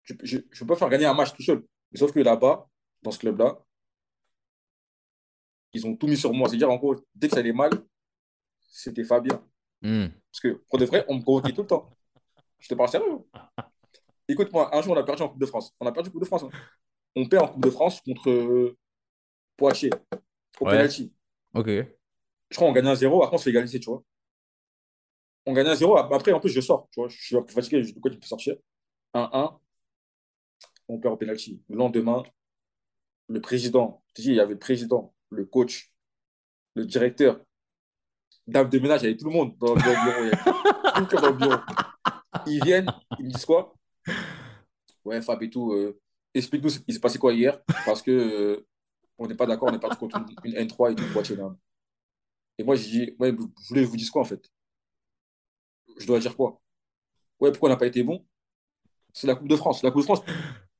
je 0.05 0.14
ne 0.36 0.59
peux 0.59 0.66
pas 0.66 0.76
faire 0.76 0.88
gagner 0.88 1.07
un 1.07 1.14
match 1.14 1.32
tout 1.34 1.43
seul. 1.43 1.64
Mais 1.90 1.99
sauf 1.99 2.12
que 2.12 2.20
là-bas, 2.20 2.68
dans 3.03 3.11
ce 3.11 3.18
club-là, 3.18 3.59
ils 5.73 5.87
ont 5.87 5.97
tout 5.97 6.07
mis 6.07 6.16
sur 6.16 6.33
moi. 6.33 6.49
C'est-à-dire, 6.49 6.70
en 6.70 6.77
gros, 6.77 6.97
dès 7.14 7.29
que 7.29 7.35
ça 7.35 7.41
allait 7.41 7.53
mal, 7.53 7.70
c'était 8.61 9.05
Fabien. 9.05 9.43
Hmm. 9.83 10.07
Parce 10.31 10.41
que 10.41 10.49
pour 10.68 10.79
de 10.79 10.85
vrai, 10.85 11.05
on 11.09 11.16
me 11.16 11.23
convoquait 11.23 11.53
tout 11.53 11.62
le 11.62 11.66
temps. 11.66 11.91
Je 12.59 12.68
te 12.68 12.75
parle 12.75 12.89
sérieux. 12.89 13.18
Écoute-moi, 14.29 14.75
un 14.77 14.81
jour, 14.83 14.95
on 14.95 14.97
a 14.97 15.03
perdu 15.03 15.23
en 15.23 15.29
Coupe 15.29 15.41
de 15.41 15.47
France. 15.47 15.75
On 15.81 15.87
a 15.87 15.93
perdu 15.93 16.09
en 16.09 16.12
Coupe 16.12 16.20
de 16.23 16.27
France. 16.27 16.45
hein. 16.45 16.51
On 17.16 17.27
perd 17.29 17.45
en 17.45 17.49
Coupe 17.49 17.64
de 17.64 17.70
France 17.70 18.01
contre 18.01 18.31
euh, 18.31 18.77
Poitiers, 19.57 19.91
au 20.61 20.64
Ouais. 20.66 20.73
penalty. 20.73 21.12
Ok. 21.55 21.66
Je 21.66 22.57
crois 22.57 22.68
qu'on 22.68 22.73
gagne 22.73 22.87
un 22.87 22.95
0 22.95 23.23
après 23.23 23.35
on 23.35 23.39
se 23.39 23.45
fait 23.45 23.51
égaliser, 23.51 23.81
tu 23.81 23.91
vois. 23.91 24.03
On 25.45 25.53
gagne 25.53 25.66
un 25.66 25.75
0 25.75 25.97
après 25.97 26.33
en 26.33 26.41
plus 26.41 26.51
je 26.51 26.61
sors, 26.61 26.89
tu 26.93 27.01
vois. 27.01 27.09
Je 27.09 27.20
suis 27.20 27.37
fatigué, 27.49 27.83
je- 27.83 27.95
de 27.95 28.01
quoi 28.01 28.11
tu 28.11 28.18
peux 28.18 28.27
sortir? 28.27 28.57
1-1, 29.12 29.59
on 30.89 30.99
perd 30.99 31.14
au 31.14 31.16
penalty. 31.16 31.62
Le 31.68 31.77
lendemain, 31.77 32.23
le 33.29 33.41
président, 33.41 34.03
je 34.09 34.12
te 34.14 34.23
dis, 34.23 34.29
il 34.29 34.37
y 34.37 34.41
avait 34.41 34.53
le 34.55 34.59
président, 34.59 35.12
le 35.33 35.45
coach, 35.45 35.93
le 36.74 36.85
directeur, 36.85 37.41
dame 38.47 38.68
de 38.68 38.78
ménage, 38.78 39.03
il 39.03 39.05
y 39.05 39.09
avait 39.09 39.16
tout 39.16 39.26
le 39.26 39.33
monde 39.33 39.57
dans, 39.59 39.74
le 39.74 39.80
bureau. 39.80 40.30
Il 40.99 41.20
dans 41.20 41.30
le 41.30 41.37
bureau. 41.37 41.61
Ils 42.47 42.62
viennent, 42.62 42.93
ils 43.18 43.26
me 43.26 43.30
disent 43.30 43.45
quoi? 43.45 43.74
Ouais, 45.05 45.20
Fab 45.20 45.43
et 45.43 45.51
tout, 45.51 45.72
euh, 45.72 45.99
explique-nous 46.35 46.70
ce 46.70 46.80
s'est 46.89 47.01
passé 47.01 47.18
quoi 47.18 47.33
hier, 47.33 47.61
parce 47.85 48.03
que 48.03 48.11
euh, 48.11 48.66
on 49.18 49.26
n'est 49.26 49.35
pas 49.35 49.47
d'accord, 49.47 49.68
on 49.70 49.74
est 49.74 49.80
parti 49.80 49.97
contre 49.97 50.18
une, 50.18 50.53
une 50.53 50.66
N3 50.66 50.93
et 50.93 50.95
tout, 50.95 51.12
Poitiers. 51.12 51.37
Et 52.59 52.64
moi, 52.64 52.76
j'ai 52.76 52.91
dit, 52.91 53.16
ouais, 53.18 53.33
vous 53.33 53.53
voulez 53.68 53.80
que 53.80 53.87
je 53.87 53.91
vous 53.91 53.97
dise 53.97 54.11
quoi 54.11 54.22
en 54.22 54.26
fait? 54.26 54.45
Je 55.99 56.07
dois 56.07 56.18
dire 56.18 56.37
quoi? 56.37 56.61
Ouais, 57.41 57.51
pourquoi 57.51 57.68
on 57.68 57.72
n'a 57.72 57.76
pas 57.78 57.87
été 57.87 58.03
bon? 58.03 58.24
C'est 59.12 59.26
la 59.26 59.35
Coupe 59.35 59.49
de 59.49 59.57
France. 59.57 59.83
La 59.83 59.91
Coupe 59.91 60.03
de 60.03 60.05
France, 60.05 60.22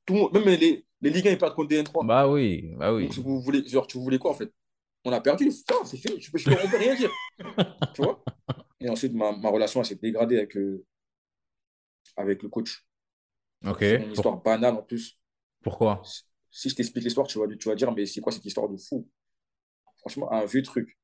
tout 0.07 0.15
le 0.15 0.21
monde, 0.21 0.33
même 0.33 0.45
les, 0.45 0.87
les 1.03 1.11
Ligue 1.11 1.29
1, 1.29 1.31
ils 1.33 1.39
perdent 1.39 1.55
contre 1.55 1.69
des 1.69 1.83
N3. 1.83 2.05
Bah 2.07 2.29
oui, 2.29 2.73
bah 2.77 2.95
oui. 2.95 3.09
Donc, 3.09 3.19
vous 3.19 3.41
voulez, 3.43 3.67
genre, 3.69 3.87
tu 3.87 3.99
voulais 3.99 4.19
quoi 4.19 4.31
en 4.31 4.35
fait? 4.35 4.53
On 5.05 5.13
a 5.13 5.21
perdu, 5.21 5.51
c'est 5.51 5.97
fait, 5.97 6.21
je 6.21 6.31
peux, 6.31 6.39
je 6.39 6.49
on 6.51 6.71
peut 6.71 6.77
rien 6.79 6.95
dire. 6.95 7.11
tu 7.95 8.03
vois? 8.03 8.23
Et 8.81 8.89
ensuite, 8.89 9.13
ma, 9.13 9.33
ma 9.37 9.51
relation 9.51 9.83
s'est 9.83 9.97
dégradée 9.97 10.37
avec, 10.39 10.57
euh, 10.57 10.85
avec 12.17 12.43
le 12.43 12.49
coach. 12.49 12.87
Ok. 13.67 13.79
C'est 13.81 13.97
une 13.97 14.03
Pour- 14.05 14.13
histoire 14.13 14.43
banale 14.43 14.75
en 14.77 14.83
plus. 14.83 15.19
Pourquoi? 15.63 16.03
Si 16.51 16.69
je 16.69 16.75
t'explique 16.75 17.05
l'histoire, 17.05 17.27
tu 17.27 17.39
vas, 17.39 17.47
tu 17.49 17.69
vas 17.69 17.75
dire, 17.75 17.91
mais 17.93 18.07
c'est 18.07 18.21
quoi 18.21 18.31
cette 18.33 18.45
histoire 18.45 18.69
de 18.69 18.77
fou? 18.77 19.09
Franchement, 19.99 20.31
un 20.33 20.45
vieux 20.45 20.63
truc. 20.63 20.97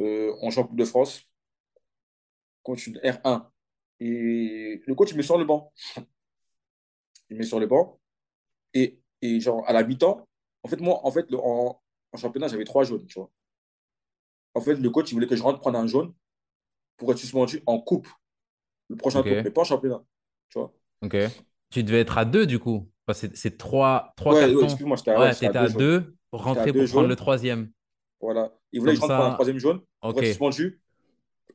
Euh, 0.00 0.32
on 0.42 0.50
joue 0.50 0.60
en 0.60 0.64
Coupe 0.66 0.76
de 0.78 0.84
France, 0.84 1.22
coach 2.62 2.86
une 2.86 2.98
R1. 2.98 3.48
Et 4.00 4.82
le 4.86 4.94
coach, 4.94 5.10
il 5.12 5.16
met 5.16 5.22
sur 5.22 5.38
le 5.38 5.44
banc. 5.44 5.72
Il 7.30 7.38
met 7.38 7.44
sur 7.44 7.58
le 7.60 7.66
banc. 7.66 7.98
Et, 8.74 8.98
et 9.22 9.40
genre, 9.40 9.64
à 9.68 9.72
la 9.72 9.84
mi-temps, 9.84 10.26
en 10.62 10.68
fait, 10.68 10.80
moi, 10.80 11.00
en 11.06 11.10
fait, 11.10 11.30
le- 11.30 11.38
en, 11.40 11.80
en 12.12 12.18
championnat, 12.18 12.48
j'avais 12.48 12.64
trois 12.64 12.84
jaunes, 12.84 13.06
tu 13.06 13.18
vois. 13.18 13.30
En 14.54 14.60
fait, 14.62 14.74
le 14.76 14.88
coach, 14.90 15.10
il 15.10 15.14
voulait 15.14 15.26
que 15.26 15.36
je 15.36 15.42
rentre 15.42 15.60
prendre 15.60 15.78
un 15.78 15.86
jaune 15.86 16.14
pour 16.98 17.12
être 17.12 17.18
suspendu 17.18 17.62
en 17.66 17.80
coupe. 17.80 18.08
Le 18.88 18.96
prochain 18.96 19.24
tour, 19.24 19.40
mais 19.44 19.50
pas 19.52 19.62
en 19.62 19.64
championnat. 19.64 20.02
Tu 20.50 20.58
vois. 20.60 20.74
Ok. 21.02 21.16
Tu 21.70 21.82
devais 21.84 22.00
être 22.00 22.18
à 22.18 22.24
deux 22.24 22.46
du 22.46 22.58
coup. 22.58 22.90
Enfin, 23.06 23.18
c'est 23.18 23.36
c'est 23.36 23.56
trois, 23.58 24.12
trois 24.16 24.34
Ouais, 24.34 24.56
excuse-moi, 24.60 24.96
j'étais 24.96 25.10
à, 25.12 25.20
Ouais, 25.20 25.32
ouais, 25.32 25.34
j'étais 25.34 25.46
t'étais 25.50 25.58
à 25.58 25.58
à 25.58 25.68
deux 25.68 26.16
pour 26.30 26.42
à 26.54 26.66
rentrer 26.66 26.68
deux 26.68 26.84
pour 26.84 26.88
prendre 26.88 27.08
jaunes. 27.08 27.10
le 27.10 27.16
troisième. 27.16 27.72
Voilà. 28.20 28.52
Il 28.72 28.80
voulait 28.80 28.92
que 28.92 28.96
je 28.96 29.00
rentre 29.02 29.14
prendre 29.14 29.28
un 29.28 29.32
troisième 29.32 29.58
jaune 29.58 29.80
pour 30.08 30.18
Ok. 30.18 30.20
être 30.20 30.26
suspendu 30.26 30.80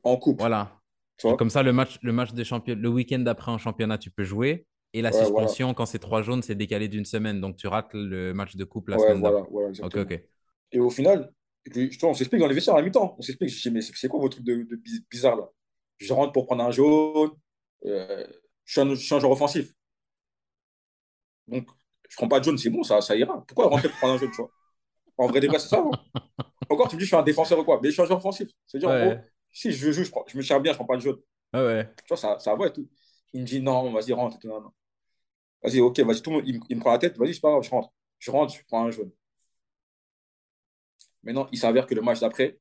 en 0.04 0.16
coupe. 0.18 0.42
Voilà. 0.42 0.80
Tu 1.18 1.26
Et 1.26 1.34
vois? 1.34 1.36
comme 1.36 1.50
ça, 1.50 1.62
le 1.62 1.72
match, 1.72 1.98
le 2.02 2.12
match 2.12 2.32
de 2.32 2.44
champion, 2.44 2.74
le 2.76 2.88
week-end 2.88 3.18
d'après 3.20 3.50
en 3.52 3.58
championnat, 3.58 3.98
tu 3.98 4.10
peux 4.10 4.24
jouer. 4.24 4.66
Et 4.94 5.02
la 5.02 5.12
Ouais, 5.12 5.30
voilà. 5.30 5.48
suspension, 5.48 5.74
quand 5.74 5.86
c'est 5.86 5.98
trois 5.98 6.22
jaunes, 6.22 6.42
c'est 6.42 6.54
décalé 6.54 6.88
d'une 6.88 7.04
semaine. 7.04 7.40
Donc 7.40 7.56
tu 7.56 7.66
rates 7.68 7.90
le 7.94 8.32
match 8.34 8.56
de 8.56 8.64
coupe 8.64 8.88
la 8.88 8.98
Ouais, 8.98 9.06
semaine 9.06 9.20
voilà. 9.20 9.44
Et 10.72 10.80
au 10.80 10.90
final, 10.90 11.32
je- 11.66 12.06
on 12.06 12.14
s'explique 12.14 12.40
dans 12.40 12.46
les 12.46 12.54
vestiaires 12.54 12.74
à 12.74 12.78
la 12.78 12.84
mi-temps. 12.84 13.16
On 13.18 13.22
s'explique. 13.22 13.50
Je 13.50 13.62
dis, 13.62 13.70
mais 13.70 13.80
c'est 13.82 14.08
quoi 14.08 14.20
vos 14.20 14.28
trucs 14.28 14.44
de, 14.44 14.54
de 14.62 14.76
biz- 14.76 15.04
bizarre 15.10 15.36
là? 15.36 15.48
Je 15.98 16.12
rentre 16.12 16.32
pour 16.32 16.46
prendre 16.46 16.64
un 16.64 16.70
jaune. 16.70 17.30
euh, 17.86 18.26
je, 18.64 18.72
suis 18.72 18.80
un, 18.80 18.88
je 18.94 19.00
suis 19.00 19.14
un 19.14 19.20
joueur 19.20 19.32
offensif. 19.32 19.72
Donc, 21.46 21.68
je 22.08 22.16
prends 22.16 22.28
pas 22.28 22.40
de 22.40 22.44
jaune, 22.44 22.58
c'est 22.58 22.70
bon, 22.70 22.82
ça, 22.82 23.00
ça 23.00 23.16
ira. 23.16 23.44
Pourquoi 23.46 23.68
rentrer 23.68 23.88
pour 23.88 23.98
prendre 23.98 24.14
un 24.14 24.18
jaune, 24.18 24.30
tu 24.30 24.36
vois? 24.42 24.50
En 25.18 25.28
vrai, 25.28 25.40
des 25.40 25.48
c'est 25.50 25.58
ça. 25.68 25.78
non 25.78 26.00
Encore, 26.70 26.88
tu 26.88 26.96
me 26.96 27.00
dis, 27.00 27.06
je 27.06 27.10
suis 27.10 27.16
un 27.16 27.22
défenseur 27.22 27.58
ou 27.60 27.64
quoi? 27.64 27.80
Mais 27.82 27.88
je 27.90 27.94
suis 27.94 28.02
un 28.02 28.06
joueur 28.06 28.18
offensif. 28.18 28.48
C'est-à-dire, 28.66 28.90
Ouais. 28.90 29.22
si 29.52 29.72
je 29.72 29.92
joue, 29.92 30.04
je, 30.04 30.10
prends- 30.10 30.24
je 30.28 30.38
me 30.38 30.42
tiens 30.44 30.60
bien, 30.60 30.72
je 30.72 30.78
prends 30.78 30.86
pas 30.86 30.96
de 30.96 31.02
jaune. 31.02 31.18
Ah 31.52 31.62
ouais. 31.64 31.88
Tu 32.04 32.08
vois, 32.10 32.16
ça, 32.16 32.38
ça 32.40 32.54
va 32.56 32.66
et 32.68 32.72
tout. 32.74 32.88
Il 33.32 33.40
me 33.42 33.46
dit, 33.46 33.60
non, 33.62 33.90
vas-y, 33.92 34.12
rentre. 34.12 34.38
Vas-y, 35.62 35.80
ok, 35.80 36.00
vas-y, 36.00 36.20
tout 36.22 36.30
le 36.30 36.36
monde, 36.36 36.44
il, 36.48 36.58
me- 36.58 36.64
il 36.68 36.76
me 36.76 36.80
prend 36.80 36.90
la 36.92 36.98
tête. 36.98 37.16
Vas-y, 37.16 37.34
c'est 37.34 37.40
pas 37.40 37.50
grave, 37.50 37.62
je 37.62 37.70
rentre. 37.70 37.92
Je 38.18 38.30
rentre, 38.32 38.54
je 38.54 38.64
prends 38.66 38.84
un 38.86 38.90
jaune. 38.90 39.12
Maintenant, 41.22 41.48
il 41.52 41.58
s'avère 41.58 41.86
que 41.86 41.94
le 41.94 42.02
match 42.02 42.20
d'après, 42.20 42.58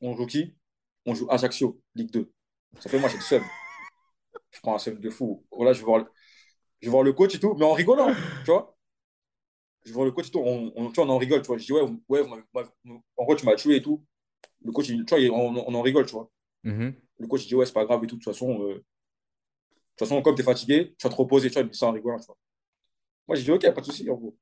on 0.00 0.16
joue 0.16 0.26
qui? 0.26 0.54
On 1.06 1.14
joue 1.14 1.28
Ajaccio, 1.30 1.80
Ligue 1.96 2.12
2. 2.12 2.32
Ça 2.80 2.90
fait 2.90 2.98
moi, 3.00 3.08
j'ai 3.10 3.16
le 3.18 3.22
seum. 3.22 3.42
Je 4.50 4.60
prends 4.60 4.74
un 4.74 4.78
seum 4.78 4.98
de 4.98 5.10
fou. 5.10 5.44
Voilà, 5.52 5.72
je 5.72 5.78
vais 5.80 5.84
voir 5.84 5.98
le, 5.98 6.06
je 6.80 6.86
vais 6.88 6.90
voir 6.92 7.02
le 7.04 7.12
coach 7.14 7.34
et 7.36 7.40
tout, 7.40 7.54
mais 7.56 7.64
en 7.64 7.72
rigolant, 7.74 8.14
tu 8.44 8.52
vois. 8.52 8.76
Je 9.84 9.90
vais 9.90 9.94
voir 9.94 10.04
le 10.06 10.12
coach 10.12 10.28
et 10.28 10.30
tout, 10.30 10.40
on, 10.40 10.72
on, 10.74 10.88
tu 10.90 10.94
vois, 10.96 11.04
on 11.06 11.10
en 11.10 11.18
rigole, 11.18 11.42
tu 11.42 11.46
vois. 11.48 11.58
Je 11.58 11.64
dis, 11.66 11.72
ouais, 11.72 11.82
ouais 12.08 12.22
en 13.16 13.24
gros, 13.24 13.36
tu 13.36 13.46
m'as 13.46 13.54
tué 13.54 13.76
et 13.76 13.82
tout. 13.82 14.04
Le 14.64 14.72
coach, 14.72 14.86
tu 14.88 15.04
vois, 15.04 15.18
on 15.32 15.74
en 15.74 15.82
rigole, 15.82 16.06
tu 16.06 16.14
vois. 16.14 16.30
Mhm. 16.64 16.94
Le 17.18 17.26
coach, 17.28 17.44
il 17.44 17.48
dit, 17.48 17.54
ouais, 17.54 17.66
c'est 17.66 17.72
pas 17.74 17.84
grave 17.84 18.04
et 18.04 18.06
tout. 18.06 18.16
De 18.16 18.22
toute 18.22 18.32
façon, 18.32 18.62
euh, 18.62 18.84
de 19.96 20.04
toute 20.04 20.08
façon 20.08 20.20
comme 20.20 20.34
tu 20.34 20.42
es 20.42 20.44
fatigué, 20.44 20.94
tu 20.98 21.06
vas 21.06 21.10
te 21.10 21.18
reposer, 21.18 21.50
tu 21.50 21.58
vois, 21.62 21.88
en 21.88 21.92
rigolant, 21.92 22.18
tu 22.18 22.26
vois. 22.26 22.36
Moi, 23.26 23.36
j'ai 23.36 23.44
dit, 23.44 23.50
ok, 23.50 23.74
pas 23.74 23.80
de 23.80 23.86
souci, 23.86 24.08
en 24.10 24.14
gros. 24.14 24.36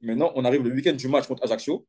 Maintenant, 0.00 0.32
on 0.34 0.44
arrive 0.44 0.62
le 0.64 0.74
week-end 0.74 0.92
du 0.92 1.06
match 1.08 1.28
contre 1.28 1.44
Ajaccio. 1.44 1.86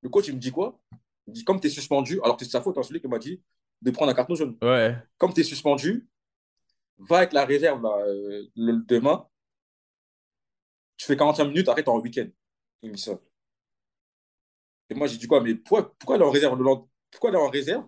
Le 0.00 0.08
coach, 0.08 0.28
il 0.28 0.34
me 0.34 0.40
dit 0.40 0.50
quoi? 0.50 0.80
Il 1.26 1.30
me 1.30 1.34
dit, 1.34 1.44
comme 1.44 1.60
tu 1.60 1.66
es 1.66 1.70
suspendu, 1.70 2.20
alors 2.22 2.38
que 2.38 2.44
c'est 2.44 2.50
sa 2.50 2.62
faute, 2.62 2.78
hein, 2.78 2.82
celui 2.82 3.00
qui 3.00 3.08
m'a 3.08 3.18
dit 3.18 3.42
de 3.82 3.90
prendre 3.90 4.10
un 4.10 4.14
carton 4.14 4.34
jaune. 4.34 4.56
Ouais. 4.62 4.96
Comme 5.18 5.34
tu 5.34 5.40
es 5.40 5.44
suspendu, 5.44 6.08
va 6.98 7.18
avec 7.18 7.34
la 7.34 7.44
réserve 7.44 7.82
là, 7.82 7.94
euh, 8.06 8.46
le, 8.56 8.82
demain. 8.86 9.28
Tu 10.96 11.04
fais 11.04 11.16
45 11.16 11.44
minutes, 11.44 11.68
arrête 11.68 11.86
en 11.88 12.00
week-end. 12.00 12.28
Il 12.82 12.90
me 12.90 12.94
dit 12.94 13.02
ça. 13.02 13.20
Et 14.88 14.94
moi, 14.94 15.06
j'ai 15.06 15.18
dit 15.18 15.26
quoi? 15.26 15.42
Mais 15.42 15.54
pourquoi, 15.54 15.94
pourquoi 15.98 16.16
aller 16.16 16.24
en 16.24 16.30
réserve? 16.30 16.56
Le 16.56 16.64
lendemain 16.64 16.88
Pourquoi 17.10 17.30
aller 17.30 17.38
en 17.38 17.50
réserve? 17.50 17.86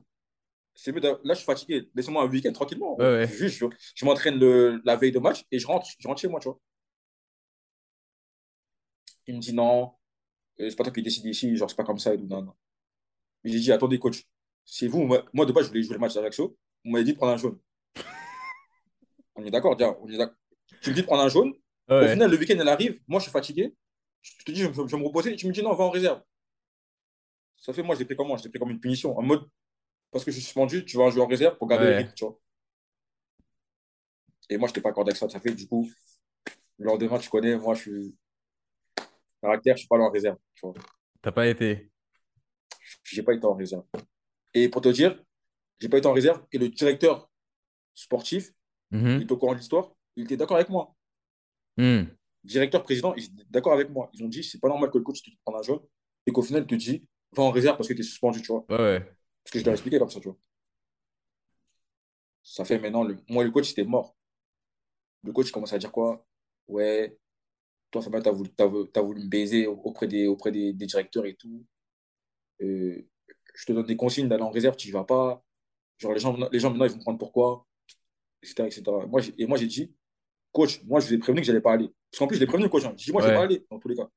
C'est 0.80 0.92
mieux 0.92 1.00
Là, 1.00 1.16
je 1.24 1.34
suis 1.34 1.44
fatigué. 1.44 1.90
Laissez-moi 1.92 2.22
un 2.22 2.28
week-end 2.28 2.52
tranquillement. 2.52 2.96
Ouais, 2.98 3.04
ouais. 3.04 3.26
Juste, 3.26 3.58
je, 3.58 3.66
je 3.96 4.04
m'entraîne 4.04 4.38
le- 4.38 4.80
la 4.84 4.94
veille 4.94 5.10
de 5.10 5.18
match 5.18 5.44
et 5.50 5.58
je 5.58 5.66
rentre, 5.66 5.88
je 5.98 6.06
rentre 6.06 6.20
chez 6.20 6.28
moi, 6.28 6.38
tu 6.38 6.48
vois. 6.48 6.60
Il 9.26 9.34
me 9.34 9.40
dit 9.40 9.52
non, 9.52 9.92
euh, 10.60 10.70
c'est 10.70 10.76
pas 10.76 10.84
toi 10.84 10.92
qui 10.92 11.02
décide 11.02 11.24
ici, 11.26 11.56
genre, 11.56 11.68
c'est 11.68 11.76
pas 11.76 11.82
comme 11.84 11.98
ça. 11.98 12.14
Et 12.14 12.16
tout, 12.16 12.26
non, 12.26 12.42
non. 12.42 12.52
Mais 13.42 13.50
j'ai 13.50 13.58
dit, 13.58 13.72
attendez, 13.72 13.98
coach, 13.98 14.22
c'est 14.64 14.86
vous, 14.86 15.02
moi, 15.02 15.24
moi, 15.32 15.46
de 15.46 15.52
base, 15.52 15.64
je 15.64 15.68
voulais 15.70 15.82
jouer 15.82 15.94
le 15.94 16.00
match 16.00 16.14
d'Ajaccio. 16.14 16.56
Vous 16.84 16.90
m'avez 16.92 17.04
dit 17.04 17.12
de 17.12 17.16
prendre 17.16 17.32
un 17.32 17.36
jaune. 17.36 17.58
On 19.34 19.44
est 19.44 19.50
d'accord, 19.50 19.76
tiens, 19.76 19.96
on 20.00 20.08
est 20.08 20.16
d'accord. 20.16 20.36
Tu 20.80 20.90
me 20.90 20.94
dis 20.94 21.00
de 21.02 21.06
prendre 21.06 21.22
un 21.22 21.28
jaune. 21.28 21.52
Au 21.88 21.94
Ouais. 21.94 22.12
final, 22.12 22.30
le 22.30 22.36
week-end, 22.38 22.56
elle 22.60 22.68
arrive. 22.68 23.00
Moi, 23.08 23.18
je 23.18 23.24
suis 23.24 23.32
fatigué. 23.32 23.74
Je 24.22 24.32
te 24.44 24.52
dis, 24.52 24.60
je, 24.60 24.66
je 24.72 24.82
vais 24.82 24.96
me 24.98 25.04
reposer. 25.06 25.32
Et 25.32 25.36
tu 25.36 25.46
me 25.48 25.52
dis, 25.52 25.62
non, 25.62 25.74
va 25.74 25.84
en 25.84 25.90
réserve. 25.90 26.22
Ça 27.56 27.72
fait, 27.72 27.82
moi, 27.82 27.94
je 27.94 28.00
l'ai 28.00 28.04
pris 28.06 28.14
comment 28.16 28.36
Je 28.36 28.44
l'ai 28.44 28.50
pris 28.50 28.58
comme 28.60 28.70
une 28.70 28.80
punition. 28.80 29.16
En 29.18 29.22
mode, 29.22 29.44
parce 30.10 30.24
que 30.24 30.30
je 30.30 30.36
suis 30.36 30.44
suspendu, 30.44 30.84
tu 30.84 30.96
vas 30.96 31.10
jouer 31.10 31.22
en 31.22 31.26
réserve 31.26 31.56
pour 31.58 31.68
garder 31.68 31.84
Ouais. 31.86 31.90
le 31.92 31.96
rythme, 31.98 32.12
tu 32.14 32.24
vois. 32.24 32.38
Et 34.50 34.56
moi, 34.56 34.66
je 34.68 34.70
n'étais 34.72 34.80
pas 34.80 34.90
accordé 34.90 35.10
avec 35.10 35.18
ça. 35.18 35.28
Ça 35.28 35.40
fait, 35.40 35.54
du 35.54 35.66
coup, 35.68 35.88
le 36.78 36.84
lendemain, 36.86 37.18
tu 37.18 37.28
connais, 37.28 37.56
moi, 37.56 37.74
je 37.74 37.80
suis. 37.82 38.16
Caractère, 39.42 39.76
je 39.76 39.80
suis 39.80 39.88
pas 39.88 39.96
allé 39.96 40.04
en 40.04 40.10
réserve. 40.10 40.38
Tu 40.54 40.60
vois. 40.66 40.74
T'as 41.22 41.32
pas 41.32 41.46
été. 41.46 41.90
J'ai 43.04 43.22
pas 43.22 43.34
été 43.34 43.44
en 43.44 43.54
réserve. 43.54 43.84
Et 44.54 44.68
pour 44.68 44.80
te 44.80 44.88
dire, 44.88 45.22
j'ai 45.78 45.88
pas 45.88 45.98
été 45.98 46.06
en 46.06 46.12
réserve. 46.12 46.44
Et 46.52 46.58
le 46.58 46.68
directeur 46.68 47.30
sportif, 47.94 48.50
il 48.90 48.98
Mhm. 48.98 49.20
est 49.22 49.32
au 49.32 49.36
courant 49.36 49.52
de 49.52 49.58
l'histoire, 49.58 49.92
il 50.16 50.24
était 50.24 50.36
d'accord 50.36 50.56
avec 50.56 50.68
moi. 50.70 50.94
Hmm. 51.76 52.04
directeur, 52.42 52.82
président, 52.82 53.14
ils 53.14 53.24
étaient 53.26 53.44
d'accord 53.50 53.72
avec 53.74 53.90
moi. 53.90 54.08
Ils 54.14 54.24
ont 54.24 54.28
dit, 54.28 54.42
c'est 54.42 54.58
pas 54.58 54.68
normal 54.68 54.90
que 54.90 54.96
le 54.98 55.04
coach 55.04 55.22
te 55.22 55.30
prenne 55.44 55.56
un 55.58 55.62
jaune 55.62 55.80
et 56.26 56.32
qu'au 56.32 56.42
final, 56.42 56.62
il 56.62 56.66
te 56.66 56.74
dit, 56.74 57.06
va 57.32 57.42
en 57.42 57.50
réserve 57.50 57.76
parce 57.76 57.88
que 57.88 57.92
tu 57.94 58.00
es 58.00 58.04
suspendu, 58.04 58.40
tu 58.40 58.48
vois. 58.50 58.64
Ouais, 58.70 58.76
ouais. 58.78 59.12
Parce 59.48 59.52
que 59.52 59.58
je 59.60 59.64
l'ai 59.64 59.72
expliqué 59.72 59.98
comme 59.98 60.10
ça, 60.10 60.20
tu 60.20 60.28
vois. 60.28 60.36
Ça 62.42 62.66
fait 62.66 62.78
maintenant, 62.78 63.02
le... 63.02 63.16
moi, 63.30 63.44
le 63.44 63.50
coach, 63.50 63.68
c'était 63.68 63.84
mort. 63.84 64.14
Le 65.22 65.32
coach, 65.32 65.50
commence 65.50 65.72
à 65.72 65.78
dire 65.78 65.90
quoi? 65.90 66.26
Ouais, 66.66 67.18
toi, 67.90 68.02
Fabien, 68.02 68.20
t'as 68.20 68.30
voulu, 68.30 68.50
t'as 68.54 68.66
voulu, 68.66 69.22
me 69.24 69.26
baiser 69.26 69.66
auprès 69.66 70.06
des, 70.06 70.26
auprès 70.26 70.50
des, 70.52 70.74
des 70.74 70.84
directeurs 70.84 71.24
et 71.24 71.34
tout. 71.34 71.64
Euh, 72.60 73.08
je 73.54 73.64
te 73.64 73.72
donne 73.72 73.86
des 73.86 73.96
consignes 73.96 74.28
d'aller 74.28 74.42
en 74.42 74.50
réserve, 74.50 74.76
tu 74.76 74.88
y 74.88 74.90
vas 74.90 75.04
pas. 75.04 75.42
Genre, 75.96 76.12
les 76.12 76.20
gens, 76.20 76.36
les 76.52 76.60
gens 76.60 76.68
maintenant, 76.68 76.84
ils 76.84 76.90
vont 76.90 76.98
me 76.98 77.02
prendre 77.02 77.18
pourquoi, 77.18 77.66
etc. 78.42 78.66
etc. 78.66 78.82
Moi, 79.08 79.22
et 79.38 79.46
moi, 79.46 79.56
j'ai 79.56 79.66
dit, 79.66 79.94
coach, 80.52 80.82
moi, 80.84 81.00
je 81.00 81.06
vous 81.06 81.14
ai 81.14 81.18
prévenu 81.18 81.40
que 81.40 81.46
j'allais 81.46 81.62
pas 81.62 81.72
aller. 81.72 81.88
Parce 82.10 82.18
qu'en 82.18 82.26
plus, 82.26 82.36
je 82.36 82.40
l'ai 82.40 82.46
prévenu, 82.46 82.68
coach. 82.68 82.84
hein. 82.84 82.92
J'ai 82.98 83.06
dit, 83.06 83.12
moi, 83.12 83.22
je 83.22 83.28
vais 83.28 83.34
pas 83.34 83.44
aller, 83.44 83.66
dans 83.70 83.78
tous 83.78 83.88
les 83.88 83.96
cas. 83.96 84.10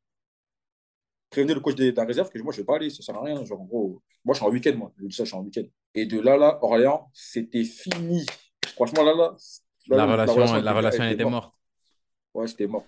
Prévenez 1.32 1.54
le 1.54 1.60
coach 1.62 1.76
de, 1.76 1.90
de 1.90 1.96
la 1.96 2.04
réserve 2.06 2.30
que 2.30 2.38
moi, 2.40 2.52
je 2.54 2.58
vais 2.58 2.66
pas 2.66 2.76
aller, 2.76 2.90
ça 2.90 3.02
sert 3.02 3.16
à 3.16 3.24
rien. 3.24 3.44
Genre, 3.46 3.60
en 3.62 3.66
gros, 3.66 4.02
moi, 4.24 4.34
je 4.36 4.40
suis 4.40 4.46
en 4.46 4.52
week-end, 4.52 4.76
moi. 4.78 4.92
Je 5.00 5.08
dis 5.08 5.16
ça, 5.16 5.24
je 5.24 5.30
suis 5.30 5.38
en 5.38 5.42
week-end. 5.42 5.64
Et 5.96 6.06
de 6.06 6.20
là, 6.20 6.38
là, 6.38 6.60
Orléans, 6.62 7.10
c'était 7.14 7.64
fini. 7.64 8.26
Franchement, 8.76 9.04
là, 9.04 9.14
là, 9.16 9.36
là, 9.88 9.98
La 9.98 10.06
relation, 10.06 10.36
la 10.54 10.60
était- 10.60 10.70
relation 10.70 11.04
elle 11.04 11.14
était 11.14 11.24
morte. 11.26 11.54
Ouais, 12.34 12.48
c'était 12.48 12.68
mort. 12.68 12.84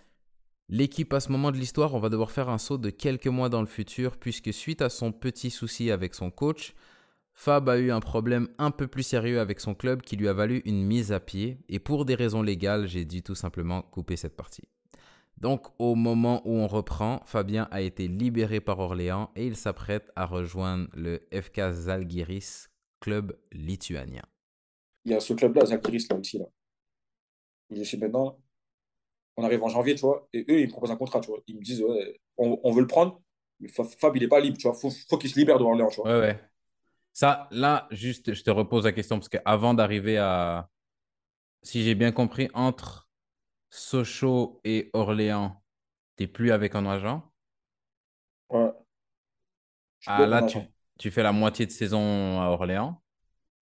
L'équipe 0.69 1.11
à 1.13 1.19
ce 1.19 1.31
moment 1.31 1.51
de 1.51 1.57
l'histoire, 1.57 1.93
on 1.95 1.99
va 1.99 2.09
devoir 2.09 2.31
faire 2.31 2.49
un 2.49 2.57
saut 2.57 2.77
de 2.77 2.89
quelques 2.89 3.27
mois 3.27 3.49
dans 3.49 3.61
le 3.61 3.67
futur, 3.67 4.17
puisque 4.17 4.53
suite 4.53 4.81
à 4.81 4.89
son 4.89 5.11
petit 5.11 5.49
souci 5.49 5.89
avec 5.91 6.13
son 6.13 6.29
coach, 6.31 6.73
Fab 7.33 7.67
a 7.67 7.77
eu 7.77 7.91
un 7.91 7.99
problème 7.99 8.47
un 8.57 8.71
peu 8.71 8.87
plus 8.87 9.03
sérieux 9.03 9.39
avec 9.39 9.59
son 9.59 9.73
club 9.73 10.01
qui 10.01 10.15
lui 10.15 10.27
a 10.27 10.33
valu 10.33 10.61
une 10.65 10.83
mise 10.83 11.11
à 11.11 11.19
pied, 11.19 11.57
et 11.67 11.79
pour 11.79 12.05
des 12.05 12.15
raisons 12.15 12.41
légales, 12.41 12.87
j'ai 12.87 13.05
dû 13.05 13.23
tout 13.23 13.35
simplement 13.35 13.81
couper 13.81 14.15
cette 14.15 14.35
partie. 14.35 14.63
Donc 15.37 15.67
au 15.79 15.95
moment 15.95 16.41
où 16.45 16.53
on 16.53 16.67
reprend, 16.67 17.21
Fabien 17.25 17.67
a 17.71 17.81
été 17.81 18.07
libéré 18.07 18.61
par 18.61 18.79
Orléans 18.79 19.31
et 19.35 19.45
il 19.45 19.55
s'apprête 19.55 20.09
à 20.15 20.25
rejoindre 20.25 20.87
le 20.93 21.27
FK 21.33 21.71
Zalgiris, 21.71 22.69
club 22.99 23.37
lituanien. 23.51 24.23
Il 25.05 25.11
y 25.11 25.15
a 25.15 25.19
ce 25.19 25.33
club-là, 25.33 25.65
Zalgiris, 25.65 26.07
là 26.09 26.17
aussi. 26.17 26.37
Là. 26.37 26.45
Il 27.69 27.81
est 27.81 27.83
chez 27.83 27.97
maintenant. 27.97 28.39
On 29.35 29.43
arrive 29.43 29.63
en 29.63 29.69
janvier, 29.69 29.95
tu 29.95 30.01
vois, 30.01 30.27
et 30.31 30.41
eux, 30.41 30.59
ils 30.59 30.67
me 30.67 30.71
proposent 30.71 30.91
un 30.91 30.95
contrat, 30.95 31.19
tu 31.19 31.27
vois. 31.27 31.39
Ils 31.47 31.57
me 31.57 31.61
disent, 31.61 31.81
ouais, 31.81 32.21
on, 32.37 32.59
on 32.63 32.71
veut 32.71 32.81
le 32.81 32.87
prendre, 32.87 33.21
mais 33.59 33.67
Fab, 33.67 34.15
il 34.15 34.21
n'est 34.21 34.27
pas 34.27 34.39
libre, 34.39 34.57
tu 34.57 34.67
vois. 34.67 34.77
Faut, 34.77 34.91
faut 35.09 35.17
qu'il 35.17 35.29
se 35.29 35.39
libère 35.39 35.57
de 35.57 35.63
Orléans, 35.63 35.89
tu 35.89 36.01
vois. 36.01 36.11
Ouais, 36.11 36.19
ouais. 36.19 36.39
Ça, 37.13 37.47
là, 37.51 37.87
juste, 37.91 38.33
je 38.33 38.43
te 38.43 38.51
repose 38.51 38.85
la 38.85 38.91
question 38.91 39.17
parce 39.17 39.29
qu'avant 39.29 39.73
d'arriver 39.73 40.17
à. 40.17 40.69
Si 41.61 41.83
j'ai 41.83 41.95
bien 41.95 42.11
compris, 42.11 42.49
entre 42.53 43.02
Sochaux 43.75 44.61
et 44.63 44.91
Orléans, 44.93 45.59
tu 46.15 46.23
n'es 46.23 46.27
plus 46.27 46.51
avec 46.51 46.75
un 46.75 46.85
agent? 46.85 47.27
Ouais. 48.51 48.71
Ah, 50.05 50.27
là, 50.27 50.43
tu, 50.43 50.59
tu, 50.99 51.09
fais 51.09 51.23
la 51.23 51.31
moitié 51.31 51.65
de 51.65 51.71
saison 51.71 52.39
à 52.39 52.49
Orléans. 52.49 53.01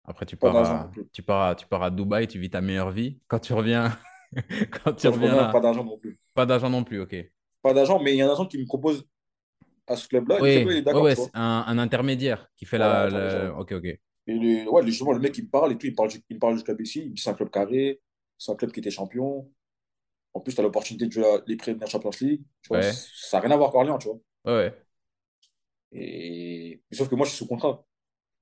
Après, 0.04 0.26
tu 0.26 0.36
pars, 0.36 0.54
à, 0.54 0.90
tu, 1.10 1.22
pars 1.22 1.42
à, 1.48 1.54
tu 1.54 1.66
pars 1.66 1.82
à 1.82 1.90
Dubaï, 1.90 2.28
tu 2.28 2.38
vis 2.38 2.50
ta 2.50 2.60
meilleure 2.60 2.90
vie. 2.90 3.18
Quand 3.28 3.38
tu 3.38 3.54
reviens. 3.54 3.98
quand 4.84 4.92
tu 4.92 5.08
reviens. 5.08 5.36
Là, 5.36 5.48
pas 5.48 5.60
d'argent 5.60 5.82
non 5.82 5.96
plus. 5.96 6.20
Pas 6.34 6.44
d'argent 6.44 6.68
non 6.68 6.84
plus, 6.84 7.00
ok. 7.00 7.16
Pas 7.62 7.72
d'argent, 7.72 7.98
mais 7.98 8.12
il 8.12 8.18
y 8.18 8.22
a 8.22 8.28
un 8.28 8.32
agent 8.32 8.44
qui 8.44 8.58
me 8.58 8.66
propose 8.66 9.06
à 9.86 9.96
ce 9.96 10.06
club-là. 10.06 10.38
Oui, 10.42 10.64
oui, 10.66 10.82
ouais, 10.84 11.14
un, 11.32 11.64
un, 11.66 11.78
intermédiaire 11.78 12.46
qui 12.56 12.66
fait 12.66 12.76
la, 12.76 13.54
Ok, 13.56 13.72
ok. 13.72 13.84
Et 13.86 14.00
le, 14.26 14.68
ouais, 14.68 14.84
justement, 14.84 15.12
le 15.12 15.20
mec, 15.20 15.38
il 15.38 15.44
me 15.44 15.50
parle 15.50 15.72
et 15.72 15.78
tout, 15.78 15.86
il 15.86 15.94
parle, 15.94 16.10
il 16.28 16.34
me 16.34 16.40
parle 16.40 16.58
du 16.58 16.62
club 16.62 16.78
ici. 16.82 17.04
Il 17.06 17.14
dit 17.14 17.22
c'est 17.22 17.30
un 17.30 17.34
club 17.34 17.48
carré, 17.48 18.02
c'est 18.36 18.52
un 18.52 18.56
club 18.56 18.70
qui 18.70 18.80
était 18.80 18.90
champion. 18.90 19.50
En 20.34 20.40
plus, 20.40 20.52
tu 20.52 20.60
as 20.60 20.64
l'opportunité 20.64 21.06
de 21.06 21.12
jouer 21.12 21.38
les 21.46 21.56
premières 21.56 21.88
Champions 21.88 22.10
League. 22.20 22.42
Tu 22.62 22.68
vois, 22.68 22.82
Ça 22.82 23.38
n'a 23.38 23.40
rien 23.42 23.50
à 23.52 23.56
voir 23.56 23.68
avec 23.68 23.76
Orléans, 23.76 23.98
tu 23.98 24.08
vois. 24.08 24.18
Ouais. 24.52 24.74
Et... 25.92 26.82
sauf 26.92 27.08
que 27.08 27.14
moi, 27.14 27.24
je 27.24 27.30
suis 27.30 27.38
sous 27.38 27.46
contrat. 27.46 27.86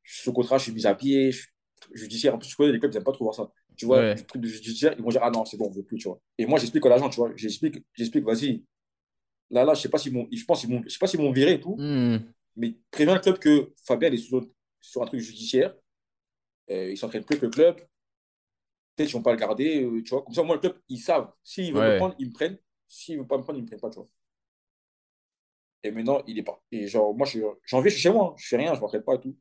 Je 0.02 0.14
suis 0.14 0.22
sous 0.22 0.32
contrat, 0.32 0.58
je 0.58 0.64
suis 0.64 0.72
mis 0.72 0.86
à 0.86 0.94
pied, 0.94 1.30
je 1.30 1.46
judiciaire. 1.92 2.34
En 2.34 2.38
plus, 2.38 2.48
tu 2.48 2.56
connais, 2.56 2.72
les 2.72 2.78
clubs, 2.78 2.90
ils 2.92 2.94
n'aiment 2.94 3.04
pas 3.04 3.12
trop 3.12 3.24
voir 3.24 3.34
ça. 3.34 3.50
Tu 3.76 3.86
vois, 3.86 4.14
le 4.14 4.24
truc 4.24 4.42
de 4.42 4.48
judiciaire, 4.48 4.94
ils 4.96 5.02
vont 5.02 5.10
dire, 5.10 5.22
ah 5.22 5.30
non, 5.30 5.44
c'est 5.44 5.56
bon, 5.56 5.66
on 5.66 5.70
ne 5.70 5.76
veut 5.76 5.84
plus, 5.84 5.98
tu 5.98 6.08
vois. 6.08 6.20
Et 6.38 6.46
moi, 6.46 6.58
j'explique 6.58 6.84
à 6.86 6.88
l'agent, 6.88 7.10
tu 7.10 7.16
vois. 7.16 7.30
J'explique, 7.36 7.84
j'explique, 7.94 8.24
vas-y. 8.24 8.64
Là, 9.50 9.64
là, 9.64 9.74
je 9.74 9.82
sais 9.82 9.88
pas 9.88 9.98
si 9.98 10.10
je 10.10 10.44
pense, 10.44 10.62
je 10.62 10.88
sais 10.88 10.98
pas 10.98 11.06
s'ils 11.06 11.20
m'ont 11.20 11.32
viré 11.32 11.54
et 11.54 11.60
tout. 11.60 11.76
Hmm. 11.78 12.18
Mais 12.56 12.74
préviens 12.90 13.14
le 13.14 13.20
club 13.20 13.38
que 13.38 13.72
Fabien 13.84 14.10
est 14.10 14.16
sur, 14.16 14.46
sur 14.80 15.02
un 15.02 15.06
truc 15.06 15.20
judiciaire. 15.20 15.74
Euh, 16.70 16.90
il 16.90 16.96
s'entraîne 16.96 17.24
plus 17.24 17.38
que 17.38 17.46
le 17.46 17.50
club 17.50 17.76
peut-être 19.02 19.10
qu'ils 19.10 19.18
vont 19.18 19.22
pas 19.22 19.32
le 19.32 19.38
garder, 19.38 19.82
euh, 19.82 20.02
tu 20.02 20.10
vois. 20.10 20.22
Comme 20.22 20.34
ça, 20.34 20.42
moi, 20.42 20.56
le 20.56 20.60
club, 20.60 20.78
ils 20.88 20.98
savent. 20.98 21.32
S'ils 21.42 21.72
veulent 21.72 21.94
me 21.94 21.98
prendre, 21.98 22.14
ils 22.18 22.28
me 22.28 22.32
prennent. 22.32 22.58
S'ils 22.88 23.16
ne 23.16 23.20
veulent 23.20 23.28
pas 23.28 23.38
me 23.38 23.42
prendre, 23.42 23.58
ils 23.58 23.62
me 23.62 23.66
prennent 23.66 23.80
pas, 23.80 23.90
tu 23.90 23.96
vois. 23.96 24.08
Et 25.84 25.90
maintenant, 25.90 26.22
il 26.26 26.38
est 26.38 26.42
pas. 26.42 26.62
Et 26.70 26.86
genre, 26.86 27.14
moi, 27.14 27.26
janvier, 27.64 27.90
je 27.90 27.94
suis 27.94 28.02
chez 28.02 28.10
moi. 28.10 28.30
Hein. 28.32 28.34
Je 28.38 28.48
fais 28.48 28.56
rien, 28.56 28.72
je 28.72 28.76
ne 28.76 28.80
m'entraîne 28.80 29.02
pas 29.02 29.14
et 29.14 29.20
tout. 29.20 29.36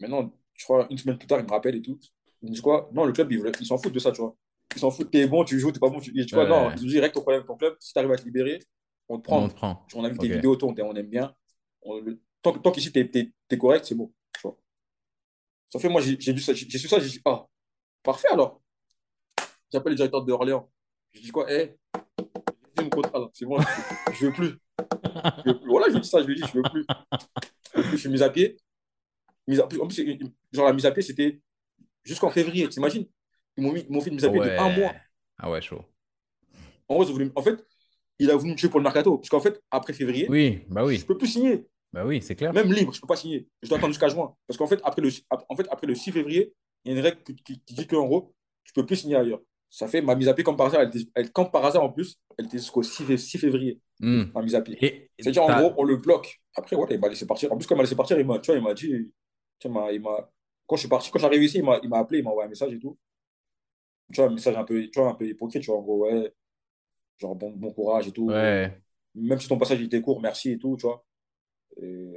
Maintenant, 0.00 0.32
je 0.54 0.64
crois, 0.64 0.86
une 0.90 0.98
semaine 0.98 1.18
plus 1.18 1.26
tard, 1.26 1.40
il 1.40 1.46
me 1.46 1.50
rappelle 1.50 1.74
et 1.74 1.82
tout. 1.82 1.98
Il 2.42 2.50
me 2.50 2.54
dit 2.54 2.60
quoi? 2.60 2.88
Non, 2.92 3.04
le 3.04 3.12
club, 3.12 3.32
ils 3.32 3.66
s'en 3.66 3.78
foutent 3.78 3.92
de 3.92 3.98
ça, 3.98 4.12
tu 4.12 4.20
vois. 4.20 4.36
Ils 4.74 4.78
s'en 4.80 4.90
foutent, 4.90 5.10
t'es 5.10 5.26
bon, 5.26 5.44
tu 5.44 5.58
joues, 5.58 5.72
t'es 5.72 5.80
pas 5.80 5.88
bon. 5.88 6.00
Tu, 6.00 6.12
tu 6.26 6.34
vois, 6.34 6.46
non, 6.46 6.70
ils 6.70 6.82
nous 6.82 6.88
disent 6.88 7.00
règle 7.00 7.14
ton 7.14 7.22
problème 7.22 7.40
avec 7.40 7.48
ton 7.48 7.56
club. 7.56 7.76
Si 7.80 7.92
tu 7.92 7.98
arrives 7.98 8.12
à 8.12 8.16
te 8.16 8.24
libérer, 8.24 8.58
on 9.08 9.18
te 9.18 9.24
prend. 9.24 9.44
On, 9.44 9.48
te 9.48 9.54
prend. 9.54 9.86
on 9.94 10.04
a 10.04 10.08
vu 10.08 10.18
tes 10.18 10.28
vidéos, 10.28 10.56
on, 10.62 10.74
on 10.78 10.94
aime 10.94 11.06
bien. 11.08 11.34
tant, 12.42 12.52
tant 12.58 12.70
qu'ici, 12.70 12.92
tu 12.92 13.00
es, 13.00 13.58
correct, 13.58 13.86
c'est 13.86 13.94
bon. 13.94 14.12
Tu 14.34 14.42
vois. 14.42 14.58
Ça 15.70 15.78
fait, 15.78 15.88
moi, 15.88 16.00
j'ai 16.00 16.20
su 16.20 16.38
ça, 16.38 16.52
j'ai 16.54 16.66
dit, 16.66 17.20
ah, 17.24 17.46
Parfait 18.06 18.28
alors. 18.30 18.62
J'appelle 19.72 19.90
le 19.90 19.96
directeur 19.96 20.24
d'Orléans. 20.24 20.70
Je 21.12 21.20
dis 21.20 21.32
quoi? 21.32 21.44
Eh, 21.50 21.74
mon 22.80 22.88
contrat 22.88 23.28
c'est 23.34 23.44
bon, 23.44 23.58
je 24.12 24.26
veux 24.26 24.32
plus. 24.32 24.54
Je 25.44 25.50
veux 25.50 25.58
plus. 25.58 25.68
Voilà, 25.68 25.92
je 25.92 25.98
dis 25.98 26.08
ça, 26.08 26.22
je 26.22 26.26
lui 26.28 26.36
dis, 26.36 26.42
je 26.46 26.56
veux 26.56 26.62
plus. 26.62 26.86
je 27.74 27.96
suis 27.96 28.08
mis 28.08 28.22
à 28.22 28.30
pied. 28.30 28.56
À... 29.48 29.62
En 29.64 29.88
plus, 29.88 30.18
genre 30.52 30.66
la 30.66 30.72
mise 30.72 30.86
à 30.86 30.92
pied, 30.92 31.02
c'était 31.02 31.40
jusqu'en 32.04 32.30
février, 32.30 32.68
t'imagines? 32.68 33.06
Ils 33.56 33.64
m'ont 33.64 34.00
fait 34.00 34.10
une 34.10 34.14
mise 34.14 34.24
à 34.24 34.30
pied 34.30 34.38
de 34.38 34.50
un 34.50 34.76
mois. 34.76 34.92
Ah 35.38 35.50
ouais, 35.50 35.60
chaud. 35.60 35.84
En, 36.88 37.02
en 37.02 37.42
fait, 37.42 37.66
il 38.20 38.30
a 38.30 38.36
voulu 38.36 38.52
me 38.52 38.56
tuer 38.56 38.68
pour 38.68 38.78
le 38.78 38.84
mercato. 38.84 39.18
Parce 39.18 39.30
qu'en 39.30 39.40
fait, 39.40 39.60
après 39.72 39.92
février, 39.92 40.28
oui, 40.30 40.64
bah 40.68 40.84
oui. 40.84 40.96
je 40.96 41.02
ne 41.02 41.06
peux 41.06 41.18
plus 41.18 41.26
signer. 41.26 41.66
Bah 41.92 42.06
oui, 42.06 42.22
c'est 42.22 42.36
clair. 42.36 42.52
Même 42.52 42.72
libre, 42.72 42.92
je 42.92 42.98
ne 42.98 43.00
peux 43.00 43.08
pas 43.08 43.16
signer. 43.16 43.48
Je 43.62 43.68
dois 43.68 43.78
attendre 43.78 43.92
jusqu'à 43.92 44.08
juin. 44.08 44.36
Parce 44.46 44.56
qu'en 44.58 44.68
fait, 44.68 44.80
après 44.84 45.02
le, 45.02 45.10
en 45.48 45.56
fait, 45.56 45.66
après 45.70 45.88
le 45.88 45.96
6 45.96 46.12
février, 46.12 46.54
il 46.86 46.92
y 46.92 46.94
a 46.94 46.98
une 46.98 47.04
règle 47.04 47.22
qui, 47.44 47.60
dit 47.66 47.86
qu'en 47.86 48.06
gros, 48.06 48.32
tu 48.64 48.72
ne 48.76 48.80
peux 48.80 48.86
plus 48.86 48.96
signer 48.96 49.16
ailleurs. 49.16 49.40
Ça 49.68 49.88
fait 49.88 50.00
ma 50.00 50.14
mise 50.14 50.28
à 50.28 50.34
pied 50.34 50.44
comme 50.44 50.56
par 50.56 50.66
hasard. 50.66 50.82
Elle, 50.82 50.90
elle 51.14 51.32
comme 51.32 51.50
par 51.50 51.64
hasard 51.64 51.82
en 51.82 51.90
plus, 51.90 52.16
elle 52.38 52.46
était 52.46 52.58
jusqu'au 52.58 52.82
6, 52.82 53.18
6, 53.18 53.38
février. 53.38 53.80
Hmm. 53.98 54.24
Ma 54.34 54.42
mise 54.42 54.54
à 54.54 54.62
pied. 54.62 55.10
C'est-à-dire, 55.18 55.42
en 55.42 55.60
gros, 55.60 55.74
on 55.76 55.82
le 55.82 55.96
bloque. 55.96 56.40
Après, 56.54 56.76
voilà, 56.76 56.94
il 56.94 57.00
m'a 57.00 57.08
laissé 57.08 57.26
partir. 57.26 57.52
En 57.52 57.56
plus, 57.56 57.66
quand 57.66 57.74
il 57.74 57.78
m'a 57.78 57.82
laissé 57.82 57.96
partir, 57.96 58.18
il 58.18 58.24
m'a, 58.24 58.38
tu 58.38 58.52
vois, 58.52 58.58
il 58.58 58.62
m'a 58.62 58.74
dit. 58.74 59.12
Tu 59.58 59.68
vois, 59.68 59.92
il 59.92 60.00
m'a, 60.00 60.30
quand 60.66 60.76
je 60.76 60.80
suis 60.80 60.88
parti, 60.88 61.10
quand 61.10 61.18
j'arrive 61.18 61.42
ici, 61.42 61.58
il 61.58 61.64
m'a, 61.64 61.80
il 61.82 61.88
m'a 61.88 61.98
appelé, 61.98 62.20
il 62.20 62.24
m'a 62.24 62.30
envoyé 62.30 62.46
un 62.46 62.50
message 62.50 62.72
et 62.72 62.78
tout. 62.78 62.96
Tu 64.12 64.20
vois, 64.20 64.30
un 64.30 64.34
message 64.34 64.56
un 64.56 64.64
peu, 64.64 64.80
tu 64.88 65.00
vois, 65.00 65.10
un 65.10 65.14
peu 65.14 65.26
hypocrite, 65.26 65.62
tu 65.62 65.70
vois, 65.70 65.80
en 65.80 65.82
gros, 65.82 66.06
ouais. 66.06 66.32
Genre, 67.18 67.34
bon, 67.34 67.50
bon 67.50 67.72
courage 67.72 68.06
et 68.06 68.12
tout. 68.12 68.26
Ouais. 68.26 68.72
Même 69.14 69.40
si 69.40 69.48
ton 69.48 69.58
passage 69.58 69.80
était 69.80 70.00
court, 70.00 70.20
merci 70.20 70.52
et 70.52 70.58
tout, 70.58 70.76
tu 70.76 70.86
vois. 70.86 71.04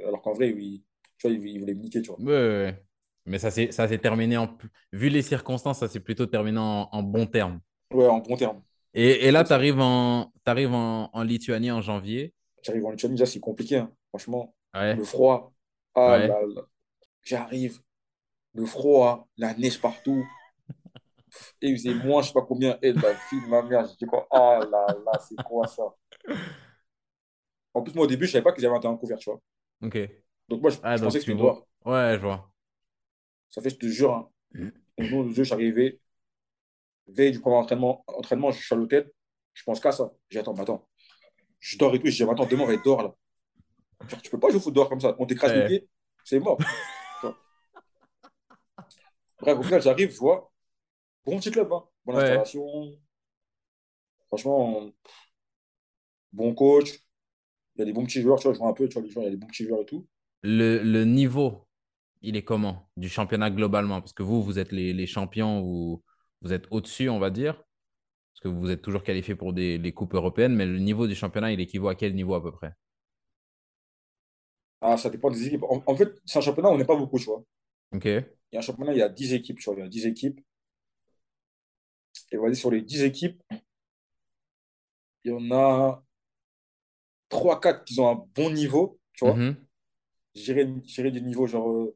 alors 0.06 0.22
qu'en 0.22 0.34
vrai, 0.34 0.52
oui, 0.52 0.84
tu 1.18 1.26
vois, 1.26 1.36
il, 1.36 1.44
il 1.46 1.60
voulait 1.60 1.74
me 1.74 1.80
niquer, 1.80 2.02
tu 2.02 2.10
vois. 2.10 2.20
Ouais, 2.20 2.26
ouais. 2.26 2.84
Mais 3.26 3.38
ça 3.38 3.50
s'est 3.50 3.98
terminé 3.98 4.36
en. 4.36 4.56
Vu 4.92 5.08
les 5.08 5.22
circonstances, 5.22 5.80
ça 5.80 5.88
s'est 5.88 6.00
plutôt 6.00 6.26
terminé 6.26 6.58
en, 6.58 6.88
en 6.90 7.02
bon 7.02 7.26
terme. 7.26 7.60
Ouais, 7.92 8.06
en 8.06 8.18
bon 8.18 8.36
terme. 8.36 8.62
Et, 8.94 9.26
et 9.26 9.30
là, 9.30 9.44
tu 9.44 9.52
arrives, 9.52 9.80
en, 9.80 10.32
arrives 10.46 10.72
en, 10.72 11.10
en, 11.12 11.22
Lituanie 11.22 11.70
en 11.70 11.80
janvier. 11.80 12.34
J'arrive 12.62 12.86
en 12.86 12.90
Lituanie, 12.90 13.14
déjà, 13.14 13.26
c'est 13.26 13.40
compliqué, 13.40 13.76
hein. 13.76 13.92
franchement. 14.08 14.54
Le 14.74 15.02
froid. 15.04 15.52
Ah 15.94 16.18
là 16.18 16.26
là. 16.28 16.62
J'arrive, 17.22 17.80
le 18.54 18.64
froid, 18.64 19.28
la 19.36 19.54
neige 19.54 19.80
partout. 19.80 20.24
Et 21.62 21.68
il 21.68 21.76
faisait 21.76 21.94
moins, 21.94 22.22
je 22.22 22.28
sais 22.28 22.32
pas 22.32 22.42
combien, 22.42 22.76
et 22.82 22.92
la 22.92 23.14
fille 23.14 23.40
de 23.42 23.46
ma 23.46 23.62
mère, 23.62 23.86
dit 23.86 24.04
quoi, 24.06 24.26
ah 24.30 24.60
là 24.68 24.86
là, 25.04 25.20
c'est 25.20 25.36
quoi 25.44 25.66
ça? 25.68 25.82
En 27.72 27.82
plus, 27.82 27.94
moi, 27.94 28.04
au 28.04 28.08
début, 28.08 28.26
je 28.26 28.32
savais 28.32 28.42
pas 28.42 28.52
qu'ils 28.52 28.66
avaient 28.66 28.76
un 28.76 28.80
terrain 28.80 28.96
couvert, 28.96 29.18
tu 29.18 29.30
vois. 29.30 29.40
Ok. 29.82 29.96
Donc, 30.48 30.60
moi, 30.60 30.70
je, 30.70 30.78
ah, 30.82 30.96
pensais 30.98 31.20
que 31.20 31.24
c'était. 31.24 31.40
Ouais, 31.40 32.16
je 32.16 32.20
vois. 32.20 32.49
Ça 33.50 33.60
fait, 33.60 33.70
je 33.70 33.76
te 33.76 33.86
jure, 33.86 34.12
hein, 34.12 34.30
nous, 34.98 35.32
je 35.32 35.42
suis 35.42 35.52
arrivé, 35.52 36.00
veille 37.08 37.32
du 37.32 37.40
premier 37.40 37.56
entraînement, 37.56 38.04
entraînement, 38.06 38.52
je 38.52 38.62
suis 38.64 38.74
à 38.74 38.78
l'hôtel, 38.78 39.10
je 39.54 39.62
pense 39.64 39.80
qu'à 39.80 39.92
ça. 39.92 40.12
J'ai 40.28 40.38
attends, 40.38 40.54
mais 40.54 40.60
attends, 40.60 40.88
je 41.58 41.76
dors 41.78 41.94
et 41.94 41.98
tout, 41.98 42.06
je 42.06 42.16
dis, 42.16 42.22
attends, 42.22 42.46
demain, 42.46 42.62
on 42.62 42.66
va 42.66 42.74
être 42.74 42.84
dehors 42.84 43.02
là. 43.02 43.14
Genre, 44.08 44.22
tu 44.22 44.30
peux 44.30 44.38
pas 44.38 44.48
jouer 44.48 44.58
au 44.58 44.60
foot 44.60 44.74
dehors 44.74 44.88
comme 44.88 45.00
ça, 45.00 45.14
on 45.18 45.26
t'écrase 45.26 45.52
les 45.54 45.66
pieds, 45.66 45.88
c'est 46.24 46.38
mort. 46.38 46.58
Bref, 49.40 49.58
au 49.58 49.62
final, 49.62 49.82
j'arrive, 49.82 50.12
je 50.12 50.18
vois, 50.18 50.52
bon 51.24 51.38
petit 51.38 51.50
club, 51.50 51.72
hein. 51.72 51.84
bonne 52.04 52.16
installation. 52.16 52.92
Franchement, 54.28 54.90
bon 56.32 56.54
coach, 56.54 56.92
il 57.74 57.80
y 57.80 57.82
a 57.82 57.84
des 57.84 57.92
bons 57.92 58.04
petits 58.04 58.20
joueurs, 58.20 58.38
tu 58.38 58.44
vois, 58.44 58.52
je 58.52 58.58
vois 58.58 58.68
un 58.68 58.74
peu, 58.74 58.88
tu 58.88 58.94
vois, 58.94 59.02
les 59.02 59.10
joueurs, 59.10 59.24
il 59.24 59.28
y 59.28 59.30
a 59.30 59.32
des 59.32 59.38
bons 59.38 59.48
petits 59.48 59.66
joueurs 59.66 59.80
et 59.80 59.86
tout. 59.86 60.06
Le, 60.42 60.82
le 60.82 61.04
niveau 61.04 61.66
il 62.22 62.36
est 62.36 62.44
comment 62.44 62.90
du 62.96 63.08
championnat 63.08 63.50
globalement? 63.50 64.00
Parce 64.00 64.12
que 64.12 64.22
vous, 64.22 64.42
vous 64.42 64.58
êtes 64.58 64.72
les, 64.72 65.06
champions, 65.06 65.60
vous, 65.62 66.02
vous 66.42 66.52
êtes 66.52 66.66
au-dessus, 66.70 67.08
on 67.08 67.18
va 67.18 67.30
dire. 67.30 67.54
Parce 67.54 68.40
que 68.42 68.48
vous 68.48 68.70
êtes 68.70 68.82
toujours 68.82 69.02
qualifié 69.02 69.34
pour 69.34 69.52
des, 69.52 69.78
les 69.78 69.92
coupes 69.92 70.14
européennes, 70.14 70.54
mais 70.54 70.66
le 70.66 70.78
niveau 70.78 71.06
du 71.06 71.14
championnat, 71.14 71.52
il 71.52 71.60
équivaut 71.60 71.88
à 71.88 71.94
quel 71.94 72.14
niveau 72.14 72.34
à 72.34 72.42
peu 72.42 72.52
près? 72.52 72.72
Ah, 74.80 74.96
ça 74.96 75.10
dépend 75.10 75.30
des 75.30 75.46
équipes. 75.46 75.64
En, 75.64 75.96
fait, 75.96 76.20
c'est 76.24 76.38
un 76.38 76.42
championnat, 76.42 76.70
on 76.70 76.78
n'est 76.78 76.86
pas 76.86 76.96
beaucoup, 76.96 77.18
tu 77.18 77.26
vois. 77.26 77.42
Ok. 77.92 78.06
Il 78.06 78.24
y 78.52 78.56
a 78.56 78.58
un 78.60 78.62
championnat, 78.62 78.92
il 78.92 78.98
y 78.98 79.02
a 79.02 79.08
10 79.08 79.34
équipes, 79.34 79.58
tu 79.58 79.64
vois, 79.64 79.74
il 79.74 79.82
y 79.82 79.86
a 79.86 79.88
10 79.88 80.06
équipes. 80.06 80.40
Et 82.32 82.38
on 82.38 82.42
va 82.42 82.48
dire 82.48 82.58
sur 82.58 82.70
les 82.70 82.82
10 82.82 83.02
équipes, 83.02 83.42
il 85.24 85.30
y 85.30 85.34
en 85.34 85.50
a 85.50 86.02
3-4 87.28 87.84
qui 87.84 88.00
ont 88.00 88.10
un 88.10 88.26
bon 88.34 88.50
niveau, 88.50 88.98
tu 89.12 89.24
vois. 89.24 89.36
Mm 89.36 89.56
J'irais 90.32 91.10
des 91.10 91.20
niveaux 91.20 91.48
genre 91.48 91.88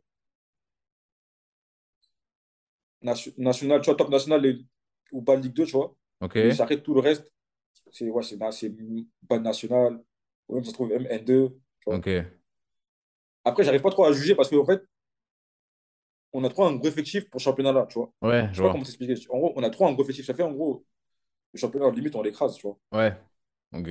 national, 3.04 3.80
tu 3.80 3.86
vois, 3.86 3.96
top 3.96 4.10
national 4.10 4.58
ou 5.12 5.22
pas 5.22 5.36
Ligue 5.36 5.52
2, 5.52 5.64
tu 5.64 5.72
vois. 5.72 5.94
Ok. 6.20 6.38
ça 6.52 6.64
arrête 6.64 6.82
tout 6.82 6.94
le 6.94 7.00
reste. 7.00 7.30
C'est 7.92 8.10
ouais, 8.10 8.22
c'est 8.22 8.38
pas 8.38 8.50
national, 9.38 10.02
ou 10.48 10.54
même 10.54 10.64
ça 10.64 10.70
se 10.70 10.74
trouve 10.74 10.90
N2. 10.90 11.24
Tu 11.26 11.54
vois. 11.86 11.96
Ok. 11.96 12.10
Après, 13.44 13.62
j'arrive 13.62 13.82
pas 13.82 13.90
trop 13.90 14.04
à 14.04 14.12
juger 14.12 14.34
parce 14.34 14.48
qu'en 14.48 14.64
fait, 14.64 14.82
on 16.32 16.42
a 16.42 16.48
trop 16.48 16.64
un 16.64 16.74
gros 16.74 16.88
effectif 16.88 17.28
pour 17.28 17.38
le 17.38 17.42
championnat 17.42 17.72
là, 17.72 17.86
tu 17.88 17.98
vois. 17.98 18.10
Ouais, 18.22 18.48
je, 18.50 18.56
sais 18.56 18.62
pas 18.62 18.72
comment 18.72 18.84
t'expliquer. 18.84 19.14
En 19.30 19.38
gros, 19.38 19.52
on 19.54 19.62
a 19.62 19.70
trop 19.70 19.86
un 19.86 19.92
gros 19.92 20.02
effectif. 20.02 20.26
Ça 20.26 20.34
fait 20.34 20.42
en 20.42 20.52
gros, 20.52 20.84
le 21.52 21.58
championnat, 21.58 21.90
limite, 21.90 22.16
on 22.16 22.22
l'écrase, 22.22 22.56
tu 22.56 22.66
vois. 22.66 22.78
Ouais. 22.92 23.16
Ok. 23.72 23.88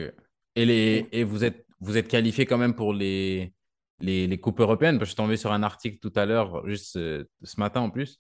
Et, 0.56 0.66
les, 0.66 1.08
et 1.12 1.24
vous 1.24 1.44
êtes, 1.44 1.66
vous 1.80 1.98
êtes 1.98 2.08
qualifié 2.08 2.46
quand 2.46 2.58
même 2.58 2.76
pour 2.76 2.94
les, 2.94 3.54
les, 4.00 4.28
les 4.28 4.40
coupes 4.40 4.60
européennes? 4.60 4.98
Parce 4.98 5.10
que 5.10 5.12
je 5.12 5.22
suis 5.22 5.24
tombé 5.24 5.38
sur 5.38 5.52
un 5.52 5.64
article 5.64 6.00
tout 6.00 6.14
à 6.16 6.26
l'heure, 6.26 6.68
juste 6.68 6.98
euh, 6.98 7.26
ce 7.44 7.60
matin 7.60 7.82
en 7.82 7.90
plus, 7.90 8.20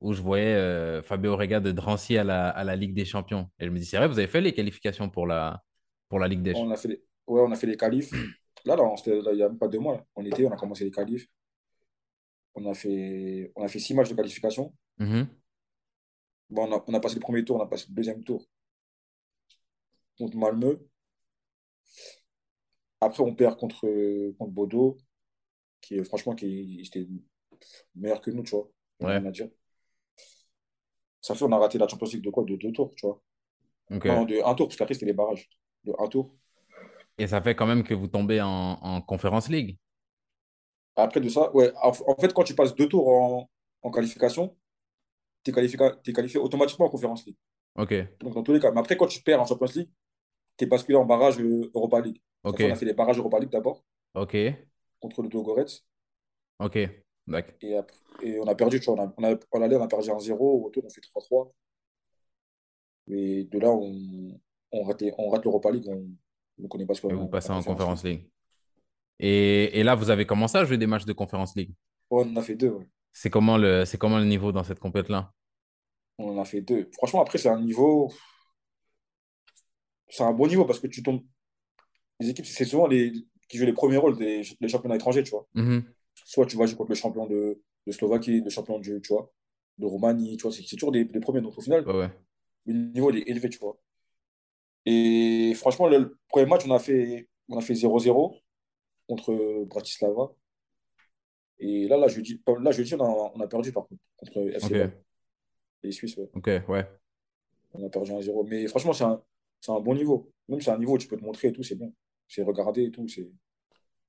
où 0.00 0.12
je 0.12 0.22
voyais 0.22 0.54
euh, 0.54 1.02
Fabio 1.02 1.32
Orega 1.32 1.60
de 1.60 1.72
Drancy 1.72 2.16
à 2.16 2.24
la, 2.24 2.48
à 2.48 2.64
la 2.64 2.76
Ligue 2.76 2.94
des 2.94 3.04
Champions. 3.04 3.50
Et 3.58 3.66
je 3.66 3.70
me 3.70 3.78
dis, 3.78 3.84
c'est 3.84 3.96
vrai, 3.98 4.08
vous 4.08 4.18
avez 4.18 4.28
fait 4.28 4.40
les 4.40 4.52
qualifications 4.54 5.10
pour 5.10 5.26
la, 5.26 5.62
pour 6.08 6.18
la 6.18 6.28
Ligue 6.28 6.42
des 6.42 6.52
On 6.52 6.54
Champions. 6.56 6.70
a 6.72 6.76
fait 6.76 6.88
les, 6.88 7.02
ouais, 7.26 7.40
on 7.42 7.52
a 7.52 7.56
fait 7.56 7.66
les 7.66 7.76
qualifs. 7.76 8.10
Là, 8.64 8.76
là, 8.76 8.82
on- 8.82 8.96
c'était- 8.96 9.20
là, 9.20 9.32
il 9.32 9.36
n'y 9.36 9.42
a 9.42 9.48
même 9.48 9.58
pas 9.58 9.68
deux 9.68 9.78
mois. 9.78 9.96
là. 9.96 10.04
En 10.14 10.24
été, 10.24 10.44
on 10.46 10.52
a 10.52 10.56
commencé 10.56 10.84
les 10.84 10.90
qualifs. 10.90 11.26
On 12.54 12.68
a 12.70 12.74
fait, 12.74 13.52
on 13.56 13.62
a 13.64 13.68
fait 13.68 13.78
six 13.78 13.94
matchs 13.94 14.10
de 14.10 14.14
qualification. 14.14 14.74
Mhm. 14.98 15.28
Bon, 16.50 16.66
on 16.68 16.76
a, 16.76 16.84
on 16.86 16.94
a 16.94 17.00
passé 17.00 17.14
le 17.14 17.20
premier 17.20 17.44
tour, 17.44 17.56
on 17.56 17.62
a 17.62 17.66
passé 17.66 17.86
le 17.88 17.94
deuxième 17.94 18.24
tour 18.24 18.44
contre 20.18 20.36
Malmö. 20.36 20.78
Après, 23.00 23.22
on 23.22 23.34
perd 23.34 23.56
contre, 23.58 23.80
contre 24.36 24.50
Bodo, 24.50 24.98
qui 25.80 26.02
franchement 26.04 26.34
qui 26.34 26.82
était 26.86 27.06
meilleur 27.94 28.20
que 28.20 28.30
nous, 28.30 28.42
tu 28.42 28.50
vois. 28.50 28.68
A 29.00 29.06
Ouais. 29.06 29.26
à 29.26 29.30
dire. 29.30 29.48
Ça 31.20 31.34
fait, 31.34 31.44
on 31.44 31.52
a 31.52 31.58
raté 31.58 31.78
la 31.78 31.88
Champions 31.88 32.08
League 32.12 32.24
de 32.24 32.30
quoi? 32.30 32.44
De 32.44 32.56
deux 32.56 32.72
tours, 32.72 32.94
tu 32.96 33.06
vois. 33.06 33.20
Ok. 33.90 34.06
Non, 34.06 34.24
de 34.24 34.36
un 34.44 34.54
tour, 34.54 34.68
parce 34.68 34.76
qu'après, 34.76 34.94
c'était 34.94 35.06
les 35.06 35.12
barrages. 35.14 35.48
De 35.84 35.92
un 35.98 36.08
tour. 36.08 36.34
Et 37.18 37.26
ça 37.26 37.40
fait 37.40 37.54
quand 37.54 37.66
même 37.66 37.84
que 37.84 37.94
vous 37.94 38.08
tombez 38.08 38.40
en, 38.40 38.48
en 38.48 39.00
Conference 39.02 39.48
League. 39.48 39.78
Après 40.96 41.20
de 41.20 41.28
ça, 41.28 41.50
ouais, 41.54 41.72
en, 41.82 41.88
en 41.90 42.14
fait, 42.20 42.32
quand 42.32 42.44
tu 42.44 42.54
passes 42.54 42.74
deux 42.74 42.88
tours 42.88 43.08
en, 43.08 43.50
en 43.82 43.90
qualification, 43.90 44.56
tu 45.44 45.50
es 45.50 46.12
qualifié, 46.12 46.38
automatiquement 46.40 46.86
en 46.86 46.90
Conference 46.90 47.26
League. 47.26 47.36
Ok. 47.74 47.92
Donc, 48.20 48.34
dans 48.34 48.42
tous 48.42 48.52
les 48.54 48.60
cas. 48.60 48.72
Mais 48.72 48.80
après, 48.80 48.96
quand 48.96 49.06
tu 49.08 49.22
perds 49.22 49.42
en 49.42 49.46
Champions 49.46 49.68
League, 49.76 49.90
tu 50.58 50.64
es 50.64 50.68
basculé 50.68 50.96
en 50.98 51.06
barrage 51.06 51.40
euh, 51.40 51.70
Europa 51.74 52.00
League. 52.00 52.22
Ok. 52.42 52.60
fait, 52.60 52.64
on 52.64 52.72
a 52.72 52.76
fait 52.76 52.86
les 52.86 52.94
barrages 52.94 53.18
Europa 53.18 53.40
League 53.40 53.50
d'abord, 53.50 53.84
Ok. 54.14 54.34
contre 54.98 55.22
le 55.22 55.28
Dogorets. 55.28 55.82
Ok. 56.58 56.76
Et, 57.62 57.76
après- 57.76 57.96
et 58.22 58.38
on 58.40 58.46
a 58.46 58.54
perdu, 58.54 58.80
tu 58.80 58.86
vois. 58.86 58.94
On 58.94 59.04
a, 59.06 59.14
on 59.16 59.24
a, 59.34 59.38
on 59.52 59.62
allait, 59.62 59.76
on 59.76 59.82
a 59.82 59.88
perdu 59.88 60.08
1-0. 60.10 60.32
Au 60.38 60.58
retour, 60.64 60.84
on 60.84 60.90
fait 60.90 61.00
3-3. 61.00 61.52
Mais 63.06 63.44
de 63.44 63.58
là, 63.58 63.70
on, 63.70 64.40
on 64.72 64.82
rate, 64.84 65.02
on 65.18 65.30
rate 65.30 65.44
l'Europa 65.44 65.70
League. 65.70 65.88
On 65.88 66.62
ne 66.62 66.68
connaît 66.68 66.86
pas 66.86 66.94
ce 66.94 67.06
Et 67.06 67.12
vous 67.12 67.20
qu'on 67.20 67.26
passez 67.28 67.50
en 67.50 67.62
Conference 67.62 68.04
League. 68.04 68.28
Et, 69.18 69.78
et 69.78 69.82
là, 69.82 69.94
vous 69.94 70.10
avez 70.10 70.26
commencé 70.26 70.58
à 70.58 70.64
jouer 70.64 70.78
des 70.78 70.86
matchs 70.86 71.04
de 71.04 71.12
Conference 71.12 71.54
League? 71.56 71.74
Ouais, 72.10 72.24
on 72.26 72.32
en 72.32 72.36
a 72.36 72.42
fait 72.42 72.56
deux. 72.56 72.70
ouais. 72.70 72.88
C'est 73.12 73.30
comment 73.30 73.56
le, 73.58 73.84
c'est 73.84 73.98
comment 73.98 74.18
le 74.18 74.24
niveau 74.24 74.52
dans 74.52 74.62
cette 74.64 74.78
compétition-là? 74.78 75.32
On 76.18 76.36
en 76.38 76.40
a 76.40 76.44
fait 76.44 76.60
deux. 76.60 76.88
Franchement, 76.94 77.22
après, 77.22 77.38
c'est 77.38 77.48
un 77.48 77.60
niveau. 77.60 78.12
C'est 80.08 80.22
un 80.22 80.32
bon 80.32 80.46
niveau 80.46 80.64
parce 80.64 80.80
que 80.80 80.86
tu 80.86 81.02
tombes. 81.02 81.22
Les 82.18 82.28
équipes, 82.30 82.46
c'est 82.46 82.64
souvent 82.64 82.86
les 82.86 83.12
qui 83.48 83.58
jouent 83.58 83.66
les 83.66 83.72
premiers 83.72 83.96
rôles 83.96 84.16
des 84.16 84.42
les 84.60 84.68
championnats 84.68 84.96
étrangers, 84.96 85.22
tu 85.22 85.30
vois. 85.30 85.46
Mhm. 85.54 85.84
Soit 86.24 86.46
tu 86.46 86.56
vas 86.56 86.66
jouer 86.66 86.76
contre 86.76 86.90
le 86.90 86.94
champion 86.96 87.26
de, 87.26 87.60
de 87.86 87.92
Slovaquie, 87.92 88.40
le 88.40 88.50
champion 88.50 88.78
de, 88.78 88.98
tu 88.98 89.08
vois, 89.12 89.32
de 89.78 89.86
Roumanie, 89.86 90.36
tu 90.36 90.42
vois. 90.42 90.52
C'est 90.52 90.62
toujours 90.76 90.92
des, 90.92 91.04
des 91.04 91.20
premiers. 91.20 91.40
Donc 91.40 91.56
au 91.58 91.60
final, 91.60 91.86
Ouais, 91.88 91.94
ouais. 91.98 92.10
le 92.66 92.74
niveau 92.74 93.10
il 93.10 93.18
est 93.18 93.28
élevé, 93.28 93.48
tu 93.48 93.58
vois. 93.58 93.78
Et 94.86 95.52
franchement, 95.56 95.88
le, 95.88 95.98
le 95.98 96.18
premier 96.28 96.46
match, 96.46 96.62
on 96.66 96.70
a 96.74 96.78
fait, 96.78 97.28
on 97.48 97.58
a 97.58 97.60
fait 97.60 97.74
0-0 97.74 98.40
contre 99.08 99.64
Bratislava. 99.66 100.32
Et 101.58 101.88
là, 101.88 101.96
là, 101.98 102.08
jeudi, 102.08 102.40
là, 102.60 102.70
jeudi 102.70 102.94
on, 102.94 103.00
a, 103.04 103.32
on 103.34 103.40
a 103.40 103.46
perdu 103.46 103.70
par 103.72 103.86
contre 103.86 104.00
contre 104.16 104.38
FC 104.56 104.66
Ok. 104.66 104.72
Bâle. 104.72 105.02
Les 105.82 105.92
Suisses, 105.92 106.16
ouais. 106.16 106.30
Ok, 106.34 106.46
ouais. 106.68 106.86
On 107.74 107.84
a 107.86 107.90
perdu 107.90 108.12
1-0. 108.12 108.48
Mais 108.48 108.66
franchement, 108.68 108.92
c'est 108.92 109.04
un, 109.04 109.22
un 109.68 109.80
bon 109.80 109.94
niveau. 109.94 110.32
Même 110.48 110.60
c'est 110.60 110.70
un 110.70 110.78
niveau 110.78 110.94
où 110.94 110.98
tu 110.98 111.06
peux 111.08 111.16
te 111.18 111.24
montrer 111.24 111.48
et 111.48 111.52
tout, 111.52 111.62
c'est 111.62 111.74
bien. 111.76 111.90
C'est 112.28 112.42
regarder 112.42 112.84
et 112.84 112.90
tout. 112.90 113.06
C'est... 113.08 113.30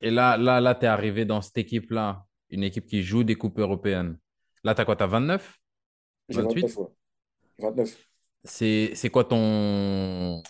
Et 0.01 0.09
là, 0.11 0.37
là, 0.37 0.59
là, 0.61 0.75
tu 0.75 0.85
es 0.85 0.87
arrivé 0.87 1.25
dans 1.25 1.41
cette 1.41 1.57
équipe-là, 1.57 2.25
une 2.49 2.63
équipe 2.63 2.85
qui 2.87 3.03
joue 3.03 3.23
des 3.23 3.35
coupes 3.35 3.59
européennes. 3.59 4.17
Là, 4.63 4.75
tu 4.75 4.81
as 4.81 4.85
quoi? 4.85 4.95
Tu 4.95 5.03
as 5.03 5.07
29? 5.07 5.59
J'ai 6.29 6.41
28? 6.41 6.67
29, 6.67 6.77
ouais. 6.77 6.87
29. 7.59 8.07
C'est, 8.43 9.09
quoi 9.11 9.23
ton, 9.23 10.41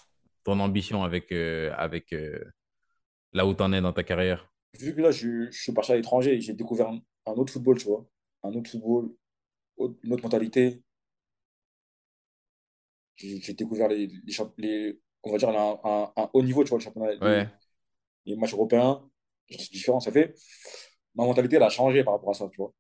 ton 0.44 0.60
ambition 0.60 1.04
avec, 1.04 1.32
euh, 1.32 1.74
avec 1.78 2.14
euh, 2.14 2.40
là 3.34 3.46
où 3.46 3.54
tu 3.54 3.64
en 3.64 3.74
es 3.74 3.82
dans 3.82 3.94
ta 3.94 4.04
carrière? 4.04 4.48
Vu 4.80 4.96
que 4.96 5.02
là, 5.02 5.12
je, 5.12 5.50
je 5.52 5.62
suis 5.62 5.72
parti 5.74 5.92
à 5.92 5.96
l'étranger, 5.96 6.40
j'ai 6.42 6.54
découvert 6.54 6.90
un, 6.90 7.00
un 7.26 7.34
autre 7.34 7.54
football, 7.54 7.78
tu 7.78 7.86
vois. 7.86 8.06
Un 8.44 8.54
autre 8.54 8.70
football, 8.70 9.12
autre- 9.78 9.98
une 10.04 10.14
autre 10.14 10.24
mentalité. 10.24 10.84
J'ai, 13.16 13.54
découvert 13.54 13.88
les, 13.88 14.08
les, 14.58 15.00
on 15.24 15.32
va 15.32 15.38
dire, 15.38 15.50
un, 15.50 15.80
un, 15.84 16.12
un 16.24 16.30
haut 16.34 16.42
niveau, 16.44 16.64
tu 16.64 16.70
vois, 16.70 16.80
le 16.80 16.84
championnat, 16.84 17.12
les 18.26 18.36
matchs 18.36 18.54
européens. 18.54 19.02
C'est 19.52 19.72
différent. 19.72 20.00
Ça 20.00 20.12
fait, 20.12 20.36
ma 21.16 21.26
mentalité, 21.26 21.58
elle 21.58 21.64
a 21.64 21.70
changé 21.70 22.04
par 22.04 22.16
rapport 22.16 22.32
à 22.32 22.34
ça, 22.36 22.50
tu 22.50 22.58
vois. 22.58 22.74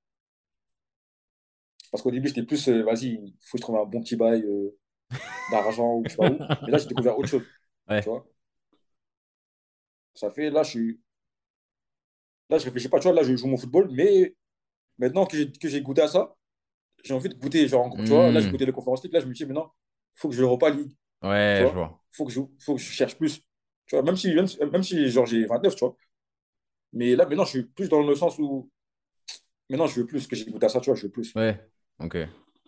Parce 1.92 2.02
qu'au 2.04 2.12
début, 2.12 2.30
c'était 2.30 2.44
plus, 2.44 2.68
euh, 2.70 2.84
vas-y, 2.84 3.08
il 3.16 3.36
faut 3.42 3.58
que 3.58 3.60
je 3.60 3.62
trouve 3.62 3.78
un 3.78 3.86
bon 3.86 4.02
petit 4.02 4.16
bail 4.16 4.44
euh, 4.44 4.78
d'argent 5.48 5.96
ou 5.96 6.06
je 6.08 6.14
sais 6.14 6.18
pas 6.18 6.26
où. 6.26 6.48
Mais 6.66 6.74
là, 6.74 6.80
j'ai 6.80 6.88
découvert 6.88 7.18
autre 7.20 7.30
chose, 7.30 7.48
ouais, 7.90 8.02
tu 8.02 8.10
vois. 8.10 8.28
Ça 10.14 10.32
fait, 10.32 10.50
là, 10.50 10.64
je 10.64 10.70
suis, 10.70 11.00
là, 12.50 12.58
je 12.58 12.66
réfléchis 12.66 12.90
pas, 12.90 13.00
tu 13.00 13.08
vois, 13.08 13.14
là, 13.16 13.24
je 13.24 13.36
joue 13.36 13.48
mon 13.48 13.58
football, 13.58 13.90
mais 13.92 14.36
maintenant 15.00 15.26
que 15.26 15.38
j'ai, 15.38 15.52
que 15.52 15.70
j'ai 15.70 15.82
goûté 15.82 16.02
à 16.02 16.08
ça, 16.08 16.36
j'ai 17.04 17.14
envie 17.14 17.30
de 17.30 17.36
goûter, 17.36 17.68
genre, 17.68 18.02
tu 18.06 18.14
vois, 18.14 18.32
là, 18.32 18.42
j'ai 18.42 18.50
Hmm. 18.50 18.52
goûté 18.52 18.66
les 18.66 18.72
conférences 18.74 19.04
League, 19.04 19.14
là, 19.14 19.20
je 19.22 19.28
me 19.28 19.34
dis, 19.34 19.46
maintenant, 19.46 19.74
il 20.18 20.22
faut 20.22 20.30
que 20.30 20.36
je 20.36 20.42
l'Europa 20.42 20.70
League, 20.70 20.94
tu 21.54 21.64
ouais, 21.64 21.68
je 21.68 21.74
vois. 21.74 22.02
faut 22.12 22.26
que 22.26 22.32
je, 22.34 22.42
faut 22.60 22.76
que 22.76 22.82
je 22.82 22.92
cherche 22.92 23.18
plus, 23.18 23.40
tu 23.88 23.96
vois, 23.96 24.04
même 24.04 24.18
si, 24.18 24.34
même, 24.36 24.48
si- 24.48 24.60
même 24.66 24.84
si 24.84 25.10
genre, 25.10 25.26
j'ai 25.28 25.46
29, 25.46 25.76
tu 25.76 25.86
vois. 25.86 25.98
Mais 26.94 27.16
là, 27.16 27.26
maintenant, 27.26 27.46
je 27.46 27.52
suis 27.52 27.64
plus 27.64 27.90
dans 27.90 28.02
le 28.02 28.16
sens 28.16 28.38
où, 28.40 28.70
maintenant, 29.70 29.88
je 29.88 30.02
veux 30.02 30.06
plus, 30.06 30.28
que 30.28 30.36
j'ai 30.36 30.46
goûté 30.46 30.66
à 30.66 30.70
ça, 30.70 30.80
tu 30.80 30.90
vois, 30.90 30.96
je 30.96 31.04
veux 31.04 31.12
plus. 31.12 31.34
Ouais, 31.36 31.60
ok. 32.00 32.18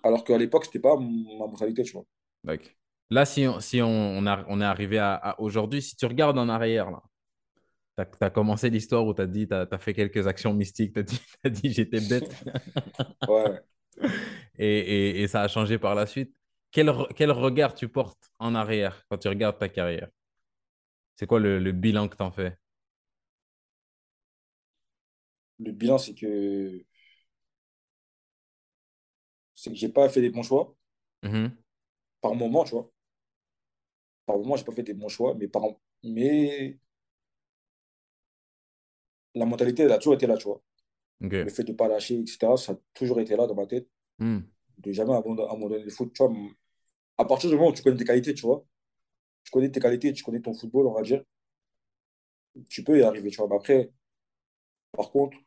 Alors 0.04 0.24
qu'à 0.24 0.38
l'époque, 0.38 0.66
c'était 0.66 0.80
pas 0.80 0.98
ma 0.98 1.48
mentalité, 1.48 1.84
tu 1.84 1.94
vois. 1.94 2.06
D'accord. 2.44 2.68
Là, 3.10 3.26
si 3.26 3.48
on, 3.48 3.60
si 3.60 3.82
on, 3.82 3.88
on, 3.88 4.26
a- 4.26 4.46
on 4.48 4.60
est 4.62 4.66
arrivé 4.66 4.98
à, 4.98 5.14
à 5.14 5.40
aujourd'hui, 5.40 5.82
si 5.82 5.96
tu 5.96 6.06
regardes 6.06 6.38
en 6.38 6.50
arrière, 6.50 6.90
là, 6.90 7.02
tu 7.98 8.04
as, 8.22 8.30
commencé 8.30 8.70
l'histoire 8.70 9.06
où 9.06 9.14
tu 9.14 9.22
as 9.22 9.28
dit, 9.28 9.48
tu 9.48 9.54
as, 9.54 9.78
fait 9.78 9.94
quelques 9.94 10.28
actions 10.28 10.54
mystiques, 10.54 10.94
tu 10.94 11.00
as 11.00 11.04
dit, 11.04 11.22
dit 11.62 11.74
j'étais 11.74 12.02
bête 12.02 12.36
Ouais. 13.28 13.62
et, 14.58 14.80
et, 14.80 15.22
et 15.22 15.28
ça 15.28 15.42
a 15.42 15.48
changé 15.48 15.78
par 15.78 15.96
la 15.96 16.06
suite. 16.06 16.34
Quel, 16.72 16.92
quel 17.16 17.32
regard 17.32 17.76
tu 17.76 17.88
portes 17.88 18.32
en 18.40 18.56
arrière 18.56 19.06
quand 19.10 19.18
tu 19.18 19.28
regardes 19.28 19.60
ta 19.60 19.70
carrière? 19.70 20.10
C'est 21.16 21.28
quoi 21.28 21.40
le, 21.40 21.60
le 21.60 21.72
bilan 21.72 22.08
que 22.08 22.16
tu 22.16 22.24
en 22.24 22.32
fais? 22.32 22.58
Le 25.64 25.72
bilan, 25.72 25.98
c'est 25.98 26.14
que, 26.14 26.84
c'est 29.56 29.72
que 29.72 29.76
j'ai 29.76 29.90
pas 29.90 30.10
fait 30.10 30.22
des 30.22 30.30
bons 30.30 30.44
choix 30.44 30.76
Mhm. 31.24 31.58
par 32.22 32.34
moment, 32.36 32.64
tu 32.64 32.72
vois. 32.72 32.90
Par 34.26 34.38
moment, 34.38 34.56
j'ai 34.58 34.64
pas 34.66 34.72
fait 34.74 34.84
des 34.84 34.94
bons 34.94 35.08
choix, 35.10 35.34
mais 35.36 35.48
par, 35.48 35.64
mais 36.04 36.78
la 39.36 39.46
mentalité, 39.46 39.84
elle 39.84 39.92
a 39.92 39.98
toujours 39.98 40.16
été 40.16 40.28
là, 40.28 40.38
tu 40.38 40.46
vois. 40.46 40.62
Le 41.46 41.52
fait 41.52 41.64
de 41.64 41.74
pas 41.74 41.88
lâcher, 41.88 42.20
etc., 42.20 42.58
ça 42.58 42.74
a 42.74 42.78
toujours 42.94 43.20
été 43.22 43.36
là 43.36 43.48
dans 43.48 43.56
ma 43.56 43.68
tête. 43.68 43.88
Hmm. 44.20 44.40
de 44.80 44.92
jamais 44.94 45.14
abandonner, 45.16 45.50
abandonner 45.52 45.84
le 45.84 45.90
foot. 45.92 46.14
Tu 46.14 46.24
vois, 46.24 46.34
à 47.18 47.26
partir 47.26 47.50
du 47.50 47.56
moment 47.58 47.70
où 47.70 47.74
tu 47.74 47.84
connais 47.84 47.98
tes 47.98 48.06
qualités, 48.06 48.34
tu 48.34 48.44
vois, 48.44 48.66
tu 49.44 49.52
connais 49.52 49.72
tes 49.72 49.80
qualités, 49.82 50.14
tu 50.14 50.24
connais 50.24 50.42
ton 50.42 50.54
football, 50.54 50.88
on 50.88 50.94
va 50.94 51.04
dire, 51.04 51.24
tu 52.70 52.84
peux 52.84 53.00
y 53.00 53.04
arriver, 53.04 53.30
tu 53.30 53.38
vois. 53.38 53.48
Mais 53.50 53.56
après, 53.56 53.92
par 54.92 55.12
contre, 55.12 55.38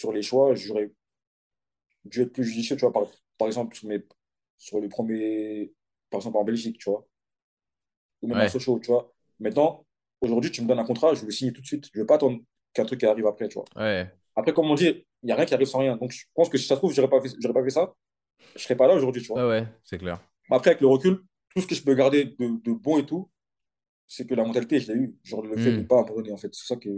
sur 0.00 0.12
les 0.12 0.22
choix, 0.22 0.54
j'aurais 0.54 0.90
dû 2.04 2.20
être 2.22 2.32
plus 2.32 2.44
judicieux, 2.44 2.76
tu 2.76 2.80
vois, 2.82 2.92
par, 2.92 3.04
par 3.38 3.48
exemple, 3.48 3.76
sur, 3.76 3.88
mes, 3.88 4.02
sur 4.58 4.80
le 4.80 4.88
premier, 4.88 5.72
par 6.10 6.18
exemple, 6.20 6.36
en 6.38 6.44
Belgique, 6.44 6.78
tu 6.78 6.90
vois, 6.90 7.06
ou 8.22 8.28
même 8.28 8.40
à 8.40 8.46
Ouais, 8.46 8.48
Sochaux, 8.48 8.78
tu 8.80 8.88
vois. 8.90 9.12
Maintenant, 9.38 9.86
aujourd'hui, 10.20 10.50
tu 10.50 10.62
me 10.62 10.66
donnes 10.68 10.78
un 10.78 10.84
contrat, 10.84 11.14
je 11.14 11.20
veux 11.20 11.26
le 11.26 11.32
signer 11.32 11.52
tout 11.52 11.60
de 11.62 11.66
suite. 11.66 11.86
Je 11.92 11.98
ne 11.98 12.02
veux 12.02 12.06
pas 12.06 12.16
attendre 12.16 12.40
qu'un 12.72 12.84
truc 12.84 13.02
arrive 13.04 13.26
après, 13.26 13.48
tu 13.48 13.54
vois. 13.54 13.70
ouais, 13.76 14.10
Après, 14.36 14.52
comme 14.54 14.70
on 14.70 14.74
dit, 14.74 14.86
il 15.22 15.26
n'y 15.26 15.32
a 15.32 15.36
rien 15.36 15.46
qui 15.46 15.54
arrive 15.54 15.68
sans 15.68 15.80
rien. 15.80 15.96
Donc, 15.98 16.12
je 16.12 16.24
pense 16.34 16.48
que 16.48 16.58
si 16.58 16.66
ça 16.66 16.74
se 16.76 16.80
trouve, 16.80 16.92
je 16.94 17.00
n'aurais 17.02 17.10
pas 17.10 17.22
fait, 17.22 17.34
j'aurais 17.40 17.54
pas 17.54 17.64
fait 17.64 17.70
ça, 17.70 17.94
je 18.56 18.60
ne 18.62 18.64
serais 18.64 18.76
pas 18.76 18.88
là 18.88 18.94
aujourd'hui, 18.94 19.22
tu 19.22 19.28
vois. 19.28 19.42
ouais, 19.42 19.42
ouais, 19.48 19.66
c'est 19.84 19.98
clair. 19.98 20.20
Après, 20.50 20.70
avec 20.70 20.80
le 20.80 20.86
recul, 20.88 21.22
tout 21.54 21.60
ce 21.62 21.66
que 21.66 21.74
je 21.74 21.82
peux 21.82 21.94
garder 21.94 22.24
de, 22.24 22.60
de 22.62 22.72
bon 22.72 22.98
et 22.98 23.06
tout, 23.06 23.30
c'est 24.08 24.26
que 24.26 24.34
la 24.34 24.44
mentalité, 24.44 24.80
je 24.80 24.92
l'ai 24.92 24.98
eu. 25.00 25.16
Genre 25.24 25.42
le 25.42 25.58
fait 25.58 25.72
de 25.72 25.80
ne 25.82 25.82
Hmm. 25.82 25.86
pas 25.86 26.00
abandonner, 26.00 26.32
en 26.32 26.38
fait. 26.38 26.54
C'est 26.54 26.66
ça 26.66 26.76
que 26.76 26.90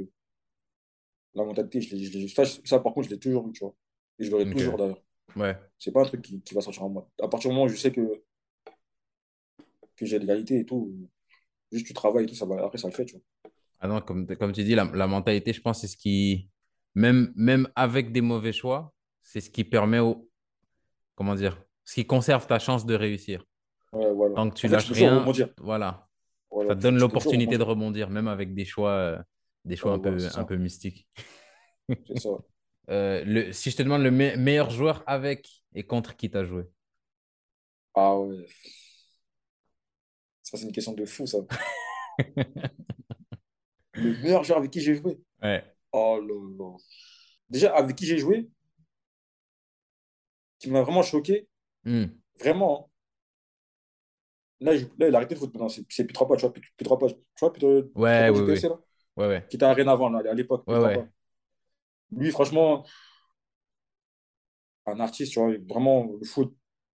la 1.35 1.45
mentalité, 1.45 1.81
je 1.81 1.95
l'ai, 1.97 2.05
je 2.05 2.19
l'ai- 2.19 2.29
ça, 2.29 2.81
par 2.81 2.93
contre, 2.95 3.09
je 3.09 3.15
l'ai 3.15 3.19
toujours 3.21 3.49
eu, 3.49 3.53
tu 3.53 3.65
vois. 3.65 3.75
Et 4.19 4.25
je 4.25 4.31
l'aurai 4.31 4.47
Ok. 4.47 4.57
toujours 4.57 4.79
d'ailleurs. 4.79 5.03
Ouais, 5.37 5.59
C'est 5.79 5.93
pas 5.93 6.03
un 6.03 6.07
truc 6.07 6.23
qui, 6.23 6.41
qui 6.43 6.55
va 6.55 6.63
sortir 6.63 6.85
en 6.85 6.91
moi. 6.91 7.11
À 7.23 7.29
partir 7.29 7.51
du 7.51 7.55
moment 7.57 7.67
où 7.67 7.71
je 7.71 7.77
sais 7.77 7.93
que, 7.93 8.23
que 9.97 10.05
j'ai 10.07 10.19
l'égalité 10.19 10.59
et 10.59 10.67
tout, 10.67 10.93
juste 11.73 11.87
tu 11.87 11.95
travailles 11.95 12.25
et 12.25 12.29
tout, 12.29 12.35
ça 12.37 12.47
va, 12.47 12.65
après, 12.65 12.79
ça 12.79 12.89
le 12.89 12.95
fait, 12.95 13.07
tu 13.07 13.15
vois. 13.17 13.23
Ah 13.81 13.89
non, 13.89 14.01
comme, 14.01 14.27
comme 14.37 14.53
tu 14.53 14.63
dis, 14.65 14.75
la, 14.75 14.85
la 14.85 15.07
mentalité, 15.07 15.53
je 15.53 15.61
pense, 15.61 15.81
c'est 15.81 15.89
ce 15.89 15.97
qui, 15.97 16.49
même, 16.95 17.33
même 17.37 17.69
avec 17.75 18.13
des 18.13 18.21
mauvais 18.21 18.53
choix, 18.53 18.95
c'est 19.23 19.41
ce 19.41 19.51
qui 19.51 19.65
permet 19.65 19.99
au, 19.99 20.29
comment 21.17 21.35
dire, 21.35 21.63
ce 21.85 21.95
qui 21.97 22.07
conserve 22.07 22.47
ta 22.47 22.59
chance 22.59 22.87
de 22.87 22.95
réussir. 22.95 23.45
Ouais, 23.93 24.13
voilà. 24.13 24.37
Tant 24.37 24.51
que 24.51 24.57
tu 24.57 24.67
En 24.67 24.71
fait, 24.71 24.77
lâches 24.77 24.93
rien, 24.93 25.25
voilà. 25.59 26.09
Voilà, 26.51 26.69
Ça 26.69 26.77
te 26.77 26.81
donne 26.81 26.99
l'opportunité 26.99 27.59
de 27.59 27.63
rebondir, 27.65 28.11
même 28.11 28.29
avec 28.29 28.55
des 28.55 28.65
choix, 28.65 28.91
euh, 28.93 29.19
des 29.65 29.77
choix 29.77 29.93
Ouais, 29.93 29.95
un 29.95 29.99
peu, 29.99 30.29
un 30.35 30.45
peu 30.45 30.57
mystiques. 30.57 31.09
C'est 32.07 32.17
ça. 32.19 32.31
Euh, 32.91 33.25
le, 33.25 33.53
si 33.53 33.71
je 33.71 33.77
te 33.77 33.83
demande 33.83 34.03
le 34.03 34.11
me- 34.11 34.37
meilleur 34.37 34.71
joueur 34.71 35.03
avec 35.07 35.63
et 35.75 35.85
contre 35.85 36.17
qui 36.17 36.31
t'as 36.31 36.45
joué? 36.45 36.65
Ah 37.95 38.15
ouais. 38.19 38.47
Ça, 40.43 40.57
c'est 40.57 40.65
une 40.67 40.73
question 40.73 40.93
de 40.93 41.05
fou, 41.05 41.27
ça. 41.27 41.39
Le 43.95 44.15
meilleur 44.15 44.45
joueur 44.45 44.59
avec 44.59 44.71
qui 44.71 44.81
j'ai 44.83 44.95
joué? 44.97 45.19
Ouais. 45.43 45.65
Oh 45.93 46.21
là 46.21 46.35
là. 46.59 46.77
Déjà, 47.51 47.75
avec 47.77 47.97
qui 47.97 48.07
j'ai 48.07 48.19
joué, 48.19 48.49
qui 50.59 50.71
m'a 50.71 50.81
vraiment 50.83 51.03
choqué, 51.03 51.47
Hmm. 51.85 52.23
vraiment. 52.41 52.89
hein. 52.89 52.91
Là, 54.61 54.75
il, 54.75 54.89
là, 54.99 55.09
il 55.09 55.15
a 55.15 55.19
arrêté 55.19 55.35
de 55.35 55.39
foot 55.41 55.53
maintenant. 55.55 55.69
C'est 55.69 55.85
c'est 55.89 56.05
Pietra 56.07 56.27
Page, 56.27 56.39
tu 56.41 56.47
vois. 56.47 56.53
Pietra 56.53 56.71
Pietra 56.77 56.99
Page, 56.99 57.13
tu 57.17 57.41
vois, 57.41 57.53
Pietra 57.53 57.83
Ouais, 57.95 58.31
PSC, 58.45 58.69
oui. 58.69 58.69
là, 58.69 58.79
Ouais, 59.17 59.27
ouais. 59.29 59.47
qui 59.49 59.57
était 59.57 59.65
à 59.65 59.75
Rennes 59.75 59.89
avant, 59.89 60.09
là, 60.09 60.23
à 60.31 60.35
l'époque. 60.35 60.65
Ouais. 60.67 61.07
Lui, 62.17 62.31
franchement, 62.31 62.85
un 64.87 65.01
artiste, 65.01 65.33
tu 65.33 65.39
vois, 65.41 65.53
vraiment, 65.69 66.11
le 66.21 66.27
foot, 66.27 66.55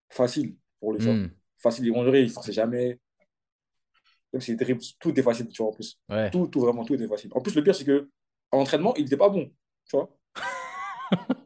facile 0.09 0.55
pour 0.80 0.93
vois. 0.97 1.13
Hmm. 1.13 1.30
Facile, 1.57 1.86
il 1.86 1.91
rongerait, 1.91 2.24
il 2.24 2.30
forçait 2.30 2.53
jamais. 2.53 2.99
Même 4.34 4.41
s'il 4.41 4.57
tout 4.99 5.20
est 5.20 5.24
facile, 5.24 5.47
tu 5.47 5.61
vois, 5.61 5.72
en 5.72 5.74
plus. 5.74 5.99
Tout, 6.32 6.47
tout, 6.47 6.59
vraiment, 6.59 6.86
tout 6.86 6.93
était 6.93 7.07
facile. 7.07 7.32
En 7.34 7.41
plus, 7.41 7.55
le 7.55 7.63
pire, 7.63 7.76
c'est 7.76 7.86
que 7.86 8.09
en 8.51 8.59
entraînement, 8.59 8.93
il 8.95 9.03
n'était 9.03 9.18
pas 9.18 9.30
bon, 9.30 9.51
tu 9.86 9.95
vois. 9.97 10.15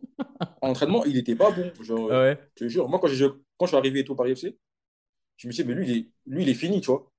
En 0.62 0.70
entraînement, 0.70 1.04
il 1.06 1.14
n'était 1.16 1.36
pas 1.36 1.52
bon. 1.52 1.72
Genre, 1.82 2.12
Ah 2.12 2.22
ouais. 2.22 2.40
je 2.56 2.66
te 2.66 2.70
jure, 2.70 2.88
moi, 2.88 3.00
quand, 3.00 3.08
j'ai- 3.08 3.28
quand 3.58 3.66
je 3.66 3.70
suis 3.70 3.78
arrivé 3.78 4.00
et 4.02 4.04
tout 4.06 4.16
Paris 4.16 4.36
FC, 4.36 4.58
je 5.38 5.48
me 5.48 5.52
suis 5.54 5.64
dit, 5.64 5.70
mais 5.70 5.76
lui, 5.76 5.90
il 5.90 5.98
est, 5.98 6.08
lui, 6.28 6.44
il 6.44 6.50
est 6.50 6.54
fini, 6.54 6.82
tu 6.82 6.88
vois. 6.88 7.12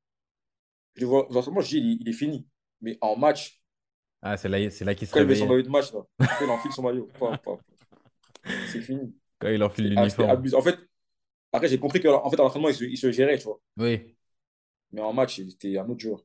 Je 0.95 1.01
le 1.03 1.07
vois 1.07 1.31
aux 1.31 1.37
entraînements, 1.37 1.61
je 1.61 1.69
dis, 1.69 1.79
il, 1.79 2.03
il 2.03 2.09
est 2.09 2.13
fini. 2.13 2.47
Mais 2.83 2.99
en 3.01 3.17
match, 3.17 3.63
Ah, 4.21 4.37
c'est 4.37 4.49
là, 4.49 4.71
c'est 4.71 4.85
là 4.85 4.95
qu'il 4.95 5.09
se 5.09 5.13
quand 5.13 5.21
il 5.21 5.27
met 5.27 5.35
son 5.35 5.49
maillot 5.49 5.63
de 5.63 5.69
match, 5.69 5.93
là, 5.93 6.01
quand 6.19 6.45
il 6.45 6.51
enfile 6.51 6.73
son 6.73 6.83
maillot, 6.83 7.09
c'est 8.71 8.81
fini. 8.81 9.15
Quand 9.39 9.49
il 9.49 9.63
enfile 9.63 9.89
l'uniforme. 9.89 10.31
En 10.55 10.63
fait, 10.63 10.79
après, 11.53 11.69
j'ai 11.69 11.79
compris 11.79 12.01
qu'en 12.01 12.29
fait, 12.31 12.39
à 12.39 12.43
l'entraînement, 12.43 12.69
il 12.69 12.75
se, 12.75 12.85
il 12.85 12.97
se 12.97 13.11
gérait, 13.13 13.39
tu 13.39 13.45
vois. 13.45 13.61
Oui. 13.77 14.17
Mais 14.93 15.01
en 15.01 15.13
match, 15.13 15.37
c'était 15.37 15.79
un 15.79 15.89
autre 15.89 16.01
joueur. 16.01 16.25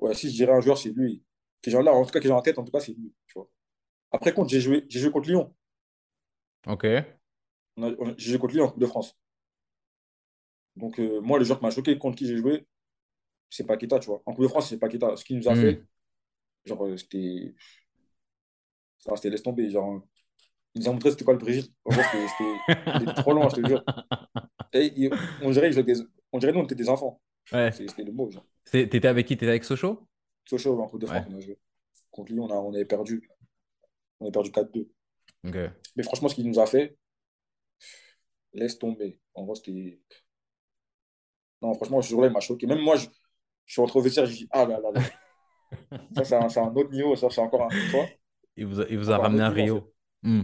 Ouais, 0.00 0.14
si 0.14 0.30
je 0.30 0.34
dirais 0.34 0.52
un 0.52 0.60
joueur, 0.60 0.78
c'est 0.78 0.90
lui. 0.90 1.22
Que 1.62 1.70
j'ai 1.70 1.80
là, 1.80 1.92
en 1.92 2.04
tout 2.04 2.10
cas, 2.10 2.18
que 2.20 2.26
j'ai 2.26 2.32
en 2.32 2.42
tête, 2.42 2.58
en 2.58 2.64
tout 2.64 2.72
cas, 2.72 2.80
c'est 2.80 2.92
lui, 2.92 3.12
tu 3.26 3.34
vois. 3.36 3.48
Après, 4.10 4.32
contre, 4.32 4.50
j'ai 4.50 4.60
joué, 4.60 4.84
j'ai 4.88 5.00
joué 5.00 5.10
contre 5.10 5.28
Lyon. 5.28 5.54
Ok. 6.66 6.84
J'ai 8.16 8.30
joué 8.30 8.38
contre 8.38 8.54
Lyon 8.54 8.64
en 8.64 8.70
Coupe 8.70 8.80
de 8.80 8.86
France. 8.86 9.16
Donc, 10.76 10.98
euh, 10.98 11.20
moi, 11.20 11.38
le 11.38 11.44
joueur 11.44 11.58
qui 11.58 11.64
m'a 11.64 11.70
choqué 11.70 11.98
contre 11.98 12.16
qui 12.16 12.26
j'ai 12.26 12.36
joué, 12.36 12.66
c'est 13.54 13.66
Paqueta, 13.66 13.98
tu 13.98 14.06
vois. 14.06 14.22
En 14.26 14.32
Coupe 14.32 14.44
de 14.44 14.48
France, 14.48 14.68
c'est 14.70 14.78
Paqueta. 14.78 15.14
Ce 15.16 15.24
qu'il 15.24 15.36
nous 15.36 15.48
a 15.48 15.54
Hmm. 15.54 15.60
fait, 15.60 15.82
genre, 16.64 16.84
euh, 16.86 16.96
c'était. 16.96 17.54
ça, 18.98 19.14
C'était 19.16 19.30
laisse 19.30 19.42
tomber. 19.42 19.68
Genre, 19.70 19.94
euh, 19.96 20.00
il 20.74 20.82
nous 20.82 20.88
a 20.88 20.92
montré 20.92 21.10
c'était 21.10 21.24
quoi 21.24 21.34
le 21.34 21.40
Brésil. 21.40 21.66
En 21.84 21.90
c'était- 21.92 23.14
trop 23.14 23.32
loin, 23.34 23.48
je 23.48 23.56
te 23.60 23.66
jure. 23.68 23.84
Et, 24.72 24.92
il- 24.96 25.10
on 25.42 25.50
dirait, 25.50 25.70
des- 25.70 25.94
on 26.32 26.38
dirait 26.38 26.52
nous, 26.52 26.60
on 26.60 26.64
était 26.64 26.74
des 26.74 26.88
enfants. 26.88 27.20
Ouais. 27.52 27.70
C'était 27.72 28.04
le 28.04 28.12
mot, 28.12 28.30
T'étais 28.64 29.06
avec 29.06 29.26
qui? 29.26 29.36
T'étais 29.36 29.48
avec 29.50 29.64
Sochaux? 29.64 30.08
Sochaux, 30.48 30.80
en 30.80 30.88
Coupe 30.88 31.00
de 31.00 31.06
France, 31.06 31.26
Ouais. 31.26 31.34
on 31.34 31.36
a 31.36 31.40
joué. 31.40 31.58
Contre 32.10 32.32
Lyon, 32.32 32.44
on, 32.44 32.50
a, 32.50 32.54
on 32.54 32.72
avait 32.72 32.84
perdu. 32.86 33.28
On 34.20 34.28
a 34.28 34.30
perdu 34.30 34.50
4-2. 34.50 34.88
Ok. 35.44 35.56
Mais 35.96 36.02
franchement, 36.04 36.28
ce 36.28 36.36
qu'il 36.36 36.46
nous 36.48 36.58
a 36.60 36.66
fait, 36.66 36.96
laisse 38.54 38.78
tomber. 38.78 39.20
En 39.34 39.44
gros, 39.44 39.54
c'était. 39.56 40.00
Non, 41.60 41.74
franchement, 41.74 42.00
ce 42.02 42.08
jour-là, 42.10 42.28
il 42.28 42.32
m'a 42.32 42.40
choqué. 42.40 42.66
Même 42.66 42.80
moi, 42.80 42.96
je, 42.96 43.06
je 43.66 43.72
suis 43.72 43.80
rentré 43.80 43.98
au 43.98 44.02
vestiaire, 44.02 44.26
je 44.26 44.32
dis, 44.32 44.48
ah 44.50 44.64
là 44.66 44.78
là 44.80 44.90
là. 44.94 45.00
Ça, 46.24 46.48
c'est 46.48 46.60
un, 46.60 46.66
autre 46.74 46.90
niveau. 46.90 47.16
Ça, 47.16 47.28
c'est 47.30 47.40
encore 47.40 47.62
un. 47.62 47.68
Tu 47.68 47.86
vois 47.88 48.06
Il 48.56 48.66
vous 48.66 48.80
a, 48.80 48.84
il 48.90 48.98
vous 48.98 49.10
a 49.10 49.16
ramené 49.16 49.42
à 49.42 49.50
niveau, 49.50 49.62
Rio. 49.62 49.92
Hmm. 50.22 50.42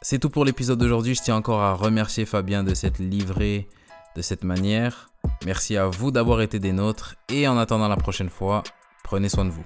C'est 0.00 0.18
tout 0.18 0.30
pour 0.30 0.44
l'épisode 0.44 0.78
d'aujourd'hui. 0.78 1.14
Je 1.14 1.22
tiens 1.22 1.36
encore 1.36 1.60
à 1.60 1.74
remercier 1.74 2.24
Fabien 2.24 2.64
de 2.64 2.74
cette 2.74 2.98
livrée 2.98 3.68
de 4.16 4.22
cette 4.22 4.44
manière. 4.44 5.10
Merci 5.44 5.76
à 5.76 5.86
vous 5.86 6.10
d'avoir 6.10 6.42
été 6.42 6.58
des 6.58 6.72
nôtres 6.72 7.16
et 7.32 7.48
en 7.48 7.56
attendant 7.56 7.88
la 7.88 7.96
prochaine 7.96 8.28
fois, 8.28 8.62
prenez 9.04 9.28
soin 9.28 9.44
de 9.44 9.50
vous. 9.50 9.64